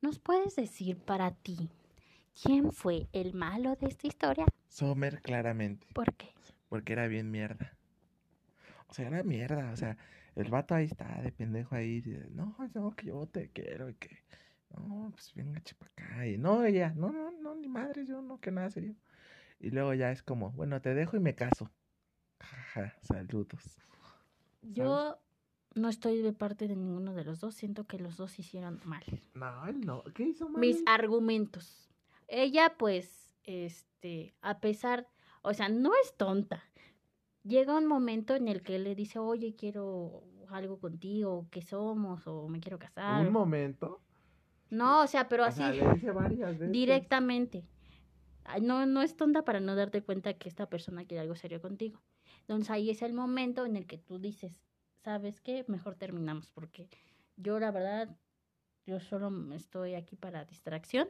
¿Nos 0.00 0.20
puedes 0.20 0.54
decir 0.54 0.98
para 0.98 1.32
ti 1.32 1.68
quién 2.40 2.70
fue 2.70 3.08
el 3.12 3.34
malo 3.34 3.74
de 3.74 3.88
esta 3.88 4.06
historia? 4.06 4.46
Sommer, 4.68 5.20
claramente, 5.22 5.88
¿Por 5.94 6.14
qué? 6.14 6.28
porque 6.68 6.92
era 6.92 7.08
bien 7.08 7.30
mierda. 7.32 7.75
O 8.88 8.94
sea, 8.94 9.08
era 9.08 9.22
mierda, 9.22 9.72
o 9.72 9.76
sea, 9.76 9.96
el 10.34 10.50
vato 10.50 10.74
ahí 10.74 10.84
está 10.84 11.20
de 11.22 11.32
pendejo 11.32 11.74
ahí, 11.74 12.00
de, 12.00 12.28
no, 12.30 12.56
no, 12.74 12.94
que 12.94 13.06
yo 13.06 13.26
te 13.26 13.50
quiero 13.50 13.88
y 13.88 13.94
que, 13.94 14.18
no, 14.70 15.10
pues 15.12 15.32
venga, 15.34 15.60
chepa 15.62 15.86
acá, 15.86 16.26
y 16.26 16.38
no, 16.38 16.64
ella, 16.64 16.92
no, 16.94 17.10
no, 17.10 17.30
no, 17.30 17.54
ni 17.54 17.68
madre, 17.68 18.06
yo 18.06 18.22
no, 18.22 18.38
que 18.40 18.50
nada 18.50 18.70
serio. 18.70 18.94
Y 19.58 19.70
luego 19.70 19.94
ya 19.94 20.12
es 20.12 20.22
como, 20.22 20.52
bueno, 20.52 20.80
te 20.80 20.94
dejo 20.94 21.16
y 21.16 21.20
me 21.20 21.34
caso. 21.34 21.70
Jaja, 22.40 22.94
saludos. 23.02 23.80
Yo 24.62 25.18
no 25.74 25.88
estoy 25.88 26.22
de 26.22 26.32
parte 26.32 26.68
de 26.68 26.76
ninguno 26.76 27.14
de 27.14 27.24
los 27.24 27.40
dos, 27.40 27.54
siento 27.54 27.86
que 27.86 27.98
los 27.98 28.16
dos 28.16 28.38
hicieron 28.38 28.80
mal. 28.84 29.04
No, 29.34 29.66
él 29.66 29.80
no, 29.80 30.02
¿qué 30.14 30.24
hizo 30.24 30.48
mal? 30.48 30.60
mis 30.60 30.82
argumentos. 30.86 31.88
Ella, 32.28 32.74
pues, 32.78 33.34
este, 33.44 34.34
a 34.42 34.58
pesar, 34.60 35.08
o 35.42 35.54
sea, 35.54 35.68
no 35.68 35.92
es 36.02 36.16
tonta. 36.16 36.64
Llega 37.46 37.76
un 37.76 37.86
momento 37.86 38.34
en 38.34 38.48
el 38.48 38.62
que 38.62 38.78
le 38.78 38.94
dice, 38.94 39.18
oye, 39.18 39.54
quiero 39.54 40.22
algo 40.48 40.78
contigo, 40.78 41.46
¿qué 41.50 41.62
somos? 41.62 42.26
O 42.26 42.48
me 42.48 42.60
quiero 42.60 42.78
casar. 42.78 43.26
Un 43.26 43.32
momento. 43.32 44.00
No, 44.70 45.02
o 45.02 45.06
sea, 45.06 45.28
pero 45.28 45.44
O 45.44 45.46
así, 45.46 45.58
sea, 45.58 45.72
le 45.72 45.94
dice 45.94 46.10
varias 46.10 46.58
veces. 46.58 46.72
directamente. 46.72 47.64
No, 48.62 48.86
no 48.86 49.02
es 49.02 49.16
tonta 49.16 49.44
para 49.44 49.60
no 49.60 49.74
darte 49.74 50.02
cuenta 50.02 50.34
que 50.34 50.48
esta 50.48 50.68
persona 50.68 51.04
quiere 51.04 51.20
algo 51.22 51.34
serio 51.34 51.60
contigo. 51.60 52.00
Entonces 52.40 52.70
ahí 52.70 52.90
es 52.90 53.02
el 53.02 53.12
momento 53.12 53.64
en 53.66 53.76
el 53.76 53.86
que 53.86 53.98
tú 53.98 54.18
dices, 54.18 54.62
¿sabes 55.02 55.40
qué? 55.40 55.64
Mejor 55.68 55.96
terminamos 55.96 56.50
porque 56.52 56.88
yo 57.36 57.58
la 57.58 57.70
verdad, 57.72 58.16
yo 58.86 59.00
solo 59.00 59.30
estoy 59.52 59.94
aquí 59.94 60.16
para 60.16 60.44
distracción 60.44 61.08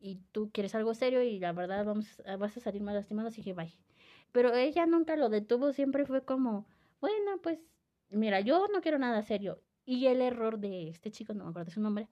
y 0.00 0.16
tú 0.32 0.50
quieres 0.52 0.74
algo 0.74 0.94
serio 0.94 1.22
y 1.22 1.38
la 1.38 1.52
verdad 1.52 1.84
vamos, 1.84 2.22
vas 2.38 2.56
a 2.56 2.60
salir 2.60 2.82
más 2.82 2.94
lastimado, 2.94 3.28
así 3.28 3.42
que 3.42 3.52
bye. 3.54 3.72
Pero 4.32 4.54
ella 4.54 4.86
nunca 4.86 5.16
lo 5.16 5.28
detuvo, 5.28 5.72
siempre 5.72 6.06
fue 6.06 6.24
como, 6.24 6.66
bueno, 7.00 7.40
pues 7.42 7.60
mira, 8.10 8.40
yo 8.40 8.66
no 8.68 8.80
quiero 8.80 8.98
nada 8.98 9.22
serio. 9.22 9.62
Y 9.84 10.06
el 10.06 10.20
error 10.22 10.58
de 10.58 10.88
este 10.88 11.10
chico, 11.10 11.34
no 11.34 11.44
me 11.44 11.50
acuerdo 11.50 11.70
su 11.70 11.80
nombre, 11.80 12.08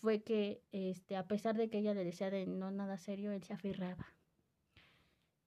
fue 0.00 0.22
que 0.22 0.62
este 0.72 1.16
a 1.16 1.26
pesar 1.28 1.56
de 1.56 1.68
que 1.70 1.78
ella 1.78 1.94
le 1.94 2.04
decía 2.04 2.30
de 2.30 2.46
no 2.46 2.70
nada 2.70 2.98
serio, 2.98 3.32
él 3.32 3.42
se 3.42 3.54
aferraba. 3.54 4.14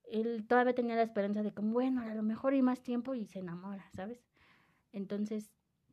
Él 0.03 0.45
todavía 0.47 0.73
tenía 0.73 0.95
la 0.95 1.01
esperanza 1.03 1.43
de 1.43 1.51
que, 1.53 1.61
bueno, 1.61 2.01
a 2.01 2.15
lo 2.15 2.23
mejor 2.23 2.53
y 2.53 2.61
más 2.61 2.81
tiempo 2.81 3.13
y 3.13 3.25
se 3.25 3.39
enamora, 3.39 3.89
¿sabes? 3.95 4.25
Entonces, 4.93 5.51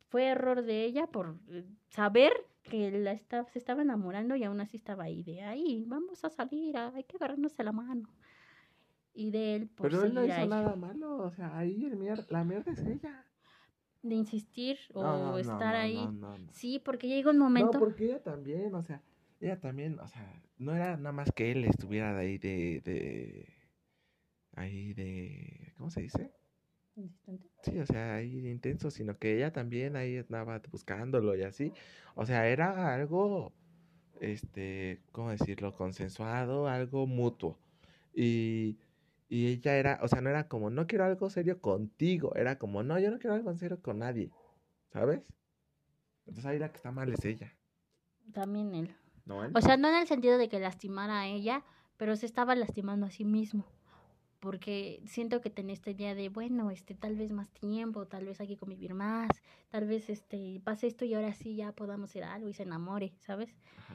fue 0.08 0.26
error 0.26 0.62
de 0.62 0.84
ella 0.84 1.06
por 1.08 1.38
eh, 1.50 1.64
saber 1.90 2.32
que 2.62 2.90
la 2.92 3.12
esta- 3.12 3.44
se 3.46 3.58
estaba 3.58 3.82
enamorando 3.82 4.36
y 4.36 4.44
aún 4.44 4.60
así 4.60 4.76
estaba 4.76 5.04
ahí 5.04 5.22
de, 5.24 5.42
ahí, 5.42 5.84
vamos 5.86 6.24
a 6.24 6.30
salir, 6.30 6.76
hay 6.78 7.04
que 7.04 7.16
agarrarnos 7.16 7.56
de 7.56 7.64
la 7.64 7.72
mano. 7.72 8.08
Y 9.14 9.30
de 9.30 9.54
él, 9.54 9.68
por 9.68 9.88
Pero 9.88 10.04
él 10.04 10.12
no 10.14 10.24
hizo 10.24 10.46
nada 10.46 10.74
malo, 10.74 11.18
o 11.18 11.30
sea, 11.30 11.56
ahí 11.56 11.84
el 11.84 11.96
mier- 11.96 12.26
la 12.30 12.42
mierda 12.44 12.72
es 12.72 12.80
ella. 12.80 13.24
de 14.02 14.14
insistir 14.16 14.76
o 14.92 15.02
No, 15.02 15.18
no, 15.32 15.38
estar 15.38 15.74
no, 15.74 15.80
ahí. 15.80 15.94
no, 15.94 16.12
no, 16.12 16.38
no. 16.38 16.52
Sí, 16.52 16.78
porque 16.84 17.06
llega 17.08 17.30
un 17.30 17.38
momento... 17.38 17.72
No, 17.72 17.78
porque 17.78 18.04
ella 18.06 18.22
también, 18.22 18.74
o 18.74 18.82
sea, 18.82 19.00
ella 19.40 19.58
también, 19.60 19.98
o 20.00 20.06
sea, 20.08 20.42
no 20.58 20.74
era 20.74 20.96
nada 20.96 21.12
más 21.12 21.32
que 21.32 21.52
él 21.52 21.64
estuviera 21.64 22.12
de 22.12 22.20
ahí 22.20 22.38
de, 22.38 22.80
de, 22.84 23.48
ahí 24.56 24.92
de, 24.94 25.72
¿cómo 25.78 25.90
se 25.90 26.02
dice? 26.02 26.32
Insistente. 26.96 27.48
Sí, 27.62 27.78
o 27.78 27.86
sea, 27.86 28.16
ahí 28.16 28.40
de 28.40 28.50
intenso, 28.50 28.90
sino 28.90 29.16
que 29.18 29.36
ella 29.36 29.52
también 29.52 29.96
ahí 29.96 30.18
andaba 30.18 30.60
buscándolo 30.70 31.34
y 31.34 31.42
así. 31.42 31.72
O 32.14 32.26
sea, 32.26 32.46
era 32.48 32.94
algo, 32.94 33.52
este, 34.20 35.00
¿cómo 35.12 35.30
decirlo? 35.30 35.72
Consensuado, 35.74 36.68
algo 36.68 37.06
mutuo. 37.06 37.58
Y, 38.14 38.76
y 39.28 39.48
ella 39.48 39.76
era, 39.76 39.98
o 40.02 40.08
sea, 40.08 40.20
no 40.20 40.30
era 40.30 40.48
como, 40.48 40.70
no 40.70 40.86
quiero 40.86 41.04
algo 41.04 41.30
serio 41.30 41.60
contigo, 41.60 42.34
era 42.36 42.58
como, 42.58 42.82
no, 42.82 42.98
yo 42.98 43.10
no 43.10 43.18
quiero 43.18 43.34
algo 43.34 43.50
en 43.50 43.58
serio 43.58 43.80
con 43.80 43.98
nadie, 43.98 44.30
¿sabes? 44.92 45.22
Entonces 46.26 46.46
ahí 46.46 46.58
la 46.58 46.70
que 46.70 46.76
está 46.76 46.90
mal 46.92 47.12
es 47.12 47.24
ella, 47.24 47.54
También 48.32 48.74
él. 48.74 48.94
¿no? 49.24 49.44
él? 49.44 49.52
O 49.54 49.60
sea, 49.60 49.76
no 49.76 49.88
en 49.88 49.96
el 49.96 50.06
sentido 50.06 50.38
de 50.38 50.48
que 50.48 50.58
lastimara 50.60 51.20
a 51.20 51.26
ella, 51.26 51.64
pero 51.96 52.16
se 52.16 52.26
estaba 52.26 52.54
lastimando 52.54 53.06
a 53.06 53.10
sí 53.10 53.24
mismo. 53.24 53.64
Porque 54.40 55.02
siento 55.06 55.40
que 55.40 55.48
tenía 55.48 55.72
esta 55.72 55.90
idea 55.90 56.14
de, 56.14 56.28
bueno, 56.28 56.70
este, 56.70 56.94
tal 56.94 57.16
vez 57.16 57.32
más 57.32 57.48
tiempo, 57.50 58.06
tal 58.06 58.26
vez 58.26 58.40
hay 58.40 58.48
que 58.48 58.58
convivir 58.58 58.92
más, 58.92 59.30
tal 59.70 59.86
vez 59.86 60.10
este, 60.10 60.60
pase 60.62 60.86
esto 60.86 61.06
y 61.06 61.14
ahora 61.14 61.32
sí 61.32 61.56
ya 61.56 61.72
podamos 61.72 62.10
hacer 62.10 62.24
algo 62.24 62.48
y 62.48 62.52
se 62.52 62.64
enamore, 62.64 63.14
¿sabes? 63.20 63.56
Ajá. 63.78 63.94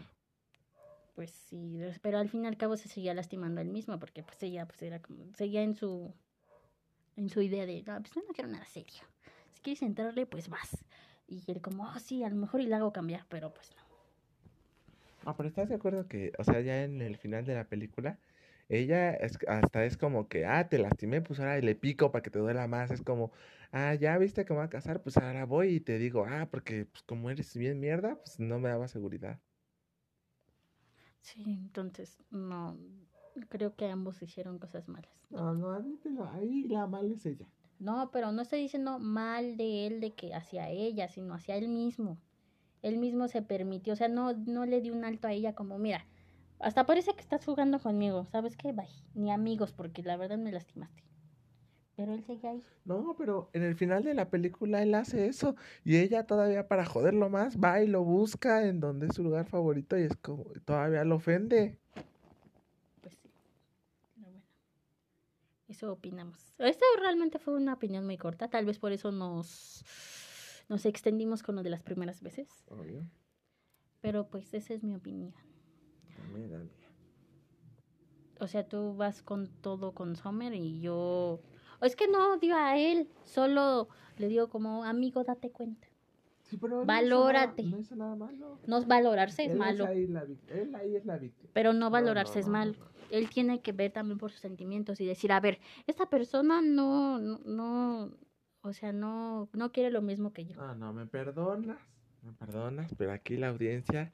Pues 1.20 1.32
sí, 1.32 1.82
pero 2.02 2.18
al 2.18 2.30
fin 2.30 2.46
y 2.46 2.48
al 2.48 2.56
cabo 2.56 2.78
se 2.78 2.88
seguía 2.88 3.14
lastimando 3.14 3.60
él 3.60 3.68
mismo, 3.68 4.00
porque 4.00 4.24
pues 4.24 4.42
ella 4.42 4.66
pues 4.66 4.82
era 4.82 5.02
como, 5.02 5.26
seguía 5.36 5.64
en 5.64 5.76
su, 5.76 6.14
en 7.18 7.28
su 7.28 7.42
idea 7.42 7.66
de, 7.66 7.84
no, 7.84 8.00
pues 8.00 8.16
no 8.16 8.34
quiero 8.34 8.50
nada 8.50 8.64
serio. 8.64 9.04
Si 9.54 9.62
quieres 9.62 9.82
entrarle, 9.82 10.26
pues 10.26 10.48
vas. 10.48 10.78
Y 11.28 11.44
él 11.52 11.60
como, 11.60 11.90
ah, 11.90 12.00
sí, 12.00 12.24
a 12.24 12.30
lo 12.30 12.38
mejor 12.38 12.62
y 12.62 12.68
le 12.68 12.76
hago 12.76 12.94
cambiar, 12.94 13.26
pero 13.28 13.54
pues 13.54 13.70
no. 13.76 13.82
Ah, 15.26 15.36
pero 15.36 15.50
¿estás 15.50 15.68
de 15.68 15.76
acuerdo 15.76 16.08
que, 16.08 16.32
o 16.38 16.46
sea, 16.46 16.62
ya 16.62 16.86
en 16.86 17.02
el 17.02 17.18
final 17.18 17.44
de 17.44 17.56
la 17.56 17.66
película, 17.66 18.18
ella 18.70 19.12
es, 19.12 19.38
hasta 19.50 19.84
es 19.84 19.98
como 19.98 20.30
que, 20.30 20.46
ah, 20.46 20.70
te 20.70 20.80
lastimé, 20.80 21.20
pues 21.20 21.42
ahora 21.42 21.60
le 21.60 21.76
pico 21.76 22.14
para 22.14 22.24
que 22.24 22.30
te 22.30 22.40
duela 22.40 22.66
más. 22.70 22.92
Es 22.92 23.02
como, 23.02 23.34
ah, 23.74 23.94
ya 23.94 24.18
viste 24.18 24.46
que 24.46 24.54
me 24.54 24.60
va 24.60 24.66
a 24.68 24.70
casar, 24.70 25.04
pues 25.04 25.18
ahora 25.18 25.44
voy 25.44 25.68
y 25.76 25.80
te 25.82 25.98
digo, 25.98 26.26
ah, 26.26 26.48
porque 26.50 26.86
pues 26.86 27.04
como 27.04 27.30
eres 27.30 27.58
bien 27.58 27.82
mierda, 27.82 28.16
pues 28.16 28.40
no 28.40 28.58
me 28.60 28.70
daba 28.70 28.88
seguridad. 28.88 29.38
Sí, 31.22 31.44
entonces, 31.48 32.24
no, 32.32 32.78
creo 33.50 33.76
que 33.76 33.90
ambos 33.90 34.22
hicieron 34.22 34.60
cosas 34.60 34.88
malas. 34.88 35.12
No, 35.30 35.54
no, 35.54 35.72
admítelo, 35.72 36.28
ahí 36.30 36.64
la 36.68 36.88
mala 36.88 37.14
es 37.14 37.26
ella. 37.26 37.48
No, 37.80 38.12
pero 38.12 38.32
no 38.32 38.42
estoy 38.42 38.62
diciendo 38.62 39.00
mal 39.00 39.56
de 39.56 39.88
él, 39.88 40.02
de 40.02 40.14
que 40.14 40.34
hacia 40.34 40.70
ella, 40.70 41.08
sino 41.08 41.34
hacia 41.34 41.56
él 41.56 41.70
mismo. 41.70 42.18
Él 42.82 42.98
mismo 42.98 43.28
se 43.28 43.42
permitió, 43.42 43.94
o 43.94 43.96
sea, 43.96 44.08
no, 44.08 44.34
no 44.34 44.66
le 44.66 44.82
dio 44.82 44.94
un 44.94 45.06
alto 45.06 45.28
a 45.28 45.34
ella 45.34 45.54
como, 45.54 45.78
mira, 45.78 46.06
hasta 46.60 46.86
parece 46.86 47.14
que 47.14 47.22
estás 47.22 47.46
jugando 47.46 47.80
conmigo, 47.80 48.26
¿sabes 48.26 48.58
qué? 48.58 48.72
Bye. 48.72 48.88
Ni 49.14 49.32
amigos, 49.32 49.72
porque 49.72 50.04
la 50.04 50.18
verdad 50.18 50.38
me 50.38 50.52
lastimaste. 50.52 51.04
Pero 52.00 52.14
él 52.14 52.24
sigue 52.24 52.48
ahí. 52.48 52.64
No, 52.86 53.14
pero 53.18 53.50
en 53.52 53.62
el 53.62 53.76
final 53.76 54.06
de 54.06 54.14
la 54.14 54.30
película 54.30 54.82
él 54.82 54.96
hace 54.96 55.28
eso 55.28 55.58
y 55.84 55.98
ella 55.98 56.26
todavía 56.26 56.66
para 56.66 56.86
joderlo 56.86 57.30
más 57.30 57.58
va 57.58 57.84
y 57.84 57.88
lo 57.88 58.06
busca 58.06 58.66
en 58.66 58.80
donde 58.80 59.08
es 59.08 59.16
su 59.16 59.22
lugar 59.22 59.48
favorito 59.48 60.00
y 60.00 60.04
es 60.04 60.16
como 60.16 60.46
todavía 60.64 61.04
lo 61.04 61.16
ofende. 61.16 61.78
Pues 63.02 63.16
sí. 63.16 63.30
Pero 64.16 64.32
bueno. 64.32 64.42
Eso 65.68 65.92
opinamos. 65.92 66.54
Esta 66.58 66.86
realmente 67.02 67.38
fue 67.38 67.56
una 67.56 67.74
opinión 67.74 68.06
muy 68.06 68.18
corta, 68.18 68.50
tal 68.50 68.66
vez 68.66 68.80
por 68.80 68.94
eso 68.94 69.12
nos 69.12 69.84
nos 70.70 70.86
extendimos 70.86 71.44
con 71.44 71.58
lo 71.58 71.64
de 71.64 71.70
las 71.70 71.84
primeras 71.84 72.22
veces. 72.22 72.48
Obvio. 72.70 73.06
Pero 74.00 74.30
pues 74.30 74.54
esa 74.54 74.74
es 74.74 74.86
mi 74.86 74.96
opinión. 74.96 75.34
Dame, 76.18 76.48
dame. 76.48 76.70
O 78.40 78.48
sea, 78.48 78.66
tú 78.70 78.96
vas 78.96 79.22
con 79.22 79.48
todo 79.48 79.94
con 79.94 80.16
Summer 80.16 80.54
y 80.54 80.80
yo... 80.80 81.42
O 81.82 81.86
es 81.86 81.96
que 81.96 82.08
no 82.08 82.38
digo 82.38 82.56
a 82.56 82.78
él, 82.78 83.08
solo 83.24 83.88
le 84.18 84.28
digo 84.28 84.50
como 84.50 84.84
amigo, 84.84 85.24
date 85.24 85.50
cuenta. 85.52 85.88
Sí, 86.44 86.58
pero 86.58 86.82
él 86.82 86.88
Valórate. 86.88 87.64
No 87.64 87.80
hizo 87.80 87.96
nada, 87.96 88.16
no 88.16 88.32
hizo 88.32 88.44
nada 88.44 88.56
malo. 88.56 88.60
No 88.68 88.86
valorarse 88.86 89.46
es 89.46 89.52
Él 89.52 89.58
malo, 89.58 89.86
ahí 89.86 90.08
la 90.08 90.26
vic- 90.26 90.50
él 90.50 90.74
ahí 90.76 90.96
es 90.96 91.06
la 91.06 91.18
víctima. 91.18 91.50
pero 91.54 91.74
no 91.74 91.90
valorarse 91.90 92.36
no, 92.36 92.40
es 92.40 92.46
no, 92.48 92.52
malo. 92.52 92.74
no, 92.74 92.80
no. 92.86 92.90
Él 93.12 93.30
tiene 93.30 93.62
que 93.62 93.72
ver 93.72 93.92
también 93.92 94.18
por 94.18 94.32
sus 94.32 94.42
sentimientos 94.42 95.00
y 95.00 95.06
decir, 95.06 95.32
a 95.32 95.40
ver, 95.40 95.60
esta 95.88 96.10
persona 96.10 96.62
no, 96.62 97.20
no, 97.20 97.40
no 97.46 98.12
o 98.62 98.74
sea, 98.74 98.92
no, 98.92 99.48
no 99.54 99.72
quiere 99.72 99.90
lo 99.92 100.02
mismo 100.02 100.34
que 100.34 100.46
yo. 100.46 100.56
Ah, 100.62 100.76
no, 100.78 100.92
me 100.94 101.06
perdonas, 101.06 101.78
me 102.24 102.34
perdonas, 102.34 102.92
pero 102.98 103.12
aquí 103.14 103.38
la 103.38 103.50
audiencia 103.50 104.12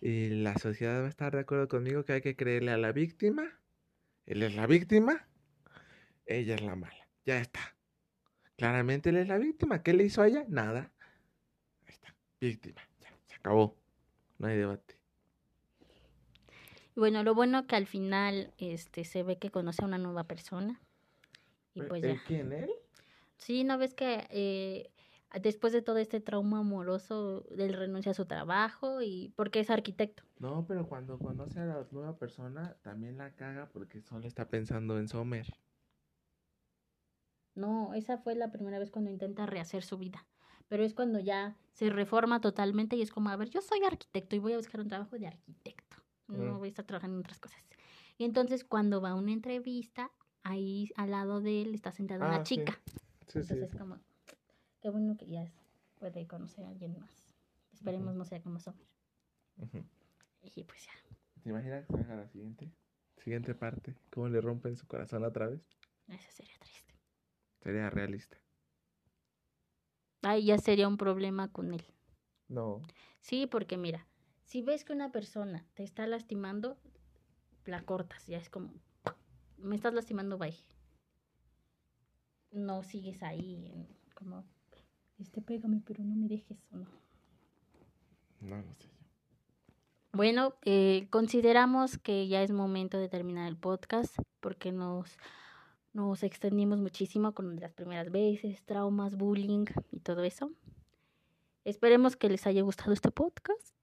y 0.00 0.28
la 0.28 0.56
sociedad 0.58 1.00
va 1.02 1.06
a 1.06 1.10
estar 1.10 1.32
de 1.34 1.40
acuerdo 1.40 1.66
conmigo 1.68 2.04
que 2.04 2.12
hay 2.14 2.20
que 2.20 2.36
creerle 2.36 2.70
a 2.72 2.78
la 2.78 2.92
víctima. 2.92 3.58
Él 4.26 4.42
es 4.42 4.54
la 4.54 4.66
víctima, 4.66 5.26
ella 6.26 6.54
es 6.54 6.62
la 6.62 6.76
mala. 6.76 6.99
Ya 7.26 7.38
está. 7.38 7.60
Claramente 8.56 9.10
él 9.10 9.16
es 9.18 9.28
la 9.28 9.38
víctima. 9.38 9.82
¿Qué 9.82 9.92
le 9.92 10.04
hizo 10.04 10.22
a 10.22 10.28
ella? 10.28 10.44
Nada. 10.48 10.90
Ahí 11.86 11.88
está. 11.92 12.14
Víctima. 12.40 12.80
Ya, 13.00 13.08
se 13.26 13.34
acabó. 13.36 13.76
No 14.38 14.48
hay 14.48 14.56
debate. 14.56 14.96
Bueno, 16.96 17.22
lo 17.22 17.34
bueno 17.34 17.66
que 17.66 17.76
al 17.76 17.86
final 17.86 18.52
este 18.58 19.04
se 19.04 19.22
ve 19.22 19.38
que 19.38 19.50
conoce 19.50 19.82
a 19.82 19.86
una 19.86 19.98
nueva 19.98 20.24
persona. 20.24 20.80
Y 21.74 21.80
¿El- 21.80 21.86
pues 21.86 22.02
el 22.04 22.16
ya. 22.16 22.22
quién? 22.26 22.52
¿Él? 22.52 22.70
Sí, 23.36 23.64
¿no 23.64 23.78
ves 23.78 23.94
que 23.94 24.26
eh, 24.30 24.90
después 25.40 25.72
de 25.72 25.80
todo 25.80 25.96
este 25.98 26.20
trauma 26.20 26.58
amoroso, 26.58 27.46
él 27.56 27.72
renuncia 27.72 28.10
a 28.10 28.14
su 28.14 28.26
trabajo 28.26 29.00
y 29.00 29.32
porque 29.36 29.60
es 29.60 29.70
arquitecto? 29.70 30.24
No, 30.38 30.66
pero 30.66 30.86
cuando 30.86 31.18
conoce 31.18 31.60
a 31.60 31.64
la 31.64 31.86
nueva 31.90 32.18
persona, 32.18 32.76
también 32.82 33.16
la 33.16 33.30
caga 33.34 33.70
porque 33.72 34.02
solo 34.02 34.26
está 34.26 34.48
pensando 34.48 34.98
en 34.98 35.08
Sommer. 35.08 35.46
No, 37.60 37.92
esa 37.94 38.18
fue 38.18 38.34
la 38.34 38.50
primera 38.50 38.78
vez 38.78 38.90
cuando 38.90 39.10
intenta 39.10 39.44
rehacer 39.46 39.82
su 39.82 39.98
vida. 39.98 40.26
Pero 40.68 40.82
es 40.84 40.94
cuando 40.94 41.18
ya 41.18 41.56
se 41.72 41.90
reforma 41.90 42.40
totalmente 42.40 42.96
y 42.96 43.02
es 43.02 43.10
como, 43.10 43.28
a 43.28 43.36
ver, 43.36 43.50
yo 43.50 43.60
soy 43.60 43.80
arquitecto 43.84 44.36
y 44.36 44.38
voy 44.38 44.52
a 44.54 44.56
buscar 44.56 44.80
un 44.80 44.88
trabajo 44.88 45.18
de 45.18 45.26
arquitecto. 45.26 45.96
No 46.28 46.54
Mm. 46.54 46.58
voy 46.58 46.68
a 46.68 46.70
estar 46.70 46.84
trabajando 46.86 47.16
en 47.16 47.20
otras 47.20 47.38
cosas. 47.40 47.62
Y 48.16 48.24
entonces 48.24 48.64
cuando 48.64 49.00
va 49.00 49.10
a 49.10 49.14
una 49.14 49.32
entrevista, 49.32 50.10
ahí 50.42 50.90
al 50.96 51.10
lado 51.10 51.40
de 51.40 51.62
él 51.62 51.74
está 51.74 51.90
sentada 51.92 52.24
una 52.24 52.36
Ah, 52.40 52.42
chica. 52.44 52.80
Sí, 53.26 53.42
sí. 53.42 53.52
Entonces 53.52 53.76
como, 53.76 53.98
qué 54.80 54.90
bueno 54.90 55.16
que 55.16 55.26
ya 55.26 55.50
puede 55.98 56.26
conocer 56.26 56.64
a 56.64 56.68
alguien 56.68 56.98
más. 56.98 57.10
Esperemos 57.72 58.14
no 58.14 58.24
sea 58.24 58.40
como 58.42 58.58
Sommer. 58.60 58.86
Y 60.42 60.64
pues 60.64 60.86
ya. 60.86 60.92
¿Te 61.42 61.50
imaginas 61.50 61.86
que 61.86 61.94
haga 61.96 62.16
la 62.16 62.28
siguiente? 62.28 62.70
Siguiente 63.18 63.54
parte. 63.54 63.94
¿Cómo 64.10 64.28
le 64.28 64.40
rompen 64.40 64.76
su 64.76 64.86
corazón 64.86 65.24
otra 65.24 65.48
vez? 65.48 65.60
Eso 66.08 66.30
sería 66.30 66.54
triste. 66.58 66.89
Sería 67.62 67.90
realista. 67.90 68.38
Ahí 70.22 70.46
ya 70.46 70.58
sería 70.58 70.88
un 70.88 70.96
problema 70.96 71.48
con 71.50 71.72
él. 71.72 71.84
No. 72.48 72.82
Sí, 73.20 73.46
porque 73.46 73.76
mira, 73.76 74.06
si 74.44 74.62
ves 74.62 74.84
que 74.84 74.92
una 74.92 75.12
persona 75.12 75.64
te 75.74 75.82
está 75.82 76.06
lastimando, 76.06 76.76
la 77.64 77.82
cortas, 77.82 78.26
ya 78.26 78.38
es 78.38 78.50
como, 78.50 78.72
me 79.58 79.76
estás 79.76 79.94
lastimando, 79.94 80.36
bye. 80.38 80.56
No 82.52 82.82
sigues 82.82 83.22
ahí, 83.22 83.66
en- 83.72 83.86
como, 84.14 84.44
este, 85.18 85.40
pégame, 85.40 85.80
pero 85.86 86.02
no 86.04 86.16
me 86.16 86.28
dejes, 86.28 86.58
o 86.72 86.76
no. 86.76 86.86
No 88.40 88.56
lo 88.56 88.74
sé 88.74 88.88
yo. 88.88 88.94
Bueno, 90.12 90.54
eh, 90.64 91.06
consideramos 91.10 91.96
que 91.96 92.26
ya 92.26 92.42
es 92.42 92.50
momento 92.50 92.98
de 92.98 93.08
terminar 93.08 93.46
el 93.48 93.56
podcast 93.56 94.16
porque 94.40 94.72
nos, 94.72 95.16
nos 95.92 96.22
extendimos 96.22 96.80
muchísimo 96.80 97.32
con 97.32 97.56
las 97.56 97.72
primeras 97.72 98.10
veces, 98.10 98.62
traumas, 98.64 99.16
bullying 99.16 99.66
y 99.90 100.00
todo 100.00 100.22
eso. 100.24 100.52
Esperemos 101.64 102.16
que 102.16 102.28
les 102.28 102.46
haya 102.46 102.62
gustado 102.62 102.92
este 102.92 103.10
podcast. 103.10 103.74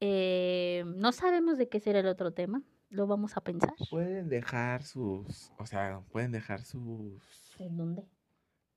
Eh, 0.00 0.84
no 0.86 1.12
sabemos 1.12 1.58
de 1.58 1.68
qué 1.68 1.80
será 1.80 2.00
el 2.00 2.06
otro 2.06 2.32
tema, 2.32 2.62
lo 2.90 3.06
vamos 3.06 3.36
a 3.36 3.40
pensar. 3.40 3.74
Pueden 3.90 4.28
dejar 4.28 4.82
sus. 4.82 5.52
O 5.58 5.66
sea, 5.66 6.00
pueden 6.10 6.32
dejar 6.32 6.62
sus. 6.62 7.56
¿En 7.58 7.76
dónde? 7.76 8.06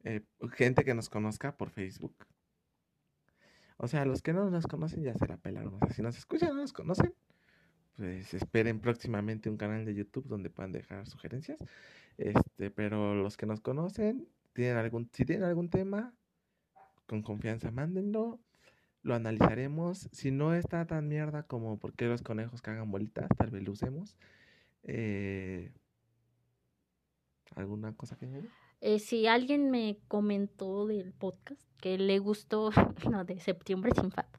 eh, 0.04 0.22
gente 0.54 0.84
que 0.84 0.94
nos 0.94 1.10
conozca 1.10 1.56
por 1.58 1.70
Facebook. 1.70 2.16
O 3.78 3.88
sea, 3.88 4.06
los 4.06 4.22
que 4.22 4.34
no 4.34 4.50
nos 4.50 4.68
conocen 4.68 5.04
ya 5.04 5.14
se 5.14 5.28
la 5.28 5.38
pelaron. 5.38 5.76
O 5.76 5.80
sea, 5.80 5.92
si 5.92 6.02
nos 6.02 6.18
escuchan 6.18 6.50
no 6.50 6.62
nos 6.62 6.74
conocen, 6.74 7.14
pues 8.00 8.34
esperen 8.34 8.80
próximamente 8.80 9.50
un 9.50 9.58
canal 9.58 9.84
de 9.84 9.94
YouTube 9.94 10.26
donde 10.26 10.50
puedan 10.50 10.72
dejar 10.72 11.06
sugerencias. 11.06 11.60
Este, 12.18 12.72
pero 12.72 13.14
los 13.14 13.36
que 13.36 13.46
nos 13.46 13.60
conocen, 13.60 14.26
tienen 14.54 14.78
algún, 14.78 15.10
si 15.12 15.26
tienen 15.26 15.44
algún 15.44 15.70
tema, 15.70 16.14
con 17.08 17.22
confianza, 17.22 17.72
mándenlo. 17.72 18.40
Lo 19.02 19.16
analizaremos. 19.16 20.08
Si 20.14 20.32
no 20.32 20.54
está 20.54 20.88
tan 20.88 21.10
mierda 21.10 21.44
como 21.44 21.78
por 21.78 21.94
qué 21.94 22.06
los 22.06 22.22
conejos 22.22 22.62
cagan 22.62 22.90
bolitas, 22.90 23.28
tal 23.38 23.52
vez 23.52 23.64
lo 23.64 23.74
usemos. 23.74 24.16
Eh, 24.84 25.74
¿Alguna 27.56 27.94
cosa 27.96 28.16
que 28.16 28.28
añadir? 28.28 28.50
Eh, 28.80 29.00
si 29.00 29.28
alguien 29.28 29.72
me 29.72 29.98
comentó 30.08 30.88
del 30.88 31.12
podcast 31.12 31.62
que 31.82 31.98
le 31.98 32.20
gustó 32.20 32.72
lo 33.12 33.26
de 33.26 33.42
septiembre 33.42 33.92
sin 33.94 34.10
FAP, 34.12 34.38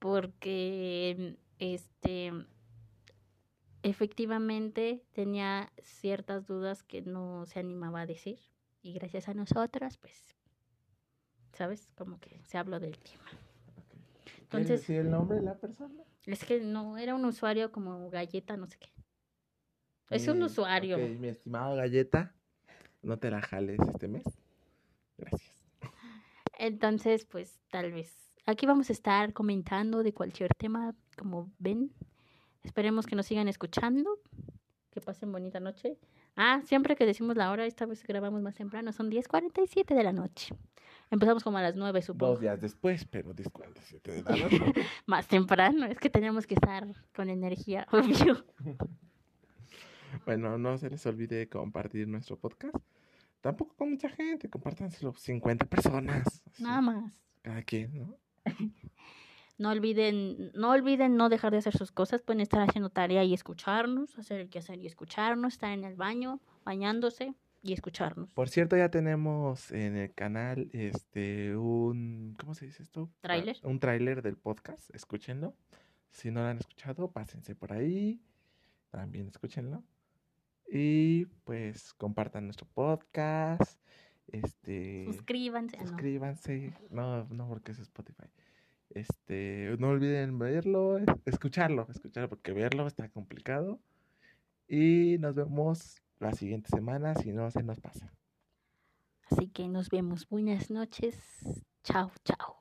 porque 0.00 1.36
este 1.60 2.32
efectivamente 3.82 5.02
tenía 5.12 5.72
ciertas 5.82 6.46
dudas 6.46 6.82
que 6.82 7.02
no 7.02 7.46
se 7.46 7.60
animaba 7.60 8.02
a 8.02 8.06
decir 8.06 8.38
y 8.82 8.92
gracias 8.92 9.28
a 9.28 9.34
nosotras 9.34 9.96
pues 9.98 10.34
sabes 11.52 11.90
como 11.96 12.18
que 12.20 12.40
se 12.44 12.58
habló 12.58 12.80
del 12.80 12.98
tema 12.98 13.24
¿Quieres 14.50 14.70
Entonces- 14.70 14.90
el 14.90 15.10
nombre 15.10 15.36
de 15.38 15.42
la 15.44 15.54
persona? 15.58 16.02
es 16.26 16.44
que 16.44 16.60
no 16.60 16.98
era 16.98 17.14
un 17.14 17.24
usuario 17.24 17.72
como 17.72 18.10
galleta 18.10 18.56
no 18.56 18.66
sé 18.66 18.76
qué 18.78 18.90
es 20.10 20.26
un 20.28 20.38
Mi- 20.38 20.44
usuario 20.44 20.98
mi 20.98 21.28
estimado 21.28 21.76
Galleta, 21.76 22.34
no 23.02 23.16
te 23.20 23.30
la 23.30 23.40
jales 23.40 23.78
este 23.88 24.08
mes. 24.08 24.24
Gracias. 25.16 25.52
Entonces, 26.58 27.24
pues 27.26 27.60
tal 27.70 27.92
vez. 27.92 28.12
Aquí 28.44 28.66
vamos 28.66 28.90
a 28.90 28.92
estar 28.92 29.32
comentando 29.32 30.02
de 30.02 30.12
cualquier 30.12 30.52
tema, 30.56 30.96
como 31.16 31.48
ven. 31.60 31.92
Esperemos 32.62 33.06
que 33.06 33.16
nos 33.16 33.26
sigan 33.26 33.48
escuchando. 33.48 34.18
Que 34.90 35.00
pasen 35.00 35.30
bonita 35.32 35.60
noche. 35.60 35.98
Ah, 36.36 36.60
siempre 36.64 36.96
que 36.96 37.06
decimos 37.06 37.36
la 37.36 37.50
hora, 37.50 37.66
esta 37.66 37.86
vez 37.86 38.02
grabamos 38.04 38.42
más 38.42 38.54
temprano, 38.54 38.92
son 38.92 39.10
10.47 39.10 39.94
de 39.94 40.02
la 40.04 40.12
noche. 40.12 40.54
Empezamos 41.10 41.42
como 41.42 41.58
a 41.58 41.62
las 41.62 41.76
9, 41.76 42.02
supongo. 42.02 42.32
Dos 42.32 42.40
días 42.40 42.60
después, 42.60 43.04
pero 43.04 43.34
10.47 43.34 44.02
de 44.02 44.22
la 44.22 44.36
noche. 44.36 44.72
Más 45.06 45.26
temprano, 45.26 45.86
es 45.86 45.98
que 45.98 46.08
teníamos 46.08 46.46
que 46.46 46.54
estar 46.54 46.86
con 47.14 47.28
energía, 47.30 47.86
obvio. 47.92 48.44
bueno, 50.24 50.56
no 50.56 50.78
se 50.78 50.88
les 50.88 51.04
olvide 51.06 51.48
compartir 51.48 52.06
nuestro 52.06 52.38
podcast. 52.38 52.76
Tampoco 53.40 53.74
con 53.74 53.90
mucha 53.90 54.08
gente, 54.08 54.48
compártanselo 54.48 55.12
50 55.12 55.66
personas. 55.66 56.42
así. 56.46 56.62
Nada 56.62 56.80
más. 56.80 57.12
Cada 57.42 57.62
quien, 57.62 57.98
¿no? 57.98 58.16
No 59.60 59.68
olviden, 59.68 60.52
no 60.54 60.70
olviden 60.70 61.16
no 61.16 61.28
dejar 61.28 61.52
de 61.52 61.58
hacer 61.58 61.76
sus 61.76 61.92
cosas, 61.92 62.22
pueden 62.22 62.40
estar 62.40 62.62
haciendo 62.66 62.88
tarea 62.88 63.24
y 63.24 63.34
escucharnos, 63.34 64.18
hacer 64.18 64.40
el 64.40 64.48
que 64.48 64.58
hacer 64.58 64.78
y 64.80 64.86
escucharnos, 64.86 65.52
estar 65.52 65.70
en 65.70 65.84
el 65.84 65.96
baño, 65.96 66.40
bañándose 66.64 67.34
y 67.60 67.74
escucharnos. 67.74 68.32
Por 68.32 68.48
cierto, 68.48 68.78
ya 68.78 68.90
tenemos 68.90 69.70
en 69.70 69.98
el 69.98 70.14
canal 70.14 70.70
este 70.72 71.58
un 71.58 72.36
¿cómo 72.40 72.54
se 72.54 72.64
dice 72.64 72.82
esto? 72.82 73.10
¿Tráiler? 73.20 73.58
Un 73.62 73.80
tráiler 73.80 74.22
del 74.22 74.38
podcast, 74.38 74.88
escúchenlo. 74.94 75.54
Si 76.08 76.30
no 76.30 76.40
lo 76.40 76.46
han 76.46 76.56
escuchado, 76.56 77.12
pásense 77.12 77.54
por 77.54 77.74
ahí. 77.74 78.18
También 78.90 79.28
escúchenlo. 79.28 79.84
Y 80.72 81.26
pues 81.44 81.92
compartan 81.92 82.44
nuestro 82.44 82.66
podcast. 82.66 83.78
Este 84.26 85.04
Suscríbanse. 85.04 85.76
ah, 85.76 85.82
no. 85.82 85.88
suscríbanse. 85.88 86.72
No, 86.88 87.24
no 87.24 87.46
porque 87.46 87.72
es 87.72 87.78
Spotify. 87.80 88.24
Este, 88.90 89.76
no 89.78 89.88
olviden 89.88 90.38
verlo, 90.38 90.98
es- 90.98 91.06
escucharlo, 91.24 91.86
escucharlo, 91.90 92.28
porque 92.28 92.52
verlo 92.52 92.86
está 92.86 93.08
complicado. 93.08 93.80
Y 94.68 95.18
nos 95.18 95.34
vemos 95.34 96.02
la 96.18 96.32
siguiente 96.32 96.70
semana 96.70 97.14
si 97.14 97.32
no 97.32 97.50
se 97.50 97.62
nos 97.62 97.80
pasa. 97.80 98.12
Así 99.30 99.48
que 99.48 99.68
nos 99.68 99.88
vemos. 99.90 100.28
Buenas 100.28 100.70
noches. 100.70 101.16
Chao, 101.84 102.10
chao. 102.24 102.59